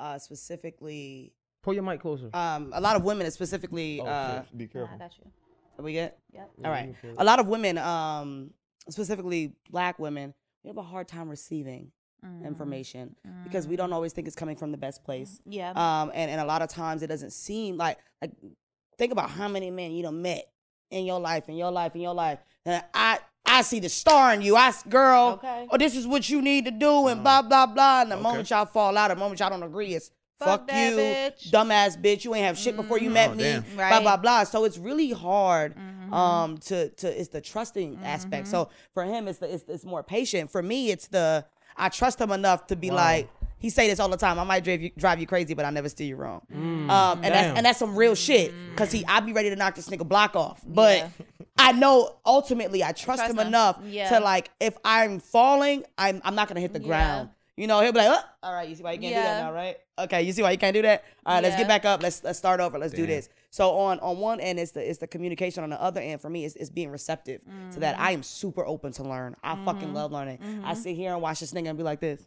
uh, 0.00 0.18
specifically, 0.18 1.32
Pull 1.62 1.74
your 1.74 1.82
mic 1.82 2.00
closer. 2.00 2.28
um, 2.34 2.72
a 2.74 2.80
lot 2.80 2.96
of 2.96 3.04
women 3.04 3.30
specifically, 3.30 4.00
Oh, 4.00 4.06
uh, 4.06 4.42
shit. 4.44 4.58
be 4.58 4.64
Nah, 4.66 4.70
careful. 4.72 4.94
I 4.96 4.98
got 4.98 5.12
you. 5.18 5.84
we 5.84 5.92
get 5.92 6.18
Yep. 6.32 6.50
all 6.64 6.70
right. 6.70 6.94
A 7.18 7.24
lot 7.24 7.40
of 7.40 7.46
women, 7.46 7.78
um, 7.78 8.50
specifically 8.88 9.54
black 9.70 9.98
women, 9.98 10.34
we 10.64 10.68
have 10.68 10.78
a 10.78 10.82
hard 10.82 11.06
time 11.06 11.28
receiving 11.28 11.92
Mm. 12.24 12.46
information 12.46 13.14
because 13.44 13.68
we 13.68 13.76
don't 13.76 13.92
always 13.92 14.14
think 14.14 14.26
it's 14.26 14.34
coming 14.36 14.56
from 14.56 14.72
the 14.72 14.78
best 14.78 15.04
place. 15.04 15.42
Yeah. 15.44 15.72
Um, 15.76 16.10
and, 16.14 16.30
and 16.30 16.40
a 16.40 16.44
lot 16.46 16.62
of 16.62 16.70
times 16.70 17.02
it 17.02 17.08
doesn't 17.08 17.32
seem 17.34 17.76
like 17.76 17.98
like 18.22 18.30
think 18.96 19.12
about 19.12 19.28
how 19.28 19.46
many 19.46 19.70
men 19.70 19.92
you 19.92 20.02
done 20.02 20.22
met 20.22 20.44
in 20.90 21.04
your 21.04 21.20
life, 21.20 21.50
in 21.50 21.56
your 21.56 21.70
life, 21.70 21.94
in 21.94 22.00
your 22.00 22.14
life. 22.14 22.38
And 22.64 22.82
I 22.94 23.18
I 23.44 23.60
see 23.60 23.78
the 23.78 23.90
star 23.90 24.32
in 24.32 24.40
you. 24.40 24.56
I 24.56 24.68
s- 24.68 24.82
girl, 24.84 25.32
Okay. 25.34 25.66
oh, 25.70 25.76
this 25.76 25.94
is 25.94 26.06
what 26.06 26.30
you 26.30 26.40
need 26.40 26.64
to 26.64 26.70
do, 26.70 27.08
and 27.08 27.22
blah 27.22 27.42
blah 27.42 27.66
blah. 27.66 28.00
And 28.02 28.10
the 28.12 28.14
Okay. 28.14 28.22
moment 28.22 28.48
y'all 28.48 28.64
fall 28.64 28.96
out, 28.96 29.08
the 29.08 29.16
moment 29.16 29.38
y'all 29.40 29.50
don't 29.50 29.62
agree, 29.62 29.92
it's 29.94 30.10
Fuck 30.38 30.68
fuck, 30.68 30.76
you, 30.76 30.96
bitch. 30.96 31.50
dumbass 31.50 32.00
bitch. 32.00 32.24
You 32.24 32.34
ain't 32.34 32.46
have 32.46 32.56
shit 32.58 32.74
before 32.74 32.98
you 32.98 33.10
met 33.10 33.30
Oh, 33.32 33.34
me. 33.34 33.42
damn. 33.42 33.64
Blah 33.76 34.00
blah 34.00 34.16
blah. 34.16 34.44
So 34.44 34.64
it's 34.64 34.78
really 34.78 35.10
hard 35.10 35.74
Mm-hmm. 35.76 35.93
Um 36.14 36.58
to 36.58 36.88
to 36.90 37.20
it's 37.20 37.28
the 37.30 37.40
trusting 37.40 37.98
aspect. 38.04 38.46
So 38.48 38.68
for 38.92 39.04
him, 39.04 39.28
it's 39.28 39.38
the 39.38 39.52
it's, 39.52 39.64
it's 39.68 39.84
more 39.84 40.02
patient. 40.02 40.50
For 40.50 40.62
me, 40.62 40.90
it's 40.90 41.08
the 41.08 41.44
I 41.76 41.88
trust 41.88 42.20
him 42.20 42.30
enough 42.30 42.66
to 42.68 42.76
be 42.76 42.90
like. 42.90 43.28
He 43.56 43.70
say 43.70 43.88
this 43.88 43.98
all 43.98 44.10
the 44.10 44.18
time. 44.18 44.38
I 44.38 44.44
might 44.44 44.62
drive 44.62 44.82
you, 44.82 44.90
drive 44.98 45.20
you 45.20 45.26
crazy, 45.26 45.54
but 45.54 45.64
I 45.64 45.70
never 45.70 45.88
steer 45.88 46.06
you 46.06 46.16
wrong. 46.16 46.42
Mm. 46.52 46.90
Um, 46.90 46.90
and 46.90 47.22
Damn. 47.22 47.32
that's 47.32 47.56
and 47.56 47.64
that's 47.66 47.78
some 47.78 47.96
real 47.96 48.14
shit. 48.14 48.52
Cause 48.76 48.92
he, 48.92 49.06
I'd 49.06 49.24
be 49.24 49.32
ready 49.32 49.48
to 49.48 49.56
knock 49.56 49.74
this 49.74 49.88
nigga 49.88 50.06
block 50.06 50.36
off, 50.36 50.60
but 50.66 50.98
Yeah. 50.98 51.08
I 51.56 51.72
know 51.72 52.16
ultimately 52.26 52.84
I 52.84 52.88
trust, 52.92 53.20
Trust 53.20 53.30
him, 53.30 53.38
him. 53.38 53.46
enough 53.46 53.80
Yeah. 53.86 54.10
to 54.10 54.20
like 54.20 54.50
if 54.60 54.76
I'm 54.84 55.18
falling, 55.18 55.84
I'm 55.96 56.20
I'm 56.26 56.34
not 56.34 56.46
gonna 56.48 56.60
hit 56.60 56.74
the 56.74 56.80
Yeah. 56.80 56.86
ground. 56.86 57.30
You 57.56 57.68
know, 57.68 57.80
he'll 57.80 57.92
be 57.92 57.98
like, 57.98 58.08
oh, 58.10 58.28
all 58.42 58.52
right, 58.52 58.68
you 58.68 58.74
see 58.74 58.82
why 58.82 58.92
you 58.92 58.98
can't 58.98 59.14
do 59.14 59.20
that 59.20 59.44
now, 59.44 59.52
right? 59.52 59.76
Okay, 59.96 60.22
you 60.22 60.32
see 60.32 60.42
why 60.42 60.50
you 60.50 60.58
can't 60.58 60.74
do 60.74 60.82
that? 60.82 61.04
All 61.24 61.34
right, 61.34 61.42
let's 61.42 61.56
get 61.56 61.68
back 61.68 61.84
up. 61.84 62.02
Let's 62.02 62.24
let's 62.24 62.38
start 62.38 62.58
over. 62.58 62.78
Let's 62.78 62.92
do 62.94 63.06
this. 63.06 63.28
So 63.50 63.70
on 63.76 64.00
on 64.00 64.18
one 64.18 64.40
end, 64.40 64.58
it's 64.58 64.72
the 64.72 64.88
it's 64.88 64.98
the 64.98 65.06
communication. 65.06 65.62
On 65.62 65.70
the 65.70 65.80
other 65.80 66.00
end, 66.00 66.20
for 66.20 66.28
me, 66.28 66.44
it's, 66.44 66.56
it's 66.56 66.70
being 66.70 66.90
receptive 66.90 67.42
to 67.72 67.80
that. 67.80 67.94
Mm-hmm. 67.94 68.04
I 68.04 68.10
am 68.10 68.22
super 68.24 68.66
open 68.66 68.92
to 68.94 69.04
learn. 69.04 69.36
I 69.42 69.54
fucking 69.64 69.82
mm-hmm. 69.82 69.94
love 69.94 70.10
learning. 70.10 70.38
I 70.42 70.46
mm-hmm. 70.46 70.74
sit 70.74 70.96
here 70.96 71.12
and 71.12 71.22
watch 71.22 71.40
this 71.40 71.52
nigga 71.52 71.68
and 71.68 71.78
be 71.78 71.84
like 71.84 72.00
this. 72.00 72.26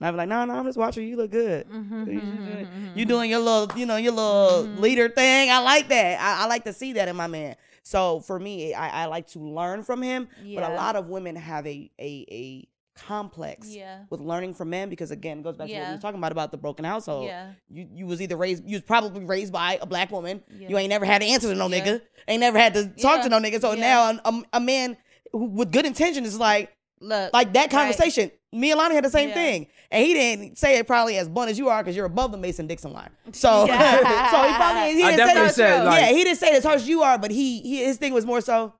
And 0.00 0.08
I 0.08 0.10
be 0.10 0.16
like, 0.16 0.28
no, 0.28 0.44
no, 0.46 0.54
I'm 0.54 0.64
just 0.64 0.78
watching 0.78 1.04
you. 1.04 1.10
You 1.10 1.16
look 1.16 1.30
good. 1.30 1.68
Mm-hmm, 1.68 2.10
You, 2.10 2.20
mm-hmm, 2.20 3.02
doing- 3.04 3.30
your 3.30 3.38
little, 3.38 3.78
you 3.78 3.86
know, 3.86 3.96
your 3.96 4.12
little 4.12 4.62
leader 4.62 5.08
thing. 5.10 5.50
I 5.50 5.60
like 5.60 5.88
that. 5.90 6.20
I, 6.20 6.44
I 6.44 6.46
like 6.48 6.64
to 6.64 6.72
see 6.72 6.94
that 6.94 7.06
in 7.06 7.16
my 7.16 7.26
man. 7.26 7.54
So 7.82 8.20
for 8.20 8.38
me, 8.38 8.74
I, 8.74 9.02
I 9.02 9.06
like 9.06 9.28
to 9.28 9.38
learn 9.38 9.82
from 9.82 10.02
him. 10.02 10.28
But 10.54 10.70
a 10.70 10.74
lot 10.74 10.96
of 10.96 11.08
women 11.08 11.36
have 11.36 11.66
a 11.66 11.90
a 12.00 12.26
a 12.30 12.68
complex 13.06 13.68
Yeah. 13.68 14.00
with 14.10 14.20
learning 14.20 14.54
from 14.54 14.70
men 14.70 14.88
because 14.90 15.10
again, 15.10 15.38
it 15.38 15.42
goes 15.44 15.56
back 15.56 15.68
to 15.68 15.74
what 15.74 15.88
we 15.88 15.94
were 15.94 16.00
talking 16.00 16.18
about 16.18 16.32
about 16.32 16.50
the 16.50 16.56
broken 16.58 16.84
household. 16.84 17.26
Yeah. 17.26 17.52
You 17.68 17.88
you 17.92 18.06
was 18.06 18.20
either 18.22 18.36
raised 18.36 18.64
you 18.68 18.76
was 18.76 18.82
probably 18.82 19.24
raised 19.24 19.52
by 19.52 19.78
a 19.80 19.86
black 19.86 20.10
woman. 20.10 20.42
You 20.58 20.76
ain't 20.78 20.90
never 20.90 21.04
had 21.04 21.22
to 21.22 21.26
answer 21.26 21.48
to 21.48 21.54
no 21.54 21.68
Yeah. 21.68 21.84
nigga. 21.84 22.00
Ain't 22.28 22.40
never 22.40 22.58
had 22.58 22.74
to 22.74 22.86
talk 22.88 23.18
Yeah. 23.18 23.22
to 23.24 23.28
no 23.28 23.38
nigga. 23.40 23.60
So 23.60 23.72
Yeah. 23.72 23.80
now 23.80 24.20
a, 24.24 24.42
a 24.54 24.60
man 24.60 24.96
who, 25.32 25.46
with 25.46 25.72
good 25.72 25.86
intention 25.86 26.24
is 26.24 26.38
like 26.38 26.72
Look. 27.00 27.32
like 27.32 27.52
that 27.54 27.60
right. 27.62 27.70
conversation. 27.70 28.30
Me 28.52 28.72
and 28.72 28.78
Lonnie 28.78 28.96
had 28.96 29.04
the 29.04 29.10
same 29.10 29.28
Yeah. 29.28 29.34
thing, 29.36 29.66
and 29.92 30.04
he 30.04 30.12
didn't 30.12 30.58
say 30.58 30.76
it 30.78 30.86
probably 30.88 31.16
as 31.18 31.28
blunt 31.28 31.52
as 31.52 31.56
you 31.58 31.68
are 31.68 31.80
because 31.84 31.94
you're 31.94 32.04
above 32.06 32.32
the 32.32 32.36
Mason 32.38 32.66
Dixon 32.66 32.92
line. 32.92 33.10
So, 33.32 33.64
Yeah. 33.68 33.96
so 34.32 34.42
he 34.48 34.54
probably 34.56 34.92
he 34.94 35.02
didn't 35.02 35.16
definitely 35.18 35.48
say 35.50 35.54
said, 35.54 35.70
that, 35.78 35.84
like- 35.86 36.00
yeah, 36.02 36.08
he 36.08 36.24
didn't 36.24 36.38
say 36.38 36.48
it 36.48 36.54
as 36.54 36.64
hard 36.64 36.76
as 36.76 36.88
you 36.88 37.02
are, 37.02 37.16
but 37.16 37.30
he, 37.30 37.60
he 37.60 37.84
his 37.84 37.96
thing 37.96 38.12
was 38.12 38.26
more 38.26 38.40
so. 38.40 38.74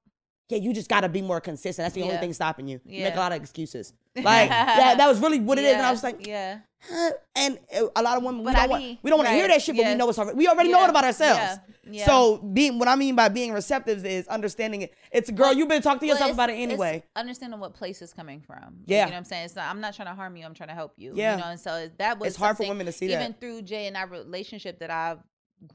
Yeah, 0.50 0.58
you 0.58 0.72
just 0.72 0.88
got 0.88 1.02
to 1.02 1.08
be 1.08 1.22
more 1.22 1.40
consistent. 1.40 1.84
That's 1.84 1.94
the 1.94 2.02
only 2.02 2.16
thing 2.16 2.32
stopping 2.32 2.66
you. 2.68 2.80
You 2.84 3.04
make 3.04 3.14
a 3.14 3.18
lot 3.18 3.32
of 3.32 3.40
excuses. 3.40 3.92
Like 4.16 4.48
that, 4.50 4.98
that 4.98 5.08
was 5.08 5.20
really 5.20 5.38
what 5.40 5.58
it 5.58 5.64
is. 5.64 5.74
And 5.74 5.86
I 5.86 5.90
was 5.92 6.02
like, 6.02 6.26
yeah. 6.26 6.58
huh? 6.90 7.10
and 7.36 7.58
a 7.94 8.02
lot 8.02 8.16
of 8.18 8.24
women 8.24 8.40
we 8.40 8.46
But 8.46 8.52
don't 8.54 8.62
I 8.62 8.66
want 8.66 8.82
mean, 8.82 8.98
we 9.02 9.10
don't 9.10 9.18
want 9.18 9.28
to 9.28 9.34
hear 9.34 9.46
that 9.48 9.62
shit, 9.62 9.76
but 9.76 9.86
we 9.86 9.94
know 9.94 10.08
it's 10.08 10.18
already, 10.18 10.36
we 10.36 10.48
already 10.48 10.70
know 10.72 10.78
Yeah. 10.78 10.86
it 10.86 10.90
about 10.90 11.04
ourselves. 11.04 11.38
Yeah. 11.38 11.56
Yeah. 11.92 12.06
So 12.06 12.38
being 12.38 12.78
what 12.78 12.88
I 12.88 12.96
mean 12.96 13.14
by 13.14 13.28
being 13.28 13.52
receptive 13.52 14.04
is 14.04 14.26
understanding 14.28 14.82
it. 14.82 14.94
It's 15.12 15.28
a 15.28 15.32
girl, 15.32 15.48
Well, 15.50 15.56
you 15.58 15.66
better 15.66 15.82
talk 15.82 16.00
to 16.00 16.06
Well, 16.06 16.14
yourself 16.16 16.32
about 16.32 16.50
it 16.50 16.54
anyway. 16.54 17.04
Understanding 17.14 17.60
what 17.60 17.74
place 17.74 18.02
is 18.02 18.12
coming 18.12 18.40
from. 18.40 18.78
Yeah. 18.86 19.00
you 19.00 19.06
know 19.06 19.12
what 19.12 19.18
I'm 19.18 19.24
saying. 19.24 19.44
It's 19.44 19.56
not, 19.56 19.70
I'm 19.70 19.80
not 19.80 19.94
trying 19.94 20.08
to 20.08 20.14
harm 20.14 20.36
you. 20.36 20.44
I'm 20.44 20.54
trying 20.54 20.68
to 20.70 20.74
help 20.74 20.94
you. 20.96 21.12
Yeah. 21.14 21.36
You 21.36 21.42
know, 21.42 21.48
and 21.50 21.60
so 21.60 21.88
that 21.98 22.18
was 22.18 22.28
It's 22.28 22.36
hard 22.36 22.56
for 22.56 22.66
women 22.68 22.86
to 22.86 22.92
see 22.92 23.06
even 23.06 23.18
that. 23.20 23.40
through 23.40 23.62
Jay 23.62 23.86
and 23.86 23.96
our 23.96 24.06
relationship 24.08 24.80
that 24.80 24.90
I've 24.90 25.18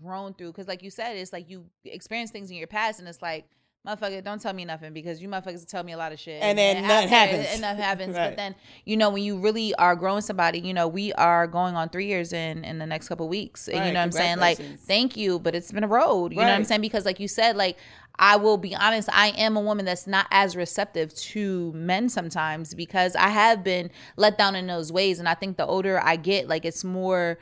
grown 0.01 0.34
through. 0.34 0.51
Because 0.51 0.67
like 0.67 0.84
you 0.84 0.89
said, 0.89 1.15
it's 1.15 1.32
like 1.32 1.49
you 1.49 1.65
experience 1.86 2.32
things 2.32 2.51
in 2.51 2.57
your 2.57 2.67
past, 2.67 2.99
and 2.99 3.07
it's 3.07 3.21
like. 3.21 3.45
Motherfucker, 3.86 4.23
don't 4.23 4.41
tell 4.41 4.53
me 4.53 4.65
nothing 4.65 4.93
because 4.93 5.21
you 5.21 5.29
motherfuckers 5.29 5.65
tell 5.67 5.83
me 5.83 5.91
a 5.93 5.97
lot 5.97 6.11
of 6.11 6.19
shit. 6.19 6.41
And 6.41 6.57
then 6.57 6.81
nothing 6.88 7.09
happens. 7.09 7.47
And 7.51 7.61
nothing 7.61 7.83
happens. 7.83 8.05
Right. 8.15 8.29
But 8.29 8.38
then, 8.38 8.55
you 8.86 8.95
know, 8.97 9.09
when 9.09 9.23
you 9.23 9.38
really 9.38 9.75
are 9.75 9.95
growing 9.95 10.21
somebody, 10.21 10.59
you 10.59 10.73
know, 10.73 10.88
we 10.88 11.11
are 11.13 11.47
going 11.47 11.75
on 11.75 11.89
three 11.89 12.05
years 12.05 12.33
in 12.33 12.63
in 12.63 12.79
the 12.79 12.86
next 12.86 13.09
couple 13.09 13.27
weeks. 13.27 13.67
And 13.67 13.79
Right, 13.79 13.88
you 13.88 13.93
know 13.93 13.99
what 13.99 14.05
I'm 14.05 14.11
saying? 14.11 14.38
Like, 14.38 14.57
thank 14.79 15.17
you, 15.17 15.39
but 15.39 15.53
it's 15.53 15.71
been 15.71 15.83
a 15.83 15.88
road. 15.88 16.31
You 16.31 16.38
know 16.38 16.45
what 16.45 16.53
I'm 16.53 16.63
saying? 16.63 16.81
Because 16.81 17.05
like 17.05 17.19
you 17.19 17.27
said, 17.27 17.57
like 17.57 17.77
I 18.17 18.38
will 18.38 18.57
be 18.57 18.73
honest, 18.75 19.09
I 19.11 19.29
am 19.29 19.57
a 19.57 19.61
woman 19.61 19.86
that's 19.86 20.07
not 20.07 20.27
as 20.31 20.55
receptive 20.55 21.13
to 21.15 21.73
men 21.73 22.07
sometimes 22.09 22.73
because 22.73 23.15
I 23.15 23.27
have 23.29 23.63
been 23.63 23.91
let 24.15 24.38
down 24.38 24.55
in 24.55 24.67
those 24.67 24.91
ways. 24.91 25.19
And 25.19 25.27
I 25.27 25.33
think 25.33 25.57
the 25.57 25.65
older 25.65 25.99
I 26.01 26.15
get, 26.15 26.47
like 26.47 26.63
it's 26.65 26.83
more 26.83 27.38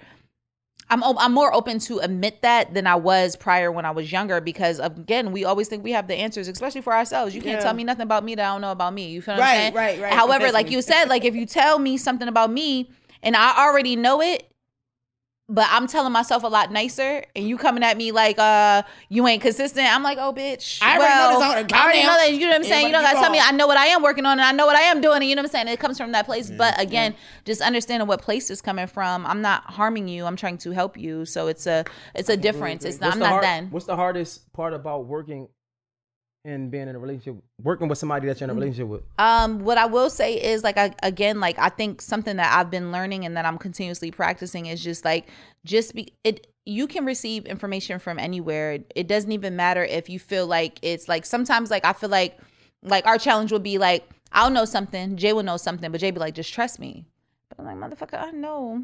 I'm 0.94 1.18
I'm 1.18 1.34
more 1.34 1.54
open 1.54 1.80
to 1.80 2.00
admit 2.00 2.42
that 2.44 2.74
than 2.74 2.86
I 2.88 2.96
was 2.96 3.36
prior 3.36 3.72
when 3.72 3.86
I 3.86 3.92
was 3.92 4.12
younger 4.12 4.40
because 4.42 4.80
again 4.80 5.32
we 5.32 5.44
always 5.44 5.68
think 5.68 5.84
we 5.84 5.92
have 5.92 6.08
the 6.08 6.16
answers, 6.16 6.48
especially 6.48 6.82
for 6.82 6.94
ourselves. 6.94 7.34
You 7.34 7.42
can't 7.42 7.56
Yeah. 7.58 7.64
tell 7.64 7.74
me 7.74 7.84
nothing 7.84 8.04
about 8.04 8.24
me 8.24 8.36
that 8.36 8.46
I 8.48 8.54
don't 8.54 8.62
know 8.62 8.72
about 8.72 8.94
me. 8.94 9.08
You 9.08 9.22
feel 9.22 9.36
what 9.36 9.42
I'm 9.44 9.48
Right, 9.48 9.56
saying? 9.56 9.74
right, 9.74 10.00
right. 10.02 10.14
However, 10.14 10.52
like 10.52 10.70
you 10.70 10.82
said, 10.82 11.06
like 11.10 11.26
if 11.26 11.36
you 11.36 11.46
tell 11.46 11.80
me 11.80 11.98
something 11.98 12.28
about 12.28 12.52
me 12.52 12.90
and 13.24 13.36
I 13.36 13.66
already 13.66 13.96
know 13.96 14.22
it, 14.22 14.48
but 15.54 15.68
I'm 15.70 15.86
telling 15.86 16.12
myself 16.12 16.42
a 16.42 16.48
lot 16.48 16.72
nicer, 16.72 17.24
and 17.36 17.48
you 17.48 17.60
coming 17.60 17.84
at 17.84 17.96
me 17.96 18.12
like 18.12 18.40
uh 18.40 18.82
you 19.10 19.28
ain't 19.28 19.42
consistent. 19.42 19.88
I'm 19.88 20.02
like, 20.02 20.18
oh 20.20 20.34
bitch. 20.34 20.80
I 20.82 20.98
already 20.98 21.14
know 21.14 21.40
this 21.40 21.50
already. 21.50 21.74
I 21.74 21.84
already 21.84 22.02
know 22.02 22.18
that. 22.18 22.34
You 22.34 22.40
know 22.40 22.48
what 22.48 22.56
I'm 22.56 22.64
saying? 22.64 22.88
You 22.88 22.92
don't 22.92 23.04
Everybody 23.04 23.04
gotta 23.04 23.16
keep 23.18 23.24
tell 23.24 23.32
me. 23.32 23.40
I 23.40 23.52
know 23.52 23.68
what 23.68 23.78
I 23.78 23.86
am 23.88 24.02
working 24.02 24.26
on, 24.26 24.40
and 24.40 24.42
I 24.42 24.52
know 24.52 24.66
what 24.66 24.76
I 24.76 24.82
am 24.82 25.00
doing. 25.00 25.18
And 25.18 25.30
you 25.30 25.36
know 25.36 25.44
what 25.44 25.50
I'm 25.50 25.52
saying? 25.52 25.68
It 25.68 25.80
comes 25.80 26.00
from 26.00 26.12
that 26.14 26.26
place. 26.26 26.50
But 26.50 26.82
again, 26.82 27.14
just 27.46 27.62
understanding 27.62 28.08
what 28.08 28.22
place 28.22 28.50
is 28.50 28.62
coming 28.62 28.88
from. 28.88 29.28
I'm 29.28 29.42
not 29.42 29.64
harming 29.66 30.08
you. 30.08 30.26
I'm 30.26 30.36
trying 30.36 30.58
to 30.60 30.72
help 30.72 30.98
you. 30.98 31.26
So 31.26 31.48
it's 31.48 31.68
a 31.68 31.86
it's 32.16 32.30
a 32.30 32.38
difference. 32.38 32.84
It's 32.84 33.00
not. 33.00 33.08
What's 33.08 33.16
I'm 33.16 33.20
not 33.20 33.30
hard- 33.30 33.44
then. 33.44 33.70
What's 33.70 33.86
the 33.86 33.96
hardest 33.96 34.52
part 34.54 34.74
about 34.74 35.06
working 35.06 35.50
in 36.46 36.70
being 36.70 36.88
in 36.88 36.96
a 36.96 37.00
relationship, 37.00 37.42
working 37.62 37.88
with 37.88 37.98
somebody 37.98 38.28
that 38.28 38.40
you're 38.40 38.46
in 38.46 38.52
a 38.52 38.54
relationship 38.54 38.88
with? 38.88 39.04
Um, 39.18 39.60
what 39.60 39.78
I 39.78 39.86
will 39.86 40.10
say 40.10 40.36
is 40.36 40.64
like 40.64 40.78
I, 40.78 40.94
again, 41.02 41.40
like 41.40 41.58
I 41.58 41.70
think 41.70 42.02
something 42.02 42.36
that 42.38 42.58
I've 42.58 42.70
been 42.70 42.92
learning 42.92 43.26
and 43.26 43.38
that 43.38 43.46
I'm 43.46 43.58
continuously 43.58 44.12
practicing 44.12 44.66
is 44.66 44.84
just 44.84 45.06
like 45.06 45.28
just 45.64 45.96
be 45.96 46.14
it. 46.24 46.48
You 46.66 46.88
can 46.88 47.06
receive 47.06 47.46
information 47.46 48.00
from 48.00 48.20
anywhere. 48.20 48.80
It 48.96 49.08
doesn't 49.08 49.32
even 49.32 49.56
matter 49.56 49.84
if 49.84 50.10
you 50.10 50.20
feel 50.20 50.48
like 50.48 50.80
it's 50.82 51.08
like 51.08 51.26
sometimes 51.26 51.72
like 51.72 51.86
I 51.86 51.94
feel 51.94 52.10
like 52.10 52.38
like 52.82 53.06
our 53.06 53.18
challenge 53.18 53.52
would 53.52 53.64
be 53.64 53.78
like 53.78 54.08
I'll 54.32 54.50
know 54.50 54.66
something, 54.66 55.16
Jay 55.16 55.32
will 55.32 55.44
know 55.44 55.58
something, 55.58 55.92
but 55.92 56.02
Jay 56.02 56.12
be 56.12 56.20
like 56.20 56.36
just 56.36 56.54
trust 56.54 56.80
me. 56.80 57.06
But 57.50 57.60
I'm 57.60 57.80
like 57.80 57.92
motherfucker, 57.92 58.22
I 58.22 58.32
know 58.32 58.84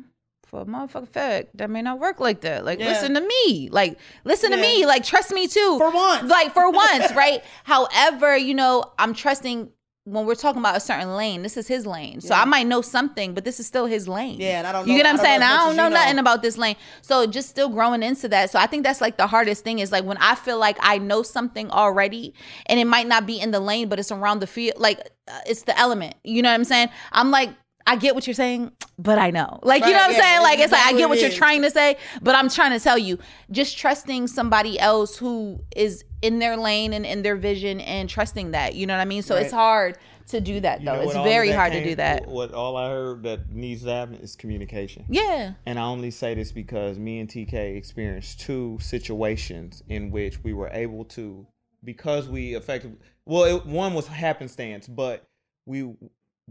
for 0.50 0.62
a 0.62 0.66
motherfucker 0.66 1.08
fact 1.08 1.56
that 1.58 1.70
may 1.70 1.82
not 1.82 2.00
work 2.00 2.20
like 2.20 2.42
that. 2.42 2.66
Like 2.66 2.80
Yeah. 2.80 2.88
listen 2.88 3.14
to 3.14 3.22
me, 3.22 3.70
like 3.72 3.98
listen 4.24 4.50
to 4.52 4.58
me, 4.58 4.86
like 4.86 5.04
trust 5.04 5.32
me 5.32 5.48
too 5.48 5.78
For 5.78 5.92
once. 5.92 6.30
like 6.30 6.54
for 6.54 6.70
once, 6.72 7.12
right? 7.16 7.44
However, 7.64 8.36
you 8.36 8.56
know, 8.56 8.84
I'm 8.98 9.14
trusting 9.14 9.70
when 10.06 10.26
we're 10.26 10.34
talking 10.34 10.60
about 10.60 10.76
a 10.76 10.80
certain 10.80 11.16
lane. 11.16 11.44
This 11.44 11.56
is 11.56 11.68
his 11.68 11.86
lane, 11.86 12.20
so 12.20 12.34
I 12.34 12.46
might 12.46 12.66
know 12.66 12.82
something, 12.82 13.36
but 13.36 13.44
this 13.46 13.60
is 13.60 13.68
still 13.68 13.86
his 13.86 14.08
lane. 14.08 14.40
Yeah, 14.40 14.58
and 14.58 14.66
I 14.66 14.72
don't 14.72 14.88
You 14.88 14.94
know- 14.94 14.98
get 14.98 15.04
what 15.04 15.06
I 15.06 15.10
I'm 15.12 15.16
don't 15.18 15.26
saying? 15.26 15.40
know 15.42 15.46
I 15.46 15.50
don't 15.68 15.76
know 15.76 15.84
you 15.84 15.90
know. 15.92 15.96
nothing 15.98 16.18
about 16.18 16.42
this 16.42 16.58
lane, 16.58 16.78
so 17.04 17.28
just 17.28 17.50
still 17.50 17.70
growing 17.70 18.02
into 18.02 18.28
that. 18.30 18.50
So 18.50 18.58
I 18.58 18.66
think 18.66 18.84
that's 18.84 19.02
like 19.02 19.18
the 19.18 19.28
hardest 19.28 19.64
thing 19.64 19.78
is 19.78 19.92
like 19.92 20.06
when 20.06 20.18
I 20.18 20.34
feel 20.34 20.58
like 20.58 20.78
I 20.82 20.98
know 20.98 21.22
something 21.22 21.70
already, 21.70 22.34
and 22.66 22.80
it 22.80 22.86
might 22.86 23.06
not 23.08 23.28
be 23.28 23.40
in 23.40 23.52
the 23.52 23.60
lane, 23.60 23.88
but 23.88 24.00
it's 24.00 24.12
around 24.12 24.40
the 24.40 24.48
field. 24.48 24.80
Like 24.80 25.00
uh, 25.28 25.40
it's 25.46 25.62
the 25.64 25.78
element. 25.78 26.16
You 26.24 26.42
know 26.42 26.50
what 26.50 26.56
I'm 26.56 26.64
saying? 26.64 26.90
I'm 27.12 27.30
like. 27.30 27.52
I 27.88 27.96
get 27.96 28.14
what 28.14 28.28
you're 28.28 28.34
saying, 28.36 28.72
but 29.00 29.18
I 29.18 29.32
know. 29.32 29.60
Like, 29.64 29.84
you 29.84 29.92
know 29.92 29.96
Right, 29.96 30.02
what 30.02 30.10
I'm 30.10 30.16
yeah, 30.16 30.22
saying? 30.22 30.42
Like, 30.44 30.60
it's 30.60 30.64
it's 30.66 30.74
like, 30.74 30.86
I 30.86 30.92
get 30.92 31.10
what 31.10 31.18
what 31.18 31.22
you're 31.22 31.32
trying 31.32 31.62
to 31.64 31.72
say, 31.72 31.98
but 32.22 32.36
I'm 32.36 32.50
trying 32.50 32.72
to 32.78 32.80
tell 32.80 32.98
you, 32.98 33.18
just 33.52 33.78
trusting 33.78 34.28
somebody 34.28 34.80
else 34.80 35.18
who 35.18 35.60
is 35.76 36.04
in 36.22 36.40
their 36.40 36.56
lane 36.58 36.94
and 36.94 37.06
in 37.06 37.24
their 37.24 37.36
vision 37.36 37.80
and 37.82 38.08
trusting 38.10 38.52
that. 38.52 38.76
You 38.76 38.86
know 38.86 38.96
what 38.96 39.02
I 39.02 39.06
mean? 39.06 39.24
So 39.24 39.36
it's 39.36 39.52
hard 39.54 39.98
to 40.28 40.40
do 40.40 40.60
that, 40.60 40.82
You 40.82 40.86
though. 40.86 40.96
know 40.96 41.02
It's 41.02 41.08
what 41.08 41.16
all 41.18 41.26
of 41.26 41.32
very 41.32 41.50
that 41.50 41.56
hard 41.56 41.74
to 41.74 41.84
do 41.84 41.96
that. 41.96 42.28
What 42.28 42.54
all 42.54 42.78
I 42.78 42.90
heard 42.90 43.24
that 43.24 43.50
needs 43.52 43.84
to 43.84 43.90
happen 43.92 44.16
is 44.16 44.36
communication. 44.36 45.06
Yeah. 45.10 45.54
And 45.66 45.80
I 45.80 45.84
only 45.84 46.12
say 46.12 46.36
this 46.36 46.52
because 46.52 47.00
me 47.00 47.20
and 47.20 47.28
TK 47.28 47.76
experienced 47.76 48.40
two 48.42 48.78
situations 48.82 49.82
in 49.90 50.12
which 50.12 50.44
we 50.44 50.54
were 50.54 50.70
able 50.72 51.06
to, 51.06 51.48
because 51.84 52.28
we 52.28 52.54
effectively, 52.56 52.98
well, 53.26 53.44
it, 53.46 53.66
one 53.66 53.94
was 53.96 54.08
happenstance, 54.08 54.88
but 54.88 55.26
we, 55.66 55.92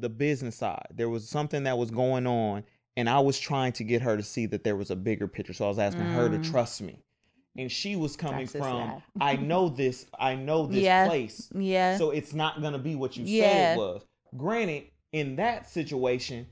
the 0.01 0.09
business 0.09 0.57
side, 0.57 0.87
there 0.95 1.09
was 1.09 1.29
something 1.29 1.65
that 1.65 1.77
was 1.79 1.91
going 1.91 2.27
on, 2.27 2.65
and 2.97 3.09
I 3.09 3.21
was 3.21 3.39
trying 3.39 3.73
to 3.73 3.85
get 3.85 4.03
her 4.03 4.17
to 4.17 4.23
see 4.23 4.47
that 4.47 4.65
there 4.65 4.77
was 4.77 4.91
a 4.91 4.97
bigger 4.97 5.29
picture. 5.29 5.53
So 5.53 5.65
I 5.65 5.69
was 5.69 5.79
asking 5.79 6.05
her 6.05 6.29
to 6.29 6.39
trust 6.39 6.81
me. 6.83 7.03
And 7.57 7.71
she 7.73 7.97
was 7.97 8.17
coming 8.17 8.47
Mm. 8.47 8.53
That's 8.53 8.65
from. 8.65 9.03
I 9.21 9.37
know 9.37 9.69
this, 9.69 10.07
I 10.19 10.35
know 10.37 10.67
this 10.67 10.83
Yeah. 10.83 11.07
place. 11.07 11.51
Yeah. 11.55 11.97
So 11.99 12.11
it's 12.11 12.33
not 12.33 12.63
gonna 12.63 12.79
be 12.79 12.95
what 12.95 13.17
you 13.17 13.27
said 13.27 13.77
it 13.77 13.79
was. 13.79 14.03
Granted, 14.37 14.85
in 15.13 15.37
that 15.37 15.69
situation, 15.69 16.47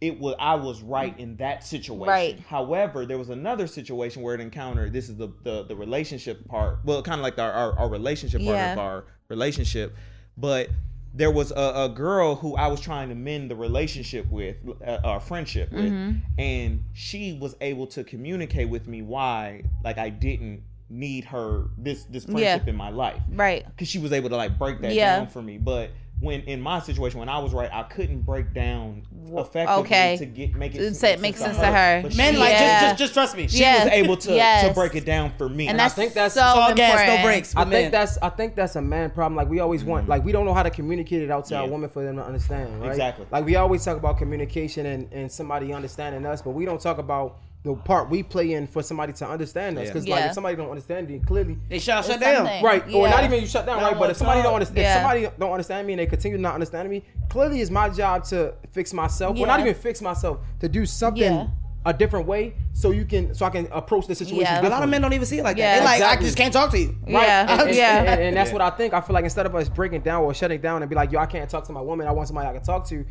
it 0.00 0.18
was 0.20 0.34
I 0.38 0.54
was 0.54 0.82
right 0.82 1.18
in 1.18 1.36
that 1.36 1.64
situation. 1.64 2.06
Right. 2.06 2.38
However, 2.40 3.04
there 3.06 3.18
was 3.18 3.30
another 3.30 3.66
situation 3.66 4.22
where 4.22 4.34
it 4.34 4.40
encountered 4.40 4.92
this 4.92 5.08
is 5.08 5.16
the 5.16 5.28
the, 5.42 5.64
the 5.64 5.76
relationship 5.76 6.46
part. 6.46 6.78
Well, 6.84 7.02
kind 7.02 7.18
of 7.20 7.22
like 7.22 7.38
our, 7.38 7.50
our, 7.52 7.78
our 7.78 7.88
relationship 7.88 8.40
part 8.42 8.56
Yeah. 8.56 8.72
of 8.72 8.78
our 8.78 9.04
relationship, 9.28 9.94
but 10.36 10.68
there 11.16 11.30
was 11.30 11.50
a, 11.50 11.72
a 11.84 11.88
girl 11.88 12.34
who 12.36 12.56
I 12.56 12.66
was 12.68 12.80
trying 12.80 13.08
to 13.08 13.14
mend 13.14 13.50
the 13.50 13.56
relationship 13.56 14.30
with, 14.30 14.56
uh, 14.86 14.98
our 15.02 15.18
friendship 15.20 15.72
with, 15.72 15.84
Mm-hmm. 15.92 16.18
and 16.38 16.84
she 16.92 17.38
was 17.40 17.56
able 17.60 17.86
to 17.88 18.04
communicate 18.04 18.68
with 18.68 18.86
me 18.86 19.00
why, 19.02 19.62
like 19.82 19.96
I 19.98 20.10
didn't 20.10 20.62
need 20.88 21.24
her 21.24 21.64
this 21.78 22.04
this 22.04 22.24
friendship 22.26 22.68
in 22.68 22.76
my 22.76 22.90
life 22.90 23.20
Right. 23.30 23.66
because 23.66 23.88
she 23.88 23.98
was 23.98 24.12
able 24.12 24.28
to 24.28 24.36
like 24.36 24.56
break 24.58 24.80
that 24.82 24.92
Yeah. 24.94 25.16
down 25.16 25.26
for 25.28 25.42
me. 25.42 25.58
But 25.58 25.90
when 26.20 26.40
in 26.42 26.62
my 26.62 26.80
situation, 26.80 27.20
when 27.20 27.28
I 27.28 27.38
was 27.38 27.52
right, 27.52 27.68
I 27.70 27.82
couldn't 27.82 28.22
break 28.22 28.54
down 28.54 29.02
effectively 29.26 29.82
okay. 29.82 30.16
to 30.16 30.24
get 30.24 30.54
make 30.54 30.74
it 30.74 30.78
To 30.78 31.02
make 31.02 31.14
it 31.16 31.20
makes 31.20 31.38
sense 31.38 31.56
to 31.56 31.62
to 31.62 31.66
her. 31.68 32.00
But 32.02 32.16
Men 32.16 32.34
she, 32.34 32.40
like 32.40 32.50
Yeah. 32.52 32.58
just, 32.58 32.82
just 32.82 32.98
just 32.98 33.12
trust 33.14 33.36
me. 33.36 33.48
she 33.48 33.60
Yeah. 33.60 33.84
was 33.84 33.92
able 33.92 34.16
to 34.16 34.32
Yes. 34.32 34.66
to 34.66 34.72
break 34.72 34.94
it 34.94 35.04
down 35.04 35.32
for 35.36 35.48
me. 35.48 35.68
And 35.68 35.78
I 35.78 35.84
that's, 35.84 35.94
think 35.94 36.14
that's- 36.14 36.32
so 36.34 36.40
It's 36.40 36.48
all 36.48 36.70
important. 36.70 36.76
gas, 36.78 37.18
no 37.18 37.22
brakes. 37.22 37.54
I 37.54 37.60
with 37.64 37.68
think 37.72 37.92
that's 37.92 38.16
I 38.22 38.30
think 38.30 38.54
that's 38.56 38.76
a 38.76 38.82
man 38.82 39.10
problem. 39.10 39.36
Like 39.36 39.48
we 39.50 39.60
always 39.60 39.84
want, 39.84 40.08
like 40.08 40.24
we 40.24 40.32
don't 40.32 40.46
know 40.46 40.54
how 40.54 40.62
to 40.62 40.70
communicate 40.70 41.20
it 41.22 41.30
out 41.30 41.44
to 41.46 41.56
our 41.56 41.64
Mm-hmm. 41.64 41.72
Women 41.72 41.90
for 41.90 42.02
them 42.02 42.16
to 42.16 42.24
understand, 42.24 42.80
right? 42.80 42.90
Exactly. 42.90 43.26
Like 43.30 43.44
we 43.44 43.56
always 43.56 43.84
talk 43.84 43.96
about 43.98 44.16
communication 44.16 44.86
and, 44.86 45.12
and 45.12 45.30
somebody 45.30 45.72
understanding 45.74 46.24
us, 46.24 46.40
but 46.40 46.52
we 46.52 46.64
don't 46.64 46.80
talk 46.80 46.96
about 46.98 47.38
the 47.66 47.74
part 47.74 48.08
we 48.08 48.22
play 48.22 48.52
in 48.52 48.66
for 48.66 48.80
somebody 48.82 49.12
to 49.12 49.28
understand 49.28 49.76
us. 49.76 49.86
Yeah. 49.86 49.92
Because 49.92 50.08
like 50.08 50.20
Yeah. 50.20 50.26
if 50.28 50.34
somebody 50.34 50.54
don't 50.56 50.70
understand 50.70 51.10
you, 51.10 51.20
clearly 51.26 51.58
they 51.68 51.78
shut 51.80 52.04
shut 52.04 52.20
down. 52.20 52.36
something. 52.46 52.62
Right, 52.64 52.82
or 52.94 53.08
not 53.08 53.24
even 53.24 53.40
you 53.40 53.46
shut 53.46 53.66
down, 53.66 53.80
Not 53.80 53.90
right? 53.92 53.98
But 53.98 54.10
if 54.10 54.16
somebody 54.18 54.42
don't 54.42 54.54
understand, 54.54 54.78
Yeah. 54.78 54.94
if 54.94 55.02
somebody 55.02 55.28
don't 55.38 55.50
understand 55.50 55.86
me 55.86 55.92
and 55.94 56.00
they 56.00 56.06
continue 56.06 56.36
to 56.38 56.42
not 56.42 56.54
understand 56.54 56.88
me, 56.88 57.02
clearly 57.28 57.60
it's 57.60 57.70
my 57.70 57.88
job 57.90 58.24
to 58.26 58.54
fix 58.70 58.92
myself. 58.94 59.36
Well, 59.36 59.46
not 59.46 59.58
even 59.60 59.74
fix 59.74 60.00
myself, 60.00 60.38
to 60.60 60.68
do 60.68 60.86
something 60.86 61.22
Yeah. 61.22 61.46
a 61.84 61.92
different 61.92 62.26
way, 62.28 62.54
so 62.72 62.92
you 62.92 63.04
can, 63.04 63.34
so 63.34 63.44
I 63.46 63.50
can 63.50 63.66
approach 63.72 64.06
the 64.06 64.14
situation. 64.14 64.42
Yeah. 64.42 64.66
A 64.66 64.70
lot 64.70 64.82
of 64.84 64.88
men 64.88 65.00
don't 65.02 65.12
even 65.12 65.26
see 65.26 65.38
it 65.38 65.44
like 65.44 65.56
Yeah. 65.56 65.74
that. 65.74 65.78
They 65.80 65.84
like, 65.84 65.96
Exactly. 65.96 66.24
I 66.24 66.28
just 66.28 66.38
can't 66.38 66.52
talk 66.52 66.70
to 66.70 66.78
you. 66.78 66.94
Yeah. 67.06 67.46
And, 67.50 67.60
and- 67.62 67.76
yeah. 67.76 68.02
and- 68.12 68.20
and 68.22 68.36
that's 68.36 68.52
what 68.52 68.62
I 68.62 68.70
think. 68.70 68.94
I 68.94 69.00
feel 69.00 69.14
like 69.14 69.24
instead 69.24 69.46
of 69.46 69.54
us 69.56 69.68
breaking 69.68 70.02
down 70.02 70.22
or 70.22 70.32
shutting 70.34 70.60
down 70.60 70.82
and 70.82 70.88
be 70.88 70.94
like, 70.94 71.10
yo, 71.10 71.18
I 71.18 71.26
can't 71.26 71.50
talk 71.50 71.64
to 71.66 71.72
my 71.72 71.80
woman. 71.80 72.06
I 72.06 72.12
want 72.12 72.28
somebody 72.28 72.48
I 72.48 72.52
can 72.52 72.62
talk 72.62 72.86
to. 72.88 73.04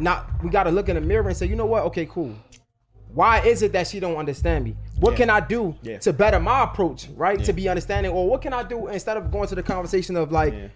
Not 0.00 0.26
we 0.42 0.50
got 0.50 0.64
to 0.64 0.70
look 0.72 0.88
in 0.88 0.96
the 0.96 1.00
mirror 1.00 1.28
and 1.28 1.36
say, 1.36 1.46
you 1.46 1.54
know 1.56 1.66
what? 1.66 1.84
Okay, 1.84 2.06
cool. 2.06 2.32
Why 3.14 3.40
is 3.40 3.62
it 3.62 3.72
that 3.72 3.86
she 3.88 4.00
don't 4.00 4.16
understand 4.16 4.64
me? 4.64 4.74
What 5.00 5.12
Yeah. 5.12 5.16
can 5.18 5.30
I 5.30 5.40
do 5.40 5.74
Yeah. 5.82 5.98
to 5.98 6.12
better 6.12 6.40
my 6.40 6.64
approach, 6.64 7.08
right? 7.16 7.42
To 7.44 7.52
be 7.52 7.68
understanding, 7.68 8.12
or 8.12 8.28
what 8.28 8.40
can 8.42 8.52
I 8.52 8.62
do 8.62 8.88
instead 8.88 9.16
of 9.16 9.30
going 9.30 9.48
to 9.48 9.54
the 9.54 9.62
conversation 9.62 10.16
of 10.16 10.32
like 10.32 10.54
Yeah. 10.54 10.68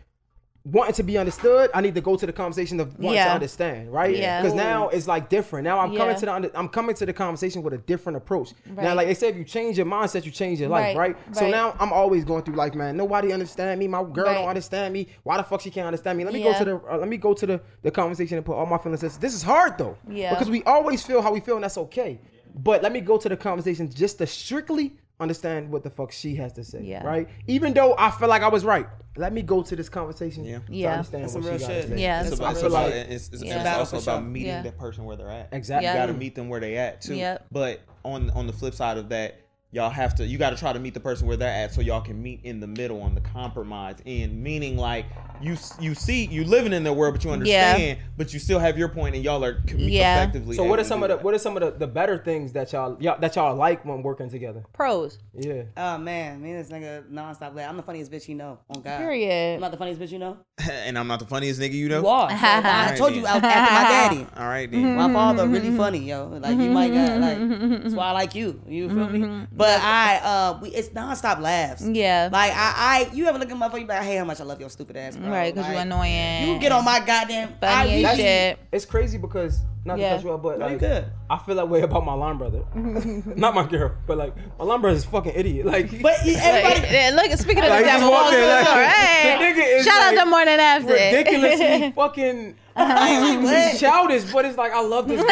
Wanting 0.73 0.95
to 0.95 1.03
be 1.05 1.17
understood? 1.17 1.71
I 1.73 1.81
need 1.81 1.95
to 1.95 2.01
go 2.01 2.17
to 2.17 2.27
the 2.27 2.33
conversation 2.33 2.81
of 2.81 2.99
wanting 2.99 3.23
to 3.23 3.31
understand, 3.31 3.93
right? 3.93 4.17
Yeah. 4.17 4.43
Because 4.43 4.55
now 4.55 4.89
it's 4.89 5.07
like 5.07 5.29
different. 5.29 5.65
Now 5.65 5.79
I'm 5.79 5.97
coming 5.97 6.17
to 6.17 6.27
the 6.27 6.33
under, 6.35 6.51
I'm 6.55 6.69
coming 6.69 6.95
to 6.97 7.07
the 7.07 7.13
conversation 7.13 7.63
with 7.63 7.73
a 7.75 7.79
different 7.79 8.17
approach. 8.17 8.53
Right. 8.69 8.85
Now, 8.85 8.95
like 8.95 9.07
they 9.07 9.15
say, 9.15 9.29
if 9.29 9.37
you 9.37 9.45
change 9.45 9.77
your 9.77 9.87
mindset, 9.87 10.25
you 10.25 10.33
change 10.33 10.59
your 10.61 10.69
life, 10.69 10.97
Right. 10.97 11.15
right? 11.15 11.35
So 11.37 11.43
Right. 11.43 11.51
now 11.51 11.77
I'm 11.79 11.93
always 11.93 12.25
going 12.25 12.43
through 12.43 12.57
like, 12.57 12.75
man, 12.75 12.97
nobody 12.97 13.33
understand 13.33 13.79
me. 13.79 13.87
My 13.87 14.03
girl 14.03 14.33
don't 14.35 14.49
understand 14.49 14.93
me. 14.93 15.07
Why 15.23 15.37
the 15.37 15.45
fuck 15.45 15.61
she 15.61 15.71
can't 15.71 15.87
understand 15.87 16.19
me? 16.19 16.25
Let 16.25 16.35
me 16.35 16.41
Yeah. 16.43 16.53
go 16.53 16.59
to 16.59 16.65
the 16.65 16.93
uh, 16.93 16.99
let 16.99 17.09
me 17.09 17.17
go 17.17 17.33
to 17.33 17.47
the 17.47 17.61
the 17.83 17.91
conversation 17.91 18.37
and 18.37 18.45
put 18.45 18.55
all 18.57 18.67
my 18.67 18.79
feelings. 18.79 19.01
This 19.01 19.17
this 19.19 19.35
is 19.35 19.43
hard 19.43 19.79
though, 19.79 19.97
Yeah. 20.09 20.31
because 20.31 20.51
we 20.51 20.63
always 20.65 21.03
feel 21.03 21.23
how 21.23 21.33
we 21.33 21.41
feel, 21.41 21.55
and 21.55 21.65
that's 21.65 21.79
okay. 21.79 22.19
But 22.59 22.83
let 22.83 22.91
me 22.93 23.01
go 23.03 23.19
to 23.19 23.29
the 23.29 23.37
conversation 23.37 23.89
just 23.91 24.19
to 24.19 24.27
strictly 24.27 24.97
understand 25.21 25.71
what 25.71 25.83
the 25.83 25.91
fuck 25.91 26.13
she 26.13 26.35
has 26.37 26.53
to 26.55 26.65
say, 26.65 26.83
Yeah. 26.83 27.05
right? 27.05 27.29
Even 27.47 27.73
though 27.73 27.95
I 27.99 28.11
feel 28.11 28.29
like 28.29 28.43
I 28.43 28.49
was 28.49 28.65
right, 28.65 28.87
let 29.17 29.33
me 29.33 29.43
go 29.43 29.63
to 29.63 29.75
this 29.77 29.89
conversation 29.89 30.45
Yeah. 30.45 30.59
to 30.59 30.75
Yeah. 30.75 30.93
understand 30.93 31.25
That's 31.25 31.35
what 31.35 31.43
some 31.45 31.53
she 31.53 31.59
real 31.59 31.59
got 31.59 31.67
to 31.69 31.81
shit. 31.81 31.89
say. 31.91 32.03
Yeah. 32.03 32.21
It's 32.21 32.29
That's 32.31 32.41
about, 32.41 32.53
it's, 32.53 32.63
about, 32.63 32.91
it's, 32.93 33.29
it's, 33.33 33.43
Yeah. 33.43 33.79
it's 33.79 33.93
also 33.93 34.11
about 34.11 34.27
meeting 34.27 34.49
Yeah. 34.49 34.63
that 34.63 34.77
person 34.79 35.05
where 35.05 35.17
they're 35.17 35.31
at. 35.31 35.49
Exactly. 35.53 35.89
You 35.89 35.95
got 35.95 36.07
to 36.07 36.13
meet 36.15 36.35
them 36.35 36.49
where 36.49 36.61
they 36.61 36.77
at 36.77 37.01
too. 37.01 37.15
Yep. 37.15 37.47
But 37.51 37.81
on 38.05 38.31
on 38.31 38.47
the 38.47 38.53
flip 38.53 38.75
side 38.75 38.99
of 38.99 39.09
that, 39.09 39.41
y'all 39.73 39.91
have 39.91 40.15
to 40.15 40.25
you 40.27 40.39
got 40.39 40.51
to 40.51 40.57
try 40.57 40.73
to 40.73 40.79
meet 40.79 40.95
the 40.95 41.01
person 41.01 41.27
where 41.27 41.37
they're 41.37 41.49
at 41.49 41.75
so 41.75 41.81
y'all 41.81 42.01
can 42.01 42.23
meet 42.23 42.41
in 42.45 42.61
the 42.61 42.67
middle 42.67 43.03
on 43.03 43.15
the 43.15 43.21
compromise 43.21 43.97
end. 44.07 44.43
Meaning 44.43 44.77
like 44.77 45.07
you 45.41 45.57
you 45.81 45.95
see 45.95 46.27
you 46.27 46.45
living 46.45 46.73
in 46.73 46.85
their 46.85 46.93
world, 46.93 47.15
but 47.15 47.25
you 47.25 47.31
understand, 47.31 47.99
but 48.17 48.33
you 48.33 48.39
still 48.39 48.59
have 48.59 48.79
your 48.79 48.89
point, 48.89 49.15
and 49.15 49.25
y'all 49.25 49.45
are 49.45 49.61
commu- 49.61 49.91
Yeah. 49.91 50.17
effectively. 50.23 50.57
So 50.57 50.65
what 50.65 50.79
are 50.79 50.85
some 50.85 51.03
of 51.03 51.11
the 51.11 51.17
what 51.19 51.35
are 51.35 51.39
some 51.39 51.57
of 51.57 51.63
the, 51.63 51.79
the 51.79 51.87
better 51.87 52.19
things 52.19 52.53
that 52.53 52.73
y'all, 52.73 52.97
y'all 53.01 53.19
that 53.21 53.37
y'all 53.37 53.55
like 53.55 53.85
when 53.85 54.03
working 54.03 54.31
together? 54.31 54.65
Pros. 54.73 55.19
Yeah. 55.35 55.65
Oh 55.77 55.99
man, 55.99 56.41
me 56.43 56.53
and 56.53 56.65
this 56.65 56.71
nigga 56.71 57.11
nonstop. 57.11 57.55
Like, 57.55 57.69
I'm 57.69 57.77
the 57.77 57.83
funniest 57.83 58.11
bitch 58.11 58.29
you 58.29 58.35
know. 58.35 58.59
On 58.71 58.81
God. 58.83 58.99
Period. 58.99 59.55
I'm 59.57 59.61
not 59.61 59.71
the 59.73 59.77
funniest 59.77 60.01
bitch 60.01 60.13
you 60.13 60.19
know. 60.19 60.39
and 60.71 60.99
I'm 60.99 61.07
not 61.07 61.19
the 61.19 61.27
funniest 61.27 61.61
nigga 61.61 61.73
you 61.73 61.89
know. 61.89 62.01
You 62.01 62.07
are. 62.09 62.31
So, 62.31 62.37
I 62.41 62.57
Alright 62.57 62.97
told 62.97 63.15
you 63.15 63.23
then. 63.23 63.31
I 63.31 63.35
was 63.35 63.45
after 63.45 63.75
my 63.75 63.83
daddy. 63.89 64.27
All 64.37 64.49
right 64.49 64.71
then. 64.71 64.97
My 64.97 65.13
father 65.13 65.47
really 65.49 65.77
funny, 65.77 65.99
yo. 65.99 66.29
Like 66.41 66.57
you 66.59 66.71
might 66.71 66.93
got 66.93 67.21
like 67.21 67.83
that's 67.83 67.95
why 67.95 68.07
I 68.07 68.13
like 68.13 68.35
you. 68.35 68.61
You 68.67 68.89
feel 68.89 69.09
me? 69.09 69.19
Mm-hmm. 69.21 69.56
But 69.57 69.81
I 69.81 70.17
uh 70.17 70.59
we 70.61 70.69
it's 70.71 70.91
nonstop 70.91 71.41
laughs. 71.41 71.83
Yeah. 71.83 72.29
Like 72.31 72.53
I 72.53 73.09
I 73.11 73.11
you 73.15 73.27
ever 73.27 73.39
look 73.39 73.51
at 73.51 73.57
my 73.57 73.69
phone, 73.69 73.81
you 73.81 73.87
be 73.87 73.93
like, 73.93 74.03
hey, 74.03 74.17
how 74.17 74.25
much 74.25 74.41
I 74.41 74.45
love 74.45 74.61
your 74.61 74.69
stupid 74.69 74.97
ass, 74.97 75.17
bro. 75.17 75.31
Right, 75.31 75.55
because 75.55 75.67
Like, 75.67 75.75
you're 75.75 75.83
annoying. 75.83 76.49
You 76.49 76.59
get 76.59 76.73
on 76.73 76.85
my 76.85 77.01
goddamn 77.01 77.55
Funny 77.61 78.05
I 78.05 78.17
shit. 78.17 78.59
It's 78.71 78.85
crazy 78.85 79.17
because 79.19 79.61
not 79.87 79.99
Yeah. 79.99 80.11
to 80.11 80.17
cut 80.17 80.25
you 80.25 80.33
off, 80.33 80.43
but 80.43 80.59
like, 80.59 80.79
good. 80.79 81.05
I 81.31 81.39
feel 81.39 81.55
that 81.55 81.69
way 81.69 81.81
about 81.83 82.05
my 82.05 82.13
line 82.13 82.37
brother. 82.39 82.63
not 82.75 83.55
my 83.55 83.65
girl, 83.67 83.93
but 84.07 84.19
like 84.19 84.35
my 84.59 84.65
line 84.65 84.81
brother 84.81 84.97
is 84.97 85.05
a 85.05 85.09
fucking 85.09 85.33
idiot. 85.35 85.65
Like, 85.67 86.03
But 86.03 86.15
he- 86.21 86.35
everybody 86.37 86.81
Like, 86.83 86.91
yeah, 86.93 87.11
look, 87.15 87.39
speaking 87.39 87.63
of 87.65 87.71
Like, 87.71 87.85
the 87.85 87.87
just 87.91 87.99
devil, 88.01 88.11
walk 88.11 88.25
walk 88.25 88.33
in, 88.35 88.39
through 88.39 88.47
the 88.47 88.53
like, 88.53 88.65
door. 88.67 88.75
the 88.77 88.89
Hey, 88.89 89.53
nigga 89.55 89.79
is 89.79 89.85
shout 89.87 90.03
out 90.03 90.15
like 90.15 90.25
to 90.25 90.31
morning 90.31 90.55
after. 90.61 90.93
ridiculously 90.93 91.93
fucking 91.97 92.55
uh-huh. 92.77 93.41
what? 93.43 93.79
childish, 93.79 94.33
but 94.33 94.45
it's 94.45 94.59
like 94.59 94.73
I 94.73 94.83
love 94.83 95.09
this 95.09 95.23
guy. 95.23 95.29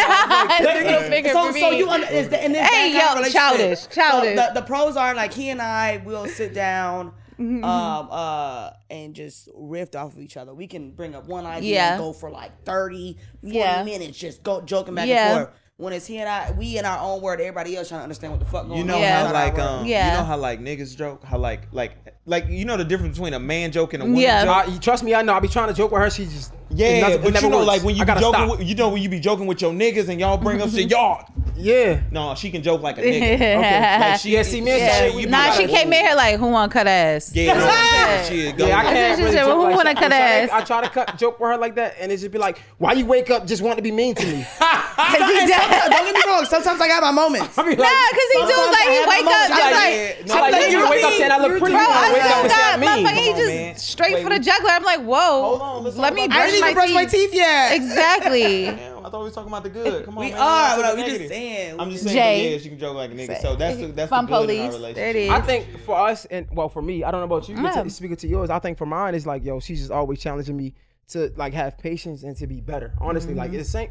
Like, 0.64 0.84
It's 0.86 1.10
middle 1.10 1.52
so, 1.52 1.58
so 1.60 1.70
you 1.70 1.90
under, 1.90 2.06
is 2.06 2.28
the, 2.30 2.42
in 2.44 2.52
this 2.52 2.66
Hey, 2.68 2.92
that 2.92 3.00
kind 3.00 3.02
yo, 3.02 3.08
of 3.12 3.16
relationship, 3.18 3.40
childish, 3.58 3.80
so 3.80 3.88
childish. 3.90 4.36
the, 4.36 4.50
the 4.60 4.62
pros 4.62 4.96
are 4.96 5.14
like 5.14 5.32
he 5.34 5.50
and 5.50 5.60
I 5.60 5.98
will 6.06 6.26
sit 6.26 6.54
down 6.54 7.12
Mm-hmm. 7.38 7.64
um 7.64 8.08
uh 8.10 8.70
and 8.90 9.12
just 9.14 9.48
riff 9.54 9.94
off 9.96 10.12
of 10.12 10.20
each 10.20 10.36
other. 10.36 10.54
We 10.54 10.66
can 10.66 10.92
bring 10.92 11.14
up 11.14 11.26
one 11.26 11.44
idea 11.46 11.74
Yeah. 11.74 11.92
and 11.94 12.00
go 12.00 12.12
for 12.12 12.30
like 12.30 12.64
30, 12.64 13.16
40 13.42 13.56
Yeah. 13.56 13.82
minutes 13.82 14.18
just 14.18 14.42
go 14.42 14.60
joking 14.60 14.94
back 14.94 15.08
Yeah. 15.08 15.26
and 15.38 15.46
forth. 15.46 15.56
when 15.76 15.92
it's 15.92 16.06
he 16.06 16.18
and 16.18 16.28
I, 16.28 16.52
we 16.52 16.78
in 16.78 16.84
our 16.84 16.98
own 17.00 17.20
word, 17.20 17.40
everybody 17.40 17.76
else 17.76 17.88
trying 17.88 17.98
to 17.98 18.04
understand 18.04 18.32
what 18.32 18.38
the 18.38 18.46
fuck 18.46 18.68
going 18.68 18.78
You 18.78 18.84
know 18.84 18.94
on. 18.94 19.00
Yeah. 19.00 19.26
how 19.26 19.32
like 19.32 19.58
um 19.58 19.84
Yeah. 19.86 20.12
you 20.12 20.18
know 20.18 20.24
how 20.24 20.36
like 20.36 20.60
niggas 20.60 20.96
joke 20.96 21.24
how 21.24 21.38
like 21.38 21.62
like 21.72 21.96
like 22.26 22.46
you 22.48 22.64
know 22.64 22.76
the 22.76 22.84
difference 22.84 23.18
between 23.18 23.34
a 23.34 23.40
man 23.40 23.72
joke 23.72 23.92
and 23.94 24.02
a 24.02 24.06
woman 24.06 24.20
Yeah. 24.20 24.44
joke. 24.44 24.68
I, 24.68 24.78
trust 24.78 25.02
me, 25.02 25.14
I 25.14 25.22
know. 25.22 25.34
I 25.34 25.40
be 25.40 25.48
trying 25.48 25.68
to 25.68 25.74
joke 25.74 25.90
with 25.90 26.00
her. 26.00 26.10
She 26.10 26.24
just 26.26 26.52
it 26.63 26.63
Yeah, 26.74 27.00
nothing- 27.00 27.14
it 27.16 27.22
but 27.22 27.32
never 27.34 27.46
you 27.46 27.50
know, 27.50 27.56
works. 27.58 27.66
like 27.68 27.82
when 27.84 27.94
you 27.96 28.04
be 28.04 28.12
joking, 28.12 28.28
stop. 28.32 28.50
with, 28.58 28.68
you 28.68 28.74
know, 28.74 28.88
when 28.88 29.02
you 29.02 29.08
be 29.08 29.20
joking 29.20 29.46
with 29.46 29.62
your 29.62 29.72
niggas 29.72 30.08
and 30.08 30.18
y'all 30.20 30.36
bring 30.36 30.60
up 30.60 30.70
shit, 30.70 30.88
mm-hmm. 30.88 30.90
y'all. 30.90 31.24
yeah. 31.56 32.00
No, 32.10 32.34
she 32.34 32.50
can 32.50 32.62
joke 32.62 32.82
like 32.82 32.98
a 32.98 33.02
nigga. 33.02 33.38
Yeah. 33.44 33.98
Like 34.10 34.20
she, 34.20 34.30
Yeah, 34.30 34.42
see, 34.42 34.60
man, 34.60 34.78
Yeah. 34.78 34.98
shit, 34.98 35.14
we 35.14 35.24
be 35.24 35.30
Nah, 35.30 35.38
like, 35.46 35.52
she 35.60 35.66
came 35.68 35.92
in 35.92 36.04
here 36.04 36.14
like, 36.16 36.38
who 36.38 36.48
want 36.48 36.72
to 36.72 36.78
cut 36.78 36.86
ass? 36.86 37.30
Yeah, 37.34 37.54
no, 37.54 37.64
Yeah. 37.64 38.22
she 38.24 38.52
go. 38.52 38.66
Yeah, 38.66 38.78
I 38.78 38.82
can't 38.82 39.16
said, 39.18 39.24
really 39.24 39.36
well, 39.36 39.46
joke 39.46 39.56
who 39.56 39.62
like 39.64 39.76
wanna 39.76 39.94
cut 39.94 40.04
I 40.04 40.08
try 40.08 40.18
to- 40.18 40.24
ass? 40.24 40.50
I 40.52 40.64
try 40.64 40.80
to 40.82 40.88
cut 40.90 41.18
joke 41.18 41.38
with 41.40 41.50
her 41.50 41.56
like 41.58 41.74
that, 41.76 41.94
and 42.00 42.10
it 42.10 42.16
just 42.18 42.32
be 42.32 42.38
like, 42.38 42.58
"Why 42.78 42.92
you 42.92 43.06
wake 43.06 43.30
up 43.30 43.46
just 43.46 43.62
wanting 43.62 43.76
to 43.76 43.82
be 43.82 43.92
mean 43.92 44.14
to 44.16 44.26
me?" 44.26 44.44
Cause 44.58 45.30
he 45.30 45.38
And 45.38 45.48
does. 45.48 45.60
sometimes- 45.60 45.90
don't 45.90 46.04
get 46.06 46.14
me 46.14 46.22
wrong. 46.32 46.44
Sometimes 46.46 46.80
I 46.80 46.88
got 46.88 47.02
my 47.02 47.10
moments. 47.12 47.56
I 47.58 47.62
be 47.62 47.70
like, 47.70 47.78
Nah, 47.78 47.84
cause 47.86 48.30
he 48.32 48.38
do 48.40 48.58
like 48.72 48.88
he 48.88 49.00
wake 49.06 49.26
up 49.26 49.48
just 49.48 49.62
I'm 49.62 49.72
like. 49.74 49.94
yeah, 49.94 50.26
no, 50.26 50.34
like, 50.34 50.52
Sometimes 50.52 50.72
you 50.72 50.78
you 50.78 50.90
wake 50.90 51.04
up 51.04 51.12
saying 51.12 51.30
I 51.30 51.38
look 51.38 51.48
you're 51.50 51.58
pretty. 51.58 51.74
Bro, 51.76 51.84
I 51.86 52.12
wake 52.12 52.22
up 52.22 52.28
still 52.30 52.48
got 52.48 52.74
I'm 52.74 52.82
motherfucker. 52.82 53.14
He 53.14 53.32
just 53.74 53.86
straight 53.88 54.22
for 54.24 54.30
the 54.30 54.38
juggler. 54.38 54.70
I'm 54.70 54.82
like, 54.82 55.00
whoa. 55.00 55.42
Hold 55.44 55.60
on, 55.62 55.84
let's 55.84 55.96
let 55.96 56.08
talk 56.10 56.14
me 56.16 56.24
about 56.24 56.36
I 56.36 56.40
brush 56.50 56.52
didn't 56.66 56.76
my 56.76 56.84
even 56.84 56.92
brush 56.94 56.94
my 56.94 57.04
teeth. 57.06 57.30
teeth 57.30 57.34
yet. 57.34 57.76
Exactly. 57.76 58.42
Damn, 58.64 58.98
I 59.06 59.10
thought 59.10 59.18
we 59.20 59.24
was 59.24 59.34
talking 59.34 59.48
about 59.48 59.62
the 59.62 59.70
good. 59.70 60.04
Come 60.04 60.18
on, 60.18 60.24
We 60.24 60.30
man. 60.32 60.40
are, 60.40 60.44
Let's 60.46 60.76
but 60.76 60.82
talk 60.88 60.96
we 60.96 61.00
just 61.02 61.10
negative. 61.12 61.28
saying. 61.28 61.80
I'm 61.80 61.90
just 61.90 62.04
Jay. 62.04 62.12
saying, 62.12 62.52
yeah, 62.52 62.58
she 62.58 62.68
can 62.70 62.78
joke 62.78 62.96
like 62.96 63.10
a 63.10 63.14
nigga. 63.14 63.40
So 63.40 63.56
that's 63.56 63.76
the, 63.78 63.86
that's 63.88 64.10
Fun 64.10 64.26
the 64.26 64.32
good 64.38 64.50
in 64.50 64.60
our 64.60 64.66
relationship. 64.72 64.94
There 64.96 65.08
it 65.10 65.16
is. 65.16 65.30
I 65.30 65.40
think 65.40 65.78
for 65.80 65.96
us, 65.98 66.24
and 66.26 66.46
well, 66.52 66.68
for 66.68 66.82
me, 66.82 67.04
I 67.04 67.10
don't 67.10 67.20
know 67.20 67.24
about 67.36 67.48
you. 67.48 67.56
Yeah. 67.56 67.82
But 67.82 67.90
speaking 67.92 68.16
to 68.16 68.28
yours, 68.28 68.50
I 68.50 68.58
think 68.58 68.78
for 68.78 68.86
mine, 68.86 69.14
it's 69.14 69.26
like, 69.26 69.44
yo, 69.44 69.60
she's 69.60 69.80
just 69.80 69.90
always 69.90 70.20
challenging 70.20 70.56
me 70.56 70.74
to 71.08 71.32
like 71.36 71.52
have 71.52 71.76
patience 71.78 72.22
and 72.22 72.36
to 72.38 72.46
be 72.46 72.60
better. 72.60 72.94
Honestly, 73.00 73.34
like 73.34 73.50
Mm-hmm. 73.50 73.60
it's 73.60 73.68
the 73.68 73.78
same. 73.78 73.90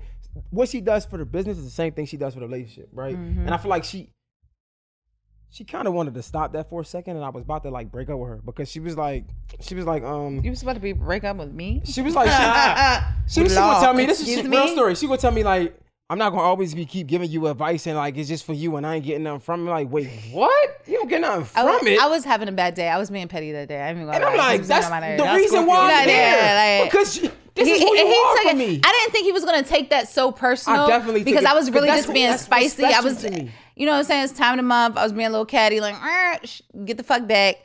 What 0.49 0.67
she 0.69 0.81
does 0.81 1.05
for 1.05 1.17
the 1.17 1.25
business 1.25 1.59
is 1.59 1.63
the 1.65 1.69
same 1.69 1.93
thing 1.93 2.07
she 2.07 2.17
does 2.17 2.33
for 2.33 2.39
the 2.39 2.47
relationship, 2.47 2.89
right? 2.91 3.15
Mm-hmm. 3.15 3.41
And 3.41 3.51
I 3.51 3.57
feel 3.57 3.69
like 3.69 3.83
she, 3.83 4.09
she 5.53 5.63
kind 5.63 5.87
of 5.87 5.93
wanted 5.93 6.15
to 6.15 6.23
stop 6.23 6.51
that 6.53 6.67
for 6.67 6.81
a 6.81 6.85
second, 6.85 7.15
and 7.15 7.23
I 7.23 7.29
was 7.29 7.43
about 7.43 7.61
to 7.63 7.69
like 7.69 7.91
break 7.91 8.09
up 8.09 8.17
with 8.17 8.27
her 8.29 8.39
because 8.43 8.67
she 8.69 8.79
was 8.79 8.97
like, 8.97 9.25
she 9.61 9.75
was 9.75 9.85
like, 9.85 10.01
um, 10.03 10.41
You 10.43 10.49
was 10.49 10.63
about 10.63 10.73
to 10.73 10.79
be 10.79 10.93
break 10.93 11.23
up 11.23 11.37
with 11.37 11.53
me? 11.53 11.81
she 11.85 12.01
was 12.01 12.15
like, 12.15 12.27
she, 12.27 13.05
she, 13.43 13.47
she 13.49 13.55
would 13.61 13.79
tell 13.79 13.93
me 13.93 14.05
this 14.07 14.19
is 14.19 14.27
Excuse 14.29 14.47
real 14.49 14.67
story. 14.69 14.95
She 14.95 15.05
would 15.07 15.19
tell 15.19 15.31
me 15.31 15.43
like. 15.43 15.77
I'm 16.09 16.19
not 16.19 16.29
gonna 16.31 16.43
always 16.43 16.75
be 16.75 16.85
keep 16.85 17.07
giving 17.07 17.31
you 17.31 17.47
advice 17.47 17.87
and 17.87 17.95
like 17.97 18.17
it's 18.17 18.27
just 18.27 18.43
for 18.45 18.53
you 18.53 18.75
and 18.75 18.85
I 18.85 18.95
ain't 18.97 19.05
getting 19.05 19.23
nothing 19.23 19.39
from 19.39 19.67
it. 19.67 19.71
Like, 19.71 19.89
wait, 19.89 20.09
what? 20.31 20.81
You 20.85 20.97
don't 20.99 21.07
get 21.07 21.21
nothing 21.21 21.43
I 21.55 21.61
from 21.63 21.65
was, 21.65 21.87
it. 21.87 21.99
I 21.99 22.07
was 22.07 22.23
having 22.25 22.49
a 22.49 22.51
bad 22.51 22.75
day. 22.75 22.87
I 22.89 22.97
was 22.99 23.09
being 23.09 23.27
petty 23.29 23.53
that 23.53 23.67
day. 23.69 23.81
I 23.81 23.87
didn't 23.87 24.03
even 24.03 24.13
And 24.13 24.23
I'm 24.25 24.37
like, 24.37 24.61
that's 24.63 24.85
the 24.87 24.91
That's 24.91 25.37
reason 25.37 25.65
why 25.65 25.91
I'm 26.03 26.09
yeah, 26.09 26.81
like- 26.81 26.91
because 26.91 27.13
she, 27.15 27.21
this 27.55 27.67
he, 27.67 27.73
is 27.75 27.81
who 27.81 27.95
you 27.95 28.05
he 28.05 28.13
are 28.13 28.35
took 28.43 28.45
it- 28.53 28.57
me. 28.57 28.81
I 28.83 28.91
didn't 28.99 29.11
think 29.13 29.25
he 29.25 29.31
was 29.31 29.45
gonna 29.45 29.63
take 29.63 29.89
that 29.91 30.07
so 30.09 30.31
personal. 30.31 30.81
I 30.81 30.87
definitely 30.87 31.23
because 31.23 31.45
I 31.45 31.53
was 31.53 31.71
really 31.71 31.87
just 31.87 32.11
being 32.13 32.37
spicy. 32.37 32.83
I 32.83 32.99
was, 32.99 33.23
me. 33.23 33.49
You 33.75 33.85
know 33.85 33.93
what 33.93 33.99
I'm 33.99 34.03
saying? 34.05 34.23
It's 34.25 34.33
time 34.33 34.53
of 34.53 34.57
the 34.57 34.67
month. 34.67 34.97
I 34.97 35.03
was 35.03 35.13
being 35.13 35.27
a 35.27 35.29
little 35.29 35.45
catty, 35.45 35.79
like, 35.79 35.95
"Ah, 35.97 36.37
sh- 36.43 36.61
get 36.85 36.97
the 36.97 37.03
fuck 37.03 37.27
back. 37.27 37.55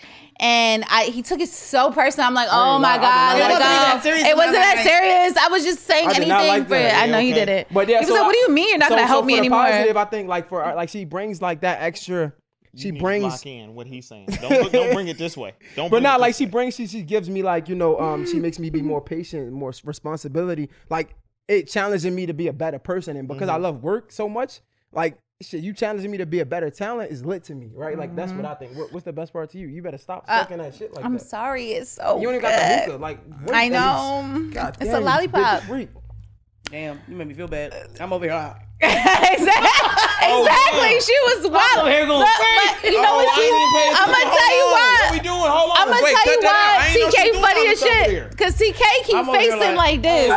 And 0.40 0.84
I, 0.88 1.04
he 1.06 1.22
took 1.22 1.40
it 1.40 1.48
so 1.48 1.90
personal. 1.90 2.28
I'm 2.28 2.34
like, 2.34 2.48
oh 2.52 2.74
ain't 2.74 2.82
my 2.82 2.94
lie, 2.96 3.02
god, 3.02 3.38
let 3.40 3.50
it 3.50 3.58
go. 4.04 4.30
It 4.30 4.36
wasn't 4.36 4.54
that 4.54 4.74
that. 4.76 4.84
serious. 4.86 5.36
I 5.36 5.48
was 5.48 5.64
just 5.64 5.80
saying 5.80 6.10
anything 6.10 6.28
like 6.28 6.68
for 6.68 6.76
it. 6.76 6.78
that. 6.82 6.94
I 7.02 7.06
Yeah, 7.06 7.10
know 7.12 7.18
he 7.18 7.32
okay. 7.32 7.40
did 7.40 7.48
it. 7.48 7.66
But 7.72 7.88
yeah, 7.88 7.96
he 7.98 8.00
was 8.06 8.08
so 8.08 8.14
like, 8.14 8.22
I- 8.22 8.26
what 8.26 8.32
do 8.34 8.38
you 8.38 8.50
mean 8.50 8.68
you're 8.68 8.78
not 8.78 8.88
so- 8.88 8.94
gonna 8.94 9.06
so 9.08 9.08
help 9.08 9.22
for 9.24 9.26
me 9.26 9.36
anymore? 9.38 9.64
Positive, 9.64 9.96
I 9.96 10.04
think 10.04 10.28
like 10.28 10.48
for 10.48 10.60
like 10.76 10.90
she 10.90 11.04
brings 11.04 11.42
like 11.42 11.62
that 11.62 11.82
extra. 11.82 12.32
She 12.76 12.86
You 12.86 12.92
need 12.92 12.98
to 12.98 13.02
brings, 13.04 13.24
lock 13.24 13.46
in 13.46 13.74
what 13.74 13.86
he's 13.88 14.06
saying. 14.06 14.26
Don't 14.40 14.70
don't 14.72 14.92
bring 14.94 15.08
it 15.08 15.18
this 15.18 15.36
way. 15.36 15.54
Don't. 15.74 15.86
but 15.86 15.96
bring 15.96 16.02
not 16.04 16.18
it 16.18 16.20
like 16.20 16.28
this 16.30 16.36
she 16.38 16.44
way. 16.44 16.50
brings. 16.50 16.74
She 16.76 16.86
she 16.86 17.02
gives 17.02 17.28
me 17.28 17.42
like 17.42 17.68
you 17.68 17.74
know 17.74 17.98
um 17.98 18.24
she 18.24 18.38
makes 18.38 18.60
me 18.60 18.70
be 18.70 18.80
more 18.82 19.00
patient, 19.00 19.50
more 19.52 19.72
responsibility. 19.84 20.68
Like 20.88 21.16
it 21.48 21.66
challenging 21.68 22.14
me 22.14 22.26
to 22.26 22.32
be 22.34 22.46
a 22.46 22.52
better 22.52 22.78
person, 22.78 23.16
and 23.16 23.26
because 23.26 23.48
I 23.48 23.54
Mm-hmm. 23.54 23.62
love 23.64 23.82
work 23.82 24.12
so 24.12 24.28
much, 24.28 24.60
like 24.92 25.18
shit, 25.40 25.62
you 25.62 25.72
challenging 25.72 26.10
me 26.10 26.18
to 26.18 26.26
be 26.26 26.40
a 26.40 26.46
better 26.46 26.68
talent 26.70 27.10
is 27.12 27.24
lit 27.24 27.44
to 27.44 27.54
me, 27.54 27.70
right? 27.74 27.96
Like 27.98 28.14
that's 28.16 28.32
what 28.32 28.44
I 28.44 28.54
think. 28.54 28.76
What, 28.76 28.92
what's 28.92 29.04
the 29.04 29.12
best 29.12 29.32
part 29.32 29.50
to 29.50 29.58
you? 29.58 29.68
You 29.68 29.82
better 29.82 29.98
stop 29.98 30.26
sucking 30.26 30.58
that 30.58 30.74
shit 30.74 30.92
like 30.94 31.04
Uh, 31.04 31.06
I'm 31.06 31.14
that. 31.14 31.24
sorry, 31.24 31.66
it's 31.72 31.90
so 31.90 32.18
You 32.18 32.26
don't 32.26 32.34
even 32.36 32.40
good. 32.40 32.50
got 32.50 32.58
the 32.86 32.92
hookah. 32.92 33.02
Like 33.02 33.18
what 33.44 33.54
I 33.54 33.64
is- 33.64 33.70
know. 33.72 34.50
God 34.52 34.76
It's 34.80 34.90
damn, 34.90 34.94
a 34.96 34.98
you 34.98 35.04
lollipop. 35.04 35.60
big 35.60 35.68
freak. 35.68 35.88
Damn, 36.70 37.00
you 37.08 37.16
made 37.16 37.28
me 37.28 37.34
feel 37.34 37.48
bad. 37.48 37.72
I'm 38.00 38.12
over 38.12 38.24
here. 38.26 38.54
exactly. 38.80 39.42
exactly. 40.22 41.00
She 41.00 41.16
was 41.26 41.48
wild. 41.50 41.78
over 41.78 41.90
here 41.90 42.06
going 42.06 42.20
But- 42.22 42.78
but 42.82 42.90
you 42.92 43.00
know 43.02 43.08
Oh, 43.08 43.16
what? 43.16 43.28
I 43.28 43.34
She, 43.34 43.42
ain't 43.42 43.56
even 43.56 43.72
paying 43.74 43.94
I'm 43.96 44.08
gonna 44.10 44.36
tell 44.36 44.52
you 44.54 44.64
Hold 44.68 44.72
why. 44.76 44.98
What 45.02 45.12
we 45.12 45.20
doing? 45.20 45.50
Hold 45.50 45.70
on. 45.70 45.76
I'm 45.78 45.88
gonna 45.88 46.02
Wait, 46.04 46.14
tell 46.14 46.24
cut 46.24 46.34
you 46.34 46.40
that 46.42 46.54
out. 46.54 46.68
I 46.68 46.78
why 46.78 46.86
ain't 46.88 47.14
TK 47.14 47.24
doing 47.24 47.42
funny 47.42 47.64
as 47.68 47.78
shit. 47.80 48.38
Cause 48.38 48.52
TK 48.58 48.82
keep 49.04 49.16
I'm 49.16 49.26
facing 49.26 49.58
like- 49.58 49.76
like 49.76 50.02
this. 50.02 50.30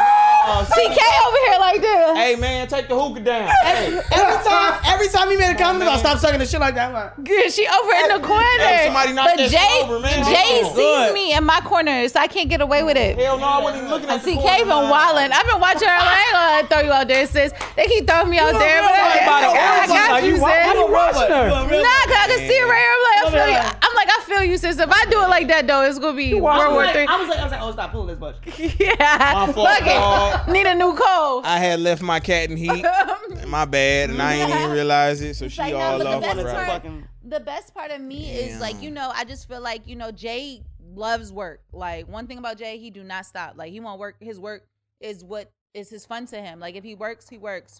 Oh, 0.44 0.66
TK 0.66 1.00
over 1.28 1.38
here 1.48 1.60
like 1.60 1.82
this. 1.82 2.18
Hey 2.18 2.36
man, 2.36 2.68
take 2.68 2.88
the 2.88 2.98
hookah 3.00 3.20
down. 3.22 3.48
Hey, 3.64 3.94
Every 4.12 4.44
time, 4.44 4.80
every 4.86 5.08
time 5.10 5.30
he 5.30 5.38
made 5.38 5.54
a 5.54 5.58
comment 5.58 5.84
about 5.84 5.96
oh, 5.98 6.00
stop 6.00 6.18
sucking 6.18 6.40
the 6.40 6.46
shit 6.46 6.60
like 6.60 6.74
that, 6.76 6.88
I'm 6.88 6.94
like, 6.94 7.14
Good, 7.24 7.52
she 7.54 7.68
over 7.68 7.92
in 7.94 8.08
the 8.22 8.28
corner. 8.28 8.46
Hey, 8.58 8.86
somebody 8.90 9.14
knock 9.14 9.28
but 9.30 9.38
that 9.38 9.50
shit 9.52 9.60
Jay, 9.60 9.82
over, 9.86 10.00
man. 10.00 10.26
Jay 10.26 10.62
Hold 10.66 10.76
sees 10.76 10.86
Good. 11.06 11.14
me 11.14 11.34
in 11.34 11.44
my 11.46 11.62
corner, 11.62 12.08
so 12.10 12.20
I 12.20 12.26
can't 12.28 12.50
get 12.50 12.62
away 12.62 12.82
with 12.82 12.98
it. 12.98 13.18
hell 13.20 13.38
no, 13.38 13.46
I 13.46 13.62
wasn't 13.62 13.86
even 13.86 13.92
looking 13.94 14.10
And 14.10 14.18
at 14.20 14.26
the 14.26 14.32
TK 14.34 14.42
corner 14.42 14.58
been 14.66 14.68
line. 14.90 14.92
wildin'. 14.92 15.32
I've 15.32 15.46
been 15.46 15.62
watching 15.62 15.88
her. 15.88 15.94
I 15.94 16.18
ain't 16.18 16.34
gonna 16.34 16.68
throw 16.74 16.82
you 16.90 16.94
out 16.94 17.08
there, 17.08 17.28
sis. 17.28 17.54
They 17.76 17.86
keep 17.86 18.08
throwing 18.08 18.30
me 18.30 18.40
out 18.40 18.58
there, 18.58 18.82
but 18.82 18.92
I, 18.98 19.22
About 19.22 19.44
it. 19.46 19.62
I 19.62 19.88
got 19.88 20.10
Like, 20.10 20.24
you, 20.26 20.36
you 20.36 20.42
wa- 20.42 20.50
sis. 20.50 20.74
you 20.74 20.88
watching 20.90 21.30
her. 21.30 21.50
Nah, 21.54 22.02
cause 22.10 22.18
I 22.18 22.26
can 22.34 22.40
see 22.50 22.58
her 22.58 22.66
right 22.66 22.82
here. 22.82 22.96
I'm 22.98 23.04
like, 23.06 23.22
I 23.22 23.30
feel 23.30 23.50
you. 23.54 23.62
I'm 23.62 23.91
like, 23.91 23.91
I 24.14 24.24
feel 24.26 24.44
you, 24.44 24.58
sis. 24.58 24.78
If 24.80 24.90
I 24.92 25.06
do 25.06 25.22
it 25.24 25.30
like 25.30 25.48
that, 25.48 25.68
though, 25.68 25.84
it's 25.84 26.00
gonna 26.00 26.16
be 26.18 26.34
watch 26.34 26.58
World 26.60 26.70
her. 26.70 26.74
War 26.74 26.84
like, 26.86 26.94
Three. 26.96 27.06
I 27.08 27.18
was 27.20 27.30
like, 27.30 27.40
I 27.40 27.44
was 27.44 27.52
like, 27.52 27.62
oh, 27.62 27.72
stop 27.72 27.92
pulling 27.92 28.08
this 28.08 28.20
much. 28.20 28.36
Yeah, 28.80 29.32
My 29.34 29.52
fault, 29.54 29.68
Fuck 29.70 29.82
it. 29.82 29.86
dog. 29.86 30.48
Need 30.50 30.68
a 30.68 30.76
new 30.76 30.94
coat. 30.94 31.42
I 31.46 31.58
had 31.60 31.80
left 31.80 32.02
my 32.02 32.20
cat 32.20 32.50
in 32.52 32.58
heat. 32.58 32.86
My 33.48 33.66
bad, 33.66 34.10
and 34.10 34.22
I 34.22 34.36
ain't 34.36 34.50
even 34.50 34.72
realize 34.72 35.22
it. 35.22 35.36
So 35.36 35.48
she 35.48 35.62
like, 35.62 35.74
no, 35.74 35.80
all 35.80 35.98
but 35.98 36.20
the 36.20 36.20
best 36.44 36.56
part- 36.56 36.68
Fucking- 36.68 37.08
the 37.24 37.40
best 37.40 37.74
part 37.74 37.92
of 37.92 38.02
me 38.02 38.32
is 38.32 38.60
like 38.60 38.82
you 38.82 38.90
know 38.90 39.12
i 39.16 39.24
just 39.24 39.48
feel 39.48 39.62
like 39.62 39.86
you 39.88 39.96
know 39.96 40.12
jay 40.12 40.60
loves 40.96 41.32
work 41.32 41.62
like 41.72 42.08
one 42.08 42.26
thing 42.26 42.40
about 42.40 42.58
jay 42.58 42.80
he 42.80 42.90
do 42.90 43.04
not 43.04 43.28
stop 43.28 43.54
like 43.56 43.72
he 43.72 43.80
won't 43.80 44.00
work 44.00 44.16
his 44.20 44.40
work 44.40 44.66
is 45.00 45.24
what 45.24 45.52
is 45.76 45.88
his 45.88 46.04
fun 46.04 46.26
to 46.26 46.42
him 46.42 46.60
like 46.60 46.76
if 46.76 46.84
he 46.84 46.96
works 46.96 47.30
he 47.30 47.38
works 47.38 47.80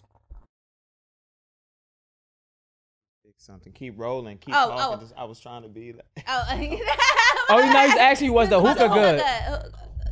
Something. 3.42 3.72
Keep 3.72 3.98
rolling. 3.98 4.38
Keep 4.38 4.54
Oh, 4.56 4.68
talking. 4.70 5.08
oh. 5.16 5.20
I 5.20 5.24
was 5.24 5.40
trying 5.40 5.62
to 5.62 5.68
be. 5.68 5.92
Like, 5.94 6.04
oh 6.28 6.44
Oh, 7.50 7.58
you 7.58 7.72
know, 7.72 7.86
he's 7.88 7.96
actually 7.96 8.30
was 8.30 8.48
the 8.48 8.60
Was 8.60 8.78
hookah 8.78 8.94
good. 8.94 9.20
uh, 9.20 9.62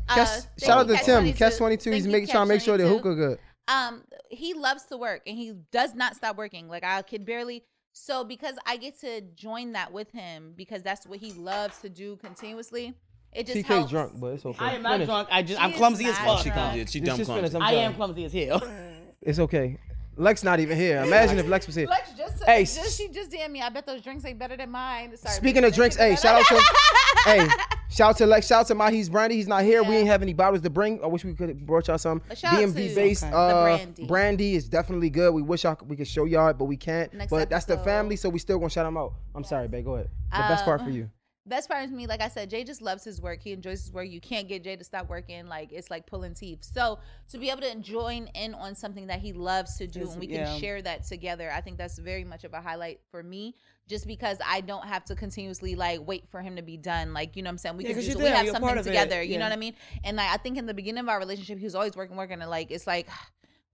Catch, 0.08 0.28
shout 0.58 0.78
out 0.78 0.88
you, 0.88 0.96
to 0.96 1.04
Tim. 1.04 1.32
Catch 1.34 1.56
22. 1.58 1.90
He's 1.92 2.04
Thank 2.06 2.22
you, 2.22 2.26
trying 2.26 2.46
to 2.46 2.48
make 2.54 2.60
sure 2.60 2.76
the 2.76 2.82
Catch 2.84 2.92
hookah 2.92 3.14
good. 3.14 3.38
um 3.68 4.02
he 4.28 4.54
loves 4.54 4.84
to 4.86 4.96
work 4.96 5.22
and 5.26 5.36
he 5.36 5.52
does 5.70 5.94
not 5.94 6.16
stop 6.16 6.36
working 6.36 6.68
like 6.68 6.82
i 6.82 7.00
could 7.02 7.24
barely 7.24 7.62
so 7.92 8.24
because 8.24 8.54
i 8.66 8.76
get 8.76 8.98
to 9.00 9.20
join 9.36 9.72
that 9.72 9.92
with 9.92 10.10
him 10.10 10.52
because 10.56 10.82
that's 10.82 11.06
what 11.06 11.18
he 11.20 11.32
loves 11.32 11.78
to 11.78 11.88
do 11.88 12.16
continuously 12.16 12.92
it 13.32 13.46
just 13.46 13.58
TK 13.58 13.64
helps. 13.66 13.90
drunk, 13.92 14.12
but 14.18 14.26
it's 14.34 14.44
okay. 14.44 14.64
I 14.64 14.72
am 14.74 14.82
not 14.82 14.92
Finish. 14.94 15.06
drunk. 15.06 15.28
I 15.30 15.42
just, 15.42 15.60
She 15.60 15.64
I'm 15.64 15.72
clumsy 15.72 16.04
as 16.06 16.18
not 16.18 16.24
fuck. 16.26 16.38
she 16.38 16.50
drunk. 16.50 16.70
comes 16.70 16.80
in. 16.80 16.86
She 16.88 16.98
dumb 16.98 17.16
just 17.16 17.30
clumsy. 17.30 17.56
I'm 17.56 17.62
I 17.62 17.70
sorry. 17.70 17.78
am 17.84 17.94
clumsy 17.94 18.24
as 18.24 18.32
hell. 18.32 18.62
It's 19.22 19.38
okay. 19.38 19.78
Lex 20.20 20.44
not 20.44 20.60
even 20.60 20.76
here. 20.76 21.02
Imagine 21.02 21.38
if 21.38 21.46
Lex 21.48 21.66
was 21.66 21.74
here. 21.74 21.86
Lex 21.88 22.12
just, 22.12 22.44
Hey, 22.44 22.64
just 22.64 22.96
she 22.98 23.08
just 23.08 23.30
DM 23.30 23.50
me. 23.50 23.62
I 23.62 23.68
bet 23.70 23.86
those 23.86 24.02
drinks 24.02 24.24
ain't 24.24 24.38
better 24.38 24.56
than 24.56 24.70
mine. 24.70 25.16
Sorry, 25.16 25.34
Speaking 25.34 25.64
of 25.64 25.72
drinks, 25.72 25.96
hey, 25.96 26.14
shout 26.16 26.40
out 26.40 26.46
to 26.46 26.64
hey, 27.24 27.48
shout 27.90 28.10
out 28.10 28.16
to 28.18 28.26
Lex, 28.26 28.46
shout 28.46 28.60
out 28.60 28.66
to 28.68 28.74
Mahi's 28.74 29.08
Brandy. 29.08 29.36
He's 29.36 29.48
not 29.48 29.64
here. 29.64 29.82
We 29.82 29.96
ain't 29.96 30.08
have 30.08 30.22
any 30.22 30.34
bottles 30.34 30.60
to 30.62 30.70
bring. 30.70 31.02
I 31.02 31.06
wish 31.06 31.24
we 31.24 31.32
could 31.34 31.48
have 31.48 31.66
brought 31.66 31.88
y'all 31.88 31.98
some. 31.98 32.20
But 32.28 32.38
shout 32.38 32.54
out 32.54 32.60
DMV 32.60 32.88
to 32.90 32.94
based 32.94 33.24
uh, 33.24 33.62
brandy. 33.62 34.06
brandy 34.06 34.54
is 34.54 34.68
definitely 34.68 35.10
good. 35.10 35.32
We 35.32 35.42
wish 35.42 35.64
y'all 35.64 35.74
could- 35.74 35.88
we 35.88 35.96
could 35.96 36.08
show 36.08 36.24
y'all 36.26 36.48
it, 36.48 36.58
but 36.58 36.66
we 36.66 36.76
can't. 36.76 37.12
Next 37.14 37.30
but 37.30 37.48
that's 37.48 37.64
the 37.64 37.74
episode. 37.74 37.84
family, 37.84 38.16
so 38.16 38.28
we 38.28 38.38
still 38.38 38.58
gonna 38.58 38.70
shout 38.70 38.84
them 38.86 38.96
out. 38.96 39.14
I'm 39.34 39.44
sorry, 39.44 39.68
babe. 39.68 39.84
Go 39.84 39.94
ahead. 39.94 40.10
The 40.32 40.38
best 40.38 40.64
part 40.64 40.80
for 40.80 40.86
Um, 40.88 40.92
you. 40.92 41.10
Best 41.46 41.70
part 41.70 41.82
is 41.84 41.90
me, 41.90 42.06
like 42.06 42.20
I 42.20 42.28
said, 42.28 42.50
Jay 42.50 42.64
just 42.64 42.82
loves 42.82 43.02
his 43.02 43.20
work. 43.20 43.40
He 43.42 43.52
enjoys 43.52 43.82
his 43.82 43.92
work. 43.92 44.08
You 44.08 44.20
can't 44.20 44.46
get 44.46 44.62
Jay 44.62 44.76
to 44.76 44.84
stop 44.84 45.08
working. 45.08 45.46
Like 45.48 45.72
it's 45.72 45.90
like 45.90 46.06
pulling 46.06 46.34
teeth. 46.34 46.62
So 46.62 46.98
to 47.30 47.38
be 47.38 47.48
able 47.50 47.62
to 47.62 47.74
join 47.76 48.26
in 48.34 48.52
on 48.54 48.74
something 48.74 49.06
that 49.06 49.20
he 49.20 49.32
loves 49.32 49.76
to 49.78 49.86
do, 49.86 50.02
Is- 50.02 50.10
and 50.10 50.20
we 50.20 50.26
can 50.26 50.60
share 50.60 50.82
that 50.82 51.04
together, 51.06 51.50
I 51.50 51.62
think 51.62 51.78
that's 51.78 51.98
very 51.98 52.24
much 52.24 52.44
of 52.44 52.52
a 52.52 52.60
highlight 52.60 53.00
for 53.10 53.22
me. 53.22 53.54
Just 53.88 54.06
because 54.06 54.36
I 54.46 54.60
don't 54.60 54.86
have 54.86 55.04
to 55.06 55.16
continuously 55.16 55.74
like 55.74 56.06
wait 56.06 56.28
for 56.30 56.42
him 56.42 56.56
to 56.56 56.62
be 56.62 56.76
done. 56.76 57.14
Like 57.14 57.34
you 57.36 57.42
know 57.42 57.48
what 57.48 57.52
I'm 57.52 57.58
saying. 57.58 57.76
We 57.78 57.84
Yeah, 57.84 57.90
can 57.90 57.96
'cause 57.96 58.06
do 58.06 58.12
so 58.12 58.18
we 58.18 58.24
have 58.26 58.44
you're 58.44 58.52
something 58.54 58.82
together. 58.84 59.22
You 59.22 59.38
know 59.38 59.46
what 59.46 59.52
I 59.52 59.56
mean? 59.56 59.74
And 60.04 60.18
like 60.18 60.28
I 60.30 60.36
think 60.36 60.58
in 60.58 60.66
the 60.66 60.74
beginning 60.74 61.00
of 61.04 61.08
our 61.08 61.18
relationship, 61.18 61.58
he 61.58 61.64
was 61.64 61.74
always 61.74 61.96
working, 61.96 62.16
working, 62.16 62.40
and 62.42 62.50
like 62.50 62.70
it's 62.70 62.86
like, 62.86 63.08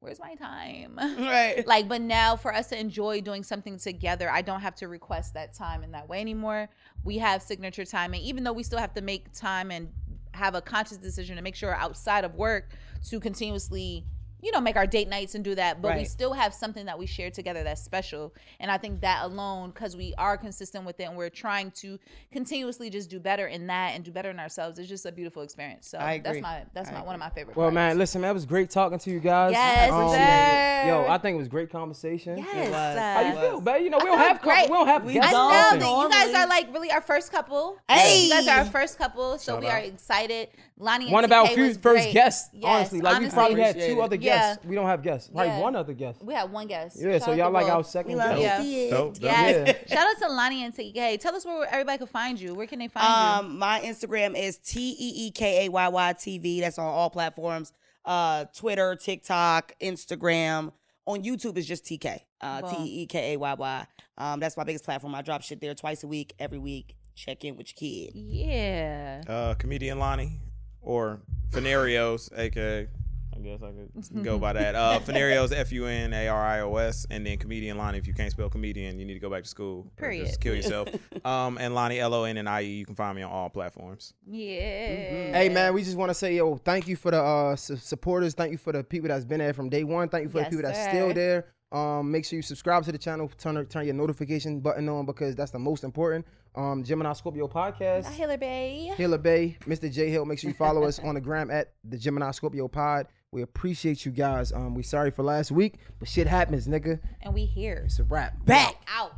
where's 0.01 0.21
my 0.21 0.35
time? 0.35 0.97
right. 1.19 1.67
like 1.67 1.89
but 1.89 2.01
now 2.01 2.37
for 2.37 2.55
us 2.55 2.69
to 2.69 2.79
enjoy 2.79 3.21
doing 3.21 3.43
something 3.43 3.79
together 3.79 4.31
i 4.31 4.43
don't 4.43 4.61
have 4.61 4.75
to 4.75 4.89
request 4.89 5.35
that 5.35 5.55
time 5.55 5.83
in 5.83 5.93
that 5.93 6.09
way 6.09 6.21
anymore 6.21 6.69
we 7.05 7.19
have 7.19 7.43
signature 7.43 7.85
time 7.85 8.15
and 8.15 8.23
even 8.23 8.45
though 8.45 8.53
we 8.53 8.63
still 8.63 8.79
have 8.79 8.95
to 8.95 9.01
make 9.01 9.33
time 9.33 9.71
and 9.71 9.89
have 10.33 10.55
a 10.55 10.61
conscious 10.61 10.99
decision 10.99 11.37
to 11.37 11.43
make 11.43 11.55
sure 11.55 11.75
outside 11.75 12.25
of 12.25 12.35
work 12.35 12.71
to 13.03 13.19
continuously 13.19 14.05
you 14.43 14.53
know, 14.53 14.61
make 14.61 14.77
our 14.77 14.87
date 14.87 15.09
nights 15.09 15.35
and 15.35 15.43
do 15.43 15.55
that, 15.55 15.81
but 15.83 15.97
we 15.97 16.05
still 16.05 16.33
have 16.33 16.53
something 16.55 16.87
that 16.87 16.99
we 16.99 17.07
share 17.07 17.31
together 17.31 17.65
that's 17.65 17.83
special. 17.83 18.35
And 18.61 18.71
I 18.71 18.79
think 18.79 19.01
that 19.01 19.25
alone, 19.25 19.71
because 19.71 19.97
we 19.97 20.15
are 20.19 20.37
consistent 20.37 20.85
with 20.85 21.01
it 21.01 21.05
and 21.05 21.17
we're 21.17 21.31
trying 21.31 21.71
to 21.83 21.99
continuously 22.31 22.91
just 22.91 23.09
do 23.11 23.19
better 23.19 23.47
in 23.47 23.67
that 23.69 23.93
and 23.95 24.05
do 24.05 24.11
better 24.13 24.31
in 24.31 24.39
ourselves, 24.39 24.79
it's 24.79 24.89
just 24.89 25.07
a 25.07 25.13
beautiful 25.13 25.43
experience. 25.43 25.89
So 25.89 25.99
I 25.99 26.19
that's 26.19 26.41
my 26.41 26.63
that's 26.75 26.91
I 26.91 26.93
my 26.93 27.03
one 27.03 27.15
of 27.15 27.19
my 27.19 27.31
favorite. 27.31 27.57
Well, 27.57 27.67
parts. 27.67 27.75
man, 27.75 27.99
listen, 27.99 28.21
man, 28.21 28.31
it 28.31 28.35
was 28.35 28.45
great 28.47 28.71
talking 28.71 28.99
to 28.99 29.11
you 29.11 29.21
guys. 29.21 29.53
Yes, 29.53 29.91
Um, 29.91 30.11
sir. 30.11 30.85
Yo, 30.87 31.07
I 31.11 31.19
think 31.19 31.35
it 31.35 31.39
was 31.39 31.49
great 31.49 31.71
conversation. 31.71 32.39
Yes. 32.39 32.55
It 32.69 32.71
was. 32.71 32.97
uh, 32.97 33.01
How 33.15 33.21
you 33.21 33.33
feel, 33.41 33.55
was. 33.57 33.65
babe? 33.65 33.83
You 33.85 33.91
know, 33.91 33.99
we 33.99 34.05
don't 34.05 34.19
have 34.19 34.41
great. 34.43 34.69
we 34.71 34.77
don't 34.77 34.87
have 34.87 35.05
We. 35.05 35.19
I 35.19 35.31
don't. 35.31 35.81
know 35.81 35.87
often. 35.95 36.11
that 36.11 36.27
you 36.27 36.33
guys 36.33 36.45
are 36.45 36.49
like 36.49 36.73
really 36.73 36.91
our 36.93 37.01
first 37.01 37.33
couple. 37.33 37.79
Hey! 37.89 38.25
you 38.25 38.31
guys 38.31 38.47
are 38.49 38.59
our 38.59 38.65
first 38.67 38.99
couple, 38.99 39.39
so 39.39 39.55
Shout 39.55 39.63
we 39.63 39.69
are 39.69 39.79
excited. 39.79 40.49
Lonnie 40.79 41.11
One 41.11 41.25
of 41.25 41.33
our 41.33 41.47
few 41.49 41.69
first 41.75 41.81
great. 41.83 42.13
guests, 42.13 42.51
Yes, 42.53 42.65
honestly. 42.65 43.01
Like 43.01 43.21
we 43.23 43.31
probably 43.31 43.61
had 43.63 43.77
two 43.77 43.81
it. 43.81 43.99
other 43.99 44.17
Yeah. 44.17 44.37
guests. 44.53 44.65
We 44.67 44.75
don't 44.75 44.87
have 44.87 45.03
guests. 45.03 45.31
Like 45.33 45.49
Yeah. 45.49 45.61
one 45.61 45.75
other 45.75 45.95
guest. 45.95 46.23
We 46.23 46.35
had 46.35 46.53
one 46.53 46.67
guest. 46.67 46.97
Yeah, 47.01 47.13
Shout 47.13 47.23
so 47.23 47.33
y'all 47.33 47.51
like 47.51 47.65
Will. 47.65 47.73
our 47.77 47.85
second 47.85 48.13
We 48.13 48.17
love 48.19 48.39
guest. 48.39 48.43
Yeah. 48.43 48.61
see 48.63 48.87
it. 48.89 48.91
Dope, 48.91 49.15
dope. 49.15 49.23
Yeah. 49.23 49.49
Yeah. 49.49 49.73
Shout 49.87 50.07
out 50.07 50.19
to 50.29 50.33
Lonnie 50.35 50.65
and 50.65 50.75
TK. 50.75 51.19
Tell 51.19 51.35
us 51.35 51.47
where 51.47 51.67
everybody 51.73 51.97
can 51.99 52.07
find 52.09 52.39
you. 52.39 52.55
Where 52.55 52.67
can 52.67 52.79
they 52.79 52.89
find 52.89 53.07
you? 53.07 53.49
Um, 53.51 53.59
my 53.59 53.81
Instagram 53.81 54.37
is 54.39 54.59
T 54.59 54.91
E 54.99 55.27
E 55.27 55.31
K 55.31 55.65
A 55.67 55.71
Y 55.71 55.89
Y 55.89 56.13
TV. 56.13 56.61
That's 56.61 56.79
on 56.79 56.85
all 56.85 57.09
platforms. 57.09 57.73
Uh, 58.05 58.45
Twitter, 58.55 58.95
TikTok, 58.97 59.73
Instagram. 59.81 60.73
On 61.07 61.23
YouTube 61.23 61.57
is 61.57 61.67
just 61.67 61.85
TK. 61.87 62.21
Uh, 62.41 62.61
Boom. 62.61 62.75
T 62.75 62.83
E 62.83 63.03
E 63.03 63.07
K 63.07 63.33
A 63.33 63.37
Y 63.39 63.55
Y. 63.55 63.87
Um, 64.19 64.41
that's 64.41 64.57
my 64.59 64.65
biggest 64.65 64.85
platform. 64.85 65.15
I 65.15 65.23
drop 65.23 65.41
shit 65.43 65.61
there 65.61 65.75
twice 65.75 66.05
a 66.05 66.07
week, 66.07 66.35
every 66.39 66.59
week. 66.59 66.97
Check 67.15 67.45
in 67.47 67.57
with 67.57 67.69
your 67.69 67.77
kid. 67.77 68.13
Yeah. 68.15 69.23
uh, 69.27 69.55
comedian 69.55 69.99
Lonnie 69.99 70.39
or 70.87 71.21
Funarios, 71.51 72.31
aka 72.39 72.89
I 73.35 73.39
guess 73.41 73.61
I 73.63 73.71
could 74.15 74.25
go 74.25 74.39
by 74.39 74.55
that. 74.55 74.75
Uh, 74.75 74.99
Funarios, 75.05 75.53
F 75.55 75.71
U 75.73 75.85
N 75.87 76.15
A 76.15 76.27
R 76.29 76.43
I 76.43 76.61
O 76.61 76.75
S, 76.77 77.07
and 77.11 77.27
then 77.27 77.37
comedian 77.37 77.77
Lonnie. 77.77 77.99
If 77.99 78.07
you 78.07 78.15
can't 78.15 78.31
spell 78.31 78.49
comedian, 78.49 78.99
you 78.99 79.05
need 79.05 79.13
to 79.15 79.21
go 79.21 79.29
back 79.29 79.43
to 79.43 79.49
school. 79.49 79.81
or 79.81 79.91
Period. 79.97 80.27
Just 80.27 80.41
kill 80.41 80.55
yourself. 80.55 80.89
um, 81.27 81.59
and 81.59 81.75
Lonnie 81.75 82.01
L 82.01 82.15
O 82.15 82.25
N 82.25 82.39
N 82.39 82.49
I 82.49 82.63
E. 82.63 82.67
You 82.79 82.87
can 82.87 82.95
find 82.95 83.15
me 83.15 83.23
on 83.23 83.31
all 83.31 83.51
platforms. 83.51 84.15
Yeah. 84.27 85.33
Hey 85.37 85.51
man, 85.51 85.75
we 85.75 85.83
just 85.85 85.97
want 85.99 86.09
to 86.11 86.15
say 86.15 86.35
yo, 86.37 86.57
thank 86.57 86.89
you 86.89 86.97
for 86.97 87.11
the 87.11 87.21
uh 87.23 87.57
su- 87.57 87.77
supporters. 87.77 88.33
Thank 88.35 88.53
you 88.53 88.59
for 88.59 88.73
the 88.73 88.83
people 88.83 89.09
that's 89.09 89.25
been 89.27 89.39
there 89.41 89.53
from 89.53 89.69
day 89.69 89.85
one. 89.85 90.09
Thank 90.09 90.25
you 90.25 90.31
for 90.31 90.39
Yes, 90.39 90.47
the 90.47 90.57
people 90.57 90.71
that's 90.71 90.85
sir. 90.85 90.91
still 90.91 91.13
there. 91.15 91.47
Um, 91.73 92.11
make 92.13 92.25
sure 92.25 92.37
you 92.37 92.43
subscribe 92.43 92.85
to 92.85 92.93
the 92.93 92.99
channel. 92.99 93.31
Turn 93.39 93.63
turn 93.67 93.85
your 93.85 93.95
notification 93.95 94.61
button 94.61 94.89
on 94.89 95.05
because 95.05 95.35
that's 95.37 95.51
the 95.51 95.59
most 95.59 95.85
important. 95.85 96.25
Um, 96.57 96.83
Gemini 96.83 97.13
Scorpio 97.13 97.49
podcast. 97.49 98.11
Hiller 98.13 98.39
Bay. 98.39 98.91
Hilla 98.97 99.19
Bay, 99.19 99.59
Mr. 99.67 99.93
J 99.93 100.09
Hill. 100.11 100.25
Make 100.25 100.39
sure 100.39 100.49
you 100.49 100.57
follow 100.57 100.85
us 100.85 100.99
on 100.99 101.15
the 101.15 101.21
gram 101.21 101.51
at 101.51 101.73
the 101.85 101.99
Gemini 101.99 102.31
Scorpio 102.31 102.67
Pod. 102.67 103.09
We 103.31 103.43
appreciate 103.43 104.07
you 104.07 104.13
guys. 104.13 104.53
Um, 104.53 104.75
we 104.75 104.83
sorry 104.83 105.11
for 105.11 105.23
last 105.23 105.51
week, 105.51 105.75
but 105.99 106.09
shit 106.09 106.27
happens, 106.27 106.67
nigga. 106.67 106.99
And 107.21 107.35
we 107.35 107.45
here. 107.45 107.83
It's 107.85 107.99
a 107.99 108.05
wrap. 108.05 108.43
Back. 108.47 108.77
Out. 108.89 109.13